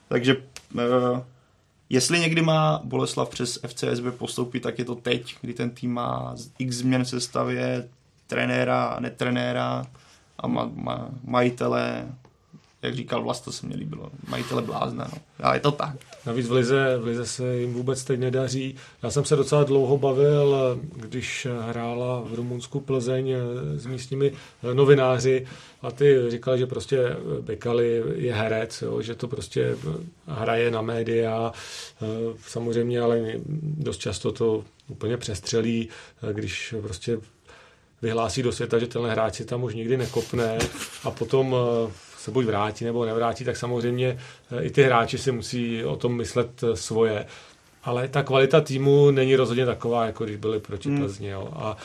Takže 0.09 0.37
uh, 0.75 0.81
Jestli 1.93 2.21
někdy 2.21 2.43
má 2.43 2.81
Boleslav 2.85 3.29
přes 3.29 3.59
FCSB 3.67 4.05
postoupit, 4.19 4.61
tak 4.61 4.79
je 4.79 4.85
to 4.85 4.95
teď, 4.95 5.37
kdy 5.41 5.55
ten 5.55 5.71
tým 5.71 5.93
má 5.93 6.35
x 6.59 6.77
změn 6.77 7.05
v 7.05 7.09
sestavě, 7.09 7.89
trenéra, 8.27 8.97
netrenéra 9.01 9.87
a 10.39 10.47
ma, 10.47 10.71
ma, 10.75 11.09
majitele, 11.25 12.09
jak 12.83 12.95
říkal 12.95 13.23
Vlast, 13.23 13.45
to 13.45 13.53
se 13.53 13.67
mi 13.67 13.77
líbilo, 13.77 14.11
majitele 14.29 14.63
blázna, 14.63 15.11
no. 15.13 15.19
ale 15.41 15.57
je 15.57 15.61
to 15.61 15.73
tak. 15.73 15.97
Navíc 16.27 16.49
v 16.49 16.53
Lize, 16.53 16.99
v 16.99 17.07
Lize 17.07 17.27
se 17.27 17.57
jim 17.57 17.73
vůbec 17.75 18.05
teď 18.05 18.21
nedaří. 18.21 18.75
Já 19.03 19.11
jsem 19.11 19.25
se 19.25 19.37
docela 19.37 19.65
dlouho 19.65 19.99
bavil, 19.99 20.81
když 20.97 21.47
hrála 21.61 22.21
v 22.21 22.35
Rumunsku 22.35 22.81
Plzeň 22.81 23.35
s 23.77 23.87
místními 23.87 24.33
novináři 24.73 25.47
a 25.83 25.91
ty 25.91 26.31
říkali, 26.31 26.59
že 26.59 26.67
prostě 26.67 27.17
Bekali 27.41 28.03
je 28.15 28.35
herec, 28.35 28.83
jo, 28.83 29.03
že 29.03 29.15
to 29.15 29.29
prostě 29.29 29.77
hraje 30.27 30.71
na 30.71 30.83
média, 30.83 31.53
samozřejmě, 32.47 33.01
ale 33.01 33.21
dost 33.63 33.99
často 33.99 34.33
to 34.33 34.65
úplně 34.89 35.17
přestřelí, 35.17 35.89
když 36.33 36.75
prostě 36.83 37.19
vyhlásí 38.03 38.43
do 38.43 38.53
světa, 38.53 38.79
že 38.79 38.87
tenhle 38.87 39.11
hráč 39.11 39.35
si 39.35 39.45
tam 39.45 39.63
už 39.63 39.75
nikdy 39.75 39.97
nekopne 39.97 40.59
a 41.05 41.11
potom 41.11 41.57
se 42.23 42.31
buď 42.31 42.45
vrátí 42.45 42.85
nebo 42.85 43.05
nevrátí, 43.05 43.45
tak 43.45 43.57
samozřejmě 43.57 44.19
eh, 44.51 44.63
i 44.63 44.71
ty 44.71 44.83
hráči 44.83 45.19
si 45.19 45.33
musí 45.33 45.85
o 45.85 45.97
tom 45.97 46.17
myslet 46.17 46.63
eh, 46.63 46.77
svoje. 46.77 47.27
Ale 47.85 48.09
ta 48.09 48.23
kvalita 48.23 48.61
týmu 48.61 49.11
není 49.11 49.37
rozhodně 49.37 49.67
taková, 49.67 50.07
jako 50.07 50.25
když 50.25 50.37
byli 50.37 50.61
proti 50.61 50.89
hmm. 50.89 50.99
Plzni. 50.99 51.29
Jo. 51.29 51.49
A 51.53 51.77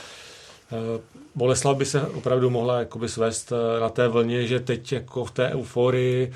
eh, 0.71 1.01
Boleslav 1.35 1.77
by 1.77 1.85
se 1.85 2.01
opravdu 2.01 2.49
mohla 2.49 2.79
jakoby 2.79 3.09
svést 3.09 3.53
na 3.79 3.89
té 3.89 4.07
vlně, 4.07 4.47
že 4.47 4.59
teď 4.59 4.91
jako 4.91 5.25
v 5.25 5.31
té 5.31 5.49
euforii 5.49 6.33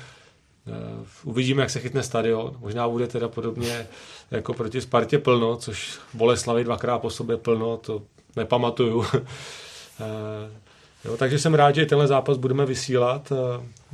uvidíme, 1.24 1.62
jak 1.62 1.70
se 1.70 1.80
chytne 1.80 2.02
stadion. 2.02 2.56
Možná 2.58 2.88
bude 2.88 3.06
teda 3.06 3.28
podobně 3.28 3.86
jako 4.30 4.54
proti 4.54 4.80
Spartě 4.80 5.18
plno, 5.18 5.56
což 5.56 5.98
Boleslavy 6.14 6.64
dvakrát 6.64 6.98
po 6.98 7.10
sobě 7.10 7.36
plno, 7.36 7.76
to 7.76 8.02
nepamatuju. 8.36 9.04
Jo, 11.04 11.16
takže 11.16 11.38
jsem 11.38 11.54
rád, 11.54 11.74
že 11.74 11.86
tenhle 11.86 12.06
zápas 12.06 12.36
budeme 12.36 12.66
vysílat. 12.66 13.32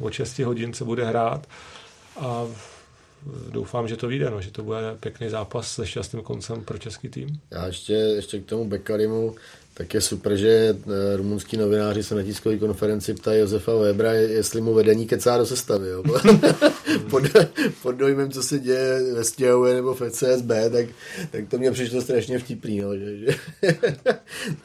O 0.01 0.11
6 0.11 0.39
hodin 0.39 0.73
se 0.75 0.85
bude 0.85 1.05
hrát 1.05 1.47
a 2.21 2.47
doufám, 3.51 3.89
že 3.89 3.97
to 3.97 4.09
vyjde, 4.09 4.31
no, 4.31 4.41
že 4.41 4.51
to 4.51 4.63
bude 4.63 4.97
pěkný 5.01 5.29
zápas 5.29 5.73
se 5.73 5.87
šťastným 5.87 6.23
koncem 6.23 6.65
pro 6.65 6.79
český 6.79 7.09
tým. 7.09 7.41
Já 7.51 7.67
ještě, 7.67 7.93
ještě 7.93 8.41
k 8.41 8.47
tomu 8.47 8.69
Bekarimu, 8.69 9.37
tak 9.79 9.95
je 9.95 10.01
super, 10.01 10.37
že 10.37 10.49
eh, 10.75 11.17
rumunský 11.17 11.57
novináři 11.57 12.03
se 12.03 12.15
na 12.15 12.23
tiskové 12.23 12.59
konferenci 12.59 13.15
ptají 13.15 13.41
Josefa 13.41 13.75
Webra, 13.75 14.13
jestli 14.13 14.61
mu 14.61 14.75
vedení 14.75 15.07
kecá 15.07 15.39
do 15.39 15.47
sestavy. 15.47 15.89
Jo. 15.89 16.03
pod, 17.11 17.23
pod 17.83 17.93
dojmem, 17.93 18.31
co 18.31 18.43
se 18.43 18.59
děje 18.59 19.15
ve 19.15 19.25
Stěhově 19.25 19.75
nebo 19.75 19.95
v 19.95 20.11
CSB, 20.11 20.51
tak, 20.73 20.87
tak 21.31 21.49
to 21.49 21.59
mě 21.59 21.71
přišlo 21.71 22.03
strašně 22.03 22.39
vtipný. 22.39 22.81
No, 22.81 22.97
že, 22.97 23.17
že 23.17 23.27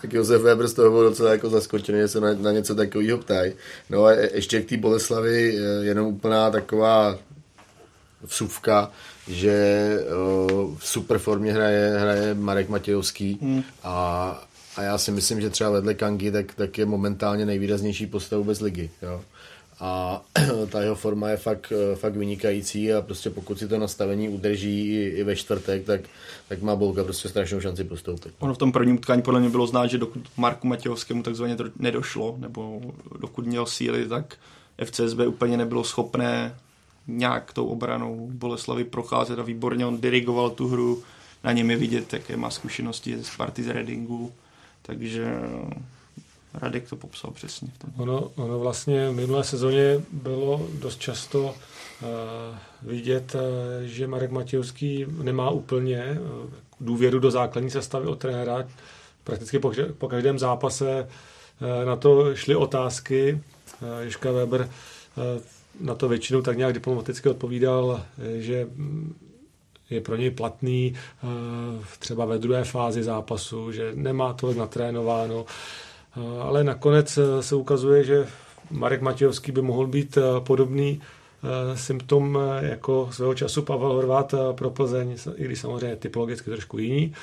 tak 0.02 0.14
Josef 0.14 0.42
Weber 0.42 0.68
z 0.68 0.74
toho 0.74 0.92
byl 0.92 1.04
docela 1.04 1.32
jako 1.32 1.50
zaskočený, 1.50 2.00
že 2.00 2.08
se 2.08 2.20
na, 2.20 2.34
na 2.34 2.52
něco 2.52 2.76
takového 2.76 3.18
ptají. 3.18 3.54
No 3.90 4.06
a 4.06 4.12
ještě 4.12 4.62
k 4.62 4.70
té 4.70 4.78
Boleslavi 4.78 5.58
eh, 5.58 5.86
jenom 5.86 6.08
úplná 6.08 6.52
taková 6.52 7.20
vsuvka, 8.24 8.92
že 9.28 9.88
uh, 10.52 10.78
v 10.78 10.88
super 10.88 11.18
formě 11.18 11.54
hraje, 11.54 11.98
hraje 11.98 12.34
Marek 12.34 12.70
Matějovský 12.70 13.38
hmm. 13.42 13.64
a 13.84 14.48
a 14.76 14.82
já 14.82 14.98
si 14.98 15.12
myslím, 15.12 15.42
že 15.42 15.50
třeba 15.50 15.70
vedle 15.70 15.94
Kangy 15.94 16.32
tak, 16.32 16.54
tak 16.54 16.78
je 16.78 16.86
momentálně 16.86 17.46
nejvýraznější 17.46 18.08
postavu 18.08 18.44
bez 18.44 18.60
ligy. 18.60 18.90
Jo. 19.02 19.22
A 19.80 20.22
ta 20.70 20.82
jeho 20.82 20.96
forma 20.96 21.30
je 21.30 21.38
fakt, 21.38 21.74
fakt 21.96 22.16
vynikající 22.16 22.94
a 22.94 23.02
prostě 23.02 23.30
pokud 23.30 23.60
si 23.60 23.68
to 23.68 23.80
nastavení 23.80 24.30
udrží 24.30 24.94
i, 24.94 25.14
i 25.16 25.24
ve 25.24 25.36
čtvrtek, 25.36 25.86
tak, 25.86 26.02
tak 26.50 26.62
má 26.62 26.76
Bolka 26.76 27.04
prostě 27.04 27.30
strašnou 27.30 27.62
šanci 27.62 27.84
postoupit. 27.84 28.34
Ono 28.40 28.54
v 28.54 28.58
tom 28.58 28.72
prvním 28.72 28.96
utkání 28.96 29.22
podle 29.22 29.40
mě 29.40 29.50
bylo 29.50 29.68
znát, 29.68 29.88
že 29.88 29.98
dokud 29.98 30.22
Marku 30.38 30.68
Matějovskému 30.68 31.24
takzvaně 31.24 31.58
nedošlo, 31.80 32.36
nebo 32.38 32.82
dokud 33.20 33.46
měl 33.46 33.66
síly, 33.66 34.08
tak 34.08 34.36
FCSB 34.84 35.20
úplně 35.28 35.58
nebylo 35.58 35.84
schopné 35.84 36.56
nějak 37.08 37.54
tou 37.54 37.66
obranou 37.66 38.30
Boleslavy 38.34 38.84
procházet 38.84 39.40
a 39.40 39.44
výborně 39.44 39.86
on 39.86 40.02
dirigoval 40.02 40.50
tu 40.50 40.68
hru, 40.68 41.04
na 41.44 41.52
něm 41.52 41.72
je 41.72 41.78
vidět, 41.78 42.14
jaké 42.14 42.38
má 42.38 42.50
zkušenosti 42.50 43.24
z 43.24 43.36
party 43.38 43.64
z 43.64 43.68
Readingu 43.68 44.32
takže 44.86 45.40
Radek 46.54 46.90
to 46.90 46.96
popsal 46.96 47.32
přesně. 47.32 47.68
Ono, 47.98 48.32
ono 48.36 48.60
vlastně 48.60 49.10
v 49.10 49.14
minulé 49.14 49.44
sezóně 49.44 50.02
bylo 50.12 50.68
dost 50.80 51.00
často 51.00 51.44
uh, 51.44 51.50
vidět, 52.82 53.36
uh, 53.36 53.42
že 53.84 54.08
Marek 54.08 54.32
Matějovský 54.32 55.06
nemá 55.24 55.50
úplně 55.50 56.20
uh, 56.20 56.50
důvěru 56.82 57.20
do 57.20 57.32
základní 57.32 57.70
sestavy 57.70 58.08
od 58.08 58.20
trenéra. 58.20 58.68
Prakticky 59.24 59.60
po, 59.60 59.72
po 59.98 60.08
každém 60.08 60.40
zápase 60.40 61.08
uh, 61.08 61.86
na 61.86 61.96
to 61.96 62.36
šly 62.36 62.56
otázky. 62.56 63.42
Uh, 63.82 64.00
Ježka 64.00 64.32
Weber 64.32 64.62
uh, 64.62 65.42
na 65.80 65.96
to 65.96 66.10
většinou 66.10 66.42
tak 66.42 66.58
nějak 66.58 66.74
diplomaticky 66.74 67.30
odpovídal, 67.30 68.06
že 68.38 68.68
je 69.94 70.02
pro 70.02 70.16
něj 70.16 70.32
platný 70.32 70.94
eh, 70.94 71.28
třeba 72.00 72.26
ve 72.26 72.38
druhé 72.38 72.64
fázi 72.64 73.04
zápasu, 73.04 73.72
že 73.72 73.92
nemá 73.96 74.34
tolik 74.34 74.58
natrénováno, 74.58 75.46
eh, 75.46 76.42
ale 76.42 76.64
nakonec 76.64 77.18
eh, 77.18 77.44
se 77.44 77.56
ukazuje, 77.56 78.04
že 78.04 78.28
Marek 78.72 79.02
Matějovský 79.02 79.52
by 79.52 79.62
mohl 79.62 79.88
být 79.88 80.18
podobný 80.40 81.02
symptom 81.76 82.40
jako 82.62 83.10
svého 83.12 83.34
času 83.34 83.62
Pavel 83.62 83.94
Horvát 83.94 84.36
pro 84.56 84.70
Plzeň, 84.70 85.16
i 85.36 85.46
když 85.46 85.60
samozřejmě 85.60 85.96
typologicky 85.96 86.50
trošku 86.50 86.78
jiný, 86.78 87.14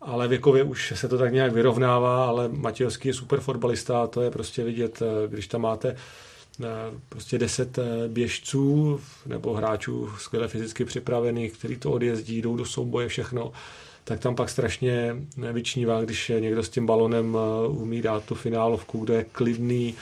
ale 0.00 0.28
věkově 0.28 0.62
už 0.62 0.92
se 0.96 1.08
to 1.08 1.18
tak 1.18 1.32
nějak 1.32 1.52
vyrovnává, 1.52 2.26
ale 2.26 2.48
Matějovský 2.48 3.08
je 3.08 3.14
super 3.14 3.40
fotbalista 3.40 4.06
to 4.06 4.22
je 4.22 4.30
prostě 4.30 4.64
vidět, 4.64 5.02
když 5.28 5.46
tam 5.46 5.60
máte 5.60 5.96
prostě 7.08 7.38
deset 7.38 7.78
eh, 7.78 8.08
běžců 8.08 9.00
nebo 9.26 9.54
hráčů 9.54 10.10
skvěle 10.18 10.48
fyzicky 10.48 10.84
připravených, 10.84 11.52
kteří 11.52 11.76
to 11.76 11.92
odjezdí, 11.92 12.42
jdou 12.42 12.56
do 12.56 12.64
souboje, 12.64 13.08
všechno, 13.08 13.52
tak 14.04 14.20
tam 14.20 14.34
pak 14.34 14.50
strašně 14.50 15.16
vyčnívá, 15.52 16.00
když 16.00 16.32
někdo 16.38 16.62
s 16.62 16.68
tím 16.68 16.86
balonem 16.86 17.38
umí 17.68 18.02
dát 18.02 18.24
tu 18.24 18.34
finálovku, 18.34 18.98
kdo 18.98 19.14
je 19.14 19.24
klidný, 19.24 19.94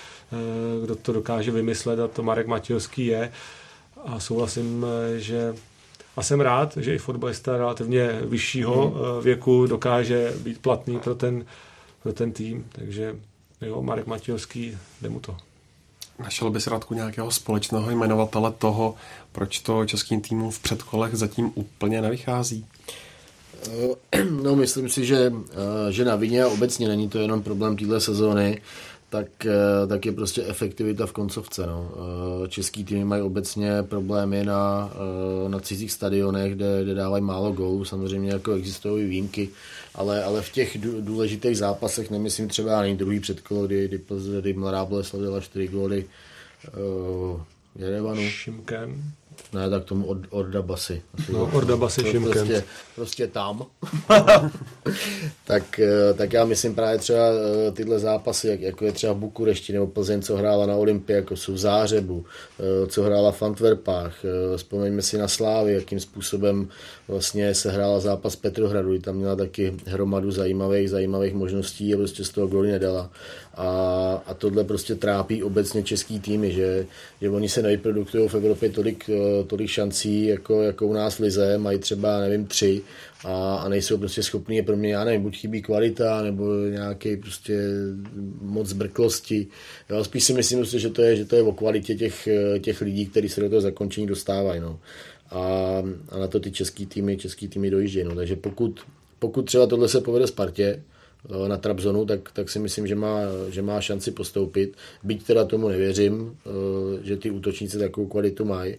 kdo 0.83 0.97
to 0.97 1.13
dokáže 1.13 1.51
vymyslet 1.51 2.01
a 2.01 2.09
to 2.09 2.23
Marek 2.23 2.47
Matějovský 2.47 3.07
je. 3.07 3.33
A 4.05 4.21
souhlasím, 4.21 4.87
že 5.17 5.55
a 6.17 6.23
jsem 6.23 6.41
rád, 6.41 6.77
že 6.77 6.95
i 6.95 6.99
fotbalista 6.99 7.57
relativně 7.57 8.21
vyššího 8.23 8.91
hmm. 8.91 9.23
věku 9.25 9.67
dokáže 9.67 10.33
být 10.43 10.63
platný 10.63 10.99
pro 10.99 11.15
ten, 11.15 11.45
pro 12.03 12.13
ten 12.13 12.33
tým. 12.33 12.67
Takže 12.73 13.17
jo, 13.61 13.83
Marek 13.83 14.07
Matějovský, 14.07 14.79
jde 15.03 15.09
mu 15.09 15.21
to. 15.21 15.37
Našel 16.23 16.51
bys 16.51 16.67
Radku 16.67 16.95
nějakého 16.95 17.31
společného 17.31 17.91
jmenovatele 17.91 18.53
toho, 18.59 18.95
proč 19.33 19.59
to 19.59 19.87
českým 19.87 20.21
týmům 20.21 20.51
v 20.51 20.59
předkolech 20.59 21.15
zatím 21.15 21.53
úplně 21.55 22.03
nevychází? 22.03 22.67
Eh, 24.13 24.25
no, 24.43 24.57
myslím 24.57 24.89
si, 24.89 25.07
že, 25.07 25.33
eh, 25.53 25.93
že 25.93 26.05
na 26.05 26.17
vině 26.17 26.47
obecně 26.47 26.89
není 26.89 27.09
to 27.09 27.19
jenom 27.19 27.43
problém 27.43 27.77
téhle 27.77 28.01
sezóny, 28.01 28.61
tak, 29.11 29.47
eh, 29.47 29.87
tak 29.87 30.07
je 30.07 30.13
prostě 30.13 30.43
efektivita 30.43 31.07
v 31.07 31.13
koncovce. 31.13 31.67
No. 31.67 31.91
Český 32.49 32.85
týmy 32.85 33.05
mají 33.05 33.23
obecně 33.23 33.83
problémy 33.83 34.45
na, 34.45 34.93
na 35.49 35.61
cizích 35.61 35.93
stadionech, 35.93 36.55
kde, 36.55 36.85
kde 36.85 36.95
dávají 36.95 37.25
málo 37.25 37.53
gólů, 37.53 37.85
samozřejmě 37.85 38.31
jako 38.31 38.53
existují 38.53 39.09
výjimky, 39.09 39.49
ale, 39.95 40.25
ale 40.25 40.43
v 40.43 40.53
těch 40.53 40.79
důležitých 41.01 41.59
zápasech, 41.59 42.11
nemyslím 42.11 42.49
třeba 42.49 42.81
ani 42.81 42.97
druhý 42.97 43.21
předkolo, 43.21 43.67
kdy, 43.67 43.89
kdy, 43.89 44.01
kdy 44.41 44.53
Mladá 44.53 44.85
Boleslav 44.85 45.23
dala 45.23 45.41
4 45.41 45.69
góly 45.69 46.05
uh, 46.77 47.41
Jerevanu. 47.77 48.23
Šimkem. 48.23 49.13
Ne, 49.53 49.71
tak 49.71 49.85
tomu 49.85 50.07
od, 50.07 50.19
Orda 50.31 50.63
Basy. 50.63 51.03
No, 51.33 51.51
Orda 51.53 51.77
Basy 51.77 52.01
Šimkem. 52.03 52.33
Prostě, 52.33 52.65
prostě 52.95 53.27
tam. 53.27 53.67
tak, 55.45 55.79
eh, 55.79 56.15
tak 56.15 56.33
já 56.33 56.45
myslím 56.45 56.75
právě 56.75 56.99
třeba 56.99 57.21
eh, 57.21 57.73
tyhle 57.73 57.99
zápasy, 57.99 58.49
jak, 58.49 58.61
jako 58.61 58.85
je 58.85 58.93
třeba 58.93 59.15
Bukurešti 59.15 59.73
nebo 59.73 59.87
Plzeň, 59.87 60.23
co 60.23 60.37
hrála 60.37 60.67
na 60.67 60.77
Olympii, 60.77 61.17
jako 61.17 61.37
jsou 61.37 61.53
v 61.53 61.59
Zářebu, 61.59 62.25
co 62.89 63.03
hrála 63.03 63.33
v 63.33 63.43
Antwerpách. 63.43 64.15
Vzpomeňme 64.57 65.03
si 65.03 65.19
na 65.19 65.29
Slávy, 65.29 65.75
jakým 65.75 66.01
způsobem 66.01 66.69
vlastně 67.11 67.55
se 67.55 67.71
hrála 67.71 68.01
zápas 68.01 68.37
Petrohradu, 68.37 68.99
tam 68.99 69.17
měla 69.17 69.37
taky 69.37 69.75
hromadu 69.87 70.31
zajímavých, 70.31 70.91
zajímavých 70.91 71.35
možností 71.35 71.95
a 71.95 71.97
prostě 71.97 72.25
z 72.25 72.31
toho 72.31 72.47
góly 72.47 72.73
nedala. 72.73 73.11
A, 73.55 73.69
a 74.27 74.35
tohle 74.35 74.65
prostě 74.65 74.95
trápí 74.95 75.43
obecně 75.43 75.83
český 75.83 76.21
týmy, 76.21 76.53
že, 76.53 76.87
že 77.21 77.31
oni 77.31 77.49
se 77.49 77.63
nevyprodukují 77.63 78.29
v 78.29 78.35
Evropě 78.35 78.69
tolik, 78.69 79.11
eh, 79.11 79.45
tolik 79.45 79.69
šancí, 79.69 80.27
jako, 80.27 80.63
jako 80.63 80.87
u 80.87 80.93
nás 80.93 81.19
Lize, 81.19 81.59
mají 81.59 81.79
třeba, 81.79 82.21
nevím, 82.21 82.47
tři 82.47 82.83
a, 83.25 83.57
a 83.57 83.69
nejsou 83.69 83.99
prostě 83.99 84.23
schopní 84.23 84.57
je 84.57 84.63
pro 84.63 84.77
mě, 84.77 84.93
já 84.93 85.05
nevím, 85.05 85.23
buď 85.23 85.37
chybí 85.37 85.63
kvalita, 85.63 86.23
nebo 86.23 86.45
nějaký 86.71 87.17
prostě 87.17 87.61
moc 88.41 88.69
zbrklosti. 88.69 89.47
Jo, 89.91 90.05
spíš 90.05 90.25
si 90.25 90.33
myslím, 90.33 90.65
že 90.65 90.91
to 90.91 91.03
je, 91.03 91.17
že 91.17 91.25
to 91.25 91.37
je 91.37 91.43
o 91.43 91.53
kvalitě 91.53 91.95
těch, 91.95 92.29
těch 92.61 92.81
lidí, 92.81 93.07
kteří 93.07 93.29
se 93.29 93.41
do 93.41 93.49
toho 93.49 93.61
zakončení 93.61 94.07
dostávají. 94.07 94.61
No 94.61 94.79
a, 95.31 95.41
a 96.09 96.19
na 96.19 96.27
to 96.27 96.41
ty 96.41 96.51
český 96.51 96.87
týmy, 96.87 97.17
český 97.17 97.49
týmy 97.49 97.71
dojíždějí. 97.71 98.05
No. 98.05 98.15
Takže 98.15 98.37
pokud, 98.37 98.81
pokud 99.19 99.43
třeba 99.43 99.67
tohle 99.67 99.89
se 99.89 100.01
povede 100.01 100.27
Spartě, 100.27 100.83
na 101.49 101.57
Trabzonu, 101.57 102.07
tak, 102.07 102.33
tak 102.33 102.51
si 102.51 102.59
myslím, 102.59 102.87
že 102.87 102.95
má, 102.95 103.19
že 103.49 103.63
má 103.63 103.81
šanci 103.81 104.11
postoupit. 104.11 104.77
Byť 105.03 105.27
teda 105.27 105.45
tomu 105.45 105.69
nevěřím, 105.69 106.37
že 107.03 107.17
ty 107.17 107.31
útočníci 107.31 107.79
takovou 107.79 108.07
kvalitu 108.07 108.45
mají. 108.45 108.77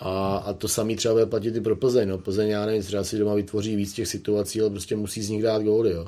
A, 0.00 0.36
a 0.36 0.52
to 0.52 0.68
samý 0.68 0.96
třeba 0.96 1.14
bude 1.14 1.26
platit 1.26 1.56
i 1.56 1.60
pro 1.60 1.76
Plzeň. 1.76 2.08
No. 2.08 2.18
Plzeň, 2.18 2.48
já 2.48 2.66
nevím, 2.66 2.82
třeba 2.82 3.04
si 3.04 3.18
doma 3.18 3.34
vytvoří 3.34 3.76
víc 3.76 3.92
těch 3.92 4.08
situací, 4.08 4.60
ale 4.60 4.70
prostě 4.70 4.96
musí 4.96 5.22
z 5.22 5.30
nich 5.30 5.42
dát 5.42 5.62
góly. 5.62 5.90
Jo 5.90 6.06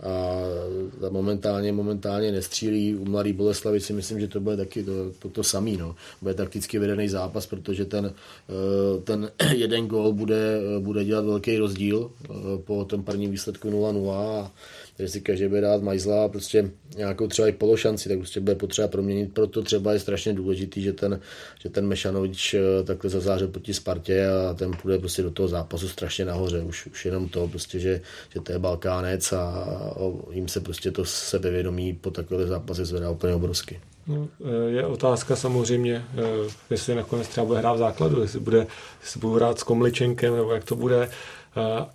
a 0.00 1.10
momentálně, 1.10 1.72
momentálně 1.72 2.32
nestřílí. 2.32 2.94
U 2.94 3.04
Mladý 3.04 3.32
Boleslavy 3.32 3.80
si 3.80 3.92
myslím, 3.92 4.20
že 4.20 4.28
to 4.28 4.40
bude 4.40 4.56
taky 4.56 4.82
to, 4.82 4.92
to, 5.18 5.28
to 5.28 5.42
samý. 5.44 5.76
No. 5.76 5.94
Bude 6.22 6.34
takticky 6.34 6.78
vedený 6.78 7.08
zápas, 7.08 7.46
protože 7.46 7.84
ten, 7.84 8.06
eh, 8.48 9.00
ten 9.00 9.30
jeden 9.54 9.86
gól 9.86 10.12
bude, 10.12 10.60
bude 10.78 11.04
dělat 11.04 11.24
velký 11.24 11.58
rozdíl 11.58 12.10
eh, 12.24 12.28
po 12.64 12.84
tom 12.84 13.02
prvním 13.02 13.30
výsledku 13.30 13.70
0-0 13.70 14.12
a 14.12 14.52
když 14.98 15.10
si 15.10 15.20
každý 15.20 15.48
bude 15.48 15.60
dát 15.60 15.82
majzla 15.82 16.28
prostě 16.28 16.70
nějakou 16.96 17.26
třeba 17.26 17.48
i 17.48 17.52
pološanci, 17.52 18.08
tak 18.08 18.18
prostě 18.18 18.40
bude 18.40 18.54
potřeba 18.54 18.88
proměnit. 18.88 19.34
Proto 19.34 19.62
třeba 19.62 19.92
je 19.92 19.98
strašně 19.98 20.32
důležitý, 20.32 20.82
že 20.82 20.92
ten, 20.92 21.20
že 21.62 21.68
ten 21.68 21.86
Mešanovič 21.86 22.54
eh, 22.54 22.60
takhle 22.84 23.10
zazářil 23.10 23.48
proti 23.48 23.74
Spartě 23.74 24.26
a 24.26 24.54
ten 24.54 24.70
půjde 24.82 24.98
prostě 24.98 25.22
do 25.22 25.30
toho 25.30 25.48
zápasu 25.48 25.88
strašně 25.88 26.24
nahoře. 26.24 26.60
Už, 26.60 26.86
už 26.86 27.04
jenom 27.04 27.28
to, 27.28 27.48
prostě, 27.48 27.78
že, 27.78 28.00
že 28.34 28.40
to 28.40 28.52
je 28.52 28.58
Balkánec 28.58 29.32
a, 29.32 29.40
a 29.40 30.12
jim 30.30 30.48
se 30.48 30.60
prostě 30.60 30.90
to 30.90 31.04
sebevědomí 31.04 31.92
po 31.92 32.10
takové 32.10 32.46
zápasy 32.46 32.84
zvedá 32.84 33.10
úplně 33.10 33.34
obrovsky. 33.34 33.80
No, 34.06 34.28
eh, 34.44 34.70
je 34.70 34.86
otázka 34.86 35.36
samozřejmě, 35.36 36.04
eh, 36.16 36.50
jestli 36.70 36.94
nakonec 36.94 37.28
třeba 37.28 37.46
bude 37.46 37.58
hrát 37.58 37.72
v 37.72 37.78
základu, 37.78 38.22
jestli 38.22 38.40
bude, 38.40 38.66
jestli 39.00 39.20
bude 39.20 39.36
hrát 39.36 39.58
s 39.58 39.62
Komličenkem, 39.62 40.36
nebo 40.36 40.52
jak 40.52 40.64
to 40.64 40.76
bude. 40.76 41.08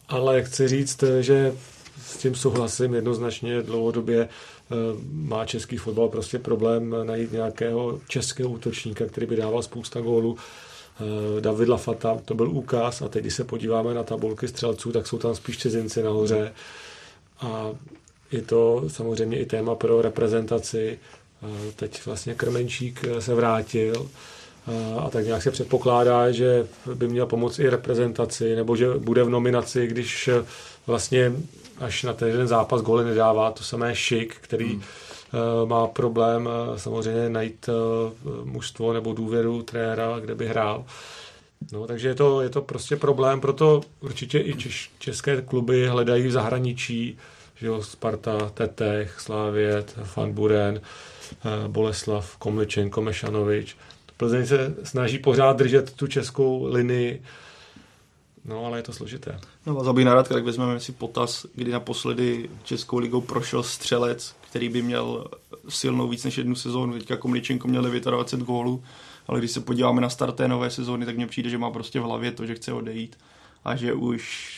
Ale 0.07 0.43
chci 0.43 0.67
říct, 0.67 1.03
že 1.19 1.53
s 2.01 2.17
tím 2.17 2.35
souhlasím 2.35 2.93
jednoznačně 2.93 3.61
dlouhodobě 3.61 4.21
eh, 4.21 4.75
má 5.11 5.45
český 5.45 5.77
fotbal 5.77 6.09
prostě 6.09 6.39
problém 6.39 6.95
najít 7.03 7.31
nějakého 7.31 7.99
českého 8.07 8.49
útočníka, 8.49 9.05
který 9.05 9.25
by 9.27 9.35
dával 9.35 9.63
spousta 9.63 10.01
gólů. 10.01 10.37
Eh, 10.37 11.41
David 11.41 11.69
Lafata, 11.69 12.17
to 12.25 12.33
byl 12.33 12.49
úkaz 12.49 13.01
a 13.01 13.07
teď, 13.07 13.21
když 13.21 13.33
se 13.33 13.43
podíváme 13.43 13.93
na 13.93 14.03
tabulky 14.03 14.47
střelců, 14.47 14.91
tak 14.91 15.07
jsou 15.07 15.17
tam 15.17 15.35
spíš 15.35 15.57
cizinci 15.57 16.03
nahoře 16.03 16.53
a 17.39 17.69
je 18.31 18.41
to 18.41 18.83
samozřejmě 18.87 19.39
i 19.39 19.45
téma 19.45 19.75
pro 19.75 20.01
reprezentaci. 20.01 20.99
Eh, 21.43 21.71
teď 21.75 22.05
vlastně 22.05 22.35
Krmenčík 22.35 23.05
se 23.19 23.33
vrátil 23.33 24.09
a 24.99 25.09
tak 25.09 25.25
nějak 25.25 25.43
se 25.43 25.51
předpokládá, 25.51 26.31
že 26.31 26.67
by 26.95 27.07
měl 27.07 27.25
pomoct 27.25 27.59
i 27.59 27.69
reprezentaci, 27.69 28.55
nebo 28.55 28.75
že 28.75 28.89
bude 28.97 29.23
v 29.23 29.29
nominaci, 29.29 29.87
když 29.87 30.29
vlastně 30.87 31.31
až 31.79 32.03
na 32.03 32.13
ten 32.13 32.27
jeden 32.27 32.47
zápas 32.47 32.81
góly 32.81 33.05
nedává. 33.05 33.51
To 33.51 33.63
samé 33.63 33.95
Šik, 33.95 34.35
který 34.41 34.69
hmm. 34.69 34.83
uh, 35.61 35.69
má 35.69 35.87
problém 35.87 36.45
uh, 36.45 36.77
samozřejmě 36.77 37.29
najít 37.29 37.69
uh, 37.69 38.45
mužstvo 38.45 38.93
nebo 38.93 39.13
důvěru 39.13 39.63
trenéra, 39.63 40.19
kde 40.19 40.35
by 40.35 40.47
hrál. 40.47 40.85
No, 41.71 41.87
takže 41.87 42.07
je 42.07 42.15
to, 42.15 42.41
je 42.41 42.49
to 42.49 42.61
prostě 42.61 42.95
problém, 42.95 43.41
proto 43.41 43.81
určitě 43.99 44.39
i 44.39 44.53
češ, 44.53 44.91
české 44.99 45.41
kluby 45.41 45.87
hledají 45.87 46.27
v 46.27 46.31
zahraničí, 46.31 47.17
že 47.55 47.67
jo, 47.67 47.83
Sparta, 47.83 48.49
Tetech, 48.53 49.19
Slávět, 49.19 49.95
Fanburen, 50.03 50.81
Boleslav, 51.67 52.37
Komličen, 52.37 52.89
Komešanovič. 52.89 53.77
Plzeň 54.17 54.45
se 54.45 54.75
snaží 54.83 55.19
pořád 55.19 55.57
držet 55.57 55.93
tu 55.93 56.07
českou 56.07 56.67
linii, 56.73 57.21
No, 58.45 58.65
ale 58.65 58.79
je 58.79 58.83
to 58.83 58.93
složité. 58.93 59.39
No 59.65 59.79
a 59.79 59.83
zabij 59.83 60.03
rád, 60.03 60.29
tak 60.29 60.43
vezmeme 60.43 60.79
si 60.79 60.91
potaz, 60.91 61.45
kdy 61.55 61.71
naposledy 61.71 62.49
Českou 62.63 62.97
ligou 62.97 63.21
prošel 63.21 63.63
střelec, 63.63 64.35
který 64.49 64.69
by 64.69 64.81
měl 64.81 65.27
silnou 65.69 66.07
víc 66.07 66.23
než 66.23 66.37
jednu 66.37 66.55
sezónu. 66.55 66.93
Teďka 66.93 67.17
Komličenko 67.17 67.67
měl 67.67 67.81
29 67.81 68.45
gólů, 68.45 68.83
ale 69.27 69.39
když 69.39 69.51
se 69.51 69.59
podíváme 69.59 70.01
na 70.01 70.09
start 70.09 70.35
té 70.35 70.47
nové 70.47 70.69
sezóny, 70.69 71.05
tak 71.05 71.15
mně 71.15 71.27
přijde, 71.27 71.49
že 71.49 71.57
má 71.57 71.71
prostě 71.71 71.99
v 71.99 72.03
hlavě 72.03 72.31
to, 72.31 72.45
že 72.45 72.55
chce 72.55 72.73
odejít 72.73 73.17
a 73.65 73.75
že 73.75 73.93
už 73.93 74.53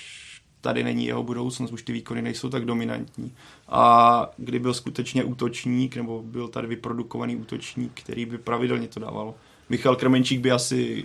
tady 0.62 0.84
není 0.84 1.06
jeho 1.06 1.24
budoucnost, 1.24 1.72
už 1.72 1.84
ty 1.84 1.94
výkony 1.94 2.22
nejsou 2.22 2.50
tak 2.50 2.66
dominantní. 2.66 3.34
A 3.68 4.30
kdy 4.38 4.60
byl 4.60 4.74
skutečně 4.74 5.24
útočník, 5.24 5.96
nebo 5.96 6.24
byl 6.24 6.48
tady 6.48 6.68
vyprodukovaný 6.68 7.36
útočník, 7.36 7.92
který 7.94 8.26
by 8.26 8.38
pravidelně 8.38 8.88
to 8.88 9.00
dával. 9.00 9.34
Michal 9.70 9.96
Krmenčík 9.96 10.40
by 10.40 10.52
asi 10.52 11.04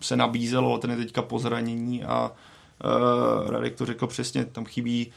se 0.00 0.16
nabízelo, 0.16 0.78
ten 0.78 0.90
je 0.90 0.96
teďka 0.96 1.22
po 1.22 1.38
zranění 1.38 2.04
a 2.04 2.32
uh, 2.84 3.50
Radek 3.50 3.74
to 3.74 3.86
řekl 3.86 4.06
přesně, 4.06 4.44
tam 4.44 4.64
chybí 4.64 5.12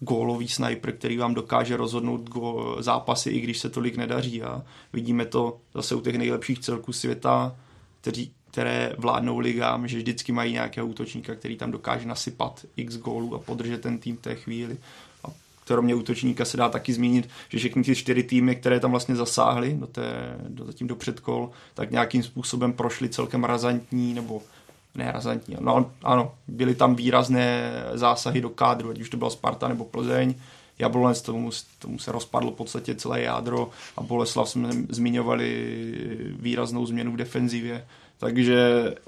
gólový 0.00 0.48
sniper, 0.48 0.92
který 0.92 1.16
vám 1.16 1.34
dokáže 1.34 1.76
rozhodnout 1.76 2.28
go- 2.28 2.76
zápasy, 2.82 3.30
i 3.30 3.40
když 3.40 3.58
se 3.58 3.70
tolik 3.70 3.96
nedaří. 3.96 4.42
A 4.42 4.62
vidíme 4.92 5.26
to 5.26 5.58
zase 5.74 5.94
u 5.94 6.00
těch 6.00 6.18
nejlepších 6.18 6.58
celků 6.58 6.92
světa, 6.92 7.56
kteří, 8.00 8.32
které 8.50 8.92
vládnou 8.98 9.38
ligám, 9.38 9.88
že 9.88 9.98
vždycky 9.98 10.32
mají 10.32 10.52
nějakého 10.52 10.86
útočníka, 10.86 11.34
který 11.34 11.56
tam 11.56 11.70
dokáže 11.70 12.08
nasypat 12.08 12.64
x 12.76 12.96
gólů 12.96 13.34
a 13.34 13.38
podržet 13.38 13.80
ten 13.80 13.98
tým 13.98 14.16
té 14.16 14.34
chvíli 14.34 14.78
kromě 15.70 15.94
útočníka 15.94 16.44
se 16.44 16.56
dá 16.56 16.68
taky 16.68 16.92
zmínit, 16.92 17.28
že 17.48 17.58
všechny 17.58 17.82
ty 17.82 17.96
čtyři 17.96 18.22
týmy, 18.22 18.56
které 18.56 18.80
tam 18.80 18.90
vlastně 18.90 19.16
zasáhly 19.16 19.74
do, 19.74 19.86
té, 19.86 20.36
do 20.48 20.64
zatím 20.66 20.86
do 20.86 20.96
předkol, 20.96 21.50
tak 21.74 21.90
nějakým 21.90 22.22
způsobem 22.22 22.72
prošly 22.72 23.08
celkem 23.08 23.44
razantní 23.44 24.14
nebo 24.14 24.42
ne 24.94 25.12
razantní, 25.12 25.56
no 25.60 25.90
ano, 26.02 26.34
byly 26.48 26.74
tam 26.74 26.94
výrazné 26.94 27.72
zásahy 27.94 28.40
do 28.40 28.50
kádru, 28.50 28.90
ať 28.90 29.00
už 29.00 29.10
to 29.10 29.16
byla 29.16 29.30
Sparta 29.30 29.68
nebo 29.68 29.84
Plzeň, 29.84 30.34
Jablonec, 30.78 31.22
tomu, 31.22 31.50
tomu 31.78 31.98
se 31.98 32.12
rozpadlo 32.12 32.50
v 32.50 32.54
podstatě 32.54 32.94
celé 32.94 33.22
jádro 33.22 33.70
a 33.96 34.02
Boleslav 34.02 34.48
jsme 34.48 34.68
zmiňovali 34.88 35.76
výraznou 36.38 36.86
změnu 36.86 37.12
v 37.12 37.16
defenzivě, 37.16 37.86
takže 38.18 38.58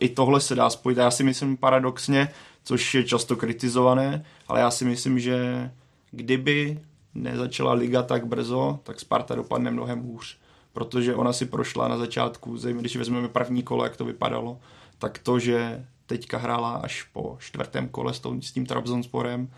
i 0.01 0.09
tohle 0.09 0.41
se 0.41 0.55
dá 0.55 0.71
spojit. 0.71 0.99
Já 0.99 1.11
si 1.11 1.25
myslím 1.25 1.57
paradoxně, 1.57 2.29
což 2.65 2.95
je 2.95 3.05
často 3.05 3.37
kritizované, 3.37 4.25
ale 4.49 4.61
já 4.61 4.71
si 4.71 4.85
myslím, 4.85 5.19
že 5.19 5.71
kdyby 6.13 6.81
nezačala 7.15 7.73
liga 7.73 8.03
tak 8.03 8.27
brzo, 8.27 8.81
tak 8.83 9.01
Sparta 9.01 9.35
dopadne 9.35 9.71
mnohem 9.71 10.01
hůř, 10.01 10.39
protože 10.73 11.15
ona 11.15 11.33
si 11.33 11.47
prošla 11.47 11.89
na 11.89 11.97
začátku, 11.97 12.59
zejména 12.59 12.81
když 12.81 12.97
vezmeme 12.97 13.29
první 13.29 13.63
kolo, 13.63 13.85
jak 13.85 13.97
to 13.97 14.05
vypadalo, 14.05 14.61
tak 14.99 15.19
to, 15.19 15.39
že 15.39 15.87
teďka 16.07 16.39
hrála 16.39 16.75
až 16.75 17.03
po 17.03 17.37
čtvrtém 17.41 17.89
kole 17.89 18.15
s, 18.15 18.53
tím, 18.53 18.67
Trabzonsporem, 18.67 19.51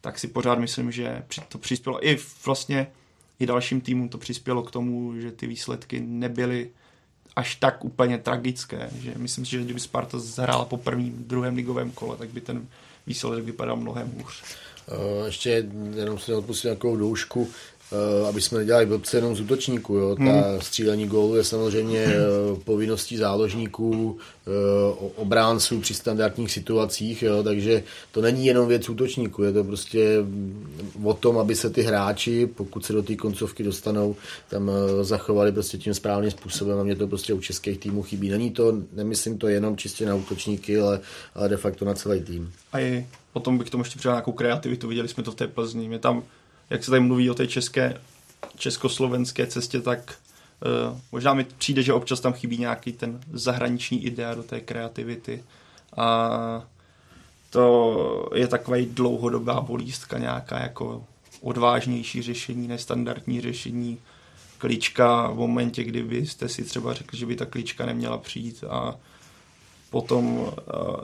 tak 0.00 0.18
si 0.18 0.28
pořád 0.28 0.58
myslím, 0.58 0.92
že 0.92 1.22
to 1.48 1.58
přispělo 1.58 2.06
i 2.06 2.18
vlastně 2.46 2.86
i 3.38 3.46
dalším 3.46 3.80
týmům 3.80 4.08
to 4.08 4.18
přispělo 4.18 4.62
k 4.62 4.70
tomu, 4.70 5.20
že 5.20 5.32
ty 5.32 5.46
výsledky 5.46 6.00
nebyly 6.00 6.70
až 7.36 7.56
tak 7.56 7.84
úplně 7.84 8.18
tragické. 8.18 8.90
Že 8.98 9.14
myslím 9.16 9.44
si, 9.44 9.50
že 9.50 9.62
kdyby 9.62 9.80
Sparta 9.80 10.18
zahrála 10.18 10.64
po 10.64 10.76
prvním, 10.76 11.24
druhém 11.26 11.56
ligovém 11.56 11.90
kole, 11.90 12.16
tak 12.16 12.28
by 12.28 12.40
ten 12.40 12.68
výsledek 13.06 13.44
vypadal 13.44 13.76
mnohem 13.76 14.12
hůř. 14.16 14.42
Eh, 14.88 15.26
ještě 15.26 15.66
jenom 15.96 16.18
si 16.18 16.34
odpustím 16.34 16.68
nějakou 16.68 16.96
doušku. 16.96 17.48
Eh, 17.92 18.28
aby 18.28 18.40
jsme 18.40 18.58
nedělali 18.58 18.86
blbce 18.86 19.16
jenom 19.16 19.36
z 19.36 19.40
útočníků. 19.40 19.96
Jo. 19.96 20.16
Ta 20.16 20.22
hmm. 20.22 20.60
střílení 20.60 21.06
gólu 21.06 21.36
je 21.36 21.44
samozřejmě 21.44 21.98
eh, 21.98 22.16
povinností 22.64 23.16
záložníků, 23.16 24.18
obránců 25.16 25.80
při 25.80 25.94
standardních 25.94 26.52
situacích, 26.52 27.22
jo. 27.22 27.42
takže 27.42 27.82
to 28.12 28.20
není 28.20 28.46
jenom 28.46 28.68
věc 28.68 28.88
útočníků, 28.88 29.42
je 29.42 29.52
to 29.52 29.64
prostě 29.64 30.18
o 31.04 31.14
tom, 31.14 31.38
aby 31.38 31.54
se 31.54 31.70
ty 31.70 31.82
hráči, 31.82 32.46
pokud 32.46 32.84
se 32.84 32.92
do 32.92 33.02
té 33.02 33.16
koncovky 33.16 33.62
dostanou, 33.62 34.16
tam 34.50 34.70
zachovali 35.02 35.52
prostě 35.52 35.78
tím 35.78 35.94
správným 35.94 36.30
způsobem 36.30 36.78
a 36.78 36.84
mě 36.84 36.96
to 36.96 37.08
prostě 37.08 37.34
u 37.34 37.40
českých 37.40 37.78
týmů 37.78 38.02
chybí. 38.02 38.30
Není 38.30 38.50
to, 38.50 38.74
nemyslím 38.92 39.38
to 39.38 39.48
jenom 39.48 39.76
čistě 39.76 40.06
na 40.06 40.14
útočníky, 40.14 40.80
ale, 40.80 41.00
ale 41.34 41.48
de 41.48 41.56
facto 41.56 41.84
na 41.84 41.94
celý 41.94 42.20
tým. 42.20 42.52
A 42.72 42.78
je, 42.78 43.06
potom 43.34 43.58
bych 43.58 43.70
tomu 43.70 43.84
ještě 43.84 43.98
přidal 43.98 44.14
nějakou 44.14 44.32
kreativitu, 44.32 44.88
viděli 44.88 45.08
jsme 45.08 45.22
to 45.22 45.32
v 45.32 45.34
té 45.34 45.46
Plzni, 45.46 45.88
mě 45.88 45.98
tam 45.98 46.22
jak 46.70 46.84
se 46.84 46.90
tady 46.90 47.00
mluví 47.00 47.30
o 47.30 47.34
té 47.34 47.46
české, 47.46 48.00
československé 48.56 49.46
cestě, 49.46 49.80
tak 49.80 50.18
uh, 50.90 50.98
možná 51.12 51.34
mi 51.34 51.44
přijde, 51.44 51.82
že 51.82 51.92
občas 51.92 52.20
tam 52.20 52.32
chybí 52.32 52.58
nějaký 52.58 52.92
ten 52.92 53.20
zahraniční 53.32 54.04
idea 54.04 54.34
do 54.34 54.42
té 54.42 54.60
kreativity. 54.60 55.44
A 55.96 56.66
to 57.50 58.30
je 58.34 58.46
takový 58.48 58.86
dlouhodobá 58.86 59.60
bolístka, 59.60 60.18
nějaká 60.18 60.58
jako 60.58 61.04
odvážnější 61.40 62.22
řešení, 62.22 62.68
nestandardní 62.68 63.40
řešení. 63.40 63.98
Klíčka 64.58 65.30
v 65.30 65.36
momentě, 65.36 65.84
kdyby 65.84 66.26
jste 66.26 66.48
si 66.48 66.64
třeba 66.64 66.94
řekli, 66.94 67.18
že 67.18 67.26
by 67.26 67.36
ta 67.36 67.46
klíčka 67.46 67.86
neměla 67.86 68.18
přijít 68.18 68.64
a 68.70 68.96
potom 69.94 70.36
uh, 70.36 70.50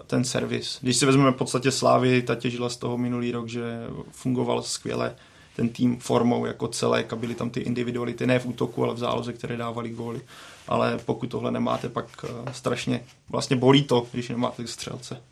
ten 0.07 0.25
servis. 0.25 0.79
Když 0.81 0.97
si 0.97 1.07
vezmeme 1.07 1.31
v 1.31 1.37
podstatě 1.37 1.71
Slávy, 1.71 2.23
ta 2.23 2.35
těžila 2.35 2.69
z 2.69 2.77
toho 2.77 2.99
minulý 2.99 3.33
rok, 3.33 3.49
že 3.49 3.62
fungoval 4.11 4.62
skvěle 4.62 5.15
ten 5.57 5.69
tým 5.69 5.99
formou 5.99 6.47
jako 6.47 6.69
celek 6.69 7.12
a 7.12 7.17
byly 7.17 7.35
tam 7.35 7.51
ty 7.51 7.61
individuality, 7.61 8.27
ne 8.27 8.39
v 8.39 8.47
útoku, 8.47 8.85
ale 8.85 8.95
v 8.95 8.99
záloze, 8.99 9.33
které 9.33 9.57
dávali 9.57 9.91
góly. 9.91 10.21
Ale 10.69 10.99
pokud 11.07 11.27
tohle 11.27 11.51
nemáte, 11.51 11.89
pak 11.89 12.07
eh, 12.25 12.53
strašně 12.53 13.01
vlastně 13.29 13.57
bolí 13.57 13.83
to, 13.83 14.07
když 14.12 14.29
nemáte 14.29 14.67
střelce. 14.67 15.23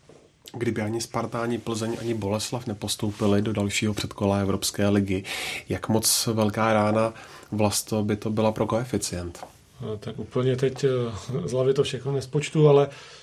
Kdyby 0.53 0.81
ani 0.81 1.01
Sparta, 1.01 1.41
ani 1.41 1.57
Plzeň, 1.57 1.97
ani 1.99 2.13
Boleslav 2.13 2.67
nepostoupili 2.67 3.41
do 3.41 3.53
dalšího 3.53 3.93
předkola 3.93 4.37
Evropské 4.37 4.89
ligy, 4.89 5.23
jak 5.69 5.89
moc 5.89 6.27
velká 6.33 6.73
rána 6.73 7.13
vlastně 7.51 8.03
by 8.03 8.15
to 8.15 8.29
byla 8.29 8.51
pro 8.51 8.67
koeficient? 8.67 9.39
No, 9.81 9.97
tak 9.97 10.19
úplně 10.19 10.55
teď 10.55 10.83
eh, 10.83 11.47
z 11.47 11.51
hlavy 11.51 11.73
to 11.73 11.83
všechno 11.83 12.11
nespočtu, 12.11 12.69
ale 12.69 12.87
eh, 12.87 13.18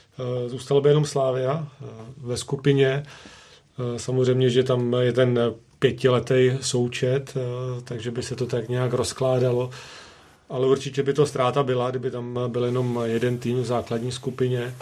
zůstalo 0.46 0.80
by 0.80 0.88
jenom 0.88 1.04
Slávia 1.04 1.68
ve 2.16 2.36
skupině. 2.36 3.02
Samozřejmě, 3.96 4.50
že 4.50 4.62
tam 4.62 4.94
je 4.94 5.12
ten 5.12 5.38
pětiletý 5.78 6.50
součet, 6.60 7.34
eh, 7.36 7.40
takže 7.84 8.10
by 8.10 8.22
se 8.22 8.36
to 8.36 8.46
tak 8.46 8.68
nějak 8.68 8.92
rozkládalo. 8.92 9.70
Ale 10.48 10.66
určitě 10.66 11.02
by 11.02 11.12
to 11.12 11.26
ztráta 11.26 11.62
byla, 11.62 11.90
kdyby 11.90 12.10
tam 12.10 12.38
byl 12.48 12.64
jenom 12.64 13.00
jeden 13.04 13.38
tým 13.38 13.62
v 13.62 13.66
základní 13.66 14.12
skupině. 14.12 14.74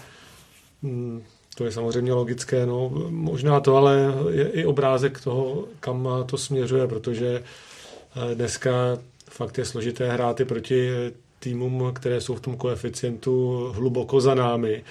Hmm, 0.83 1.23
to 1.55 1.65
je 1.65 1.73
samozřejmě 1.73 2.13
logické, 2.13 2.67
no. 2.67 2.91
Možná 3.09 3.61
to 3.61 3.77
ale 3.77 4.15
je 4.31 4.49
i 4.49 4.65
obrázek 4.65 5.21
toho, 5.21 5.65
kam 5.81 6.09
to 6.27 6.39
směřuje, 6.39 6.87
protože 6.87 7.43
eh, 7.43 8.35
dneska 8.35 8.99
fakt 9.31 9.59
je 9.59 9.65
složité 9.65 10.13
hrát 10.13 10.41
i 10.41 10.45
proti 10.45 10.91
týmům, 11.39 11.91
které 11.95 12.21
jsou 12.21 12.35
v 12.35 12.41
tom 12.41 12.57
koeficientu 12.57 13.67
hluboko 13.75 14.21
za 14.21 14.35
námi. 14.35 14.85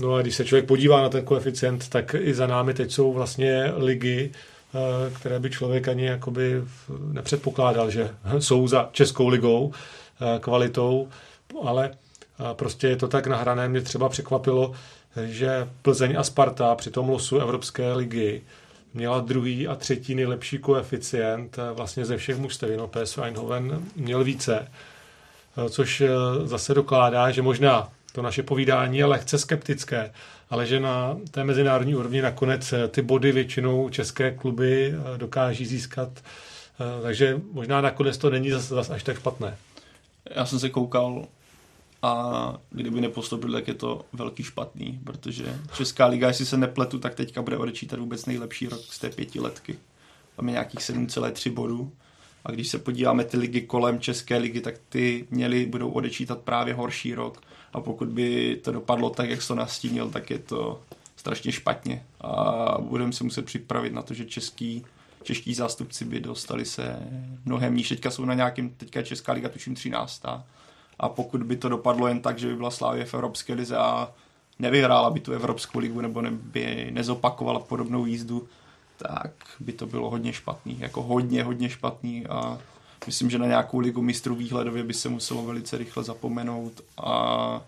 No 0.00 0.14
a 0.14 0.22
když 0.22 0.34
se 0.34 0.44
člověk 0.44 0.66
podívá 0.66 1.02
na 1.02 1.08
ten 1.08 1.24
koeficient, 1.24 1.88
tak 1.88 2.14
i 2.18 2.34
za 2.34 2.46
námi 2.46 2.74
teď 2.74 2.92
jsou 2.92 3.12
vlastně 3.12 3.72
ligy, 3.76 4.30
Eh, 4.74 5.10
které 5.10 5.40
by 5.40 5.50
člověk 5.50 5.88
ani 5.88 6.06
jakoby 6.06 6.62
nepředpokládal, 7.12 7.90
že 7.90 8.10
jsou 8.38 8.68
za 8.68 8.88
Českou 8.92 9.28
ligou 9.28 9.72
eh, 9.72 10.38
kvalitou, 10.38 11.08
ale 11.62 11.90
eh, 11.90 12.44
prostě 12.52 12.88
je 12.88 12.96
to 12.96 13.08
tak 13.08 13.26
nahrané. 13.26 13.68
Mě 13.68 13.80
třeba 13.80 14.08
překvapilo, 14.08 14.72
že 15.24 15.68
Plzeň 15.82 16.16
a 16.18 16.22
Sparta 16.22 16.74
při 16.74 16.90
tom 16.90 17.08
losu 17.08 17.38
Evropské 17.38 17.92
ligy 17.92 18.42
měla 18.94 19.20
druhý 19.20 19.68
a 19.68 19.74
třetí 19.74 20.14
nejlepší 20.14 20.58
koeficient 20.58 21.56
vlastně 21.74 22.04
ze 22.04 22.16
všech 22.16 22.38
mužstev, 22.38 22.70
no 22.76 22.88
PSV 22.88 23.18
Eindhoven 23.18 23.82
měl 23.96 24.24
více, 24.24 24.68
což 25.70 26.02
zase 26.44 26.74
dokládá, 26.74 27.30
že 27.30 27.42
možná 27.42 27.88
to 28.12 28.22
naše 28.22 28.42
povídání 28.42 28.98
je 28.98 29.04
lehce 29.04 29.38
skeptické, 29.38 30.12
ale 30.50 30.66
že 30.66 30.80
na 30.80 31.16
té 31.30 31.44
mezinárodní 31.44 31.94
úrovni 31.94 32.22
nakonec 32.22 32.72
eh, 32.72 32.88
ty 32.88 33.02
body 33.02 33.32
většinou 33.32 33.88
české 33.88 34.30
kluby 34.30 34.94
eh, 34.94 35.18
dokáží 35.18 35.66
získat, 35.66 36.08
eh, 36.18 37.02
takže 37.02 37.40
možná 37.52 37.80
nakonec 37.80 38.18
to 38.18 38.30
není 38.30 38.50
zase, 38.50 38.74
zase 38.74 38.94
až 38.94 39.02
tak 39.02 39.16
špatné. 39.16 39.56
Já 40.36 40.46
jsem 40.46 40.58
se 40.58 40.68
koukal 40.68 41.24
a 42.02 42.54
kdyby 42.70 43.00
nepostoupil, 43.00 43.52
tak 43.52 43.68
je 43.68 43.74
to 43.74 44.04
velký 44.12 44.42
špatný, 44.42 45.00
protože 45.04 45.56
Česká 45.76 46.06
liga, 46.06 46.28
jestli 46.28 46.46
se 46.46 46.56
nepletu, 46.56 46.98
tak 46.98 47.14
teďka 47.14 47.42
bude 47.42 47.56
odečítat 47.56 47.98
vůbec 47.98 48.26
nejlepší 48.26 48.68
rok 48.68 48.80
z 48.80 48.98
té 48.98 49.10
pětiletky. 49.10 49.78
Tam 50.36 50.48
je 50.48 50.52
nějakých 50.52 50.80
7,3 50.80 51.50
bodů. 51.52 51.92
A 52.44 52.50
když 52.50 52.68
se 52.68 52.78
podíváme 52.78 53.24
ty 53.24 53.36
ligy 53.36 53.60
kolem 53.60 54.00
České 54.00 54.36
ligy, 54.38 54.60
tak 54.60 54.74
ty 54.88 55.26
měly, 55.30 55.66
budou 55.66 55.90
odečítat 55.90 56.38
právě 56.38 56.74
horší 56.74 57.14
rok 57.14 57.40
a 57.72 57.80
pokud 57.80 58.08
by 58.08 58.56
to 58.64 58.72
dopadlo 58.72 59.10
tak, 59.10 59.30
jak 59.30 59.46
to 59.46 59.54
nastínil, 59.54 60.10
tak 60.10 60.30
je 60.30 60.38
to 60.38 60.80
strašně 61.16 61.52
špatně 61.52 62.04
a 62.20 62.76
budeme 62.80 63.12
se 63.12 63.24
muset 63.24 63.44
připravit 63.44 63.92
na 63.92 64.02
to, 64.02 64.14
že 64.14 64.24
český, 64.24 64.84
čeští 65.22 65.54
zástupci 65.54 66.04
by 66.04 66.20
dostali 66.20 66.64
se 66.64 66.96
mnohem 67.44 67.76
níž. 67.76 67.88
Teďka 67.88 68.10
jsou 68.10 68.24
na 68.24 68.34
nějakým, 68.34 68.70
teďka 68.70 69.02
Česká 69.02 69.32
liga 69.32 69.48
tuším 69.48 69.74
13. 69.74 70.22
A 70.98 71.08
pokud 71.08 71.42
by 71.42 71.56
to 71.56 71.68
dopadlo 71.68 72.06
jen 72.06 72.20
tak, 72.20 72.38
že 72.38 72.46
by 72.46 72.56
byla 72.56 72.70
Slávě 72.70 73.04
v 73.04 73.14
Evropské 73.14 73.54
lize 73.54 73.76
a 73.76 74.12
nevyhrála 74.58 75.10
by 75.10 75.20
tu 75.20 75.32
Evropskou 75.32 75.78
ligu 75.78 76.00
nebo 76.00 76.22
by 76.30 76.90
nezopakovala 76.90 77.60
podobnou 77.60 78.06
jízdu, 78.06 78.48
tak 78.96 79.32
by 79.60 79.72
to 79.72 79.86
bylo 79.86 80.10
hodně 80.10 80.32
špatný, 80.32 80.76
jako 80.80 81.02
hodně, 81.02 81.44
hodně 81.44 81.70
špatný 81.70 82.26
a 82.26 82.58
Myslím, 83.06 83.30
že 83.30 83.38
na 83.38 83.46
nějakou 83.46 83.78
ligu 83.78 84.02
mistrů 84.02 84.34
výhledově 84.34 84.84
by 84.84 84.94
se 84.94 85.08
muselo 85.08 85.42
velice 85.42 85.78
rychle 85.78 86.04
zapomenout 86.04 86.80
a 86.98 87.62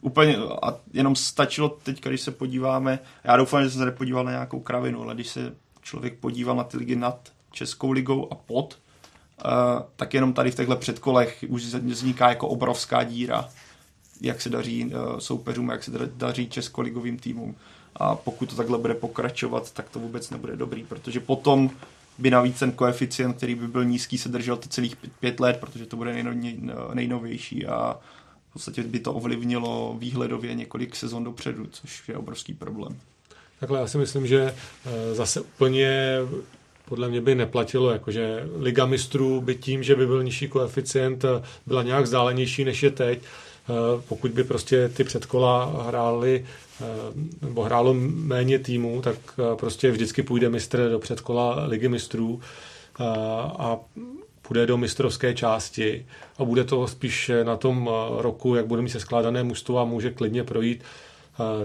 úplně 0.00 0.36
a 0.36 0.76
jenom 0.92 1.16
stačilo 1.16 1.68
teď, 1.68 2.02
když 2.02 2.20
se 2.20 2.30
podíváme, 2.30 2.98
já 3.24 3.36
doufám, 3.36 3.64
že 3.64 3.70
jsem 3.70 3.78
se 3.78 3.84
nepodíval 3.84 4.24
na 4.24 4.30
nějakou 4.30 4.60
kravinu, 4.60 5.02
ale 5.02 5.14
když 5.14 5.28
se 5.28 5.54
člověk 5.82 6.18
podíval 6.18 6.56
na 6.56 6.64
ty 6.64 6.76
ligy 6.76 6.96
nad 6.96 7.32
Českou 7.52 7.90
ligou 7.90 8.32
a 8.32 8.34
pod, 8.34 8.78
uh, 9.44 9.50
tak 9.96 10.14
jenom 10.14 10.32
tady 10.32 10.50
v 10.50 10.54
těchto 10.54 10.76
předkolech 10.76 11.44
už 11.48 11.64
vzniká 11.64 12.28
jako 12.28 12.48
obrovská 12.48 13.04
díra, 13.04 13.48
jak 14.20 14.40
se 14.40 14.48
daří 14.50 14.84
uh, 14.84 15.18
soupeřům, 15.18 15.68
jak 15.68 15.84
se 15.84 15.90
daří 16.16 16.48
českoligovým 16.48 17.18
týmům. 17.18 17.56
A 17.96 18.14
pokud 18.14 18.48
to 18.48 18.56
takhle 18.56 18.78
bude 18.78 18.94
pokračovat, 18.94 19.72
tak 19.72 19.90
to 19.90 19.98
vůbec 19.98 20.30
nebude 20.30 20.56
dobrý, 20.56 20.84
protože 20.84 21.20
potom 21.20 21.70
by 22.22 22.30
navíc 22.30 22.58
ten 22.58 22.72
koeficient, 22.72 23.36
který 23.36 23.54
by 23.54 23.68
byl 23.68 23.84
nízký, 23.84 24.18
se 24.18 24.28
držel 24.28 24.56
to 24.56 24.68
celých 24.68 24.96
pět 25.20 25.40
let, 25.40 25.56
protože 25.60 25.86
to 25.86 25.96
bude 25.96 26.24
nejnovější 26.94 27.66
a 27.66 27.96
v 28.50 28.52
podstatě 28.52 28.82
by 28.82 29.00
to 29.00 29.12
ovlivnilo 29.12 29.96
výhledově 29.98 30.54
několik 30.54 30.96
sezon 30.96 31.24
dopředu, 31.24 31.66
což 31.70 32.08
je 32.08 32.16
obrovský 32.16 32.54
problém. 32.54 32.96
Takhle 33.60 33.80
já 33.80 33.86
si 33.86 33.98
myslím, 33.98 34.26
že 34.26 34.54
eh, 34.86 35.14
zase 35.14 35.40
úplně 35.40 36.16
podle 36.84 37.08
mě 37.08 37.20
by 37.20 37.34
neplatilo, 37.34 37.90
jakože 37.90 38.48
Liga 38.58 38.86
mistrů 38.86 39.40
by 39.40 39.54
tím, 39.54 39.82
že 39.82 39.94
by 39.94 40.06
byl 40.06 40.22
nižší 40.22 40.48
koeficient, 40.48 41.24
eh, 41.24 41.42
byla 41.66 41.82
nějak 41.82 42.04
vzdálenější 42.04 42.64
než 42.64 42.82
je 42.82 42.90
teď, 42.90 43.18
eh, 43.22 43.72
pokud 44.08 44.30
by 44.30 44.44
prostě 44.44 44.88
ty 44.88 45.04
předkola 45.04 45.84
hrály 45.86 46.44
nebo 47.42 47.62
hrálo 47.62 47.94
méně 48.08 48.58
týmů, 48.58 49.02
tak 49.02 49.16
eh, 49.38 49.56
prostě 49.56 49.90
vždycky 49.90 50.22
půjde 50.22 50.48
mistr 50.50 50.88
do 50.90 50.98
předkola 50.98 51.64
ligy 51.66 51.88
mistrů 51.88 52.40
eh, 53.00 53.04
a 53.58 53.78
půjde 54.42 54.66
do 54.66 54.76
mistrovské 54.76 55.34
části. 55.34 56.06
A 56.38 56.44
bude 56.44 56.64
to 56.64 56.86
spíš 56.88 57.30
na 57.42 57.56
tom 57.56 57.90
roku, 58.18 58.54
jak 58.54 58.66
bude 58.66 58.82
mít 58.82 58.88
se 58.90 59.00
skládané 59.00 59.42
mužstvo 59.42 59.78
a 59.78 59.84
může 59.84 60.10
klidně 60.10 60.44
projít. 60.44 60.82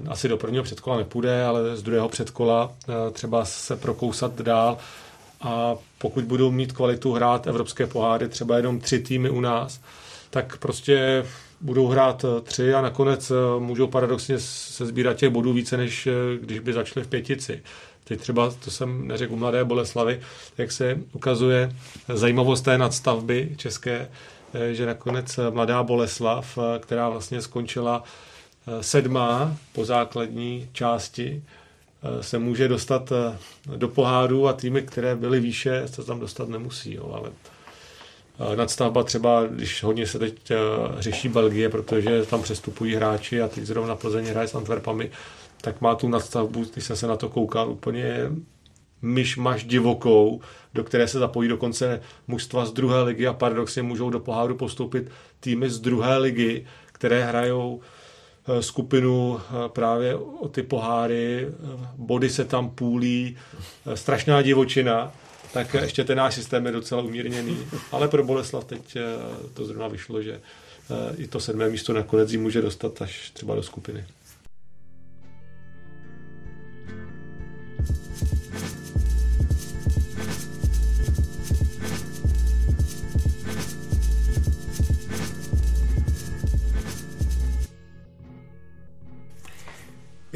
Asi 0.10 0.28
do 0.28 0.38
prvního 0.38 0.64
předkola 0.64 0.98
nepůjde, 0.98 1.46
ale 1.46 1.78
z 1.78 1.84
druhého 1.84 2.10
předkola 2.10 2.72
třeba 3.14 3.46
se 3.46 3.76
prokousat 3.76 4.42
dál. 4.42 4.78
A 5.42 5.76
pokud 5.98 6.24
budou 6.24 6.52
mít 6.52 6.72
kvalitu 6.72 7.14
hrát 7.14 7.48
evropské 7.48 7.88
poháry, 7.88 8.30
třeba 8.30 8.58
jenom 8.58 8.80
tři 8.80 9.00
týmy 9.00 9.30
u 9.30 9.42
nás, 9.42 9.80
tak 10.30 10.58
prostě 10.58 11.26
budou 11.62 11.88
hrát 11.88 12.26
tři 12.44 12.74
a 12.74 12.82
nakonec 12.82 13.32
můžou 13.60 13.88
paradoxně 13.88 14.40
se 14.40 14.86
sbírat 14.86 15.18
těch 15.18 15.30
bodů 15.30 15.54
více, 15.54 15.78
než 15.78 16.08
když 16.40 16.60
by 16.60 16.74
začali 16.74 17.06
v 17.06 17.10
pětici. 17.10 17.62
Teď 18.08 18.20
třeba, 18.20 18.52
to 18.66 18.72
jsem 18.72 19.08
neřekl 19.08 19.34
u 19.34 19.38
Mladé 19.38 19.64
Boleslavy, 19.64 20.20
jak 20.58 20.72
se 20.72 20.98
ukazuje 21.14 21.76
zajímavost 22.14 22.62
té 22.62 22.78
nadstavby 22.78 23.56
české, 23.58 24.10
eh, 24.54 24.74
že 24.74 24.86
nakonec 24.86 25.40
Mladá 25.50 25.84
Boleslav, 25.84 26.58
eh, 26.58 26.80
která 26.80 27.10
vlastně 27.10 27.42
skončila 27.42 28.04
eh, 28.68 28.84
sedmá 28.84 29.58
po 29.74 29.86
základní 29.86 30.70
části, 30.74 31.44
se 32.22 32.40
může 32.40 32.68
dostat 32.68 33.12
do 33.76 33.88
poháru 33.88 34.48
a 34.48 34.54
týmy, 34.54 34.82
které 34.82 35.16
byly 35.16 35.40
výše, 35.40 35.84
se 35.86 36.04
tam 36.04 36.20
dostat 36.20 36.50
nemusí. 36.50 36.94
Jo, 36.94 37.12
ale 37.14 37.32
nadstavba 38.56 39.04
třeba, 39.04 39.44
když 39.46 39.84
hodně 39.84 40.08
se 40.08 40.20
teď 40.20 40.52
řeší 40.98 41.30
Belgie, 41.30 41.70
protože 41.70 42.26
tam 42.26 42.44
přestupují 42.44 42.96
hráči 42.96 43.42
a 43.42 43.48
teď 43.48 43.64
zrovna 43.64 43.96
Plzeň 43.96 44.26
hraje 44.26 44.48
s 44.48 44.56
Antwerpami, 44.56 45.12
tak 45.62 45.82
má 45.82 45.96
tu 45.96 46.08
nadstavbu, 46.08 46.66
když 46.74 46.86
jsem 46.86 46.96
se 46.96 47.08
na 47.08 47.16
to 47.16 47.30
koukal, 47.30 47.70
úplně 47.70 48.30
myšmaš 49.02 49.64
divokou, 49.64 50.42
do 50.74 50.84
které 50.84 51.08
se 51.08 51.20
zapojí 51.20 51.50
dokonce 51.50 52.02
mužstva 52.28 52.66
z 52.66 52.72
druhé 52.72 53.02
ligy 53.02 53.28
a 53.28 53.34
paradoxně 53.34 53.84
můžou 53.84 54.10
do 54.10 54.20
poháru 54.20 54.56
postoupit 54.56 55.12
týmy 55.40 55.70
z 55.70 55.80
druhé 55.80 56.18
ligy, 56.18 56.66
které 56.92 57.24
hrajou 57.24 57.82
eh, 58.48 58.62
skupinu 58.62 59.40
eh, 59.40 59.70
právě 59.70 60.16
o 60.16 60.48
ty 60.48 60.64
poháry, 60.64 61.48
body 61.98 62.30
se 62.30 62.46
tam 62.46 62.70
půlí, 62.70 63.38
eh, 63.86 63.98
strašná 63.98 64.42
divočina, 64.42 65.12
tak 65.54 65.74
ještě 65.74 66.04
ten 66.04 66.18
náš 66.18 66.36
systém 66.36 66.66
je 66.66 66.72
docela 66.72 67.02
umírněný. 67.02 67.58
Ale 67.92 68.08
pro 68.08 68.24
Boleslav 68.24 68.66
teď 68.66 68.98
to 69.54 69.66
zrovna 69.66 69.88
vyšlo, 69.88 70.22
že 70.22 70.42
i 71.18 71.28
to 71.28 71.40
sedmé 71.40 71.70
místo 71.70 71.94
nakonec 71.94 72.32
jí 72.32 72.38
může 72.38 72.62
dostat 72.62 73.02
až 73.02 73.30
třeba 73.30 73.56
do 73.56 73.64
skupiny. 73.64 74.06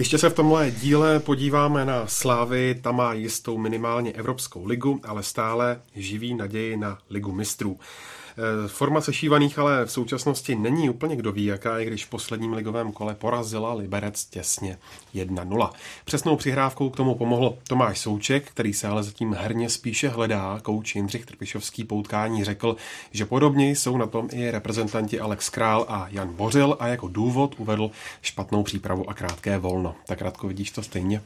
Ještě 0.02 0.18
se 0.18 0.30
v 0.30 0.34
tomhle 0.34 0.72
díle 0.72 1.19
podíváme 1.19 1.86
na 1.86 2.07
Slávy, 2.07 2.76
ta 2.82 2.91
má 2.91 3.14
jistou 3.14 3.57
minimálně 3.57 4.11
Evropskou 4.11 4.65
ligu, 4.65 4.99
ale 5.03 5.23
stále 5.23 5.82
živí 5.95 6.34
naději 6.34 6.78
na 6.78 6.98
ligu 7.10 7.32
mistrů. 7.32 7.80
Eh, 8.38 8.68
forma 8.68 9.02
sešívaných 9.02 9.60
ale 9.60 9.86
v 9.86 9.91
současnosti 9.91 10.56
není 10.56 10.90
úplně 10.90 11.16
kdo 11.16 11.32
ví, 11.32 11.45
jaká 11.45 11.78
je, 11.78 11.86
když 11.86 12.06
v 12.06 12.10
posledním 12.10 12.53
ligovém 12.53 12.91
kole 12.91 13.16
porazila 13.16 13.74
Liberec 13.74 14.26
těsně 14.26 14.78
1-0. 15.14 15.70
Přesnou 16.06 16.36
přihrávkou 16.36 16.90
k 16.90 16.98
tomu 16.98 17.16
pomohl 17.16 17.58
Tomáš 17.68 17.99
Souček, 17.99 18.49
který 18.49 18.74
se 18.74 18.88
ale 18.88 19.03
zatím 19.03 19.34
herně 19.34 19.70
spíše 19.70 20.10
hledá. 20.10 20.60
Kouč 20.64 20.95
Jindřich 20.95 21.26
Trpišovský 21.26 21.84
poutkání 21.84 22.44
řekl, 22.44 22.76
že 23.12 23.26
podobně 23.26 23.70
jsou 23.70 23.98
na 23.98 24.08
tom 24.08 24.30
i 24.32 24.52
reprezentanti 24.52 25.20
Alex 25.20 25.49
Král 25.49 25.86
a 25.90 26.08
Jan 26.12 26.34
Bořil 26.34 26.78
a 26.80 26.88
jako 26.88 27.08
důvod 27.08 27.56
uvedl 27.58 27.91
špatnou 28.22 28.64
přípravu 28.64 29.10
a 29.10 29.14
krátké 29.14 29.58
volno. 29.58 29.95
Tak 30.06 30.22
Radko, 30.22 30.48
vidíš 30.48 30.72
to 30.72 30.84
stejně? 30.84 31.22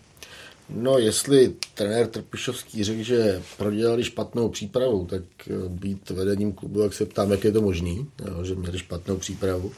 No, 0.70 0.98
jestli 0.98 1.54
trenér 1.74 2.08
Trpišovský 2.08 2.84
řekl, 2.84 3.04
že 3.04 3.42
prodělali 3.58 4.04
špatnou 4.04 4.50
přípravu, 4.50 5.06
tak 5.10 5.22
eh, 5.48 5.54
být 5.70 6.10
vedením 6.10 6.54
klubu, 6.54 6.82
jak 6.82 6.94
se 6.94 7.06
ptám, 7.06 7.32
jak 7.32 7.44
je 7.44 7.52
to 7.52 7.62
možný, 7.62 8.08
jo, 8.28 8.44
že 8.44 8.56
měli 8.56 8.80
špatnou 8.80 9.18
přípravu, 9.18 9.72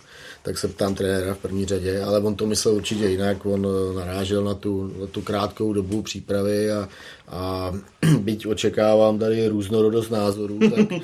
tak 0.43 0.57
se 0.57 0.67
ptám 0.67 0.95
trenéra 0.95 1.33
v 1.33 1.37
první 1.37 1.65
řadě, 1.65 2.01
ale 2.01 2.19
on 2.19 2.35
to 2.35 2.45
myslel 2.45 2.75
určitě 2.75 3.05
jinak, 3.05 3.45
on 3.45 3.67
eh, 3.67 3.95
narážel 3.95 4.43
na 4.43 4.53
tu, 4.53 4.93
na 4.99 5.07
tu 5.07 5.21
krátkou 5.21 5.73
dobu 5.73 6.01
přípravy 6.01 6.71
a, 6.71 6.89
a 7.27 7.73
byť 8.19 8.45
očekávám 8.47 9.19
tady 9.19 9.47
různorodost 9.47 10.09
názorů, 10.09 10.59
tak, 10.59 10.91
e, 10.91 11.01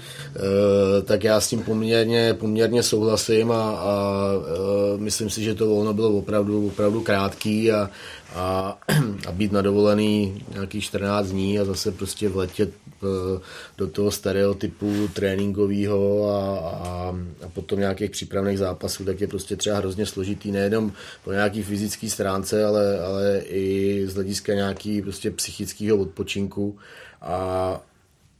tak 1.04 1.24
já 1.24 1.42
s 1.42 1.50
tím 1.50 1.64
poměrně, 1.64 2.34
poměrně 2.34 2.84
souhlasím 2.84 3.52
a, 3.52 3.72
a 3.72 4.30
e, 4.96 4.98
myslím 4.98 5.30
si, 5.30 5.44
že 5.44 5.56
to 5.56 5.68
volno 5.68 5.94
bylo 5.94 6.10
opravdu, 6.10 6.68
opravdu 6.68 7.02
krátký 7.02 7.72
a, 7.72 7.90
a, 8.34 8.78
a 9.28 9.32
být 9.32 9.52
na 9.52 9.62
dovolený 9.62 10.44
nějakých 10.54 10.84
14 10.84 11.28
dní 11.28 11.60
a 11.60 11.66
zase 11.66 11.92
prostě 11.92 12.30
vletět 12.30 12.70
e, 12.70 13.06
do 13.78 13.88
toho 13.88 14.12
stereotypu 14.12 15.08
tréninkového 15.14 16.30
a, 16.30 16.58
a, 16.60 17.16
a 17.46 17.50
potom 17.50 17.80
nějakých 17.80 18.12
přípravných 18.12 18.58
zápasů, 18.60 19.06
tak 19.06 19.22
je 19.22 19.28
prostě 19.28 19.56
třeba 19.56 19.78
hrozně 19.78 20.06
složitý 20.06 20.52
nejenom 20.52 20.92
po 21.24 21.32
nějaký 21.32 21.64
fyzické 21.64 22.10
stránce, 22.10 22.66
ale, 22.66 23.00
ale 23.00 23.40
i 23.40 24.04
z 24.08 24.14
hlediska 24.14 24.54
nějaký 24.54 25.02
prostě 25.02 25.32
psychického 25.32 25.98
odpočinku 25.98 26.78
a, 27.22 27.82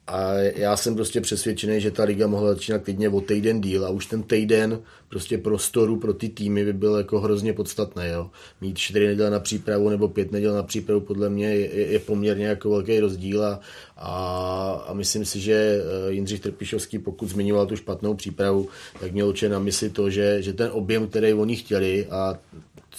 a 0.08 0.34
já 0.34 0.78
jsem 0.78 0.96
prostě 0.96 1.22
přesvědčený, 1.22 1.82
že 1.82 1.92
ta 1.92 2.04
liga 2.04 2.28
mohla 2.28 2.54
začínat 2.54 2.84
klidně 2.84 3.10
o 3.10 3.22
týden 3.22 3.62
díl 3.62 3.86
a 3.86 3.90
už 3.90 4.06
ten 4.06 4.24
týden 4.24 4.80
prostě 5.10 5.38
prostoru 5.38 6.00
pro 6.00 6.14
ty 6.14 6.30
týmy 6.30 6.66
by 6.66 6.74
byl 6.74 6.96
jako 6.96 7.20
hrozně 7.20 7.54
podstatný. 7.54 8.04
Jo. 8.08 8.30
Mít 8.62 8.78
čtyři 8.78 9.08
neděle 9.08 9.30
na 9.30 9.40
přípravu 9.40 9.90
nebo 9.90 10.08
pět 10.08 10.32
neděl 10.32 10.54
na 10.54 10.64
přípravu 10.64 11.02
podle 11.02 11.30
mě 11.30 11.56
je, 11.56 11.92
je 11.92 12.00
poměrně 12.00 12.46
jako 12.46 12.70
velký 12.70 13.00
rozdíl 13.00 13.46
a, 13.46 13.60
a, 13.98 14.86
a 14.88 14.94
myslím 14.94 15.26
si, 15.26 15.40
že 15.40 15.54
eh, 15.54 16.12
Jindřich 16.12 16.40
Trpišovský, 16.40 17.00
pokud 17.00 17.30
zmiňoval 17.30 17.66
tu 17.66 17.76
špatnou 17.76 18.14
přípravu, 18.14 18.70
tak 19.00 19.12
měl 19.12 19.28
určitě 19.28 19.50
na 19.50 19.60
mysli 19.60 19.90
to, 19.90 20.10
že, 20.10 20.42
že 20.42 20.54
ten 20.54 20.70
objem, 20.72 21.08
který 21.08 21.34
oni 21.34 21.56
chtěli 21.56 22.08
a 22.08 22.40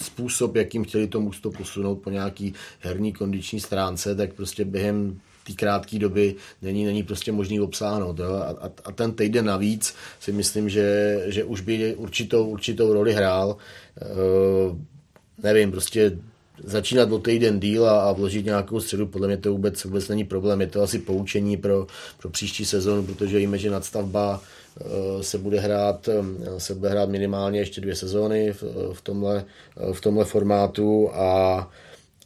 způsob, 0.01 0.55
jakým 0.55 0.83
chtěli 0.83 1.07
to 1.07 1.21
musto 1.21 1.51
posunout 1.51 1.95
po 1.95 2.09
nějaký 2.09 2.53
herní 2.79 3.13
kondiční 3.13 3.59
stránce, 3.59 4.15
tak 4.15 4.33
prostě 4.33 4.65
během 4.65 5.19
té 5.47 5.53
krátké 5.53 5.99
doby 5.99 6.35
není, 6.61 6.85
není 6.85 7.03
prostě 7.03 7.31
možný 7.31 7.59
obsáhnout. 7.59 8.19
Jo? 8.19 8.33
A, 8.33 8.67
a, 8.67 8.71
a, 8.85 8.91
ten 8.91 9.13
týden 9.13 9.45
navíc 9.45 9.95
si 10.19 10.31
myslím, 10.31 10.69
že, 10.69 11.19
že 11.25 11.43
už 11.43 11.61
by 11.61 11.95
určitou, 11.95 12.45
určitou 12.45 12.93
roli 12.93 13.13
hrál. 13.13 13.57
E, 14.01 14.05
nevím, 15.43 15.71
prostě 15.71 16.17
začínat 16.63 17.11
o 17.11 17.19
týden 17.19 17.59
díl 17.59 17.89
a, 17.89 18.09
a 18.09 18.11
vložit 18.11 18.45
nějakou 18.45 18.79
středu, 18.79 19.07
podle 19.07 19.27
mě 19.27 19.37
to 19.37 19.51
vůbec, 19.51 19.83
vůbec 19.83 20.07
není 20.07 20.23
problém. 20.23 20.61
Je 20.61 20.67
to 20.67 20.81
asi 20.81 20.99
poučení 20.99 21.57
pro, 21.57 21.87
pro 22.19 22.29
příští 22.29 22.65
sezonu, 22.65 23.05
protože 23.05 23.37
víme, 23.37 23.57
že 23.57 23.69
nadstavba 23.69 24.41
e, 24.41 25.23
se 25.23 25.37
bude 25.37 25.59
hrát, 25.59 26.09
e, 26.09 26.23
se 26.59 26.75
bude 26.75 26.89
hrát 26.89 27.09
minimálně 27.09 27.59
ještě 27.59 27.81
dvě 27.81 27.95
sezóny 27.95 28.53
v, 28.53 28.63
v, 28.93 29.01
tomhle, 29.01 29.45
v 29.93 30.01
tomhle 30.01 30.25
formátu 30.25 31.09
a 31.13 31.69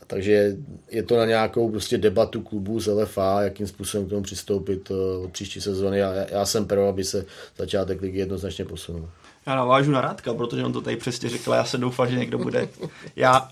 takže 0.09 0.57
je 0.89 1.03
to 1.03 1.17
na 1.17 1.25
nějakou 1.25 1.71
prostě 1.71 1.97
debatu 1.97 2.41
klubu 2.41 2.79
z 2.79 2.87
LFA, 2.87 3.41
jakým 3.41 3.67
způsobem 3.67 4.07
k 4.07 4.09
tomu 4.09 4.21
přistoupit 4.21 4.91
eh, 4.91 5.17
od 5.23 5.31
příští 5.31 5.61
sezóny. 5.61 5.97
Já, 5.97 6.13
já 6.13 6.45
jsem 6.45 6.67
pro, 6.67 6.87
aby 6.87 7.03
se 7.03 7.25
začátek 7.57 8.01
ligy 8.01 8.19
jednoznačně 8.19 8.65
posunul. 8.65 9.09
Já 9.45 9.55
navážu 9.55 9.91
na 9.91 10.01
Radka, 10.01 10.33
protože 10.33 10.65
on 10.65 10.73
to 10.73 10.81
tady 10.81 10.97
přesně 10.97 11.29
řekl, 11.29 11.51
já 11.51 11.63
se 11.63 11.77
doufám, 11.77 12.09
že 12.09 12.19
někdo 12.19 12.37
bude. 12.37 12.69
Já, 13.15 13.51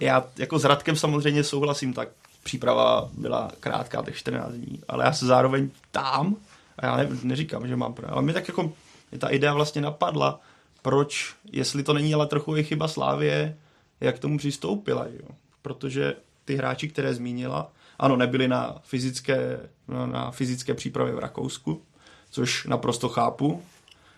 já 0.00 0.28
jako 0.38 0.58
s 0.58 0.64
Radkem 0.64 0.96
samozřejmě 0.96 1.44
souhlasím, 1.44 1.92
tak 1.92 2.08
příprava 2.42 3.10
byla 3.12 3.52
krátká, 3.60 4.02
těch 4.02 4.16
14 4.16 4.52
dní, 4.52 4.80
ale 4.88 5.04
já 5.04 5.12
se 5.12 5.26
zároveň 5.26 5.70
tam, 5.90 6.36
a 6.78 6.86
já 6.86 6.96
ne, 6.96 7.08
neříkám, 7.22 7.68
že 7.68 7.76
mám 7.76 7.94
pravdu, 7.94 8.14
ale 8.14 8.22
mi 8.22 8.32
tak 8.32 8.48
jako 8.48 8.72
mě 9.10 9.18
ta 9.18 9.28
idea 9.28 9.54
vlastně 9.54 9.82
napadla, 9.82 10.40
proč, 10.82 11.34
jestli 11.52 11.82
to 11.82 11.92
není 11.92 12.14
ale 12.14 12.26
trochu 12.26 12.56
i 12.56 12.64
chyba 12.64 12.88
Slávě, 12.88 13.56
jak 14.00 14.16
k 14.16 14.18
tomu 14.18 14.38
přistoupila. 14.38 15.06
Jo? 15.06 15.28
Protože 15.66 16.14
ty 16.44 16.56
hráči, 16.56 16.88
které 16.88 17.14
zmínila, 17.14 17.72
ano, 17.98 18.16
nebyli 18.16 18.48
na 18.48 18.76
fyzické, 18.82 19.60
na 19.88 20.30
fyzické 20.30 20.74
přípravě 20.74 21.14
v 21.14 21.18
Rakousku, 21.18 21.82
což 22.30 22.66
naprosto 22.66 23.08
chápu. 23.08 23.62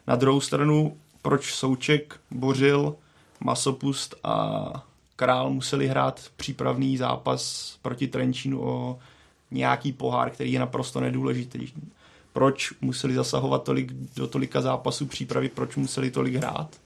Na 0.07 0.17
druhou 0.17 0.41
stranu, 0.41 0.97
proč 1.23 1.55
Souček, 1.55 2.21
Bořil, 2.31 2.97
Masopust 3.41 4.15
a 4.25 4.71
Král 5.17 5.51
museli 5.51 5.87
hrát 5.87 6.31
přípravný 6.37 6.97
zápas 6.97 7.75
proti 7.83 8.09
Trenčínu 8.09 8.63
o 8.63 8.99
nějaký 9.51 9.93
pohár, 9.93 10.31
který 10.31 10.53
je 10.53 10.61
naprosto 10.61 11.01
nedůležitý. 11.01 11.73
Proč 12.33 12.73
museli 12.81 13.15
zasahovat 13.15 13.63
tolik, 13.63 13.93
do 13.93 14.27
tolika 14.27 14.61
zápasů 14.61 15.07
přípravy, 15.07 15.49
proč 15.49 15.77
museli 15.77 16.11
tolik 16.11 16.35
hrát? 16.35 16.77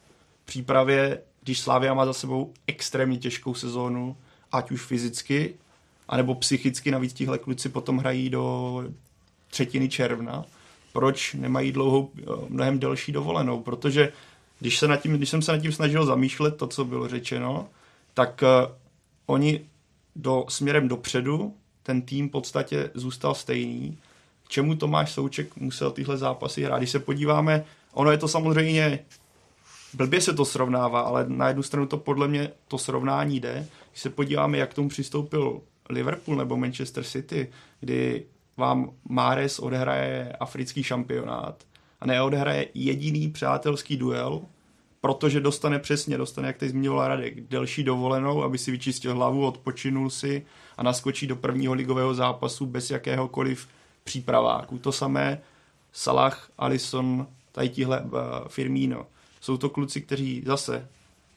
V 0.43 0.47
přípravě, 0.47 1.23
když 1.43 1.61
Slávia 1.61 1.95
má 1.95 2.07
za 2.07 2.13
sebou 2.13 2.53
extrémně 2.67 3.19
těžkou 3.19 3.55
sezónu, 3.55 4.17
ať 4.53 4.71
už 4.71 4.83
fyzicky, 4.83 5.55
anebo 6.09 6.35
psychicky, 6.35 6.91
navíc 6.91 7.13
tihle 7.13 7.39
kluci 7.39 7.69
potom 7.69 7.99
hrají 7.99 8.31
do 8.31 8.85
třetiny 9.51 9.89
června, 9.89 10.45
proč 10.93 11.35
nemají 11.35 11.73
dlouhou, 11.73 12.11
mnohem 12.49 12.79
delší 12.79 13.13
dovolenou, 13.13 13.61
protože 13.61 14.13
když, 14.61 14.79
se 14.79 14.89
nad 14.89 14.97
tím, 14.97 15.17
když 15.17 15.29
jsem 15.29 15.43
se 15.43 15.53
nad 15.53 15.59
tím 15.59 15.73
snažil 15.73 16.07
zamýšlet 16.07 16.57
to, 16.57 16.67
co 16.67 16.85
bylo 16.85 17.09
řečeno, 17.09 17.69
tak 18.15 18.43
uh, 18.43 18.73
oni 19.27 19.61
do, 20.17 20.45
směrem 20.49 20.89
dopředu 20.89 21.55
ten 21.83 22.03
tým 22.03 22.29
v 22.29 22.33
podstatě 22.33 22.91
zůstal 22.95 23.35
stejný. 23.35 23.99
K 24.47 24.49
čemu 24.49 24.75
Tomáš 24.75 25.13
Souček 25.13 25.57
musel 25.57 25.91
tyhle 25.91 26.17
zápasy 26.17 26.63
hrát? 26.63 26.79
Když 26.79 26.91
se 26.91 26.99
podíváme, 26.99 27.65
ono 27.93 28.11
je 28.11 28.19
to 28.19 28.29
samozřejmě 28.29 28.99
blbě 29.95 30.21
se 30.21 30.33
to 30.33 30.45
srovnává, 30.45 31.01
ale 31.01 31.25
na 31.29 31.49
jednu 31.49 31.63
stranu 31.63 31.87
to 31.87 31.97
podle 31.97 32.29
mě 32.29 32.51
to 32.69 32.79
srovnání 32.79 33.41
jde. 33.41 33.67
Když 33.91 34.03
se 34.03 34.11
podíváme, 34.11 34.59
jak 34.59 34.71
k 34.71 34.75
tomu 34.75 34.89
přistoupil 34.89 35.61
Liverpool 35.91 36.37
nebo 36.37 36.57
Manchester 36.57 37.05
City, 37.05 37.51
kdy 37.81 38.25
vám 38.57 38.91
Mares 39.09 39.59
odehraje 39.59 40.37
africký 40.41 40.83
šampionát 40.83 41.65
a 42.01 42.07
neodehraje 42.07 42.69
jediný 42.75 43.31
přátelský 43.31 43.97
duel, 43.97 44.43
protože 45.01 45.41
dostane 45.41 45.79
přesně, 45.79 46.19
dostane, 46.19 46.47
jak 46.47 46.57
teď 46.57 46.71
zmiňoval 46.71 47.09
Radek, 47.09 47.41
delší 47.41 47.85
dovolenou, 47.85 48.43
aby 48.43 48.59
si 48.59 48.71
vyčistil 48.71 49.15
hlavu, 49.15 49.47
odpočinul 49.47 50.11
si 50.11 50.47
a 50.77 50.83
naskočí 50.83 51.27
do 51.27 51.37
prvního 51.37 51.75
ligového 51.75 52.15
zápasu 52.15 52.67
bez 52.67 52.91
jakéhokoliv 52.91 53.69
přípraváku. 54.05 54.79
To 54.79 54.93
samé 54.93 55.41
Salah, 55.93 56.51
Alisson, 56.59 57.27
tady 57.53 57.69
tíhle 57.69 58.01
uh, 58.01 58.11
Firmino. 58.49 59.07
Jsou 59.43 59.57
to 59.57 59.71
kluci, 59.71 60.01
kteří 60.01 60.43
zase 60.47 60.89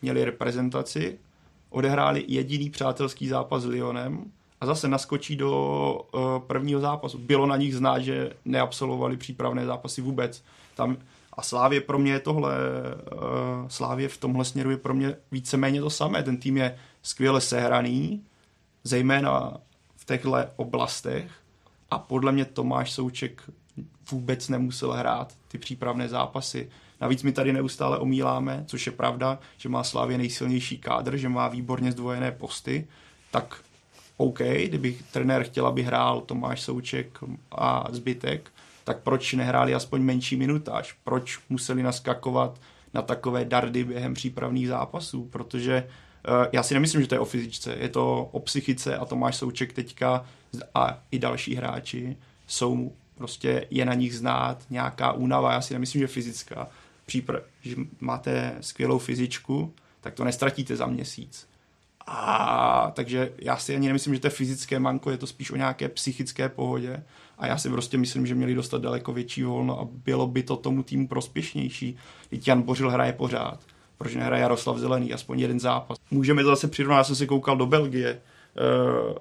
měli 0.01 0.25
reprezentaci, 0.25 1.19
odehráli 1.69 2.25
jediný 2.27 2.69
přátelský 2.69 3.27
zápas 3.27 3.63
s 3.63 3.65
Lyonem 3.65 4.31
a 4.61 4.65
zase 4.65 4.87
naskočí 4.87 5.35
do 5.35 5.51
uh, 6.13 6.39
prvního 6.39 6.79
zápasu. 6.79 7.17
Bylo 7.17 7.45
na 7.45 7.57
nich 7.57 7.75
znát, 7.75 7.99
že 7.99 8.33
neabsolvovali 8.45 9.17
přípravné 9.17 9.65
zápasy 9.65 10.01
vůbec. 10.01 10.43
Tam 10.75 10.97
a 11.33 11.41
Slávě 11.41 11.81
pro 11.81 11.99
mě 11.99 12.11
je 12.11 12.19
tohle, 12.19 12.55
uh, 12.55 13.67
Slávě 13.67 14.07
v 14.07 14.17
tomhle 14.17 14.45
směru 14.45 14.71
je 14.71 14.77
pro 14.77 14.93
mě 14.93 15.15
víceméně 15.31 15.81
to 15.81 15.89
samé. 15.89 16.23
Ten 16.23 16.37
tým 16.37 16.57
je 16.57 16.77
skvěle 17.01 17.41
sehraný, 17.41 18.23
zejména 18.83 19.57
v 19.95 20.05
těchto 20.05 20.35
oblastech 20.55 21.31
a 21.91 21.99
podle 21.99 22.31
mě 22.31 22.45
Tomáš 22.45 22.91
Souček 22.91 23.49
vůbec 24.11 24.49
nemusel 24.49 24.91
hrát 24.91 25.33
ty 25.47 25.57
přípravné 25.57 26.09
zápasy. 26.09 26.69
Navíc 27.01 27.23
my 27.23 27.31
tady 27.31 27.53
neustále 27.53 27.97
omíláme, 27.97 28.63
což 28.67 28.85
je 28.85 28.91
pravda, 28.91 29.39
že 29.57 29.69
má 29.69 29.83
Slávě 29.83 30.17
nejsilnější 30.17 30.77
kádr, 30.77 31.17
že 31.17 31.29
má 31.29 31.47
výborně 31.47 31.91
zdvojené 31.91 32.31
posty, 32.31 32.87
tak 33.31 33.57
OK, 34.17 34.39
kdyby 34.39 34.97
trenér 35.11 35.43
chtěl, 35.43 35.67
aby 35.67 35.83
hrál 35.83 36.21
Tomáš 36.21 36.61
Souček 36.61 37.19
a 37.51 37.87
zbytek, 37.91 38.51
tak 38.83 38.99
proč 38.99 39.33
nehráli 39.33 39.73
aspoň 39.73 40.01
menší 40.01 40.35
minutáž? 40.35 40.95
Proč 41.03 41.39
museli 41.49 41.83
naskakovat 41.83 42.59
na 42.93 43.01
takové 43.01 43.45
dardy 43.45 43.83
během 43.83 44.13
přípravných 44.13 44.67
zápasů? 44.67 45.25
Protože 45.25 45.87
uh, 46.27 46.45
já 46.51 46.63
si 46.63 46.73
nemyslím, 46.73 47.01
že 47.01 47.07
to 47.07 47.15
je 47.15 47.19
o 47.19 47.25
fyzičce, 47.25 47.75
je 47.79 47.89
to 47.89 48.29
o 48.31 48.39
psychice 48.39 48.97
a 48.97 49.05
Tomáš 49.05 49.35
Souček 49.35 49.73
teďka 49.73 50.25
a 50.75 50.99
i 51.11 51.19
další 51.19 51.55
hráči 51.55 52.17
jsou 52.47 52.91
prostě 53.15 53.67
je 53.69 53.85
na 53.85 53.93
nich 53.93 54.15
znát 54.15 54.63
nějaká 54.69 55.11
únava, 55.11 55.53
já 55.53 55.61
si 55.61 55.73
nemyslím, 55.73 55.99
že 55.99 56.07
fyzická. 56.07 56.67
Přípr- 57.07 57.41
že 57.61 57.75
máte 57.99 58.55
skvělou 58.61 58.99
fyzičku, 58.99 59.73
tak 60.01 60.13
to 60.13 60.23
nestratíte 60.23 60.75
za 60.75 60.85
měsíc. 60.85 61.47
A 62.07 62.91
takže 62.95 63.31
já 63.37 63.57
si 63.57 63.75
ani 63.75 63.87
nemyslím, 63.87 64.13
že 64.13 64.19
to 64.19 64.27
je 64.27 64.31
fyzické 64.31 64.79
manko, 64.79 65.11
je 65.11 65.17
to 65.17 65.27
spíš 65.27 65.51
o 65.51 65.55
nějaké 65.55 65.89
psychické 65.89 66.49
pohodě. 66.49 67.03
A 67.37 67.47
já 67.47 67.57
si 67.57 67.69
prostě 67.69 67.97
myslím, 67.97 68.27
že 68.27 68.35
měli 68.35 68.55
dostat 68.55 68.81
daleko 68.81 69.13
větší 69.13 69.43
volno 69.43 69.79
a 69.79 69.87
bylo 69.91 70.27
by 70.27 70.43
to 70.43 70.55
tomu 70.55 70.83
týmu 70.83 71.07
prospěšnější. 71.07 71.97
Teď 72.29 72.47
Jan 72.47 72.61
Bořil 72.61 72.89
hraje 72.89 73.13
pořád. 73.13 73.59
Proč 73.97 74.15
nehraje 74.15 74.41
Jaroslav 74.41 74.77
Zelený, 74.77 75.13
aspoň 75.13 75.39
jeden 75.39 75.59
zápas. 75.59 75.97
Můžeme 76.11 76.43
to 76.43 76.49
zase 76.49 76.67
přirovnat, 76.67 76.97
já 76.97 77.03
jsem 77.03 77.15
se 77.15 77.25
koukal 77.25 77.57
do 77.57 77.65
Belgie, 77.65 78.21
uh, 79.11 79.17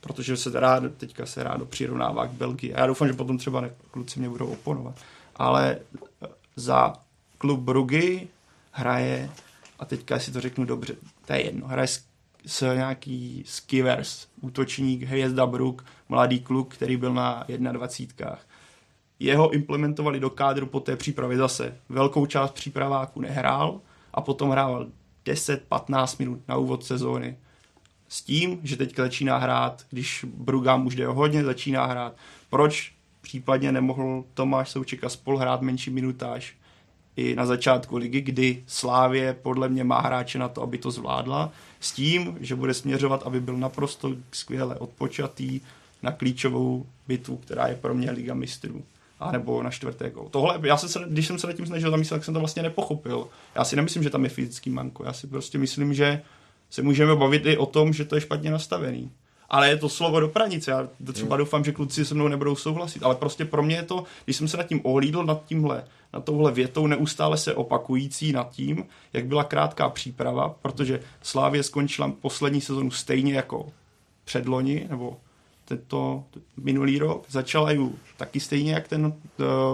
protože 0.00 0.36
se 0.36 0.60
rád, 0.60 0.82
teďka 0.96 1.26
se 1.26 1.42
rádo 1.42 1.66
přirovnává 1.66 2.26
k 2.26 2.30
Belgii. 2.30 2.74
A 2.74 2.80
já 2.80 2.86
doufám, 2.86 3.08
že 3.08 3.14
potom 3.14 3.38
třeba 3.38 3.60
ne, 3.60 3.70
kluci 3.90 4.20
mě 4.20 4.28
budou 4.28 4.46
oponovat. 4.46 4.94
Ale 5.36 5.78
eh, 6.22 6.28
za 6.56 6.92
klub 7.44 7.60
Brugy 7.60 8.28
hraje, 8.70 9.30
a 9.78 9.84
teďka 9.84 10.18
si 10.18 10.32
to 10.32 10.40
řeknu 10.40 10.64
dobře, 10.64 10.94
to 11.26 11.32
je 11.32 11.44
jedno, 11.44 11.66
hraje 11.66 11.88
s, 11.88 12.04
s 12.46 12.74
nějaký 12.74 13.42
Skivers, 13.46 14.26
útočník 14.40 15.02
Hvězda 15.02 15.46
Brook, 15.46 15.84
mladý 16.08 16.40
kluk, 16.40 16.74
který 16.74 16.96
byl 16.96 17.14
na 17.14 17.46
21. 17.72 18.38
Jeho 19.18 19.50
implementovali 19.50 20.20
do 20.20 20.30
kádru 20.30 20.66
po 20.66 20.80
té 20.80 20.96
přípravě 20.96 21.36
zase. 21.36 21.76
Velkou 21.88 22.26
část 22.26 22.50
přípraváku 22.50 23.20
nehrál 23.20 23.80
a 24.14 24.20
potom 24.20 24.50
hrával 24.50 24.86
10-15 25.26 26.16
minut 26.18 26.40
na 26.48 26.56
úvod 26.56 26.84
sezóny. 26.84 27.36
S 28.08 28.22
tím, 28.22 28.60
že 28.62 28.76
teďka 28.76 29.02
začíná 29.02 29.38
hrát, 29.38 29.84
když 29.90 30.26
Brugám 30.34 30.86
už 30.86 30.94
jde 30.94 31.06
hodně, 31.06 31.44
začíná 31.44 31.86
hrát. 31.86 32.16
Proč 32.50 32.94
případně 33.20 33.72
nemohl 33.72 34.24
Tomáš 34.34 34.70
Souček 34.70 35.04
a 35.04 35.08
spol 35.08 35.38
hrát 35.38 35.62
menší 35.62 35.90
minutáž 35.90 36.56
i 37.16 37.34
na 37.34 37.46
začátku 37.46 37.96
ligy, 37.96 38.20
kdy 38.20 38.62
Slávě 38.66 39.36
podle 39.42 39.68
mě 39.68 39.84
má 39.84 40.00
hráče 40.00 40.38
na 40.38 40.48
to, 40.48 40.62
aby 40.62 40.78
to 40.78 40.90
zvládla, 40.90 41.52
s 41.80 41.92
tím, 41.92 42.36
že 42.40 42.54
bude 42.54 42.74
směřovat, 42.74 43.22
aby 43.26 43.40
byl 43.40 43.56
naprosto 43.56 44.16
skvěle 44.32 44.76
odpočatý 44.76 45.60
na 46.02 46.12
klíčovou 46.12 46.86
bitvu, 47.08 47.36
která 47.36 47.66
je 47.66 47.74
pro 47.74 47.94
mě 47.94 48.10
Liga 48.10 48.34
mistrů 48.34 48.82
a 49.20 49.32
nebo 49.32 49.62
na 49.62 49.70
čtvrté 49.70 50.10
gol. 50.10 50.28
Tohle, 50.30 50.60
já 50.62 50.76
jsem 50.76 50.88
se, 50.88 51.00
když 51.08 51.26
jsem 51.26 51.38
se 51.38 51.46
nad 51.46 51.52
tím 51.52 51.66
snažil 51.66 51.90
zamyslet, 51.90 52.16
tak 52.16 52.24
jsem 52.24 52.34
to 52.34 52.40
vlastně 52.40 52.62
nepochopil. 52.62 53.28
Já 53.54 53.64
si 53.64 53.76
nemyslím, 53.76 54.02
že 54.02 54.10
tam 54.10 54.24
je 54.24 54.30
fyzický 54.30 54.70
manko. 54.70 55.04
Já 55.04 55.12
si 55.12 55.26
prostě 55.26 55.58
myslím, 55.58 55.94
že 55.94 56.22
se 56.70 56.82
můžeme 56.82 57.16
bavit 57.16 57.46
i 57.46 57.56
o 57.56 57.66
tom, 57.66 57.92
že 57.92 58.04
to 58.04 58.14
je 58.14 58.20
špatně 58.20 58.50
nastavený 58.50 59.10
ale 59.50 59.68
je 59.68 59.76
to 59.76 59.88
slovo 59.88 60.20
do 60.20 60.28
pranice. 60.28 60.70
Já 60.70 60.88
třeba 61.12 61.36
doufám, 61.36 61.64
že 61.64 61.72
kluci 61.72 62.04
se 62.04 62.14
mnou 62.14 62.28
nebudou 62.28 62.56
souhlasit, 62.56 63.02
ale 63.02 63.14
prostě 63.14 63.44
pro 63.44 63.62
mě 63.62 63.76
je 63.76 63.82
to, 63.82 64.04
když 64.24 64.36
jsem 64.36 64.48
se 64.48 64.56
nad 64.56 64.66
tím 64.66 64.80
ohlídl, 64.82 65.24
nad 65.24 65.44
tímhle, 65.44 65.84
na 66.12 66.20
touhle 66.20 66.52
větou 66.52 66.86
neustále 66.86 67.36
se 67.36 67.54
opakující 67.54 68.32
nad 68.32 68.50
tím, 68.50 68.84
jak 69.12 69.26
byla 69.26 69.44
krátká 69.44 69.88
příprava, 69.88 70.48
protože 70.62 71.00
Slávě 71.22 71.62
skončila 71.62 72.12
poslední 72.20 72.60
sezonu 72.60 72.90
stejně 72.90 73.34
jako 73.34 73.66
předloni, 74.24 74.86
nebo 74.90 75.16
tento 75.64 76.24
minulý 76.56 76.98
rok. 76.98 77.24
Začala 77.28 77.70
ju 77.70 77.94
taky 78.16 78.40
stejně 78.40 78.72
jak 78.72 78.88
ten 78.88 79.06
uh, 79.06 79.14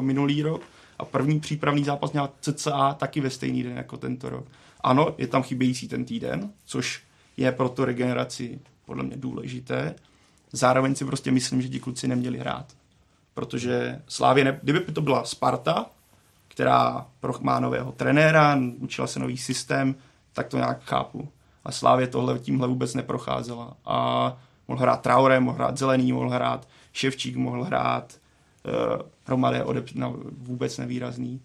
minulý 0.00 0.42
rok 0.42 0.62
a 0.98 1.04
první 1.04 1.40
přípravný 1.40 1.84
zápas 1.84 2.12
měla 2.12 2.32
cca 2.40 2.94
taky 2.94 3.20
ve 3.20 3.30
stejný 3.30 3.62
den 3.62 3.76
jako 3.76 3.96
tento 3.96 4.30
rok. 4.30 4.44
Ano, 4.80 5.14
je 5.18 5.26
tam 5.26 5.42
chybějící 5.42 5.88
ten 5.88 6.04
týden, 6.04 6.52
což 6.64 7.02
je 7.36 7.52
pro 7.52 7.68
tu 7.68 7.84
regeneraci 7.84 8.58
podle 8.90 9.04
mě 9.04 9.16
důležité. 9.16 9.94
Zároveň 10.52 10.94
si 10.94 11.04
prostě 11.04 11.30
myslím, 11.30 11.62
že 11.62 11.68
ti 11.68 11.80
kluci 11.80 12.08
neměli 12.08 12.38
hrát. 12.38 12.66
Protože 13.34 14.02
Slávě, 14.08 14.44
ne, 14.44 14.60
kdyby 14.62 14.80
to 14.80 15.00
byla 15.00 15.24
Sparta, 15.24 15.86
která 16.48 17.06
má 17.40 17.60
nového 17.60 17.92
trenéra, 17.92 18.58
učila 18.78 19.06
se 19.06 19.20
nový 19.20 19.38
systém, 19.38 19.94
tak 20.32 20.48
to 20.48 20.56
nějak 20.56 20.82
chápu. 20.84 21.28
A 21.64 21.72
Slávě 21.72 22.06
tohle 22.06 22.38
tímhle 22.38 22.68
vůbec 22.68 22.94
neprocházela. 22.94 23.76
A 23.84 23.96
mohl 24.68 24.80
hrát 24.80 25.02
Traoré, 25.02 25.40
mohl 25.40 25.56
hrát 25.56 25.78
Zelený, 25.78 26.12
mohl 26.12 26.30
hrát 26.30 26.68
Ševčík, 26.92 27.36
mohl 27.36 27.64
hrát 27.64 28.14
uh, 28.64 29.02
Romadé 29.28 29.64
odep, 29.64 29.86
no, 29.94 30.16
vůbec 30.38 30.78
nevýrazný. 30.78 31.40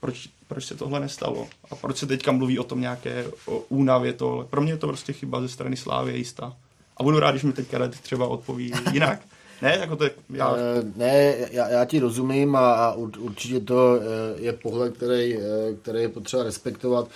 Proč, 0.00 0.28
proč 0.48 0.64
se 0.64 0.74
tohle 0.74 1.00
nestalo? 1.00 1.48
A 1.70 1.74
proč 1.74 1.96
se 1.96 2.06
teďka 2.06 2.32
mluví 2.32 2.58
o 2.58 2.64
tom 2.64 2.80
nějaké 2.80 3.26
o 3.46 3.58
únavě 3.58 4.12
tohle? 4.12 4.44
Pro 4.44 4.60
mě 4.60 4.72
je 4.72 4.76
to 4.76 4.86
prostě 4.86 5.12
chyba 5.12 5.40
ze 5.40 5.48
strany 5.48 5.76
Slávy 5.76 6.18
jistá. 6.18 6.56
A 6.98 7.02
budu 7.02 7.18
rád, 7.18 7.30
když 7.30 7.42
mi 7.42 7.52
teďka 7.52 7.78
Radek 7.78 8.00
třeba 8.00 8.26
odpoví 8.26 8.72
jinak. 8.92 9.20
Ne, 9.62 9.76
jako 9.80 9.96
to 9.96 10.04
je, 10.04 10.10
já... 10.30 10.56
Eh, 10.56 10.92
ne, 10.96 11.34
já, 11.50 11.68
já 11.68 11.84
ti 11.84 11.98
rozumím 11.98 12.56
a, 12.56 12.74
a 12.74 12.92
určitě 13.18 13.60
to 13.60 14.00
eh, 14.00 14.40
je 14.40 14.52
pohled, 14.52 14.96
který, 14.96 15.36
eh, 15.36 15.40
který 15.82 16.00
je 16.00 16.08
potřeba 16.08 16.42
respektovat. 16.42 17.08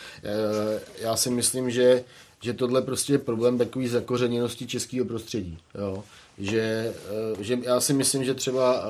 Já 1.00 1.16
si 1.16 1.30
myslím, 1.30 1.70
že, 1.70 2.04
že 2.40 2.52
tohle 2.52 2.82
prostě 2.82 3.12
je 3.12 3.18
problém 3.18 3.58
takový 3.58 3.88
zakořeněnosti 3.88 4.66
českého 4.66 5.06
prostředí. 5.06 5.58
Jo? 5.74 6.04
Že, 6.38 6.94
že 7.40 7.58
já 7.62 7.80
si 7.80 7.92
myslím, 7.92 8.24
že 8.24 8.34
třeba 8.34 8.84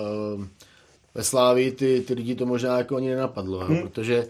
ve 1.15 1.25
Slávii 1.25 1.73
ty, 1.73 2.01
ty 2.01 2.15
lidi 2.15 2.35
to 2.35 2.47
možná 2.47 2.79
jako 2.79 2.97
ani 2.97 3.09
nenapadlo, 3.09 3.59
hmm. 3.59 3.83
protože 3.83 4.27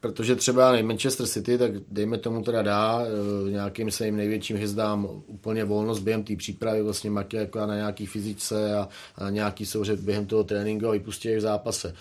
Protože 0.00 0.36
třeba 0.36 0.72
nevím, 0.72 0.86
Manchester 0.86 1.26
City, 1.26 1.58
tak 1.58 1.70
dejme 1.88 2.18
tomu 2.18 2.42
teda 2.42 2.62
dá 2.62 3.02
e, 3.46 3.50
nějakým 3.50 3.90
svým 3.90 4.16
největším 4.16 4.56
hvězdám 4.56 5.08
úplně 5.26 5.64
volnost 5.64 5.98
během 5.98 6.24
té 6.24 6.36
přípravy, 6.36 6.82
vlastně 6.82 7.10
maky 7.10 7.36
jako 7.36 7.66
na 7.66 7.76
nějaký 7.76 8.06
fyzice 8.06 8.76
a, 8.76 8.88
a 9.16 9.30
nějaký 9.30 9.66
souřed 9.66 10.00
během 10.00 10.26
toho 10.26 10.44
tréninku 10.44 10.86
a 10.88 10.90
vypustí 10.90 11.36
v 11.36 11.40
zápase. 11.40 11.88
E, 11.88 11.94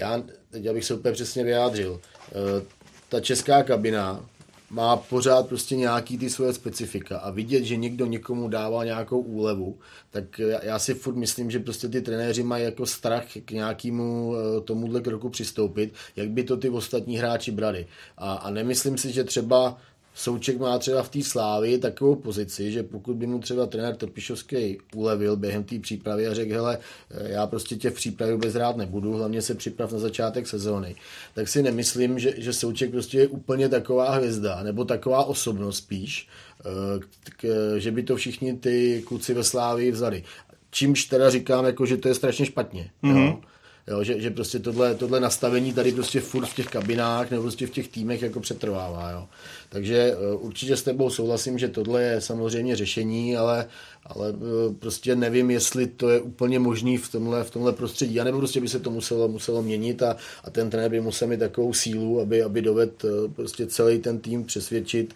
já 0.00 0.22
teď 0.50 0.66
abych 0.66 0.84
se 0.84 0.94
úplně 0.94 1.12
přesně 1.12 1.44
vyjádřil. 1.44 2.00
E, 2.32 2.66
ta 3.08 3.20
česká 3.20 3.62
kabina 3.62 4.24
má 4.70 4.96
pořád 4.96 5.48
prostě 5.48 5.76
nějaký 5.76 6.18
ty 6.18 6.30
svoje 6.30 6.52
specifika 6.52 7.18
a 7.18 7.30
vidět, 7.30 7.64
že 7.64 7.76
někdo 7.76 8.06
někomu 8.06 8.48
dává 8.48 8.84
nějakou 8.84 9.20
úlevu, 9.20 9.78
tak 10.10 10.40
já 10.62 10.78
si 10.78 10.94
furt 10.94 11.14
myslím, 11.14 11.50
že 11.50 11.58
prostě 11.58 11.88
ty 11.88 12.02
trenéři 12.02 12.42
mají 12.42 12.64
jako 12.64 12.86
strach 12.86 13.24
k 13.44 13.50
nějakému 13.50 14.34
eh, 14.36 14.60
tomuhle 14.60 15.00
kroku 15.00 15.28
přistoupit, 15.28 15.94
jak 16.16 16.30
by 16.30 16.44
to 16.44 16.56
ty 16.56 16.68
ostatní 16.68 17.18
hráči 17.18 17.50
brali. 17.50 17.86
A, 18.18 18.34
a 18.34 18.50
nemyslím 18.50 18.98
si, 18.98 19.12
že 19.12 19.24
třeba 19.24 19.78
Souček 20.16 20.58
má 20.58 20.78
třeba 20.78 21.02
v 21.02 21.08
té 21.08 21.22
slávy 21.22 21.78
takovou 21.78 22.14
pozici, 22.14 22.72
že 22.72 22.82
pokud 22.82 23.16
by 23.16 23.26
mu 23.26 23.38
třeba 23.38 23.66
trenér 23.66 23.96
Trpišovský 23.96 24.78
ulevil 24.94 25.36
během 25.36 25.64
té 25.64 25.78
přípravy 25.78 26.26
a 26.26 26.34
řekl, 26.34 26.54
hele, 26.54 26.78
já 27.10 27.46
prostě 27.46 27.76
tě 27.76 27.90
v 27.90 27.94
přípravě 27.94 28.34
vůbec 28.34 28.54
rád 28.54 28.76
nebudu, 28.76 29.12
hlavně 29.12 29.42
se 29.42 29.54
připrav 29.54 29.92
na 29.92 29.98
začátek 29.98 30.46
sezóny, 30.46 30.96
tak 31.34 31.48
si 31.48 31.62
nemyslím, 31.62 32.18
že, 32.18 32.34
že 32.36 32.52
Souček 32.52 32.90
prostě 32.90 33.18
je 33.18 33.28
úplně 33.28 33.68
taková 33.68 34.10
hvězda, 34.10 34.62
nebo 34.62 34.84
taková 34.84 35.24
osobnost 35.24 35.76
spíš, 35.76 36.28
eh, 36.60 37.00
k, 37.36 37.74
že 37.78 37.90
by 37.90 38.02
to 38.02 38.16
všichni 38.16 38.56
ty 38.56 39.04
kluci 39.06 39.34
ve 39.34 39.44
slávy 39.44 39.90
vzali. 39.90 40.24
Čímž 40.70 41.04
teda 41.04 41.30
říkám, 41.30 41.64
jako, 41.64 41.86
že 41.86 41.96
to 41.96 42.08
je 42.08 42.14
strašně 42.14 42.46
špatně. 42.46 42.90
Mm-hmm. 43.02 43.26
Jo? 43.26 43.40
Jo, 43.88 44.04
že, 44.04 44.20
že 44.20 44.30
prostě 44.30 44.58
tohle, 44.58 44.94
tohle 44.94 45.20
nastavení 45.20 45.72
tady 45.72 45.92
prostě 45.92 46.20
furt 46.20 46.46
v 46.46 46.54
těch 46.54 46.66
kabinách 46.66 47.30
nebo 47.30 47.42
prostě 47.42 47.66
v 47.66 47.70
těch 47.70 47.88
týmech 47.88 48.22
jako 48.22 48.40
přetrvává. 48.40 49.10
Jo. 49.10 49.26
Takže 49.68 50.16
uh, 50.16 50.44
určitě 50.44 50.76
s 50.76 50.82
tebou 50.82 51.10
souhlasím, 51.10 51.58
že 51.58 51.68
tohle 51.68 52.02
je 52.02 52.20
samozřejmě 52.20 52.76
řešení, 52.76 53.36
ale, 53.36 53.66
ale 54.06 54.32
uh, 54.32 54.74
prostě 54.78 55.16
nevím, 55.16 55.50
jestli 55.50 55.86
to 55.86 56.08
je 56.10 56.20
úplně 56.20 56.58
možný 56.58 56.96
v 56.96 57.12
tomhle, 57.12 57.44
v 57.44 57.50
tomhle 57.50 57.72
prostředí. 57.72 58.20
A 58.20 58.24
nebo 58.24 58.38
prostě 58.38 58.60
by 58.60 58.68
se 58.68 58.80
to 58.80 58.90
muselo, 58.90 59.28
muselo 59.28 59.62
měnit 59.62 60.02
a, 60.02 60.16
a 60.44 60.50
ten 60.50 60.70
trenér 60.70 60.90
by 60.90 61.00
musel 61.00 61.28
mít 61.28 61.40
takovou 61.40 61.72
sílu, 61.72 62.20
aby, 62.20 62.42
aby 62.42 62.62
dovedl 62.62 62.92
uh, 63.04 63.32
prostě 63.32 63.66
celý 63.66 63.98
ten 63.98 64.18
tým 64.18 64.44
přesvědčit 64.44 65.14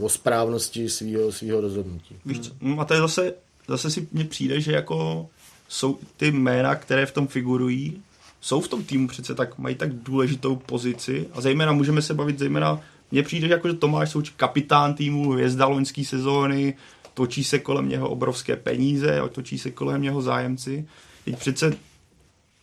o 0.00 0.08
správnosti 0.08 0.88
svého 0.88 1.32
svého 1.32 1.60
rozhodnutí. 1.60 2.16
Víš 2.26 2.40
co, 2.40 2.50
no 2.60 2.80
a 2.80 2.84
to 2.84 2.94
je 2.94 3.00
zase, 3.00 3.34
zase 3.68 3.90
si 3.90 4.08
mně 4.12 4.24
přijde, 4.24 4.60
že 4.60 4.72
jako 4.72 5.28
jsou 5.74 5.98
ty 6.16 6.30
jména, 6.30 6.74
které 6.74 7.06
v 7.06 7.12
tom 7.12 7.26
figurují, 7.26 8.02
jsou 8.40 8.60
v 8.60 8.68
tom 8.68 8.84
týmu 8.84 9.08
přece 9.08 9.34
tak, 9.34 9.58
mají 9.58 9.74
tak 9.74 9.94
důležitou 9.94 10.56
pozici 10.56 11.28
a 11.32 11.40
zejména 11.40 11.72
můžeme 11.72 12.02
se 12.02 12.14
bavit 12.14 12.38
zejména, 12.38 12.80
mně 13.10 13.22
přijde, 13.22 13.46
že 13.46 13.52
jako, 13.52 13.68
že 13.68 13.74
Tomáš 13.74 14.10
Souč 14.10 14.30
kapitán 14.30 14.94
týmu, 14.94 15.30
hvězda 15.30 15.66
loňské 15.66 16.04
sezóny, 16.04 16.74
točí 17.14 17.44
se 17.44 17.58
kolem 17.58 17.88
něho 17.88 18.08
obrovské 18.08 18.56
peníze, 18.56 19.22
točí 19.32 19.58
se 19.58 19.70
kolem 19.70 20.02
něho 20.02 20.22
zájemci. 20.22 20.88
Teď 21.24 21.38
přece 21.38 21.76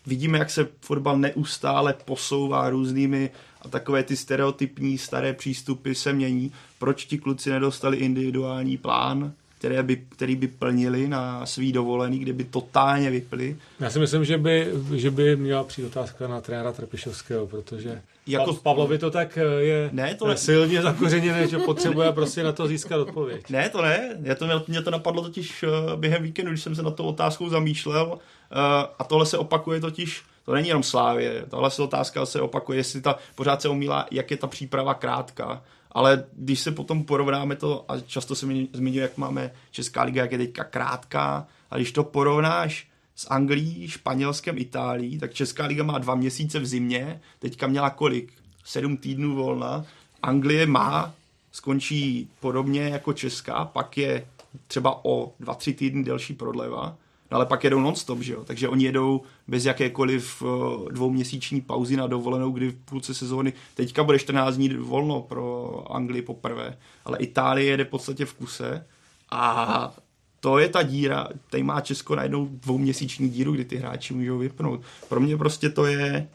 vidíme, 0.06 0.38
jak 0.38 0.50
se 0.50 0.68
fotbal 0.82 1.18
neustále 1.18 1.94
posouvá 2.06 2.70
různými 2.70 3.30
a 3.62 3.68
takové 3.68 4.04
ty 4.04 4.18
stereotypní 4.18 4.98
staré 4.98 5.34
přístupy 5.34 5.94
se 5.94 6.14
mění. 6.14 6.52
Proč 6.80 7.06
ti 7.06 7.18
kluci 7.18 7.50
nedostali 7.50 7.98
individuální 7.98 8.78
plán? 8.78 9.34
Které 9.62 9.84
by, 9.84 9.96
který 10.10 10.36
by 10.36 10.48
plnili 10.48 11.08
na 11.08 11.46
svý 11.46 11.72
dovolený, 11.72 12.20
kde 12.20 12.34
by 12.34 12.44
totálně 12.44 13.10
vyply. 13.10 13.58
Já 13.80 13.90
si 13.90 14.00
myslím, 14.00 14.26
že 14.26 14.38
by, 14.38 14.72
že 14.96 15.12
by 15.12 15.36
měla 15.36 15.64
přijít 15.64 15.88
otázka 15.88 16.28
na 16.28 16.42
trenéra 16.42 16.72
Trpišovského, 16.72 17.48
protože 17.48 18.02
jako, 18.28 18.54
Pavlovi 18.54 18.98
to 18.98 19.12
tak 19.12 19.38
eh, 19.38 19.44
je 19.44 19.90
ne, 19.94 20.16
to 20.16 20.28
ne. 20.28 20.38
silně 20.38 20.82
zakořeněné, 20.82 21.48
že 21.48 21.58
potřebuje 21.58 22.12
prostě 22.12 22.44
na 22.44 22.52
to 22.52 22.68
získat 22.68 23.00
odpověď. 23.00 23.50
Ne, 23.50 23.70
to 23.70 23.82
ne. 23.82 24.18
Já 24.22 24.36
to, 24.36 24.46
mě 24.68 24.82
to 24.82 24.92
napadlo 24.92 25.22
totiž 25.22 25.64
eh, 25.64 25.68
během 25.96 26.24
víkendu, 26.24 26.52
když 26.52 26.64
jsem 26.64 26.76
se 26.76 26.84
na 26.84 26.92
to 26.92 27.04
otázkou 27.04 27.50
zamýšlel 27.50 28.18
eh, 28.18 28.56
a 29.00 29.04
tohle 29.04 29.26
se 29.26 29.38
opakuje 29.38 29.80
totiž 29.80 30.24
to 30.46 30.54
není 30.54 30.68
jenom 30.68 30.84
Slávě, 30.84 31.46
tahle 31.50 31.72
se 31.72 31.82
otázka 31.82 32.26
se 32.26 32.42
opakuje, 32.42 32.80
jestli 32.80 33.02
ta 33.02 33.16
pořád 33.36 33.62
se 33.62 33.70
omílá, 33.70 34.06
jak 34.12 34.32
je 34.32 34.38
ta 34.38 34.48
příprava 34.48 34.94
krátká 34.94 35.62
ale 35.92 36.24
když 36.34 36.60
se 36.60 36.72
potom 36.72 37.04
porovnáme 37.04 37.56
to, 37.56 37.86
a 37.88 38.00
často 38.00 38.36
se 38.36 38.46
zmiňuje, 38.74 39.02
jak 39.02 39.18
máme 39.18 39.52
Česká 39.72 40.04
liga, 40.04 40.22
jak 40.22 40.32
je 40.32 40.38
teďka 40.38 40.64
krátká, 40.64 41.48
a 41.72 41.76
když 41.76 41.92
to 41.92 42.04
porovnáš 42.04 42.88
s 43.16 43.28
Anglií, 43.30 43.88
Španělskem, 43.88 44.58
Itálií, 44.58 45.20
tak 45.20 45.34
Česká 45.34 45.66
liga 45.66 45.84
má 45.84 45.98
dva 45.98 46.16
měsíce 46.16 46.60
v 46.60 46.66
zimě, 46.66 47.22
teďka 47.40 47.68
měla 47.68 47.90
kolik? 47.90 48.34
Sedm 48.66 48.98
týdnů 48.98 49.36
volna. 49.36 49.86
Anglie 50.24 50.66
má, 50.66 51.14
skončí 51.52 52.30
podobně 52.40 52.82
jako 52.82 53.14
Česká, 53.14 53.66
pak 53.66 53.98
je 53.98 54.28
třeba 54.68 55.06
o 55.06 55.34
dva, 55.40 55.54
tři 55.54 55.74
týdny 55.74 56.04
delší 56.04 56.34
prodleva. 56.34 56.98
No 57.32 57.38
ale 57.38 57.46
pak 57.46 57.64
jedou 57.64 57.80
non-stop, 57.80 58.20
že 58.20 58.34
jo? 58.34 58.44
Takže 58.46 58.70
oni 58.70 58.84
jedou 58.84 59.22
bez 59.48 59.66
jakékoliv 59.66 60.42
uh, 60.42 60.90
dvouměsíční 60.90 61.62
pauzy 61.62 61.98
na 61.98 62.08
dovolenou, 62.08 62.52
kdy 62.52 62.70
v 62.70 62.76
půlce 62.76 63.14
sezóny, 63.14 63.54
teďka 63.76 64.04
bude 64.04 64.20
14 64.20 64.56
dní 64.56 64.70
volno 64.70 65.22
pro 65.22 65.84
Anglii 65.92 66.22
poprvé, 66.22 66.78
ale 67.06 67.18
Itálie 67.18 67.72
jede 67.72 67.86
v 67.86 67.90
podstatě 67.90 68.26
v 68.26 68.34
kuse 68.34 68.86
a 69.32 69.94
to 70.40 70.60
je 70.60 70.70
ta 70.70 70.84
díra, 70.84 71.28
tady 71.50 71.64
má 71.64 71.82
Česko 71.82 72.16
najednou 72.16 72.48
dvouměsíční 72.52 73.30
díru, 73.30 73.52
kdy 73.52 73.66
ty 73.66 73.78
hráči 73.78 74.14
můžou 74.14 74.38
vypnout. 74.38 74.82
Pro 75.10 75.20
mě 75.20 75.38
prostě 75.38 75.70
to 75.70 75.86
je 75.86 76.28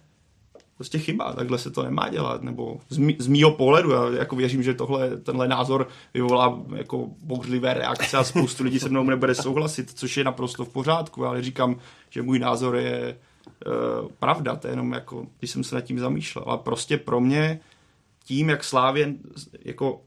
prostě 0.76 0.98
chyba, 0.98 1.32
takhle 1.32 1.58
se 1.58 1.70
to 1.70 1.82
nemá 1.82 2.08
dělat, 2.08 2.42
nebo 2.42 2.80
z, 2.88 2.98
mý, 2.98 3.16
z 3.18 3.26
mýho 3.26 3.50
pohledu, 3.50 3.90
já 3.90 4.10
jako 4.10 4.36
věřím, 4.36 4.62
že 4.62 4.74
tohle, 4.74 5.16
tenhle 5.16 5.48
názor 5.48 5.88
vyvolá 6.14 6.62
jako 6.76 7.08
bouřlivé 7.22 7.74
reakce 7.74 8.16
a 8.16 8.24
spoustu 8.24 8.64
lidí 8.64 8.78
se 8.78 8.88
mnou 8.88 9.02
nebude 9.02 9.34
souhlasit, 9.34 9.90
což 9.94 10.16
je 10.16 10.24
naprosto 10.24 10.64
v 10.64 10.68
pořádku, 10.68 11.26
ale 11.26 11.42
říkám, 11.42 11.76
že 12.10 12.22
můj 12.22 12.38
názor 12.38 12.76
je 12.76 13.18
uh, 13.66 14.08
pravda, 14.18 14.56
to 14.56 14.66
je 14.66 14.72
jenom 14.72 14.92
jako, 14.92 15.26
když 15.38 15.50
jsem 15.50 15.64
se 15.64 15.74
nad 15.74 15.80
tím 15.80 15.98
zamýšlel, 15.98 16.44
ale 16.48 16.58
prostě 16.58 16.96
pro 16.96 17.20
mě 17.20 17.60
tím, 18.24 18.48
jak 18.48 18.64
Slávě 18.64 19.14
jako 19.64 20.00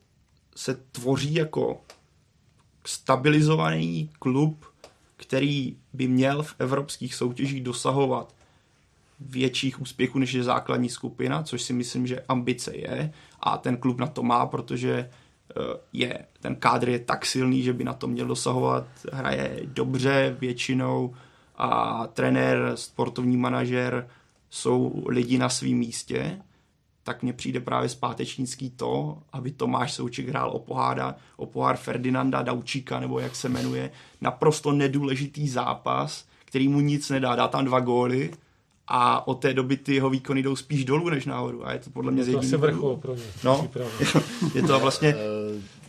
se 0.56 0.80
tvoří 0.92 1.34
jako 1.34 1.82
stabilizovaný 2.86 4.10
klub, 4.20 4.66
který 5.18 5.78
by 5.94 6.08
měl 6.08 6.44
v 6.44 6.56
evropských 6.60 7.16
soutěžích 7.16 7.64
dosahovat 7.64 8.39
větších 9.20 9.82
úspěchů, 9.82 10.20
než 10.20 10.34
je 10.34 10.44
základní 10.44 10.90
skupina, 10.90 11.44
což 11.44 11.62
si 11.62 11.74
myslím, 11.74 12.08
že 12.08 12.24
ambice 12.28 12.76
je 12.76 13.14
a 13.40 13.58
ten 13.58 13.78
klub 13.78 14.00
na 14.00 14.08
to 14.08 14.24
má, 14.24 14.46
protože 14.46 14.94
eh, 15.00 15.64
je, 15.94 16.26
ten 16.40 16.56
kádr 16.56 16.90
je 16.90 17.00
tak 17.00 17.26
silný, 17.26 17.64
že 17.64 17.74
by 17.74 17.84
na 17.84 17.94
to 17.94 18.08
měl 18.08 18.28
dosahovat, 18.28 18.86
hraje 19.14 19.60
dobře 19.64 20.36
většinou 20.40 21.16
a 21.58 22.08
trenér, 22.08 22.72
sportovní 22.76 23.38
manažer 23.38 24.08
jsou 24.50 25.04
lidi 25.08 25.38
na 25.38 25.50
svém 25.50 25.74
místě, 25.74 26.42
tak 27.04 27.24
mně 27.24 27.34
přijde 27.34 27.60
právě 27.60 27.90
zpátečnický 27.90 28.70
to, 28.70 29.18
aby 29.34 29.52
Tomáš 29.52 29.94
Souček 29.94 30.30
hrál 30.30 30.50
o, 30.50 30.60
poháda, 30.60 31.16
o 31.38 31.46
pohár 31.46 31.78
Ferdinanda 31.78 32.42
Daučíka, 32.42 33.00
nebo 33.00 33.20
jak 33.20 33.36
se 33.36 33.50
jmenuje, 33.50 33.92
naprosto 34.22 34.72
nedůležitý 34.72 35.50
zápas, 35.50 36.26
který 36.46 36.68
mu 36.68 36.80
nic 36.80 37.10
nedá, 37.10 37.36
dá 37.36 37.48
tam 37.48 37.66
dva 37.66 37.80
góly, 37.80 38.32
a 38.90 39.28
od 39.28 39.36
té 39.36 39.54
doby 39.54 39.78
ty 39.78 39.96
jeho 39.96 40.10
výkony 40.10 40.44
jdou 40.44 40.56
spíš 40.56 40.86
dolů 40.86 41.10
než 41.10 41.26
nahoru 41.26 41.68
a 41.68 41.74
je 41.74 41.80
to 41.80 41.90
podle 41.90 42.12
mě 42.12 42.24
je 42.24 42.32
to 42.32 42.40
asi 42.40 42.58
vrchol 42.58 42.96
pro 42.96 43.14
mě. 43.14 43.24
No, 43.44 43.72
je 44.56 44.62
to 44.62 44.80
vlastně... 44.80 45.16
Eh, 45.18 45.80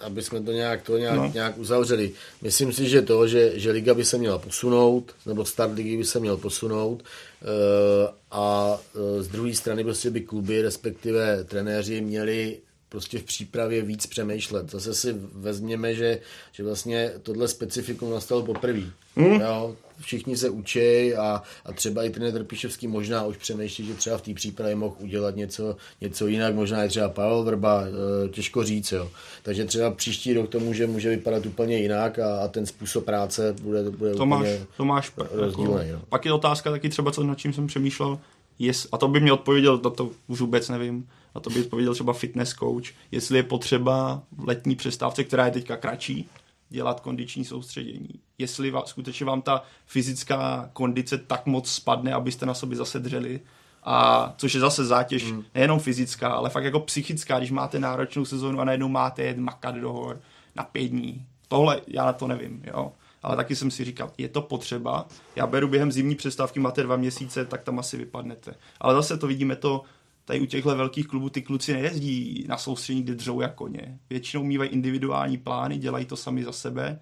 aby 0.00 0.22
jsme 0.22 0.40
to 0.40 0.52
nějak, 0.52 0.82
to 0.82 0.98
nějak, 0.98 1.16
no. 1.16 1.30
nějak 1.34 1.58
uzavřeli. 1.58 2.12
Myslím 2.42 2.72
si, 2.72 2.88
že 2.88 3.02
to, 3.02 3.28
že, 3.28 3.58
že 3.58 3.70
liga 3.70 3.94
by 3.94 4.04
se 4.04 4.18
měla 4.18 4.38
posunout, 4.38 5.12
nebo 5.26 5.44
start 5.44 5.74
ligy 5.74 5.96
by 5.96 6.04
se 6.04 6.20
měl 6.20 6.36
posunout 6.36 7.02
eh, 7.02 8.12
a 8.30 8.78
eh, 8.94 9.22
z 9.22 9.28
druhé 9.28 9.54
strany 9.54 9.84
prostě 9.84 10.10
by 10.10 10.20
kluby, 10.20 10.62
respektive 10.62 11.44
trenéři 11.44 12.00
měli 12.00 12.58
prostě 12.90 13.18
v 13.18 13.24
přípravě 13.24 13.82
víc 13.82 14.06
přemýšlet. 14.06 14.70
Zase 14.70 14.94
si 14.94 15.14
vezměme, 15.32 15.94
že, 15.94 16.18
že 16.52 16.62
vlastně 16.64 17.12
tohle 17.22 17.48
specifikum 17.48 18.10
nastalo 18.10 18.42
poprvé. 18.42 18.82
Mm. 19.16 19.40
Jo, 19.40 19.76
všichni 20.00 20.36
se 20.36 20.50
učí 20.50 21.14
a, 21.14 21.42
a 21.64 21.72
třeba 21.72 22.04
i 22.04 22.10
trenér 22.10 22.32
Trpišovský 22.32 22.88
možná 22.88 23.24
už 23.24 23.36
přemýšlí, 23.36 23.86
že 23.86 23.94
třeba 23.94 24.18
v 24.18 24.22
té 24.22 24.34
přípravě 24.34 24.74
mohl 24.74 24.94
udělat 24.98 25.36
něco, 25.36 25.76
něco 26.00 26.26
jinak, 26.26 26.54
možná 26.54 26.84
i 26.84 26.88
třeba 26.88 27.08
Pavel 27.08 27.42
Vrba, 27.42 27.84
e, 27.84 28.28
těžko 28.28 28.64
říct. 28.64 28.92
Jo. 28.92 29.10
Takže 29.42 29.64
třeba 29.64 29.90
příští 29.90 30.34
rok 30.34 30.50
to 30.50 30.60
může, 30.60 30.86
může 30.86 31.08
vypadat 31.10 31.46
úplně 31.46 31.78
jinak 31.78 32.18
a, 32.18 32.40
a 32.40 32.48
ten 32.48 32.66
způsob 32.66 33.04
práce 33.04 33.54
bude, 33.62 33.90
bude 33.90 34.10
to 34.14 34.24
úplně 34.24 34.26
máš, 34.26 34.48
to 34.76 34.84
máš 34.84 35.12
rozdílný. 35.30 35.88
Jako, 35.88 36.02
Pak 36.08 36.24
je 36.24 36.32
otázka 36.32 36.70
taky 36.70 36.88
třeba, 36.88 37.12
co, 37.12 37.22
nad 37.22 37.38
čím 37.38 37.52
jsem 37.52 37.66
přemýšlel, 37.66 38.18
jest, 38.60 38.86
a 38.92 38.98
to 38.98 39.08
by 39.08 39.20
mě 39.20 39.32
odpověděl, 39.32 39.78
to, 39.78 39.90
to 39.90 40.10
už 40.26 40.40
vůbec 40.40 40.68
nevím, 40.68 41.08
a 41.34 41.40
to 41.40 41.50
by 41.50 41.60
odpověděl 41.60 41.94
třeba 41.94 42.12
fitness 42.12 42.54
coach, 42.54 42.84
jestli 43.10 43.36
je 43.36 43.42
potřeba 43.42 44.22
v 44.32 44.48
letní 44.48 44.76
přestávce, 44.76 45.24
která 45.24 45.46
je 45.46 45.52
teďka 45.52 45.76
kratší, 45.76 46.28
dělat 46.68 47.00
kondiční 47.00 47.44
soustředění. 47.44 48.08
Jestli 48.38 48.70
vám, 48.70 48.82
skutečně 48.86 49.26
vám 49.26 49.42
ta 49.42 49.62
fyzická 49.86 50.70
kondice 50.72 51.18
tak 51.18 51.46
moc 51.46 51.70
spadne, 51.70 52.12
abyste 52.12 52.46
na 52.46 52.54
sobě 52.54 52.76
zase 52.76 52.98
dřeli, 52.98 53.40
a 53.84 54.34
což 54.36 54.54
je 54.54 54.60
zase 54.60 54.84
zátěž 54.84 55.32
mm. 55.32 55.44
nejenom 55.54 55.78
fyzická, 55.78 56.28
ale 56.28 56.50
fakt 56.50 56.64
jako 56.64 56.80
psychická, 56.80 57.38
když 57.38 57.50
máte 57.50 57.78
náročnou 57.78 58.24
sezónu 58.24 58.60
a 58.60 58.64
najednou 58.64 58.88
máte 58.88 59.22
jet 59.22 59.38
makat 59.38 59.74
do 59.74 59.92
hor 59.92 60.20
na 60.54 60.64
pět 60.64 60.88
dní. 60.88 61.26
Tohle 61.48 61.80
já 61.86 62.04
na 62.04 62.12
to 62.12 62.26
nevím, 62.26 62.62
jo. 62.66 62.92
Ale 63.22 63.36
taky 63.36 63.56
jsem 63.56 63.70
si 63.70 63.84
říkal, 63.84 64.12
je 64.18 64.28
to 64.28 64.42
potřeba. 64.42 65.06
Já 65.36 65.46
beru 65.46 65.68
během 65.68 65.92
zimní 65.92 66.14
přestávky, 66.14 66.60
máte 66.60 66.82
dva 66.82 66.96
měsíce, 66.96 67.44
tak 67.44 67.62
tam 67.62 67.78
asi 67.78 67.96
vypadnete. 67.96 68.54
Ale 68.80 68.94
zase 68.94 69.16
to 69.18 69.26
vidíme 69.26 69.56
to, 69.56 69.82
tady 70.24 70.40
u 70.40 70.46
těchto 70.46 70.76
velkých 70.76 71.06
klubů 71.06 71.30
ty 71.30 71.42
kluci 71.42 71.72
nejezdí 71.72 72.44
na 72.48 72.56
soustředění, 72.56 73.02
kde 73.02 73.14
dřou 73.14 73.40
jako 73.40 73.54
koně. 73.54 73.98
Většinou 74.10 74.44
mývají 74.44 74.70
individuální 74.70 75.38
plány, 75.38 75.78
dělají 75.78 76.04
to 76.04 76.16
sami 76.16 76.44
za 76.44 76.52
sebe 76.52 77.00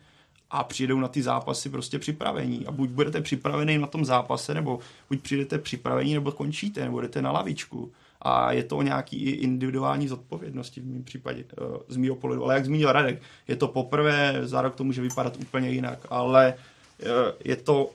a 0.51 0.65
přijedou 0.65 1.01
na 1.01 1.09
ty 1.09 1.23
zápasy 1.23 1.69
prostě 1.69 1.99
připravení. 1.99 2.67
A 2.67 2.73
buď 2.73 2.91
budete 2.91 3.21
připravený 3.21 3.79
na 3.79 3.87
tom 3.87 4.05
zápase, 4.05 4.55
nebo 4.55 4.79
buď 5.09 5.21
přijdete 5.21 5.59
připravení, 5.59 6.15
nebo 6.15 6.33
končíte, 6.33 6.85
nebo 6.85 7.01
jdete 7.01 7.23
na 7.23 7.33
lavičku. 7.33 7.93
A 8.29 8.53
je 8.53 8.63
to 8.63 8.77
o 8.77 8.83
nějaký 8.83 9.31
individuální 9.31 10.09
zodpovědnosti 10.09 10.81
v 10.81 10.87
mém 10.87 11.05
případě, 11.05 11.45
eh, 11.53 11.65
z 11.89 11.97
mého 11.97 12.17
pohledu. 12.17 12.45
Ale 12.45 12.55
jak 12.55 12.65
zmínil 12.65 12.93
Radek, 12.93 13.23
je 13.49 13.57
to 13.57 13.69
poprvé, 13.69 14.41
za 14.43 14.63
rok 14.63 14.75
to 14.75 14.85
může 14.85 15.03
vypadat 15.03 15.37
úplně 15.37 15.71
jinak, 15.71 16.07
ale 16.11 16.55
eh, 17.03 17.07
je 17.45 17.57
to 17.57 17.91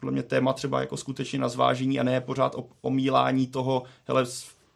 podle 0.00 0.12
mě 0.12 0.22
téma 0.22 0.52
třeba 0.52 0.80
jako 0.80 0.96
skutečně 0.96 1.38
na 1.38 1.48
zvážení 1.48 2.00
a 2.00 2.02
ne 2.02 2.20
pořád 2.20 2.56
omílání 2.80 3.46
toho, 3.46 3.82
hele, 4.08 4.26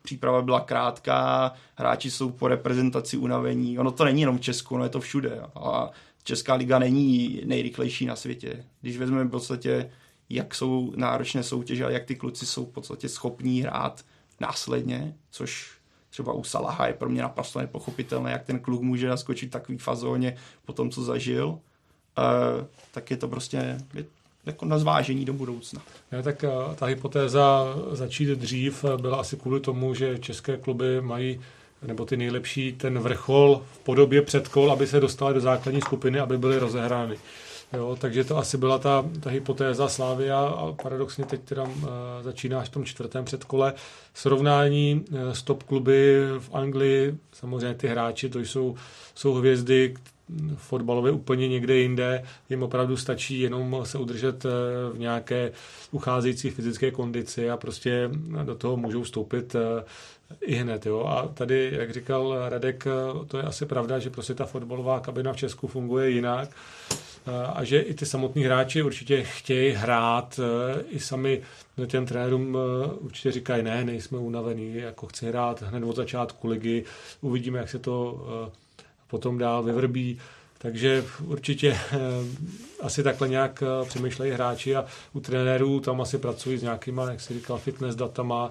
příprava 0.02 0.42
byla 0.42 0.60
krátká, 0.60 1.52
hráči 1.74 2.10
jsou 2.10 2.30
po 2.30 2.48
reprezentaci 2.48 3.16
unavení. 3.16 3.78
Ono 3.78 3.90
to 3.90 4.04
není 4.04 4.20
jenom 4.20 4.38
v 4.38 4.40
Česku, 4.40 4.74
ono 4.74 4.84
je 4.84 4.90
to 4.90 5.00
všude. 5.00 5.40
A 5.54 5.90
Česká 6.24 6.54
liga 6.54 6.78
není 6.78 7.40
nejrychlejší 7.44 8.06
na 8.06 8.16
světě. 8.16 8.64
Když 8.80 8.96
vezmeme 8.96 9.24
v 9.24 9.30
podstatě, 9.30 9.90
jak 10.30 10.54
jsou 10.54 10.92
náročné 10.96 11.42
soutěže 11.42 11.84
a 11.84 11.90
jak 11.90 12.04
ty 12.04 12.16
kluci 12.16 12.46
jsou 12.46 12.66
v 12.66 12.72
podstatě 12.72 13.08
schopní 13.08 13.62
hrát 13.62 14.04
následně, 14.42 15.14
což 15.30 15.70
třeba 16.10 16.32
u 16.32 16.44
Salaha 16.44 16.86
je 16.86 16.92
pro 16.92 17.08
mě 17.08 17.22
naprosto 17.22 17.58
nepochopitelné, 17.58 18.32
jak 18.32 18.44
ten 18.44 18.58
kluk 18.58 18.82
může 18.82 19.08
naskočit 19.08 19.50
takový 19.50 19.78
fazóně 19.78 20.36
po 20.66 20.72
tom, 20.72 20.90
co 20.90 21.02
zažil, 21.02 21.46
uh, 21.48 21.58
tak 22.90 23.10
je 23.10 23.16
to 23.16 23.28
prostě 23.28 23.56
je 23.94 24.04
jako 24.46 24.64
na 24.64 24.78
zvážení 24.78 25.24
do 25.24 25.32
budoucna. 25.32 25.82
Ne, 26.12 26.22
tak 26.22 26.44
uh, 26.44 26.74
ta 26.74 26.86
hypotéza 26.86 27.74
začít 27.92 28.28
dřív 28.28 28.84
byla 28.96 29.20
asi 29.20 29.36
kvůli 29.36 29.60
tomu, 29.60 29.94
že 29.94 30.18
české 30.18 30.56
kluby 30.56 31.00
mají 31.00 31.40
nebo 31.86 32.04
ty 32.04 32.16
nejlepší 32.16 32.72
ten 32.72 32.98
vrchol 32.98 33.62
v 33.72 33.78
podobě 33.78 34.22
předkol, 34.22 34.72
aby 34.72 34.86
se 34.86 35.00
dostali 35.00 35.34
do 35.34 35.40
základní 35.40 35.80
skupiny, 35.80 36.20
aby 36.20 36.38
byly 36.38 36.58
rozehrány. 36.58 37.16
Jo, 37.72 37.96
takže 38.00 38.24
to 38.24 38.36
asi 38.36 38.58
byla 38.58 38.78
ta, 38.78 39.04
ta 39.20 39.30
hypotéza 39.30 39.88
Slávia 39.88 40.40
a 40.40 40.72
paradoxně 40.72 41.24
teď 41.24 41.40
teda 41.42 41.62
uh, 41.62 41.88
začínáš 42.20 42.68
v 42.68 42.72
tom 42.72 42.84
čtvrtém 42.84 43.24
předkole. 43.24 43.72
Srovnání 44.14 45.04
uh, 45.10 45.32
stop 45.32 45.62
kluby 45.62 46.16
v 46.38 46.54
Anglii, 46.54 47.16
samozřejmě 47.32 47.74
ty 47.74 47.88
hráči, 47.88 48.28
to 48.28 48.38
jsou, 48.38 48.74
jsou 49.14 49.34
hvězdy 49.34 49.94
fotbalově 50.56 51.12
úplně 51.12 51.48
někde 51.48 51.76
jinde, 51.76 52.24
jim 52.50 52.62
opravdu 52.62 52.96
stačí 52.96 53.40
jenom 53.40 53.80
se 53.84 53.98
udržet 53.98 54.44
uh, 54.44 54.50
v 54.96 54.98
nějaké 54.98 55.52
ucházející 55.90 56.50
fyzické 56.50 56.90
kondici 56.90 57.50
a 57.50 57.56
prostě 57.56 58.10
do 58.44 58.54
toho 58.54 58.76
můžou 58.76 59.02
vstoupit 59.02 59.56
i 60.40 60.54
hned. 60.54 60.86
Jo. 60.86 61.04
A 61.04 61.28
tady, 61.34 61.70
jak 61.74 61.92
říkal 61.92 62.36
Radek, 62.48 62.84
to 63.26 63.36
je 63.36 63.42
asi 63.42 63.66
pravda, 63.66 63.98
že 63.98 64.10
prostě 64.10 64.34
ta 64.34 64.46
fotbalová 64.46 65.00
kabina 65.00 65.32
v 65.32 65.36
Česku 65.36 65.66
funguje 65.66 66.10
jinak 66.10 66.48
a 67.54 67.64
že 67.64 67.80
i 67.80 67.94
ty 67.94 68.06
samotní 68.06 68.44
hráči 68.44 68.82
určitě 68.82 69.22
chtějí 69.22 69.72
hrát, 69.72 70.40
e, 70.40 70.82
i 70.82 71.00
sami 71.00 71.42
těm 71.86 72.06
trenérům 72.06 72.56
e, 72.56 72.86
určitě 72.86 73.32
říkají, 73.32 73.62
ne, 73.62 73.84
nejsme 73.84 74.18
unavení, 74.18 74.76
jako 74.76 75.06
chci 75.06 75.26
hrát 75.26 75.62
hned 75.62 75.84
od 75.84 75.96
začátku 75.96 76.48
ligy, 76.48 76.84
uvidíme, 77.20 77.58
jak 77.58 77.68
se 77.68 77.78
to 77.78 78.26
potom 79.06 79.38
dál 79.38 79.62
vyvrbí. 79.62 80.18
Takže 80.58 81.04
určitě 81.24 81.78
asi 82.80 83.02
takhle 83.02 83.28
nějak 83.28 83.62
přemýšlejí 83.88 84.32
hráči 84.32 84.76
a 84.76 84.84
u 85.12 85.20
trenérů 85.20 85.80
tam 85.80 86.00
asi 86.00 86.18
pracují 86.18 86.58
s 86.58 86.62
nějakýma, 86.62 87.10
jak 87.10 87.20
si 87.20 87.34
říkal, 87.34 87.58
fitness 87.58 87.96
datama 87.96 88.50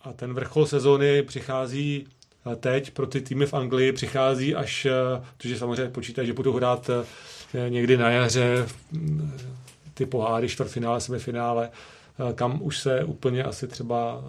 a 0.00 0.12
ten 0.12 0.34
vrchol 0.34 0.66
sezóny 0.66 1.22
přichází 1.22 2.06
teď 2.54 2.90
pro 2.90 3.06
ty 3.06 3.20
týmy 3.20 3.46
v 3.46 3.54
Anglii 3.54 3.92
přichází 3.92 4.54
až, 4.54 4.86
eh, 4.86 5.22
protože 5.36 5.58
samozřejmě 5.58 5.88
počítají, 5.88 6.26
že 6.26 6.32
budou 6.32 6.52
hrát 6.52 6.90
eh, 6.90 7.70
někdy 7.70 7.96
na 7.96 8.10
jaře 8.10 8.66
ty 9.94 10.06
poháry, 10.06 10.48
čtvrtfinále, 10.48 11.00
semifinále, 11.00 11.70
eh, 11.70 12.32
kam 12.32 12.58
už 12.62 12.78
se 12.78 13.04
úplně 13.04 13.44
asi 13.44 13.66
třeba 13.68 14.24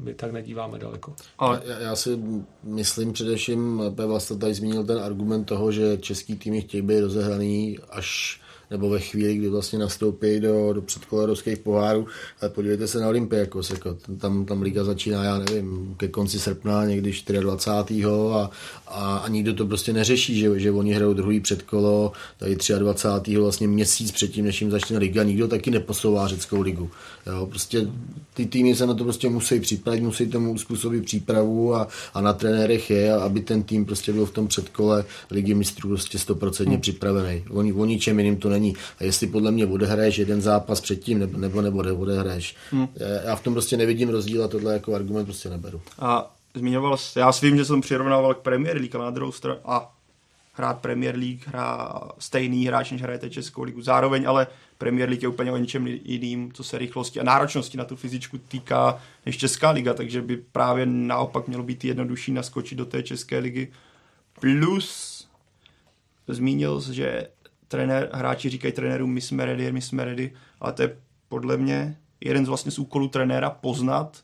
my 0.00 0.14
tak 0.14 0.32
nedíváme 0.32 0.78
daleko. 0.78 1.14
Ale 1.38 1.62
já, 1.64 1.78
já 1.78 1.96
si 1.96 2.18
myslím 2.62 3.12
především, 3.12 3.82
Pe 3.94 4.02
tady 4.38 4.54
zmínil 4.54 4.84
ten 4.84 4.98
argument 4.98 5.44
toho, 5.44 5.72
že 5.72 5.98
český 5.98 6.36
týmy 6.36 6.60
chtějí 6.60 6.82
být 6.82 7.00
rozehraný 7.00 7.78
až 7.90 8.40
nebo 8.70 8.88
ve 8.88 9.00
chvíli, 9.00 9.36
kdy 9.36 9.48
vlastně 9.48 9.78
nastoupí 9.78 10.40
do, 10.40 10.72
do 10.72 10.82
předkolerovských 10.82 11.58
pohárů. 11.58 12.06
Ale 12.40 12.50
podívejte 12.50 12.88
se 12.88 13.00
na 13.00 13.08
Olympiakos, 13.08 13.70
jako 13.70 13.96
tam, 14.18 14.44
tam 14.44 14.62
liga 14.62 14.84
začíná, 14.84 15.24
já 15.24 15.38
nevím, 15.38 15.94
ke 15.96 16.08
konci 16.08 16.38
srpna, 16.38 16.84
někdy 16.84 17.12
24. 17.40 18.04
a, 18.32 18.50
a, 18.86 19.16
a 19.16 19.28
nikdo 19.28 19.54
to 19.54 19.66
prostě 19.66 19.92
neřeší, 19.92 20.40
že, 20.40 20.60
že 20.60 20.70
oni 20.70 20.92
hrajou 20.94 21.14
druhý 21.14 21.40
předkolo, 21.40 22.12
tady 22.38 22.56
23. 22.78 23.36
vlastně 23.36 23.68
měsíc 23.68 24.10
předtím, 24.10 24.44
než 24.44 24.60
jim 24.60 24.70
začne 24.70 24.98
liga, 24.98 25.22
nikdo 25.22 25.48
taky 25.48 25.70
neposouvá 25.70 26.28
řeckou 26.28 26.60
ligu. 26.60 26.90
Jo, 27.26 27.46
prostě 27.46 27.86
ty 28.34 28.46
týmy 28.46 28.74
se 28.74 28.86
na 28.86 28.94
to 28.94 29.04
prostě 29.04 29.28
musí 29.28 29.60
připravit, 29.60 30.00
musí 30.00 30.26
tomu 30.26 30.58
způsobit 30.58 31.04
přípravu 31.04 31.74
a, 31.74 31.88
a 32.14 32.20
na 32.20 32.32
trenérech 32.32 32.90
je, 32.90 33.14
aby 33.14 33.40
ten 33.40 33.62
tým 33.62 33.84
prostě 33.84 34.12
byl 34.12 34.26
v 34.26 34.30
tom 34.30 34.48
předkole 34.48 35.04
ligy 35.30 35.54
mistrů 35.54 35.88
prostě 35.88 36.18
stoprocentně 36.18 36.74
hmm. 36.74 36.80
připravený. 36.80 37.44
O, 37.50 37.58
o 37.58 37.84
ničem 37.84 38.18
jiným 38.18 38.36
to 38.36 38.48
není. 38.48 38.59
A 38.98 39.04
jestli 39.04 39.26
podle 39.26 39.50
mě 39.50 39.66
odehraješ 39.66 40.18
jeden 40.18 40.40
zápas 40.40 40.80
předtím, 40.80 41.18
nebo, 41.18 41.38
nebo, 41.38 41.62
nebo 41.62 41.78
odehraješ. 41.78 42.56
Hmm. 42.70 42.88
Já 43.24 43.36
v 43.36 43.42
tom 43.42 43.52
prostě 43.52 43.76
nevidím 43.76 44.08
rozdíl 44.08 44.44
a 44.44 44.48
tohle 44.48 44.72
jako 44.72 44.94
argument 44.94 45.24
prostě 45.24 45.48
neberu. 45.48 45.80
A 45.98 46.36
zmiňoval, 46.54 46.96
já 47.16 47.32
si 47.32 47.46
vím, 47.46 47.56
že 47.56 47.64
jsem 47.64 47.80
přirovnával 47.80 48.34
k 48.34 48.38
Premier 48.38 48.76
League, 48.76 48.96
ale 48.96 49.04
na 49.04 49.10
druhou 49.10 49.32
stranu, 49.32 49.58
a 49.64 49.92
hrát 50.52 50.78
Premier 50.78 51.16
League, 51.16 51.46
hrá 51.46 52.00
stejný 52.18 52.66
hráč, 52.66 52.90
než 52.90 53.02
hrajete 53.02 53.30
Českou 53.30 53.62
ligu. 53.62 53.82
Zároveň 53.82 54.28
ale 54.28 54.46
Premier 54.78 55.08
League 55.08 55.22
je 55.22 55.28
úplně 55.28 55.52
o 55.52 55.56
něčem 55.56 55.86
jiným, 55.86 56.52
co 56.52 56.64
se 56.64 56.78
rychlosti 56.78 57.20
a 57.20 57.24
náročnosti 57.24 57.78
na 57.78 57.84
tu 57.84 57.96
fyzičku 57.96 58.38
týká, 58.38 59.02
než 59.26 59.36
Česká 59.36 59.70
liga, 59.70 59.94
takže 59.94 60.22
by 60.22 60.36
právě 60.36 60.86
naopak 60.86 61.48
mělo 61.48 61.62
být 61.62 61.84
jednodušší 61.84 62.32
naskočit 62.32 62.78
do 62.78 62.84
té 62.84 63.02
České 63.02 63.38
ligy. 63.38 63.68
Plus 64.40 65.26
zmínil, 66.28 66.82
že 66.90 67.28
trenér, 67.70 68.08
hráči 68.12 68.48
říkají 68.48 68.72
trenérům, 68.72 69.12
my 69.12 69.20
jsme 69.20 69.44
ready, 69.44 69.72
my 69.72 69.80
jsme 69.80 70.04
ready, 70.04 70.32
ale 70.60 70.72
to 70.72 70.82
je 70.82 70.96
podle 71.28 71.56
mě 71.56 71.96
jeden 72.20 72.44
z 72.44 72.48
vlastně 72.48 72.72
z 72.72 72.78
úkolů 72.78 73.08
trenéra 73.08 73.50
poznat, 73.50 74.22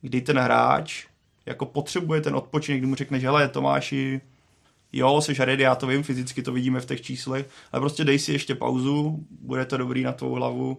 kdy 0.00 0.20
ten 0.20 0.38
hráč 0.38 1.06
jako 1.46 1.66
potřebuje 1.66 2.20
ten 2.20 2.36
odpočinek, 2.36 2.80
kdy 2.80 2.86
mu 2.86 2.94
řekne, 2.94 3.20
že 3.20 3.26
hele 3.26 3.48
Tomáši, 3.48 4.20
jo, 4.92 5.20
jsi 5.20 5.34
ready, 5.34 5.62
já 5.62 5.74
to 5.74 5.86
vím, 5.86 6.02
fyzicky 6.02 6.42
to 6.42 6.52
vidíme 6.52 6.80
v 6.80 6.86
těch 6.86 7.00
číslech, 7.02 7.48
ale 7.72 7.80
prostě 7.80 8.04
dej 8.04 8.18
si 8.18 8.32
ještě 8.32 8.54
pauzu, 8.54 9.26
bude 9.40 9.64
to 9.64 9.76
dobrý 9.76 10.02
na 10.02 10.12
tvou 10.12 10.32
hlavu, 10.32 10.78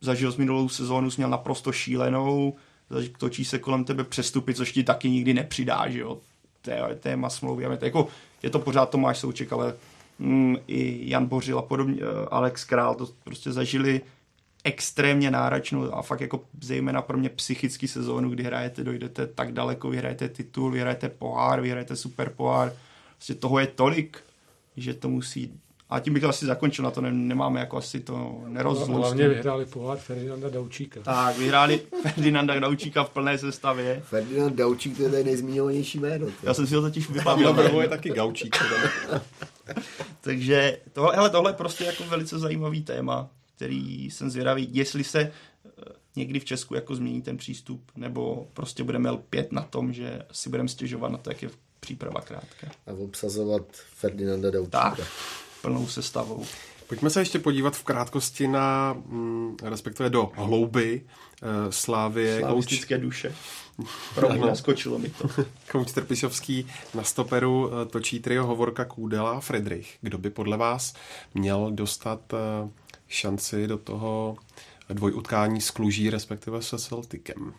zažil 0.00 0.32
jsi 0.32 0.38
minulou 0.38 0.68
sezónu, 0.68 1.10
jsi 1.10 1.20
měl 1.20 1.30
naprosto 1.30 1.72
šílenou, 1.72 2.56
točí 3.18 3.44
se 3.44 3.58
kolem 3.58 3.84
tebe 3.84 4.04
přestupy, 4.04 4.54
což 4.54 4.72
ti 4.72 4.84
taky 4.84 5.10
nikdy 5.10 5.34
nepřidá, 5.34 5.88
že 5.88 5.98
jo, 5.98 6.20
téma 7.00 7.30
smlouvy, 7.30 7.64
jako, 7.80 8.08
je 8.42 8.50
to 8.50 8.58
pořád 8.58 8.90
Tomáš 8.90 9.18
Souček, 9.18 9.52
ale 9.52 9.74
i 10.66 11.10
Jan 11.10 11.26
Bořil 11.26 11.58
a 11.58 11.62
podobně, 11.62 12.00
eh, 12.02 12.26
Alex 12.30 12.64
Král, 12.64 12.94
to 12.94 13.08
prostě 13.24 13.52
zažili 13.52 14.00
extrémně 14.64 15.30
náročnou 15.30 15.94
a 15.94 16.02
fakt 16.02 16.20
jako 16.20 16.44
zejména 16.60 17.02
pro 17.02 17.18
mě 17.18 17.28
psychický 17.28 17.88
sezónu, 17.88 18.30
kdy 18.30 18.42
hrajete, 18.42 18.84
dojdete 18.84 19.26
tak 19.26 19.52
daleko, 19.52 19.90
vyhrajete 19.90 20.28
titul, 20.28 20.70
vyhrajete 20.70 21.08
pohár, 21.08 21.60
vyhrajete 21.60 21.96
super 21.96 22.30
pohár, 22.30 22.72
prostě 23.14 23.34
toho 23.34 23.58
je 23.58 23.66
tolik, 23.66 24.24
že 24.76 24.94
to 24.94 25.08
musí 25.08 25.60
a 25.94 26.00
tím 26.00 26.12
bych 26.12 26.22
to 26.22 26.28
asi 26.28 26.46
zakončil, 26.46 26.84
na 26.84 26.90
to 26.90 27.00
nemáme 27.00 27.60
jako 27.60 27.76
asi 27.76 28.00
to. 28.00 28.42
No, 28.46 28.74
hlavně 28.74 29.28
vyhráli 29.28 29.66
pohár 29.66 29.98
Ferdinanda 29.98 30.48
Daučíka. 30.48 31.00
Tak, 31.00 31.38
vyhráli 31.38 31.80
Ferdinanda 32.02 32.60
Daučíka 32.60 33.04
v 33.04 33.10
plné 33.10 33.38
sestavě. 33.38 34.02
Ferdinand 34.04 34.56
Daučík, 34.56 34.96
to 34.96 35.02
je 35.02 35.10
tady 35.10 35.24
nejzmíněnější 35.24 35.98
jméno. 35.98 36.26
Já 36.42 36.54
jsem 36.54 36.66
si 36.66 36.74
ho 36.74 36.80
totiž 36.82 37.10
vybavil. 37.10 37.52
Brvo 37.52 37.80
je 37.80 37.88
taky 37.88 38.10
Gaučík. 38.10 38.56
Takže 40.20 40.78
tohle, 40.92 41.14
hele, 41.14 41.30
tohle 41.30 41.50
je 41.50 41.54
prostě 41.54 41.84
jako 41.84 42.04
velice 42.04 42.38
zajímavý 42.38 42.82
téma, 42.82 43.30
který 43.56 44.10
jsem 44.10 44.30
zvědavý, 44.30 44.68
jestli 44.72 45.04
se 45.04 45.20
eh, 45.20 45.30
někdy 46.16 46.40
v 46.40 46.44
Česku 46.44 46.74
jako 46.74 46.94
změní 46.94 47.22
ten 47.22 47.36
přístup, 47.36 47.90
nebo 47.96 48.48
prostě 48.52 48.84
budeme 48.84 49.10
lpět 49.10 49.52
na 49.52 49.62
tom, 49.62 49.92
že 49.92 50.22
si 50.32 50.50
budeme 50.50 50.68
stěžovat 50.68 51.12
na 51.12 51.18
to, 51.18 51.30
jak 51.30 51.42
je 51.42 51.50
příprava 51.80 52.20
krátká. 52.20 52.66
A 52.86 52.92
obsazovat 52.92 53.62
Ferdinanda 53.72 54.50
Daučíka. 54.50 54.96
Tak, 54.96 55.00
plnou 55.64 55.86
sestavou. 55.86 56.44
Pojďme 56.88 57.10
se 57.10 57.20
ještě 57.20 57.38
podívat 57.38 57.76
v 57.76 57.84
krátkosti 57.84 58.48
na, 58.48 58.92
mm, 58.92 59.56
respektive 59.62 60.10
do 60.10 60.30
hlouby 60.34 61.02
uh, 61.02 61.48
Slávie. 61.70 62.40
Slavistické 62.40 62.98
duše. 62.98 63.34
Promiň, 64.14 64.40
naskočilo 64.46 64.98
mi 64.98 65.08
to. 65.08 65.28
Kouč 65.72 65.92
Trpišovský 65.92 66.66
na 66.94 67.02
stoperu 67.02 67.66
uh, 67.66 67.84
točí 67.90 68.20
trio 68.20 68.46
Hovorka, 68.46 68.84
Kůdela, 68.84 69.40
Friedrich. 69.40 69.96
Kdo 70.00 70.18
by 70.18 70.30
podle 70.30 70.56
vás 70.56 70.94
měl 71.34 71.70
dostat 71.70 72.32
uh, 72.32 72.70
šanci 73.08 73.66
do 73.66 73.78
toho 73.78 74.36
dvojutkání 74.88 75.60
s 75.60 75.70
Kluží, 75.70 76.10
respektive 76.10 76.62
se 76.62 76.78
Celticem? 76.78 77.54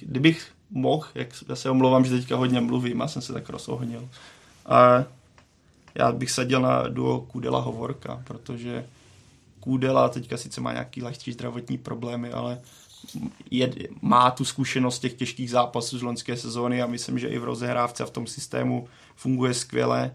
kdybych 0.00 0.48
mohl, 0.70 1.06
jak 1.14 1.28
já 1.48 1.56
se 1.56 1.70
omlouvám, 1.70 2.04
že 2.04 2.10
teďka 2.10 2.36
hodně 2.36 2.60
mluvím, 2.60 3.00
já 3.00 3.08
jsem 3.08 3.22
se 3.22 3.32
tak 3.32 3.48
rozohnil. 3.48 4.08
A 4.66 5.04
já 5.98 6.12
bych 6.12 6.30
sadil 6.30 6.60
na 6.60 6.88
duo 6.88 7.20
Kudela 7.20 7.60
Hovorka, 7.60 8.22
protože 8.24 8.86
Kudela 9.60 10.08
teďka 10.08 10.36
sice 10.36 10.60
má 10.60 10.72
nějaký 10.72 11.02
lehčí 11.02 11.32
zdravotní 11.32 11.78
problémy, 11.78 12.32
ale 12.32 12.60
je, 13.50 13.72
má 14.02 14.30
tu 14.30 14.44
zkušenost 14.44 14.98
těch 14.98 15.14
těžkých 15.14 15.50
zápasů 15.50 15.98
z 15.98 16.02
loňské 16.02 16.36
sezóny 16.36 16.82
a 16.82 16.86
myslím, 16.86 17.18
že 17.18 17.28
i 17.28 17.38
v 17.38 17.44
rozehrávce 17.44 18.02
a 18.02 18.06
v 18.06 18.10
tom 18.10 18.26
systému 18.26 18.88
funguje 19.16 19.54
skvěle. 19.54 20.14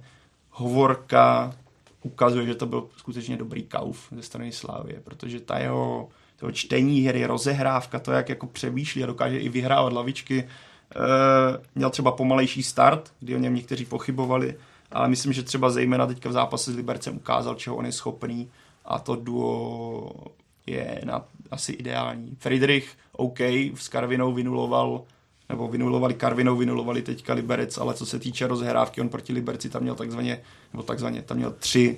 Hovorka 0.51 1.55
ukazuje, 2.03 2.45
že 2.45 2.55
to 2.55 2.65
byl 2.65 2.87
skutečně 2.97 3.37
dobrý 3.37 3.63
kauf 3.63 4.07
ze 4.11 4.21
strany 4.21 4.51
Slávie, 4.51 5.01
protože 5.03 5.39
ta 5.39 5.59
jeho 5.59 6.09
to 6.39 6.51
čtení 6.51 7.01
hry, 7.01 7.25
rozehrávka, 7.25 7.99
to, 7.99 8.11
jak 8.11 8.29
jako 8.29 8.47
přemýšlí 8.47 9.03
a 9.03 9.07
dokáže 9.07 9.39
i 9.39 9.49
vyhrávat 9.49 9.93
lavičky, 9.93 10.39
e, 10.39 10.47
měl 11.75 11.89
třeba 11.89 12.11
pomalejší 12.11 12.63
start, 12.63 13.13
kdy 13.19 13.35
o 13.35 13.39
něm 13.39 13.55
někteří 13.55 13.85
pochybovali, 13.85 14.55
ale 14.91 15.07
myslím, 15.07 15.33
že 15.33 15.43
třeba 15.43 15.69
zejména 15.69 16.07
teďka 16.07 16.29
v 16.29 16.33
zápase 16.33 16.73
s 16.73 16.75
Libercem 16.75 17.15
ukázal, 17.15 17.55
čeho 17.55 17.75
on 17.75 17.85
je 17.85 17.91
schopný 17.91 18.49
a 18.85 18.99
to 18.99 19.15
duo 19.15 20.11
je 20.67 21.01
na, 21.05 21.25
asi 21.51 21.71
ideální. 21.71 22.35
Friedrich, 22.39 22.97
OK, 23.11 23.39
s 23.75 23.87
Karvinou 23.87 24.33
vynuloval 24.33 25.03
nebo 25.49 25.67
vynulovali 25.67 26.13
Karvinou, 26.13 26.55
vynulovali 26.55 27.01
teďka 27.01 27.33
Liberec, 27.33 27.77
ale 27.77 27.93
co 27.93 28.05
se 28.05 28.19
týče 28.19 28.47
rozhrávky, 28.47 29.01
on 29.01 29.09
proti 29.09 29.33
Liberci 29.33 29.69
tam 29.69 29.81
měl 29.81 29.95
takzvaně, 29.95 30.41
nebo 30.73 30.83
takzvaně, 30.83 31.21
tam 31.21 31.37
měl 31.37 31.51
tři 31.51 31.97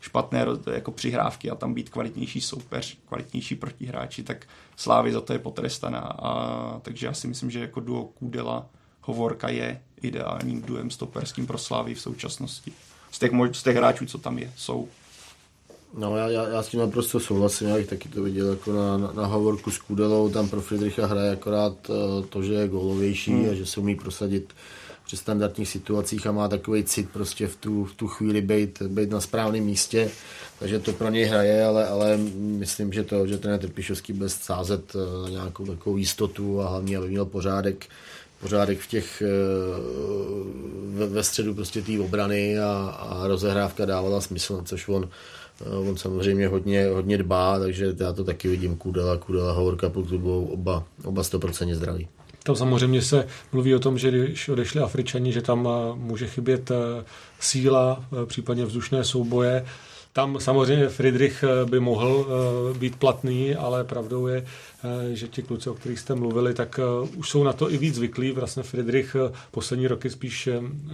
špatné 0.00 0.46
jako 0.72 0.90
přihrávky 0.90 1.50
a 1.50 1.54
tam 1.54 1.74
být 1.74 1.90
kvalitnější 1.90 2.40
soupeř, 2.40 2.98
kvalitnější 3.08 3.54
protihráči, 3.54 4.22
tak 4.22 4.46
Slávy 4.76 5.12
za 5.12 5.20
to 5.20 5.32
je 5.32 5.38
potrestaná. 5.38 6.00
A, 6.00 6.80
takže 6.82 7.06
já 7.06 7.12
si 7.12 7.28
myslím, 7.28 7.50
že 7.50 7.60
jako 7.60 7.80
duo 7.80 8.04
Kudela 8.04 8.66
Hovorka 9.00 9.48
je 9.48 9.82
ideálním 10.02 10.62
duem 10.62 10.90
stoperským 10.90 11.46
pro 11.46 11.58
Slávy 11.58 11.94
v 11.94 12.00
současnosti. 12.00 12.72
Z 13.10 13.18
těch, 13.18 13.30
z 13.52 13.62
těch 13.62 13.76
hráčů, 13.76 14.06
co 14.06 14.18
tam 14.18 14.38
je, 14.38 14.52
jsou. 14.56 14.88
No 15.98 16.16
já, 16.16 16.28
já, 16.28 16.48
já 16.48 16.62
s 16.62 16.68
tím 16.68 16.80
naprosto 16.80 17.20
souhlasím, 17.20 17.68
já 17.68 17.76
bych 17.76 17.88
taky 17.88 18.08
to 18.08 18.22
viděl 18.22 18.50
jako 18.50 18.72
na, 18.72 18.96
na, 18.98 19.12
na 19.12 19.26
hovorku 19.26 19.70
s 19.70 19.78
Kudelou, 19.78 20.28
tam 20.28 20.48
pro 20.48 20.60
Friedricha 20.60 21.06
hraje 21.06 21.32
akorát 21.32 21.90
uh, 21.90 22.24
to, 22.24 22.42
že 22.42 22.52
je 22.52 22.68
golovější 22.68 23.32
hmm. 23.32 23.50
a 23.50 23.54
že 23.54 23.66
se 23.66 23.80
umí 23.80 23.96
prosadit 23.96 24.54
při 25.06 25.16
standardních 25.16 25.68
situacích 25.68 26.26
a 26.26 26.32
má 26.32 26.48
takový 26.48 26.84
cit 26.84 27.10
prostě 27.10 27.46
v 27.46 27.56
tu, 27.56 27.84
v 27.84 27.94
tu 27.94 28.08
chvíli 28.08 28.40
být, 28.40 28.82
být 28.82 29.10
na 29.10 29.20
správném 29.20 29.64
místě, 29.64 30.10
takže 30.58 30.78
to 30.78 30.92
pro 30.92 31.10
něj 31.10 31.24
hraje, 31.24 31.64
ale, 31.64 31.88
ale 31.88 32.16
myslím, 32.36 32.92
že 32.92 33.04
to, 33.04 33.26
že 33.26 33.38
ten 33.38 33.58
Trpišovský 33.58 34.12
bude 34.12 34.28
sázet 34.28 34.96
na 35.24 35.28
nějakou 35.28 35.66
takovou 35.66 35.96
jistotu 35.96 36.60
a 36.60 36.68
hlavně, 36.68 36.96
aby 36.96 37.08
měl 37.08 37.24
pořádek, 37.24 37.86
pořádek 38.42 38.80
v 38.80 38.86
těch, 38.86 39.22
ve, 40.86 41.06
ve 41.06 41.22
středu 41.22 41.54
prostě 41.54 41.82
té 41.82 42.00
obrany 42.00 42.58
a, 42.58 42.96
a 42.98 43.26
rozehrávka 43.26 43.84
dávala 43.84 44.20
smysl, 44.20 44.62
což 44.64 44.88
on 44.88 45.08
On 45.66 45.96
samozřejmě 45.96 46.48
hodně, 46.48 46.86
hodně 46.86 47.18
dbá, 47.18 47.58
takže 47.58 47.94
já 48.00 48.12
to 48.12 48.24
taky 48.24 48.48
vidím 48.48 48.76
Kudela, 48.76 49.16
Kudela, 49.16 49.52
Hovorka, 49.52 49.88
pokud 49.88 50.20
budou 50.20 50.44
oba, 50.44 50.84
oba 51.04 51.22
100% 51.22 51.74
zdraví. 51.74 52.08
Tam 52.42 52.56
samozřejmě 52.56 53.02
se 53.02 53.26
mluví 53.52 53.74
o 53.74 53.78
tom, 53.78 53.98
že 53.98 54.10
když 54.10 54.48
odešli 54.48 54.80
Afričani, 54.80 55.32
že 55.32 55.42
tam 55.42 55.68
eh, 55.68 55.96
může 55.96 56.26
chybět 56.26 56.70
eh, 56.70 57.04
síla, 57.40 58.04
eh, 58.22 58.26
případně 58.26 58.64
vzdušné 58.64 59.04
souboje. 59.04 59.64
Tam 60.14 60.40
samozřejmě 60.40 60.88
Friedrich 60.88 61.44
by 61.64 61.80
mohl 61.80 62.26
být 62.78 62.96
platný, 62.96 63.54
ale 63.54 63.84
pravdou 63.84 64.26
je, 64.26 64.46
že 65.12 65.28
ti 65.28 65.42
kluci, 65.42 65.70
o 65.70 65.74
kterých 65.74 65.98
jste 65.98 66.14
mluvili, 66.14 66.54
tak 66.54 66.80
už 67.16 67.30
jsou 67.30 67.44
na 67.44 67.52
to 67.52 67.72
i 67.72 67.78
víc 67.78 67.94
zvyklí. 67.94 68.32
Vlastně 68.32 68.62
Friedrich 68.62 69.16
poslední 69.50 69.86
roky 69.86 70.10
spíš 70.10 70.48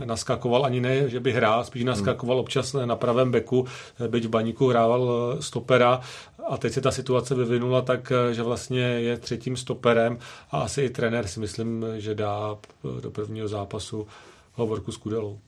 naskakoval, 0.05 0.65
ani 0.65 0.81
ne, 0.81 1.09
že 1.09 1.20
by 1.20 1.32
hrál, 1.32 1.65
spíš 1.65 1.85
naskakoval 1.85 2.39
občas 2.39 2.77
na 2.85 2.97
pravém 2.97 3.31
beku, 3.31 3.66
byť 4.09 4.24
v 4.24 4.28
baníku 4.28 4.69
hrával 4.69 5.36
stopera 5.40 6.01
a 6.49 6.57
teď 6.57 6.73
se 6.73 6.81
ta 6.81 6.90
situace 6.90 7.35
vyvinula 7.35 7.82
tak, 7.82 8.12
že 8.32 8.43
vlastně 8.43 8.81
je 8.81 9.16
třetím 9.16 9.57
stoperem 9.57 10.19
a 10.51 10.61
asi 10.61 10.82
i 10.82 10.90
trenér 10.90 11.27
si 11.27 11.40
myslím, 11.40 11.86
že 11.97 12.15
dá 12.15 12.59
do 13.01 13.11
prvního 13.11 13.49
zápasu 13.49 14.07
hovorku 14.55 14.93
s 14.93 14.97
Kudelou. 14.97 15.39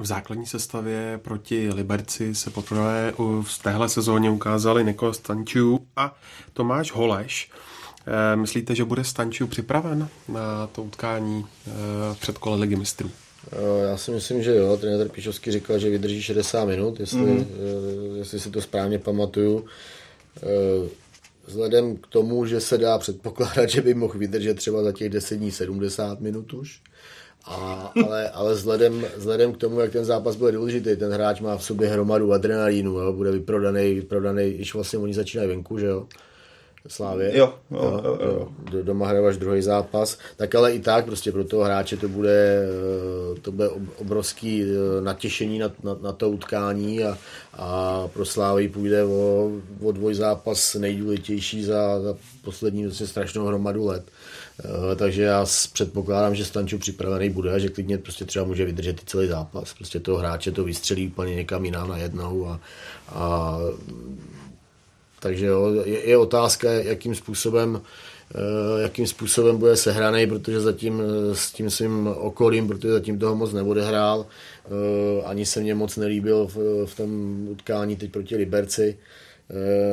V 0.00 0.06
základní 0.06 0.46
sestavě 0.46 1.20
proti 1.22 1.70
Liberci 1.72 2.34
se 2.34 2.50
poprvé 2.50 3.12
v 3.42 3.62
téhle 3.62 3.88
sezóně 3.88 4.30
ukázali 4.30 4.84
Niko 4.84 5.12
Stančiu 5.12 5.86
a 5.96 6.16
Tomáš 6.52 6.92
Holeš. 6.92 7.50
Eh, 8.06 8.36
myslíte, 8.36 8.74
že 8.74 8.84
bude 8.84 9.04
Stančiu 9.04 9.46
připraven 9.46 10.08
na 10.28 10.66
to 10.66 10.82
utkání 10.82 11.46
eh, 11.66 11.70
před 12.20 12.38
kole 12.38 12.56
ligy 12.56 12.76
mistrů? 12.76 13.10
Eh, 13.52 13.88
já 13.90 13.96
si 13.96 14.10
myslím, 14.10 14.42
že 14.42 14.56
jo. 14.56 14.76
Trenér 14.76 15.08
Pišovský 15.08 15.52
říkal, 15.52 15.78
že 15.78 15.90
vydrží 15.90 16.22
60 16.22 16.64
minut, 16.64 17.00
jestli, 17.00 17.20
mm. 17.20 17.46
jestli 18.16 18.40
si 18.40 18.50
to 18.50 18.60
správně 18.60 18.98
pamatuju. 18.98 19.64
Vzhledem 21.46 21.96
k 21.96 22.06
tomu, 22.06 22.46
že 22.46 22.60
se 22.60 22.78
dá 22.78 22.98
předpokládat, 22.98 23.70
že 23.70 23.82
by 23.82 23.94
mohl 23.94 24.18
vydržet 24.18 24.54
třeba 24.54 24.82
za 24.82 24.92
těch 24.92 25.10
10 25.10 25.36
dní 25.36 25.50
70 25.50 26.20
minut 26.20 26.52
už, 26.52 26.80
a, 27.44 27.92
ale, 28.04 28.30
ale 28.30 28.54
vzhledem, 28.54 29.06
vzhledem 29.16 29.52
k 29.52 29.56
tomu, 29.56 29.80
jak 29.80 29.92
ten 29.92 30.04
zápas 30.04 30.36
bude 30.36 30.52
důležitý, 30.52 30.96
ten 30.96 31.12
hráč 31.12 31.40
má 31.40 31.56
v 31.56 31.64
sobě 31.64 31.88
hromadu 31.88 32.32
adrenalínu, 32.32 32.98
jo, 32.98 33.12
bude 33.12 33.30
vyprodaný, 33.30 33.94
vyprodaný, 33.94 34.50
když 34.50 34.74
vlastně 34.74 34.98
oni 34.98 35.14
začínají 35.14 35.48
venku, 35.48 35.78
že 35.78 35.86
jo. 35.86 36.06
Slávě. 36.88 37.38
Jo, 37.38 37.54
jo, 37.70 38.00
jo, 38.04 38.18
jo. 38.20 38.48
jo. 38.72 38.82
Doma 38.82 39.06
hraješ 39.06 39.36
druhý 39.36 39.62
zápas. 39.62 40.18
Tak 40.36 40.54
ale 40.54 40.72
i 40.72 40.80
tak 40.80 41.04
prostě 41.04 41.32
pro 41.32 41.44
toho 41.44 41.64
hráče 41.64 41.96
to 41.96 42.08
bude, 42.08 42.64
eh, 43.36 43.40
to 43.40 43.52
bude 43.52 43.68
obrovský 43.96 44.62
eh, 44.62 45.00
natěšení 45.00 45.58
na, 45.58 45.72
na, 45.82 45.96
na 46.02 46.12
to 46.12 46.30
utkání 46.30 47.04
a, 47.04 47.18
a 47.52 48.08
pro 48.08 48.24
Slávy 48.24 48.68
půjde 48.68 49.04
o, 49.04 49.50
o 49.82 49.92
dvoj 49.92 50.14
zápas 50.14 50.74
nejdůležitější 50.74 51.64
za, 51.64 52.00
za 52.00 52.16
poslední 52.44 52.84
vlastně 52.84 53.06
strašnou 53.06 53.46
hromadu 53.46 53.86
let. 53.86 54.04
Eh, 54.64 54.96
takže 54.96 55.22
já 55.22 55.46
předpokládám, 55.72 56.34
že 56.34 56.44
Stanču 56.44 56.78
připravený 56.78 57.30
bude 57.30 57.52
a 57.52 57.58
že 57.58 57.68
klidně 57.68 57.98
prostě 57.98 58.24
třeba 58.24 58.44
může 58.44 58.64
vydržet 58.64 59.02
i 59.02 59.06
celý 59.06 59.28
zápas. 59.28 59.74
Prostě 59.74 60.00
toho 60.00 60.18
hráče 60.18 60.52
to 60.52 60.64
vystřelí 60.64 61.06
úplně 61.06 61.34
někam 61.34 61.64
jinam 61.64 61.88
na 61.88 61.96
jednou 61.96 62.46
a, 62.48 62.60
a 63.08 63.58
takže 65.20 65.46
jo, 65.46 65.74
je, 65.84 66.08
je 66.08 66.16
otázka, 66.16 66.72
jakým 66.72 67.14
způsobem 67.14 67.80
eh, 68.34 68.82
jakým 68.82 69.06
způsobem 69.06 69.58
bude 69.58 69.76
sehraný, 69.76 70.26
protože 70.26 70.60
zatím 70.60 71.00
eh, 71.00 71.34
s 71.34 71.52
tím 71.52 71.70
svým 71.70 72.06
okolím, 72.06 72.68
protože 72.68 72.92
zatím 72.92 73.18
toho 73.18 73.36
moc 73.36 73.52
neodehrál, 73.52 74.26
ani 75.24 75.46
se 75.46 75.60
mně 75.60 75.74
moc 75.74 75.96
nelíbil 75.96 76.46
v, 76.46 76.86
v 76.86 76.96
tom 76.96 77.48
utkání 77.48 77.96
teď 77.96 78.10
proti 78.10 78.36
Liberci, 78.36 78.98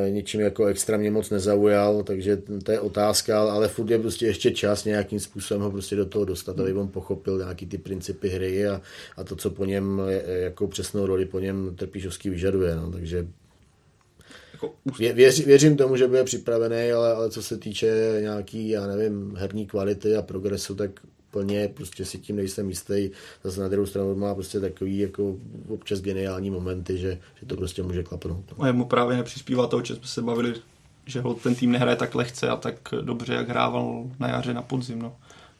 ničím 0.09 0.41
jako 0.41 0.65
extra 0.65 0.97
mě 0.97 1.11
moc 1.11 1.29
nezaujal, 1.29 2.03
takže 2.03 2.41
to 2.63 2.71
je 2.71 2.79
otázka, 2.79 3.41
ale 3.41 3.67
furt 3.67 3.89
je 3.89 3.99
prostě 3.99 4.25
ještě 4.25 4.51
čas 4.51 4.85
nějakým 4.85 5.19
způsobem 5.19 5.63
ho 5.63 5.71
prostě 5.71 5.95
do 5.95 6.05
toho 6.05 6.25
dostat, 6.25 6.59
aby 6.59 6.73
on 6.73 6.88
pochopil 6.88 7.38
nějaký 7.38 7.65
ty 7.65 7.77
principy 7.77 8.29
hry 8.29 8.67
a, 8.67 8.81
a 9.17 9.23
to, 9.23 9.35
co 9.35 9.49
po 9.49 9.65
něm, 9.65 10.01
jako 10.25 10.67
přesnou 10.67 11.05
roli 11.05 11.25
po 11.25 11.39
něm 11.39 11.75
Trpíšovský 11.75 12.29
vyžaduje, 12.29 12.75
no, 12.75 12.91
takže 12.91 13.27
jako 14.53 14.73
věř, 15.13 15.45
věřím 15.45 15.77
tomu, 15.77 15.97
že 15.97 16.07
bude 16.07 16.23
připravený, 16.23 16.91
ale, 16.91 17.13
ale 17.13 17.29
co 17.29 17.43
se 17.43 17.57
týče 17.57 18.17
nějaký, 18.21 18.69
já 18.69 18.88
nevím, 18.88 19.35
herní 19.35 19.67
kvality 19.67 20.15
a 20.15 20.21
progresu, 20.21 20.75
tak 20.75 20.91
plně 21.38 21.68
prostě 21.68 22.05
si 22.05 22.19
tím 22.19 22.35
nejsem 22.35 22.69
jistý. 22.69 23.09
Zase 23.43 23.61
na 23.61 23.68
druhou 23.68 23.85
stranu 23.85 24.15
má 24.15 24.35
prostě 24.35 24.59
takový 24.59 24.99
jako 24.99 25.35
občas 25.69 26.01
geniální 26.01 26.49
momenty, 26.49 26.97
že, 26.97 27.19
že 27.39 27.45
to 27.45 27.55
prostě 27.55 27.84
může 27.84 28.03
klapnout. 28.03 28.43
No. 28.57 28.73
mu 28.73 28.85
právě 28.85 29.18
nepřispívá 29.18 29.68
to, 29.68 29.77
o 29.77 29.81
čem 29.81 29.95
jsme 29.95 30.07
se 30.07 30.22
bavili, 30.22 30.53
že 31.05 31.23
ten 31.43 31.55
tým 31.55 31.72
nehraje 31.72 31.97
tak 31.97 32.15
lehce 32.15 32.49
a 32.49 32.55
tak 32.55 32.93
dobře, 33.01 33.34
jak 33.34 33.49
hrával 33.49 34.03
na 34.19 34.27
jaře, 34.27 34.53
na 34.53 34.61
podzim. 34.61 35.01
No. 35.01 35.15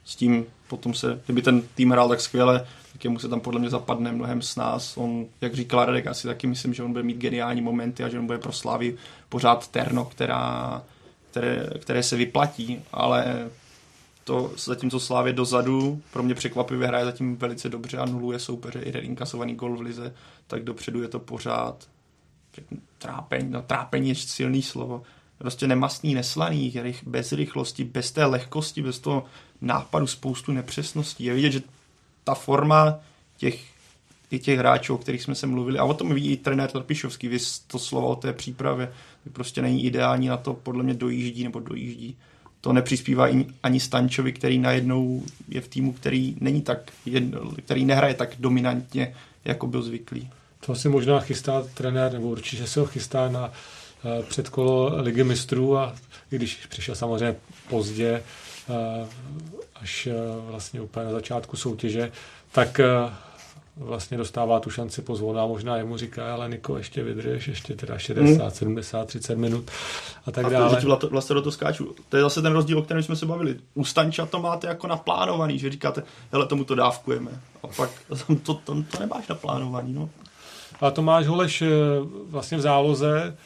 S 0.06 0.16
tím 0.16 0.46
potom 0.68 0.94
se, 0.94 1.22
kdyby 1.26 1.42
ten 1.42 1.62
tým 1.76 1.92
hrál 1.92 2.10
tak 2.10 2.22
skvěle, 2.22 2.68
tak 2.94 3.04
jemu 3.04 3.20
se 3.20 3.30
tam 3.30 3.40
podle 3.40 3.60
mě 3.60 3.70
zapadne 3.70 4.12
mnohem 4.12 4.42
s 4.42 4.56
nás. 4.56 4.98
On, 4.98 5.26
jak 5.42 5.56
říkal 5.56 5.86
Radek, 5.86 6.08
asi 6.08 6.28
taky 6.28 6.48
myslím, 6.48 6.74
že 6.74 6.84
on 6.84 6.92
bude 6.92 7.04
mít 7.04 7.18
geniální 7.18 7.62
momenty 7.62 8.04
a 8.04 8.10
že 8.10 8.20
on 8.20 8.26
bude 8.26 8.38
pro 8.38 8.52
Slávy 8.52 8.98
pořád 9.30 9.68
terno, 9.68 10.06
která, 10.06 10.84
které, 11.32 11.70
které 11.80 12.04
se 12.04 12.16
vyplatí, 12.16 12.82
ale 12.92 13.50
to 14.28 14.52
zatímco 14.58 15.00
Slávě 15.00 15.34
dozadu 15.34 16.02
pro 16.14 16.24
mě 16.24 16.36
překvapivě 16.36 16.88
hraje 16.88 17.06
zatím 17.06 17.36
velice 17.36 17.70
dobře 17.70 17.98
a 17.98 18.06
nuluje 18.06 18.40
soupeře 18.40 18.80
i 18.80 18.98
inkasovaný 18.98 19.56
gol 19.56 19.78
v 19.78 19.82
lize, 19.82 20.14
tak 20.48 20.64
dopředu 20.64 21.02
je 21.02 21.08
to 21.08 21.20
pořád 21.20 21.88
trápení, 22.98 23.50
no 23.50 23.62
trápení 23.62 24.10
je 24.10 24.16
silný 24.16 24.62
slovo, 24.62 25.04
prostě 25.38 25.68
nemastný, 25.68 26.14
neslaný, 26.14 26.74
bez 27.06 27.32
rychlosti, 27.32 27.84
bez 27.84 28.12
té 28.12 28.26
lehkosti, 28.26 28.82
bez 28.82 29.00
toho 29.00 29.26
nápadu, 29.62 30.08
spoustu 30.08 30.52
nepřesností. 30.52 31.24
Je 31.24 31.34
vidět, 31.34 31.52
že 31.52 31.62
ta 32.24 32.34
forma 32.34 33.00
těch, 33.38 33.66
i 34.32 34.40
těch 34.40 34.60
hráčů, 34.60 34.96
o 34.96 34.98
kterých 34.98 35.24
jsme 35.24 35.36
se 35.36 35.48
mluvili, 35.48 35.80
a 35.80 35.84
o 35.84 35.94
tom 35.94 36.14
ví 36.14 36.32
i 36.32 36.38
trenér 36.38 36.72
Trpišovský, 36.72 37.28
vy 37.28 37.38
to 37.68 37.80
slovo 37.80 38.08
o 38.08 38.16
té 38.16 38.34
přípravě, 38.34 38.94
prostě 39.34 39.62
není 39.62 39.86
ideální 39.86 40.28
na 40.28 40.38
to, 40.38 40.54
podle 40.54 40.84
mě 40.84 40.94
dojíždí 40.94 41.44
nebo 41.44 41.60
dojíždí 41.60 42.18
to 42.68 42.74
nepřispívá 42.74 43.28
ani 43.64 43.80
Stančovi, 43.80 44.34
který 44.34 44.60
najednou 44.60 45.24
je 45.50 45.62
v 45.62 45.68
týmu, 45.68 45.94
který 45.94 46.36
není 46.40 46.62
tak, 46.62 46.92
který 47.66 47.86
nehraje 47.86 48.14
tak 48.14 48.30
dominantně, 48.40 49.16
jako 49.46 49.68
byl 49.68 49.82
zvyklý. 49.82 50.30
To 50.66 50.76
si 50.76 50.90
možná 50.90 51.20
chystá 51.20 51.64
trenér, 51.74 52.14
nebo 52.14 52.28
určitě 52.28 52.68
se 52.68 52.80
ho 52.80 52.86
chystá 52.86 53.30
na 53.30 53.52
eh, 53.52 54.24
předkolo 54.24 55.02
ligy 55.02 55.24
mistrů 55.24 55.78
a 55.78 55.96
i 56.32 56.36
když 56.36 56.66
přišel 56.70 56.96
samozřejmě 56.96 57.36
pozdě, 57.70 58.24
eh, 58.70 59.08
až 59.76 60.08
eh, 60.08 60.14
vlastně 60.52 60.82
úplně 60.82 61.06
na 61.06 61.12
začátku 61.12 61.58
soutěže, 61.58 62.12
tak 62.52 62.80
vlastně 63.80 64.18
dostává 64.18 64.60
tu 64.60 64.70
šanci 64.70 65.02
pozvolna 65.02 65.44
a 65.44 65.48
možná 65.48 65.78
jemu 65.78 65.98
říká, 65.98 66.34
ale 66.34 66.50
Niko, 66.50 66.78
ještě 66.78 67.04
vydrž, 67.04 67.48
ještě 67.48 67.76
teda 67.76 67.98
60, 67.98 68.42
hmm. 68.42 68.52
70, 68.52 69.06
30 69.06 69.36
minut 69.36 69.72
a 70.26 70.32
tak 70.32 70.46
a 70.46 70.50
dále. 70.50 70.78
A 70.78 71.08
vlastně 71.10 71.36
do 71.36 71.42
toho 71.42 71.52
skáču. 71.52 71.96
To 72.10 72.18
je 72.18 72.24
zase 72.24 72.42
ten 72.42 72.54
rozdíl, 72.54 72.80
o 72.80 72.82
kterém 72.82 73.04
jsme 73.04 73.16
se 73.16 73.26
bavili. 73.26 73.56
U 73.74 73.86
Stanča 73.86 74.26
to 74.26 74.40
máte 74.40 74.68
jako 74.68 74.88
naplánovaný, 74.88 75.60
že 75.60 75.70
říkáte, 75.70 76.04
hele, 76.32 76.48
tomu 76.48 76.64
to 76.64 76.76
dávkujeme. 76.76 77.32
A 77.64 77.68
pak 77.68 77.90
to, 78.44 78.56
to, 78.56 78.84
to 78.92 79.00
nemáš 79.00 79.28
naplánovaný, 79.28 79.94
no. 79.94 80.10
A 80.82 80.92
Tomáš 80.92 81.28
Holeš 81.28 81.62
eh, 81.62 81.68
vlastně 82.30 82.58
v 82.58 82.62
záloze, 82.62 83.38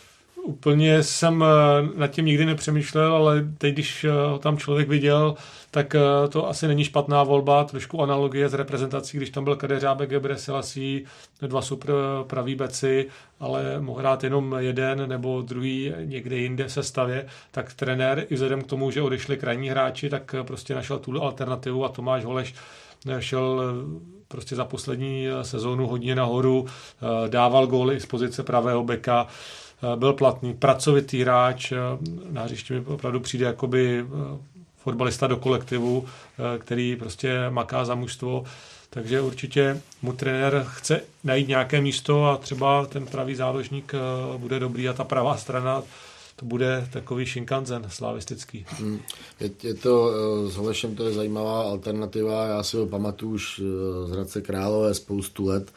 úplně 0.43 1.03
jsem 1.03 1.43
eh, 1.43 1.99
nad 1.99 2.07
tím 2.07 2.25
nikdy 2.25 2.45
nepřemýšlel, 2.45 3.15
ale 3.15 3.47
teď, 3.57 3.73
když 3.73 4.03
eh, 4.03 4.11
ho 4.11 4.39
tam 4.39 4.57
člověk 4.57 4.89
viděl, 4.89 5.35
tak 5.71 5.95
to 6.29 6.49
asi 6.49 6.67
není 6.67 6.83
špatná 6.83 7.23
volba, 7.23 7.63
trošku 7.63 8.01
analogie 8.01 8.49
s 8.49 8.53
reprezentací, 8.53 9.17
když 9.17 9.29
tam 9.29 9.43
byl 9.43 9.55
Kadeřábek, 9.55 10.09
Gebre 10.09 10.37
Selassie, 10.37 11.01
dva 11.41 11.61
super 11.61 11.93
praví 12.27 12.55
beci, 12.55 13.07
ale 13.39 13.79
mohl 13.79 13.99
hrát 13.99 14.23
jenom 14.23 14.55
jeden 14.59 15.09
nebo 15.09 15.41
druhý 15.41 15.93
někde 16.05 16.35
jinde 16.35 16.69
se 16.69 16.83
stavě, 16.83 17.25
tak 17.51 17.73
trenér 17.73 18.25
i 18.29 18.33
vzhledem 18.33 18.61
k 18.61 18.67
tomu, 18.67 18.91
že 18.91 19.01
odešli 19.01 19.37
krajní 19.37 19.69
hráči, 19.69 20.09
tak 20.09 20.35
prostě 20.43 20.75
našel 20.75 20.99
tu 20.99 21.23
alternativu 21.23 21.85
a 21.85 21.89
Tomáš 21.89 22.25
Holeš 22.25 22.53
šel 23.19 23.61
prostě 24.31 24.55
za 24.55 24.65
poslední 24.65 25.27
eh, 25.27 25.43
sezónu 25.43 25.87
hodně 25.87 26.15
nahoru, 26.15 26.65
eh, 26.65 27.29
dával 27.29 27.67
góly 27.67 27.99
z 27.99 28.05
pozice 28.05 28.43
pravého 28.43 28.83
beka, 28.83 29.27
eh, 29.27 29.33
byl 29.95 30.13
platný, 30.13 30.53
pracovitý 30.53 31.21
hráč, 31.21 31.73
na 32.31 32.43
hřišti 32.43 32.73
mi 32.73 32.85
opravdu 32.85 33.19
přijde 33.19 33.45
jakoby 33.45 34.05
fotbalista 34.77 35.27
do 35.27 35.37
kolektivu, 35.37 36.05
který 36.57 36.95
prostě 36.95 37.49
maká 37.49 37.85
za 37.85 37.95
mužstvo, 37.95 38.43
takže 38.89 39.21
určitě 39.21 39.81
mu 40.01 40.13
trenér 40.13 40.65
chce 40.69 41.01
najít 41.23 41.47
nějaké 41.47 41.81
místo 41.81 42.25
a 42.25 42.37
třeba 42.37 42.85
ten 42.85 43.05
pravý 43.05 43.35
záložník 43.35 43.93
bude 44.37 44.59
dobrý 44.59 44.89
a 44.89 44.93
ta 44.93 45.03
pravá 45.03 45.37
strana 45.37 45.83
to 46.35 46.45
bude 46.45 46.87
takový 46.93 47.25
Shinkansen 47.25 47.85
slavistický. 47.89 48.65
Hmm. 48.69 48.99
Je, 49.39 49.49
je 49.63 49.73
to, 49.73 50.11
s 50.49 50.55
Holešem 50.55 50.95
to 50.95 51.03
je 51.03 51.13
zajímavá 51.13 51.61
alternativa, 51.61 52.45
já 52.45 52.63
si 52.63 52.77
ho 52.77 52.87
pamatuju 52.87 53.31
už 53.31 53.61
z 54.05 54.11
Hradce 54.11 54.41
Králové 54.41 54.93
spoustu 54.93 55.45
let, 55.45 55.73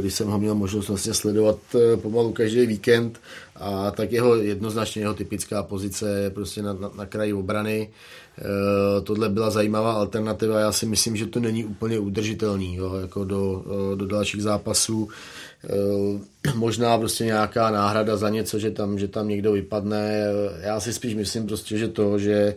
když 0.00 0.14
jsem 0.14 0.28
ho 0.28 0.38
měl 0.38 0.54
možnost 0.54 0.88
vlastně 0.88 1.14
sledovat 1.14 1.58
pomalu 2.02 2.32
každý 2.32 2.66
víkend 2.66 3.20
a 3.56 3.90
tak 3.90 4.12
jeho 4.12 4.36
jednoznačně 4.36 5.02
jeho 5.02 5.14
typická 5.14 5.62
pozice 5.62 6.10
je 6.10 6.30
prostě 6.30 6.62
na, 6.62 6.72
na, 6.72 6.90
na 6.96 7.06
kraji 7.06 7.32
obrany. 7.32 7.90
Tohle 9.04 9.28
byla 9.28 9.50
zajímavá 9.50 9.92
alternativa, 9.92 10.60
já 10.60 10.72
si 10.72 10.86
myslím, 10.86 11.16
že 11.16 11.26
to 11.26 11.40
není 11.40 11.64
úplně 11.64 11.98
udržitelný 11.98 12.74
jo, 12.74 12.94
jako 12.94 13.24
do, 13.24 13.64
do 13.94 14.06
dalších 14.06 14.42
zápasů. 14.42 15.08
Eh, 15.70 16.54
možná 16.54 16.98
prostě 16.98 17.24
nějaká 17.24 17.70
náhrada 17.70 18.16
za 18.16 18.28
něco, 18.28 18.58
že 18.58 18.70
tam, 18.70 18.98
že 18.98 19.08
tam 19.08 19.28
někdo 19.28 19.52
vypadne. 19.52 20.26
Já 20.60 20.80
si 20.80 20.92
spíš 20.92 21.14
myslím 21.14 21.46
prostě, 21.46 21.78
že 21.78 21.88
to, 21.88 22.18
že 22.18 22.32
eh, 22.32 22.56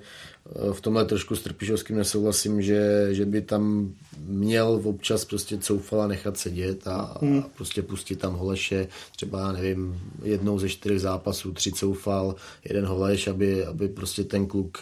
v 0.72 0.82
tomhle 0.82 1.06
trošku 1.06 1.36
s 1.36 1.42
Trpišovským 1.42 1.98
nesouhlasím, 1.98 2.62
že, 2.62 3.08
že 3.12 3.26
by 3.26 3.42
tam 3.42 3.94
měl 4.26 4.82
občas 4.84 5.26
prostě 5.26 5.58
coufala 5.58 6.08
nechat 6.08 6.38
sedět 6.38 6.88
a, 6.88 7.18
hmm. 7.22 7.40
a 7.40 7.50
prostě 7.56 7.82
pustit 7.82 8.16
tam 8.16 8.36
Holeše, 8.36 8.88
třeba 9.16 9.40
já 9.40 9.52
nevím, 9.52 10.02
jednou 10.24 10.60
ze 10.60 10.70
čtyřech 10.70 11.02
zápasů, 11.02 11.52
tři 11.52 11.72
coufal, 11.72 12.36
jeden 12.70 12.86
Holeš, 12.86 13.28
aby, 13.28 13.66
aby 13.66 13.88
prostě 13.88 14.24
ten 14.24 14.48
kluk 14.48 14.78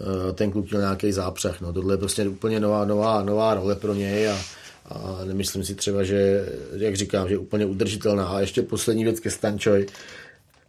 eh, 0.00 0.32
ten 0.32 0.50
kluk 0.50 0.70
měl 0.70 0.80
nějaký 0.80 1.12
zápřah. 1.12 1.60
No, 1.60 1.72
tohle 1.72 1.94
je 1.94 1.98
prostě 1.98 2.28
úplně 2.28 2.60
nová, 2.60 2.84
nová, 2.84 3.22
nová 3.22 3.54
role 3.54 3.74
pro 3.74 3.94
něj 3.94 4.28
a, 4.28 4.38
a 4.84 5.20
nemyslím 5.24 5.64
si 5.64 5.74
třeba, 5.74 6.04
že, 6.04 6.48
jak 6.76 6.96
říkám, 6.96 7.28
že 7.28 7.34
je 7.34 7.38
úplně 7.38 7.66
udržitelná. 7.66 8.26
A 8.26 8.40
ještě 8.40 8.62
poslední 8.62 9.04
věc 9.04 9.20
ke 9.20 9.30
Stančoj. 9.30 9.86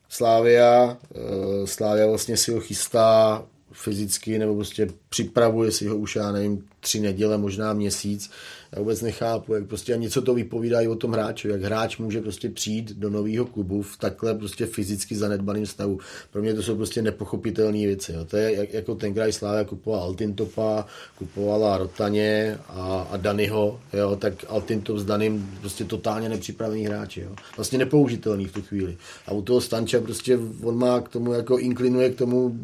Slávia, 0.10 0.98
eh, 1.16 1.68
Slávia 1.68 2.08
vlastně 2.08 2.38
si 2.38 2.52
ho 2.52 2.60
chystá 2.60 3.44
fyzicky 3.76 4.40
nebo 4.40 4.56
prostě 4.56 4.88
připravuje 5.10 5.72
si 5.72 5.88
ho 5.88 5.98
už, 5.98 6.16
já 6.16 6.32
nevím, 6.32 6.68
tři 6.80 7.00
neděle, 7.00 7.38
možná 7.38 7.74
měsíc. 7.74 8.32
Já 8.76 8.82
vůbec 8.82 9.02
nechápu, 9.02 9.54
jak 9.54 9.66
prostě 9.66 9.98
něco 9.98 10.22
to 10.22 10.34
vypovídá 10.34 10.82
i 10.82 10.88
o 10.88 10.96
tom 10.96 11.12
hráči, 11.12 11.48
jak 11.48 11.62
hráč 11.62 11.98
může 11.98 12.22
prostě 12.22 12.50
přijít 12.50 12.92
do 12.92 13.10
nového 13.10 13.46
klubu 13.46 13.82
v 13.82 13.98
takhle 13.98 14.36
prostě 14.36 14.66
fyzicky 14.66 15.16
zanedbaném 15.16 15.66
stavu. 15.66 16.00
Pro 16.32 16.42
mě 16.42 16.54
to 16.54 16.64
jsou 16.64 16.76
prostě 16.76 17.02
nepochopitelné 17.02 17.78
věci. 17.78 18.12
Jo. 18.12 18.26
To 18.26 18.38
je 18.38 18.56
jak, 18.56 18.74
jako 18.74 18.96
tenkrát 18.96 19.32
Slávia 19.32 19.64
kupovala 19.64 20.04
Altintopa, 20.04 20.86
kupovala 21.18 21.78
Rotaně 21.78 22.58
a, 22.68 23.08
a 23.12 23.18
Danyho, 23.18 23.80
jo, 23.94 24.16
tak 24.16 24.34
Altintop 24.48 24.98
s 24.98 25.06
Daným 25.06 25.58
prostě 25.62 25.84
totálně 25.84 26.30
nepřipravený 26.30 26.86
hráči. 26.86 27.22
Jo. 27.22 27.32
Vlastně 27.58 27.78
nepoužitelný 27.78 28.46
v 28.46 28.54
tu 28.54 28.62
chvíli. 28.62 28.98
A 29.28 29.32
u 29.32 29.42
toho 29.42 29.62
Stanča 29.62 30.02
prostě 30.02 30.40
on 30.64 30.78
má 30.78 31.02
k 31.02 31.10
tomu 31.10 31.34
jako 31.34 31.60
inklinuje 31.60 32.10
k 32.10 32.18
tomu 32.18 32.60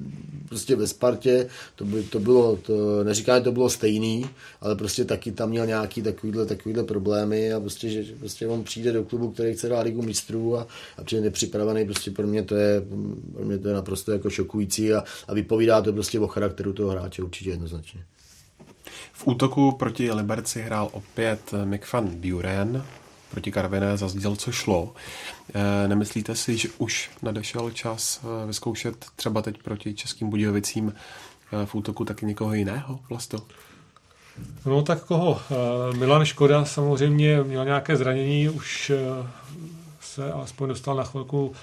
prostě 0.49 0.75
ve 0.75 0.87
Spartě, 0.87 1.47
to, 1.75 1.85
by, 1.85 2.03
to 2.03 2.19
bylo, 2.19 2.55
to, 2.55 3.03
neříkám, 3.03 3.37
že 3.37 3.43
to 3.43 3.51
bylo 3.51 3.69
stejný, 3.69 4.25
ale 4.61 4.75
prostě 4.75 5.05
taky 5.05 5.31
tam 5.31 5.49
měl 5.49 5.65
nějaký 5.65 6.00
takovýhle, 6.01 6.45
takovýhle 6.45 6.83
problémy 6.83 7.53
a 7.53 7.59
prostě, 7.59 7.89
že 7.89 8.15
prostě 8.19 8.47
on 8.47 8.63
přijde 8.63 8.91
do 8.91 9.03
klubu, 9.03 9.31
který 9.31 9.53
chce 9.53 9.69
dát 9.69 9.81
ligu 9.81 10.01
mistrů 10.01 10.57
a, 10.57 10.67
a 10.97 11.03
přijde 11.03 11.21
nepřipravený, 11.21 11.85
prostě 11.85 12.11
pro 12.11 12.27
mě 12.27 12.43
to 12.43 12.55
je, 12.55 12.81
pro 13.33 13.45
mě 13.45 13.57
to 13.57 13.67
je 13.67 13.73
naprosto 13.73 14.11
jako 14.11 14.29
šokující 14.29 14.93
a, 14.93 15.03
a 15.27 15.33
vypovídá 15.33 15.81
to 15.81 15.93
prostě 15.93 16.19
o 16.19 16.27
charakteru 16.27 16.73
toho 16.73 16.89
hráče 16.89 17.23
určitě 17.23 17.49
jednoznačně. 17.49 18.03
V 19.13 19.27
útoku 19.27 19.71
proti 19.71 20.11
Liberci 20.11 20.61
hrál 20.61 20.89
opět 20.91 21.39
Mick 21.63 21.93
van 21.93 22.07
Buren, 22.07 22.85
proti 23.31 23.51
Karviné 23.51 23.97
zazděl, 23.97 24.35
co 24.35 24.51
šlo. 24.51 24.93
Eh, 25.53 25.87
nemyslíte 25.87 26.35
si, 26.35 26.57
že 26.57 26.69
už 26.77 27.11
nadešel 27.21 27.71
čas 27.71 28.21
eh, 28.23 28.47
vyzkoušet 28.47 29.05
třeba 29.15 29.41
teď 29.41 29.63
proti 29.63 29.93
Českým 29.93 30.29
Budějovicím 30.29 30.93
eh, 30.93 31.65
v 31.65 31.75
útoku 31.75 32.05
taky 32.05 32.25
někoho 32.25 32.53
jiného, 32.53 32.99
Vlasto? 33.09 33.37
No 34.65 34.81
tak 34.81 35.03
koho? 35.03 35.41
Milan 35.95 36.25
Škoda 36.25 36.65
samozřejmě 36.65 37.43
měl 37.43 37.65
nějaké 37.65 37.97
zranění, 37.97 38.49
už 38.49 38.91
se 40.01 40.31
alespoň 40.31 40.69
dostal 40.69 40.95
na 40.95 41.03
chvilku 41.03 41.53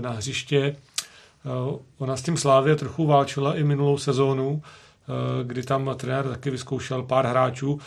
na 0.00 0.10
hřiště. 0.10 0.76
Ona 1.98 2.16
s 2.16 2.22
tím 2.22 2.36
Slávě 2.36 2.76
trochu 2.76 3.06
válčila 3.06 3.56
i 3.56 3.64
minulou 3.64 3.98
sezónu, 3.98 4.62
kdy 5.42 5.62
tam 5.62 5.94
trenér 5.96 6.28
taky 6.28 6.50
vyzkoušel 6.50 7.02
pár 7.02 7.26
hráčů. 7.26 7.80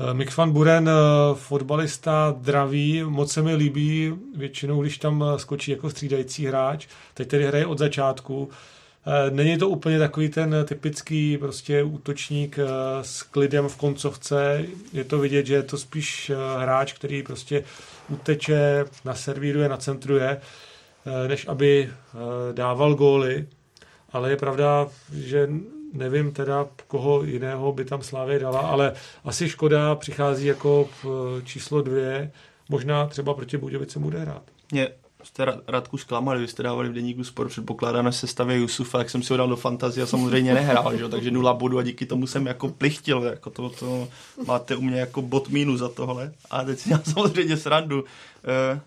Eh, 0.00 0.14
Mick 0.14 0.36
van 0.36 0.52
Buren, 0.52 0.88
eh, 0.88 1.34
fotbalista 1.34 2.34
dravý, 2.38 3.02
moc 3.02 3.32
se 3.32 3.42
mi 3.42 3.54
líbí, 3.54 4.14
většinou, 4.36 4.82
když 4.82 4.98
tam 4.98 5.24
eh, 5.24 5.38
skočí 5.38 5.70
jako 5.70 5.90
střídající 5.90 6.46
hráč, 6.46 6.86
teď 7.14 7.28
tedy 7.28 7.46
hraje 7.46 7.66
od 7.66 7.78
začátku. 7.78 8.50
Není 9.30 9.58
to 9.58 9.68
úplně 9.68 9.98
takový 9.98 10.28
ten 10.28 10.56
typický 10.64 11.38
prostě 11.38 11.82
útočník 11.82 12.58
s 13.02 13.22
klidem 13.22 13.68
v 13.68 13.76
koncovce. 13.76 14.64
Je 14.92 15.04
to 15.04 15.18
vidět, 15.18 15.46
že 15.46 15.54
je 15.54 15.62
to 15.62 15.78
spíš 15.78 16.32
hráč, 16.58 16.92
který 16.92 17.22
prostě 17.22 17.64
uteče, 18.08 18.84
naservíruje, 19.04 19.68
nacentruje, 19.68 20.40
než 21.28 21.46
aby 21.48 21.90
dával 22.52 22.94
góly. 22.94 23.46
Ale 24.12 24.30
je 24.30 24.36
pravda, 24.36 24.88
že 25.12 25.48
nevím 25.92 26.32
teda, 26.32 26.66
koho 26.88 27.24
jiného 27.24 27.72
by 27.72 27.84
tam 27.84 28.02
Slávě 28.02 28.38
dala, 28.38 28.60
ale 28.60 28.92
asi 29.24 29.48
Škoda 29.48 29.94
přichází 29.94 30.46
jako 30.46 30.88
číslo 31.44 31.82
dvě, 31.82 32.30
možná 32.68 33.06
třeba 33.06 33.34
proti 33.34 33.56
Budějovice 33.56 33.98
bude 33.98 34.18
hrát. 34.18 34.42
Mě 34.72 34.88
jste 35.24 35.46
Radku 35.68 35.98
zklamali, 35.98 36.40
vy 36.40 36.48
jste 36.48 36.62
dávali 36.62 36.88
v 36.88 36.92
deníku 36.92 37.24
sport 37.24 37.48
předpokládané 37.48 38.12
sestavě 38.12 38.56
Jusufa, 38.56 38.98
jak 38.98 39.10
jsem 39.10 39.22
si 39.22 39.32
ho 39.32 39.36
dal 39.36 39.48
do 39.48 39.56
fantazie 39.56 40.04
a 40.04 40.06
samozřejmě 40.06 40.54
nehrál, 40.54 40.96
že? 40.96 41.08
takže 41.08 41.30
nula 41.30 41.54
bodů 41.54 41.78
a 41.78 41.82
díky 41.82 42.06
tomu 42.06 42.26
jsem 42.26 42.46
jako 42.46 42.68
plichtil, 42.68 43.22
jako 43.22 43.50
to, 43.50 43.70
to 43.70 44.08
máte 44.46 44.76
u 44.76 44.80
mě 44.80 45.00
jako 45.00 45.22
bod 45.22 45.48
minus 45.48 45.80
za 45.80 45.88
tohle. 45.88 46.32
A 46.50 46.64
teď 46.64 46.78
si 46.78 46.92
já 46.92 46.98
samozřejmě 46.98 47.56
srandu. 47.56 48.00
Uh, 48.02 48.80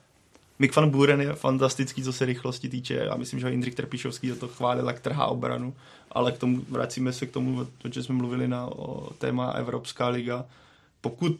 Mick 0.59 0.76
van 0.76 0.89
Buren 0.89 1.22
je 1.22 1.34
fantastický, 1.34 2.03
co 2.03 2.14
se 2.14 2.26
rychlosti 2.26 2.69
týče. 2.69 2.93
Já 2.93 3.15
myslím, 3.15 3.39
že 3.39 3.49
Jindřich 3.49 3.76
Trpišovský 3.76 4.30
za 4.30 4.35
to 4.35 4.47
chválil, 4.47 4.88
jak 4.88 4.99
trhá 4.99 5.26
obranu. 5.26 5.73
Ale 6.11 6.31
k 6.31 6.38
tomu, 6.38 6.61
vracíme 6.69 7.14
se 7.14 7.26
k 7.26 7.31
tomu, 7.31 7.68
to, 7.77 7.89
že 7.91 8.03
jsme 8.03 8.15
mluvili 8.15 8.47
na 8.47 8.65
o 8.65 9.14
téma 9.14 9.51
Evropská 9.51 10.07
liga. 10.07 10.45
Pokud 11.01 11.35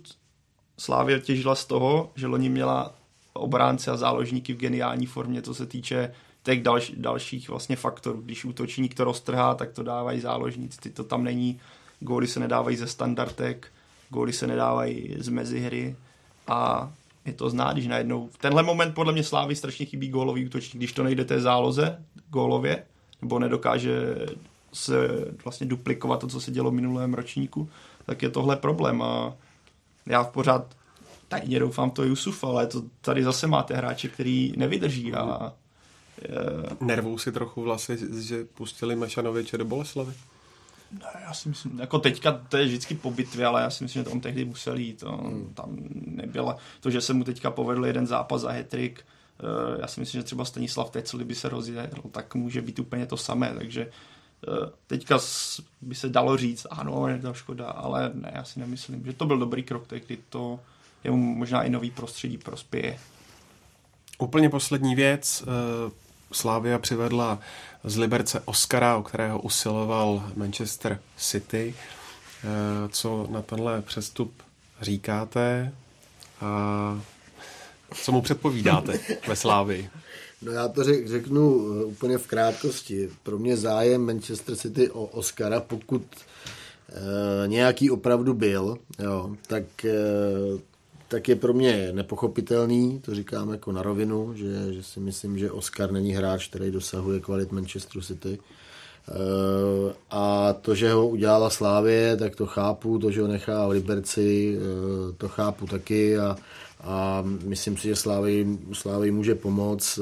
Slávě 0.80 1.20
těžila 1.20 1.56
z 1.56 1.66
toho, 1.66 2.12
že 2.16 2.28
loni 2.28 2.50
měla 2.50 2.96
obránce 3.38 3.92
a 3.92 3.98
záložníky 3.98 4.54
v 4.54 4.58
geniální 4.58 5.06
formě, 5.06 5.42
co 5.42 5.54
se 5.54 5.66
týče 5.66 6.12
těch 6.44 6.64
dalš, 6.64 6.92
dalších 6.98 7.50
vlastně 7.50 7.76
faktorů. 7.76 8.22
Když 8.22 8.46
útočí 8.46 8.82
někdo 8.82 9.04
roztrhá, 9.04 9.56
tak 9.56 9.72
to 9.72 9.84
dávají 9.84 10.20
záložníci. 10.20 10.80
Ty 10.82 10.90
to 10.90 11.04
tam 11.04 11.24
není, 11.24 11.60
góly 12.00 12.28
se 12.28 12.40
nedávají 12.40 12.78
ze 12.78 12.88
standardek, 12.88 13.68
góly 14.10 14.34
se 14.34 14.48
nedávají 14.48 15.16
z 15.20 15.30
mezihry 15.30 15.96
a 16.48 16.92
je 17.26 17.34
to 17.34 17.50
znát, 17.50 17.74
když 17.74 17.88
najednou... 17.88 18.28
V 18.28 18.38
tenhle 18.38 18.64
moment 18.64 18.94
podle 18.94 19.14
mě 19.14 19.24
Slávy 19.24 19.56
strašně 19.56 19.86
chybí 19.86 20.10
gólový 20.10 20.46
útočník, 20.46 20.80
když 20.80 20.94
to 20.94 21.04
nejde 21.04 21.26
té 21.26 21.42
záloze 21.42 22.04
gólově, 22.30 22.84
nebo 23.22 23.40
nedokáže 23.40 24.16
se 24.74 24.96
vlastně 25.44 25.68
duplikovat 25.68 26.20
to, 26.20 26.28
co 26.28 26.42
se 26.42 26.52
dělo 26.52 26.72
v 26.72 26.74
minulém 26.74 27.14
ročníku, 27.14 27.70
tak 28.06 28.22
je 28.22 28.30
tohle 28.30 28.56
problém 28.56 29.02
a 29.02 29.34
já 30.06 30.24
pořád 30.24 30.77
tajně 31.28 31.60
doufám 31.60 31.92
to 31.92 32.04
Jusuf, 32.04 32.44
ale 32.44 32.68
to 32.68 32.84
tady 33.02 33.24
zase 33.24 33.48
máte 33.48 33.76
hráče, 33.76 34.08
který 34.08 34.54
nevydrží 34.58 35.14
a 35.14 35.54
Nervou 36.82 37.18
si 37.18 37.32
trochu 37.32 37.62
vlasy, 37.62 37.98
že 38.22 38.46
pustili 38.46 38.96
Mešanoviče 38.96 39.58
do 39.58 39.66
Boleslavy? 39.66 40.14
Ne, 40.92 41.22
já 41.22 41.34
si 41.34 41.50
myslím, 41.50 41.80
jako 41.80 42.00
teďka 42.00 42.32
to 42.50 42.58
je 42.58 42.66
vždycky 42.66 42.96
po 42.96 43.12
bitvě, 43.12 43.46
ale 43.46 43.62
já 43.62 43.70
si 43.70 43.84
myslím, 43.84 44.04
že 44.04 44.10
tam 44.10 44.20
tehdy 44.20 44.46
musel 44.46 44.78
jít. 44.78 45.00
To, 45.00 45.12
hmm. 45.12 45.54
Tam 45.54 45.78
nebyla, 45.92 46.58
to, 46.80 46.90
že 46.90 47.02
se 47.02 47.14
mu 47.14 47.24
teďka 47.24 47.52
povedl 47.52 47.86
jeden 47.86 48.08
zápas 48.08 48.42
za 48.42 48.52
hetrik, 48.52 49.06
eh, 49.40 49.82
já 49.82 49.88
si 49.88 50.00
myslím, 50.00 50.22
že 50.22 50.26
třeba 50.26 50.46
Stanislav 50.46 50.90
Tecli 50.90 51.26
by 51.26 51.36
se 51.36 51.50
rozjel, 51.50 51.88
tak 52.12 52.36
může 52.36 52.62
být 52.62 52.80
úplně 52.80 53.06
to 53.06 53.18
samé, 53.18 53.54
takže 53.58 53.82
eh, 54.48 54.72
teďka 54.88 55.20
by 55.82 55.96
se 55.96 56.10
dalo 56.10 56.38
říct, 56.38 56.68
ano, 56.70 57.08
je 57.08 57.20
to 57.20 57.34
škoda, 57.34 57.70
ale 57.70 58.12
ne, 58.14 58.32
já 58.36 58.44
si 58.44 58.60
nemyslím, 58.60 59.06
že 59.06 59.14
to 59.14 59.26
byl 59.26 59.38
dobrý 59.38 59.64
krok, 59.64 59.88
tehdy 59.88 60.18
to 60.30 60.60
je 61.08 61.14
možná 61.14 61.64
i 61.64 61.70
nový 61.70 61.92
prostředí 61.92 62.38
prospěje. 62.38 63.00
Úplně 64.18 64.50
poslední 64.50 64.96
věc, 64.96 65.44
eh, 65.44 65.92
Slávia 66.32 66.80
přivedla 66.80 67.40
z 67.84 67.98
Liberce 67.98 68.42
Oscara, 68.46 68.98
o 68.98 69.04
kterého 69.04 69.40
usiloval 69.40 70.32
Manchester 70.36 71.00
City. 71.18 71.76
Eh, 72.44 72.90
co 72.90 73.28
na 73.30 73.42
tenhle 73.42 73.82
přestup 73.82 74.34
říkáte 74.82 75.74
a 76.42 77.02
co 78.04 78.12
mu 78.12 78.22
předpovídáte 78.22 79.00
ve 79.28 79.36
Slávii? 79.36 79.90
No 80.42 80.52
já 80.52 80.68
to 80.68 80.84
řek, 80.84 81.08
řeknu 81.08 81.72
eh, 81.82 81.86
úplně 81.86 82.18
v 82.18 82.28
krátkosti. 82.28 83.10
Pro 83.24 83.38
mě 83.38 83.58
zájem 83.58 84.06
Manchester 84.06 84.56
City 84.56 84.90
o 84.90 85.06
Oscara, 85.06 85.60
pokud 85.60 86.04
e, 86.90 87.48
nějaký 87.48 87.92
opravdu 87.92 88.34
byl, 88.34 88.78
jo, 89.00 89.36
tak 89.48 89.86
e, 89.86 89.94
tak 91.08 91.30
je 91.30 91.36
pro 91.36 91.54
mě 91.54 91.90
nepochopitelný, 91.92 93.00
to 93.00 93.16
říkám 93.16 93.52
jako 93.52 93.72
na 93.72 93.82
rovinu, 93.82 94.34
že, 94.36 94.74
že 94.74 94.84
si 94.84 95.00
myslím, 95.00 95.38
že 95.38 95.52
Oscar 95.52 95.92
není 95.92 96.12
hráč, 96.12 96.48
který 96.48 96.72
dosahuje 96.72 97.20
kvalit 97.20 97.52
Manchester 97.52 98.02
City. 98.02 98.40
Uh, 99.10 99.92
a 100.12 100.54
to, 100.54 100.76
že 100.76 100.92
ho 100.92 101.08
udělala 101.08 101.50
Slávě, 101.50 102.18
tak 102.18 102.36
to 102.36 102.46
chápu, 102.46 103.00
to, 103.00 103.12
že 103.12 103.22
ho 103.22 103.28
nechá 103.28 103.68
v 103.68 103.70
Liberci, 103.70 104.58
uh, 104.58 105.16
to 105.18 105.28
chápu 105.28 105.68
taky 105.68 106.18
a, 106.18 106.36
a 106.82 107.24
myslím 107.44 107.78
si, 107.78 107.88
že 107.88 107.96
Slávy, 107.96 108.58
Slávy 108.74 109.12
může 109.12 109.36
pomoct. 109.36 110.00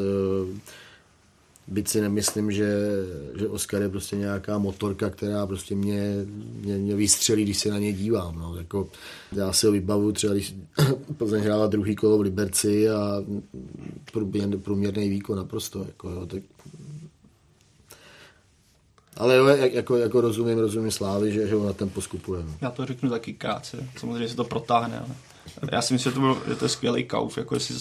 Byť 1.68 1.88
si 1.88 2.02
nemyslím, 2.02 2.52
že, 2.52 2.78
že 3.40 3.48
Oscar 3.48 3.82
je 3.82 3.90
prostě 3.90 4.16
nějaká 4.16 4.58
motorka, 4.58 5.10
která 5.10 5.48
prostě 5.48 5.76
mě, 5.76 6.26
mě, 6.62 6.78
mě 6.78 6.96
vystřelí, 6.96 7.44
když 7.44 7.58
se 7.58 7.70
na 7.70 7.80
ně 7.80 7.94
dívám. 7.94 8.40
No. 8.40 8.58
Jako, 8.58 8.90
já 9.32 9.54
si 9.54 9.66
ho 9.66 9.72
vybavu 9.72 10.12
třeba, 10.12 10.34
když 10.34 10.56
Plzeň 11.18 11.44
hrála 11.44 11.68
druhý 11.68 11.96
kolo 11.96 12.18
v 12.18 12.22
Liberci 12.22 12.90
a 12.90 13.24
průměrný 14.64 15.10
výkon 15.10 15.38
naprosto. 15.38 15.80
Jako, 15.80 16.10
jo, 16.10 16.26
tak... 16.26 16.44
Ale 19.18 19.36
jo, 19.36 19.48
jako, 19.48 19.98
jako 19.98 20.22
rozumím, 20.22 20.60
rozumím 20.60 20.92
Slávy, 20.92 21.32
že, 21.32 21.48
že 21.48 21.56
ho 21.56 21.66
na 21.66 21.74
ten 21.74 21.90
poskupuje. 21.90 22.44
No. 22.44 22.54
Já 22.62 22.72
to 22.72 22.86
řeknu 22.86 23.10
taky 23.10 23.34
krátce, 23.34 23.90
samozřejmě 23.98 24.30
se 24.30 24.36
to 24.36 24.44
protáhne, 24.44 25.00
ale 25.00 25.16
já 25.72 25.82
si 25.82 25.94
myslím, 25.94 26.12
že 26.12 26.16
to, 26.16 26.20
byl, 26.20 26.42
že 26.48 26.56
to 26.56 26.66
je 26.66 26.70
skvělý 26.70 27.04
kauf, 27.04 27.38
jako 27.38 27.56
jestli 27.56 27.76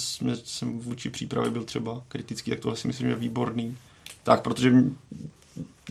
jsem 0.45 0.79
vůči 0.79 1.11
přípravě 1.11 1.51
byl 1.51 1.65
třeba 1.65 2.03
kritický, 2.09 2.51
tak 2.51 2.61
tohle 2.61 2.77
si 2.77 2.87
myslím, 2.89 3.07
že 3.07 3.13
je 3.13 3.19
výborný. 3.19 3.77
Tak, 4.23 4.43
protože 4.43 4.73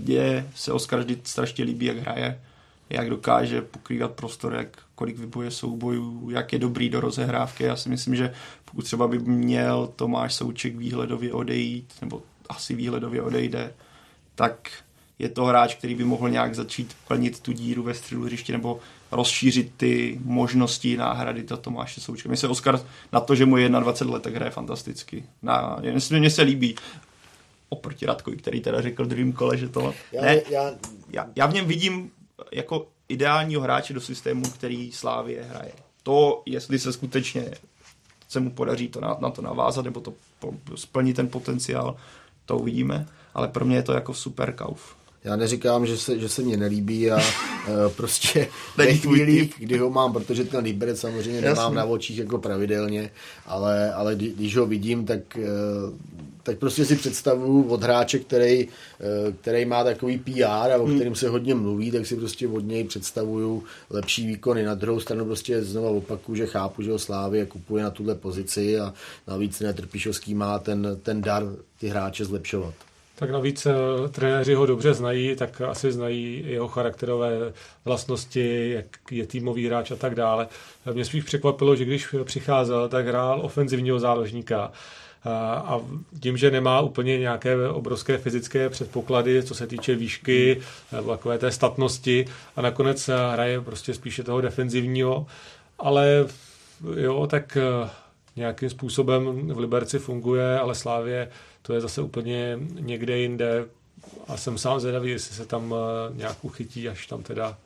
je, 0.06 0.48
se 0.56 0.72
Oscar 0.72 1.00
vždy 1.00 1.18
strašně 1.24 1.64
líbí, 1.64 1.86
jak 1.86 1.98
hraje, 1.98 2.42
jak 2.90 3.10
dokáže 3.10 3.62
pokrývat 3.62 4.12
prostor, 4.12 4.54
jak 4.54 4.78
kolik 4.96 5.18
vyboje 5.18 5.52
soubojů, 5.52 6.30
jak 6.30 6.54
je 6.54 6.60
dobrý 6.60 6.90
do 6.90 7.00
rozehrávky. 7.00 7.64
Já 7.64 7.76
si 7.76 7.90
myslím, 7.90 8.16
že 8.16 8.34
pokud 8.66 8.82
třeba 8.82 9.08
by 9.08 9.20
měl 9.20 9.90
Tomáš 9.96 10.34
Souček 10.34 10.76
výhledově 10.76 11.34
odejít, 11.34 11.94
nebo 12.02 12.22
asi 12.50 12.76
výhledově 12.76 13.22
odejde, 13.22 13.74
tak 14.36 14.72
je 15.20 15.30
to 15.30 15.46
hráč, 15.46 15.76
který 15.76 15.96
by 15.96 16.04
mohl 16.04 16.30
nějak 16.30 16.56
začít 16.56 16.96
plnit 17.08 17.40
tu 17.40 17.52
díru 17.52 17.84
ve 17.84 17.94
středu 17.94 18.24
hřiště 18.24 18.54
nebo 18.54 18.80
rozšířit 19.12 19.72
ty 19.78 20.20
možnosti 20.24 20.98
náhrady 20.98 21.44
to 21.44 21.58
Tomáše 21.58 22.02
Součka. 22.02 22.30
Mně 22.30 22.38
se 22.38 22.48
Oskar 22.48 22.80
na 23.12 23.20
to, 23.20 23.36
že 23.36 23.46
mu 23.46 23.58
je 23.58 23.70
21 23.70 24.14
let, 24.14 24.24
tak 24.24 24.36
hraje 24.36 24.52
fantasticky. 24.52 25.24
Na, 25.42 25.82
mně 26.12 26.30
se 26.30 26.42
líbí 26.42 26.76
oproti 27.70 28.06
Radkovi, 28.06 28.38
který 28.38 28.62
teda 28.62 28.82
řekl 28.82 29.06
druhým 29.06 29.34
kole, 29.34 29.58
že 29.58 29.70
to... 29.70 29.94
Já, 30.12 30.22
ne, 30.22 30.42
já... 30.50 30.72
Já, 31.10 31.28
já 31.36 31.46
v 31.46 31.54
něm 31.54 31.66
vidím 31.66 32.12
jako 32.52 32.88
ideálního 33.10 33.62
hráče 33.62 33.94
do 33.94 34.02
systému, 34.02 34.44
který 34.44 34.92
Slávě 34.92 35.44
hraje. 35.44 35.72
To, 36.04 36.44
jestli 36.46 36.80
se 36.80 36.94
skutečně 36.94 37.52
se 38.28 38.40
mu 38.40 38.52
podaří 38.52 38.88
to 38.88 39.02
na, 39.02 39.18
na 39.20 39.30
to 39.30 39.42
navázat, 39.42 39.86
nebo 39.86 40.00
to 40.00 40.14
po, 40.40 40.54
splnit 40.76 41.16
ten 41.16 41.28
potenciál, 41.28 41.96
to 42.46 42.58
uvidíme, 42.58 43.08
ale 43.34 43.48
pro 43.48 43.66
mě 43.66 43.76
je 43.76 43.84
to 43.84 43.94
jako 43.94 44.14
super 44.14 44.54
kauf. 44.54 44.96
Já 45.24 45.36
neříkám, 45.36 45.86
že 45.86 45.98
se, 45.98 46.20
že 46.20 46.30
se 46.30 46.42
mě 46.42 46.58
nelíbí 46.58 47.12
a 47.12 47.18
uh, 47.18 47.24
prostě 47.96 48.48
ve 48.78 48.94
chvíli, 48.94 49.50
kdy 49.58 49.78
ho 49.78 49.90
mám, 49.90 50.14
protože 50.14 50.44
ten 50.44 50.64
Liberec 50.64 51.00
samozřejmě 51.00 51.40
Jasný. 51.40 51.48
nemám 51.48 51.76
na 51.76 51.86
očích 51.86 52.18
jako 52.18 52.38
pravidelně, 52.38 53.10
ale, 53.46 53.94
ale 53.94 54.16
když 54.16 54.58
ho 54.58 54.66
vidím, 54.66 55.06
tak, 55.06 55.20
uh, 55.38 55.94
tak 56.44 56.58
prostě 56.58 56.86
si 56.86 56.96
představuju 56.96 57.64
od 57.64 57.84
hráče, 57.84 58.20
který, 58.20 58.68
uh, 58.68 59.34
který 59.42 59.66
má 59.66 59.84
takový 59.84 60.18
PR 60.18 60.44
a 60.44 60.78
o 60.78 60.86
hmm. 60.86 60.96
kterém 60.96 61.16
se 61.16 61.30
hodně 61.30 61.56
mluví, 61.56 61.92
tak 61.92 62.06
si 62.06 62.16
prostě 62.16 62.48
od 62.48 62.66
něj 62.66 62.84
představuju 62.84 63.64
lepší 63.90 64.28
výkony. 64.28 64.64
Na 64.64 64.76
druhou 64.76 65.00
stranu 65.00 65.26
prostě 65.26 65.64
znovu 65.64 65.98
opaku, 65.98 66.36
že 66.36 66.48
chápu, 66.48 66.82
že 66.82 66.92
ho 66.92 67.00
Slávě 67.00 67.46
kupuje 67.46 67.84
na 67.84 67.90
tuhle 67.90 68.16
pozici 68.16 68.80
a 68.80 68.94
navíc 69.28 69.60
Netrpišovský 69.60 70.34
má 70.34 70.60
ten, 70.60 71.00
ten 71.04 71.22
dar 71.22 71.44
ty 71.80 71.88
hráče 71.88 72.26
zlepšovat. 72.26 72.74
Tak 73.24 73.32
navíc 73.32 73.66
eh, 73.66 73.74
trenéři 74.12 74.54
ho 74.54 74.66
dobře 74.66 74.94
znají, 74.94 75.36
tak 75.36 75.62
asi 75.62 75.92
znají 75.92 76.44
jeho 76.46 76.68
charakterové 76.68 77.54
vlastnosti, 77.86 78.72
jak 78.72 78.86
je 79.12 79.28
týmový 79.28 79.68
hráč 79.68 79.92
a 79.92 79.96
tak 79.96 80.16
dále. 80.16 80.48
Mě 80.94 81.06
spíš 81.06 81.24
překvapilo, 81.24 81.76
že 81.76 81.86
když 81.86 82.16
přicházel, 82.24 82.90
tak 82.90 83.08
hrál 83.08 83.40
ofenzivního 83.44 84.00
záložníka. 84.00 84.72
A 85.56 85.80
tím, 86.20 86.38
že 86.38 86.52
nemá 86.52 86.82
úplně 86.82 87.20
nějaké 87.20 87.68
obrovské 87.70 88.18
fyzické 88.18 88.70
předpoklady, 88.70 89.44
co 89.44 89.56
se 89.56 89.68
týče 89.68 89.96
výšky, 89.96 90.62
nebo 90.92 91.12
takové 91.12 91.38
té 91.38 91.52
statnosti, 91.52 92.26
a 92.56 92.62
nakonec 92.62 93.10
hraje 93.32 93.62
prostě 93.62 93.94
spíše 93.94 94.24
toho 94.24 94.42
defenzivního, 94.42 95.26
ale 95.80 96.26
jo, 96.96 97.28
tak 97.28 97.58
eh, 97.58 97.90
nějakým 98.36 98.70
způsobem 98.70 99.48
v 99.54 99.60
Liberci 99.60 100.00
funguje, 100.00 100.60
ale 100.60 100.76
Slávě 100.76 101.30
to 101.66 101.74
je 101.74 101.82
zase 101.82 102.02
úplně 102.02 102.60
někde 102.80 103.18
jinde 103.18 103.66
a 104.28 104.38
jsem 104.38 104.58
sám 104.58 104.80
zvědavý, 104.80 105.12
jestli 105.12 105.36
se 105.36 105.46
tam 105.46 105.76
eh, 105.76 106.16
nějak 106.18 106.38
uchytí, 106.42 106.90
až 106.90 107.08
tam 107.08 107.24
teda 107.24 107.58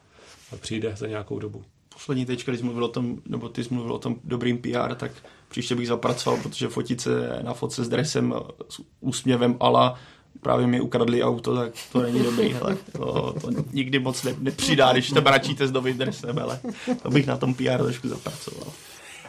přijde 0.59 0.93
za 0.95 1.07
nějakou 1.07 1.39
dobu. 1.39 1.63
Poslední 1.93 2.25
tečka, 2.25 2.51
když 2.51 2.61
mluvil 2.61 2.85
o 2.85 2.87
tom, 2.87 3.17
nebo 3.25 3.49
ty 3.49 3.63
jsi 3.63 3.73
mluvil 3.73 3.93
o 3.93 3.99
tom 3.99 4.15
dobrým 4.23 4.57
PR, 4.57 4.95
tak 4.95 5.11
příště 5.49 5.75
bych 5.75 5.87
zapracoval, 5.87 6.39
protože 6.41 6.67
fotit 6.67 7.01
se 7.01 7.39
na 7.41 7.53
fotce 7.53 7.83
s 7.83 7.89
dresem, 7.89 8.33
s 8.69 8.81
úsměvem 8.99 9.57
ala 9.59 9.99
právě 10.41 10.67
mi 10.67 10.81
ukradli 10.81 11.23
auto, 11.23 11.55
tak 11.55 11.73
to 11.91 12.01
není 12.01 12.23
dobrý, 12.23 12.49
hele. 12.53 12.77
To, 12.91 13.35
to 13.41 13.49
nikdy 13.73 13.99
moc 13.99 14.23
ne, 14.23 14.35
nepřidá, 14.39 14.91
když 14.91 15.09
to 15.09 15.21
bračíte 15.21 15.67
s 15.67 15.71
novým 15.71 15.97
dresem, 15.97 16.39
ale 16.39 16.59
to 17.01 17.09
bych 17.09 17.27
na 17.27 17.37
tom 17.37 17.53
PR 17.53 17.83
trošku 17.83 18.09
zapracoval. 18.09 18.67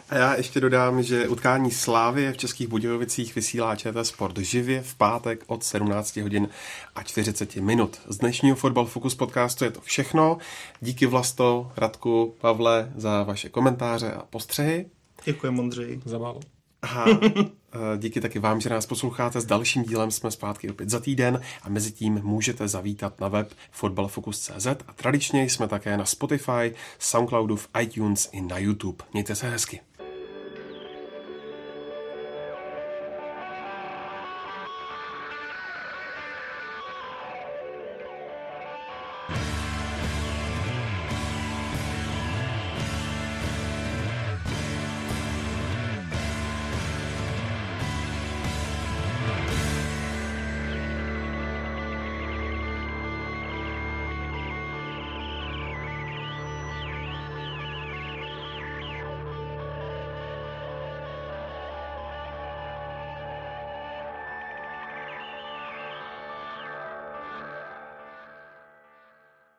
A 0.09 0.15
já 0.15 0.35
ještě 0.35 0.59
dodám, 0.59 1.03
že 1.03 1.27
utkání 1.27 1.71
Slávy 1.71 2.31
v 2.31 2.37
Českých 2.37 2.67
Budějovicích 2.67 3.35
vysílá 3.35 3.75
ČT 3.75 4.07
Sport 4.07 4.37
živě 4.37 4.81
v 4.81 4.95
pátek 4.95 5.43
od 5.47 5.63
17 5.63 6.17
hodin 6.17 6.49
a 6.95 7.03
40 7.03 7.55
minut. 7.55 8.01
Z 8.07 8.17
dnešního 8.17 8.55
Fotbal 8.55 8.85
Focus 8.85 9.15
podcastu 9.15 9.63
je 9.63 9.71
to 9.71 9.81
všechno. 9.81 10.37
Díky 10.81 11.05
Vlasto, 11.05 11.71
Radku, 11.77 12.35
Pavle 12.41 12.91
za 12.95 13.23
vaše 13.23 13.49
komentáře 13.49 14.11
a 14.11 14.21
postřehy. 14.29 14.85
Děkuji, 15.25 15.51
Mondřej. 15.51 16.01
Za 16.05 16.17
málo. 16.17 16.39
Aha, 16.81 17.05
díky 17.97 18.21
taky 18.21 18.39
vám, 18.39 18.61
že 18.61 18.69
nás 18.69 18.85
posloucháte. 18.85 19.41
S 19.41 19.45
dalším 19.45 19.83
dílem 19.83 20.11
jsme 20.11 20.31
zpátky 20.31 20.69
opět 20.69 20.89
za 20.89 20.99
týden 20.99 21.41
a 21.63 21.69
mezi 21.69 21.91
tím 21.91 22.21
můžete 22.23 22.67
zavítat 22.67 23.21
na 23.21 23.27
web 23.27 23.53
fotbalfocus.cz 23.71 24.67
a 24.67 24.93
tradičně 24.95 25.43
jsme 25.43 25.67
také 25.67 25.97
na 25.97 26.05
Spotify, 26.05 26.73
Soundcloudu, 26.99 27.55
v 27.55 27.67
iTunes 27.81 28.29
i 28.31 28.41
na 28.41 28.57
YouTube. 28.57 29.05
Mějte 29.13 29.35
se 29.35 29.49
hezky. 29.49 29.79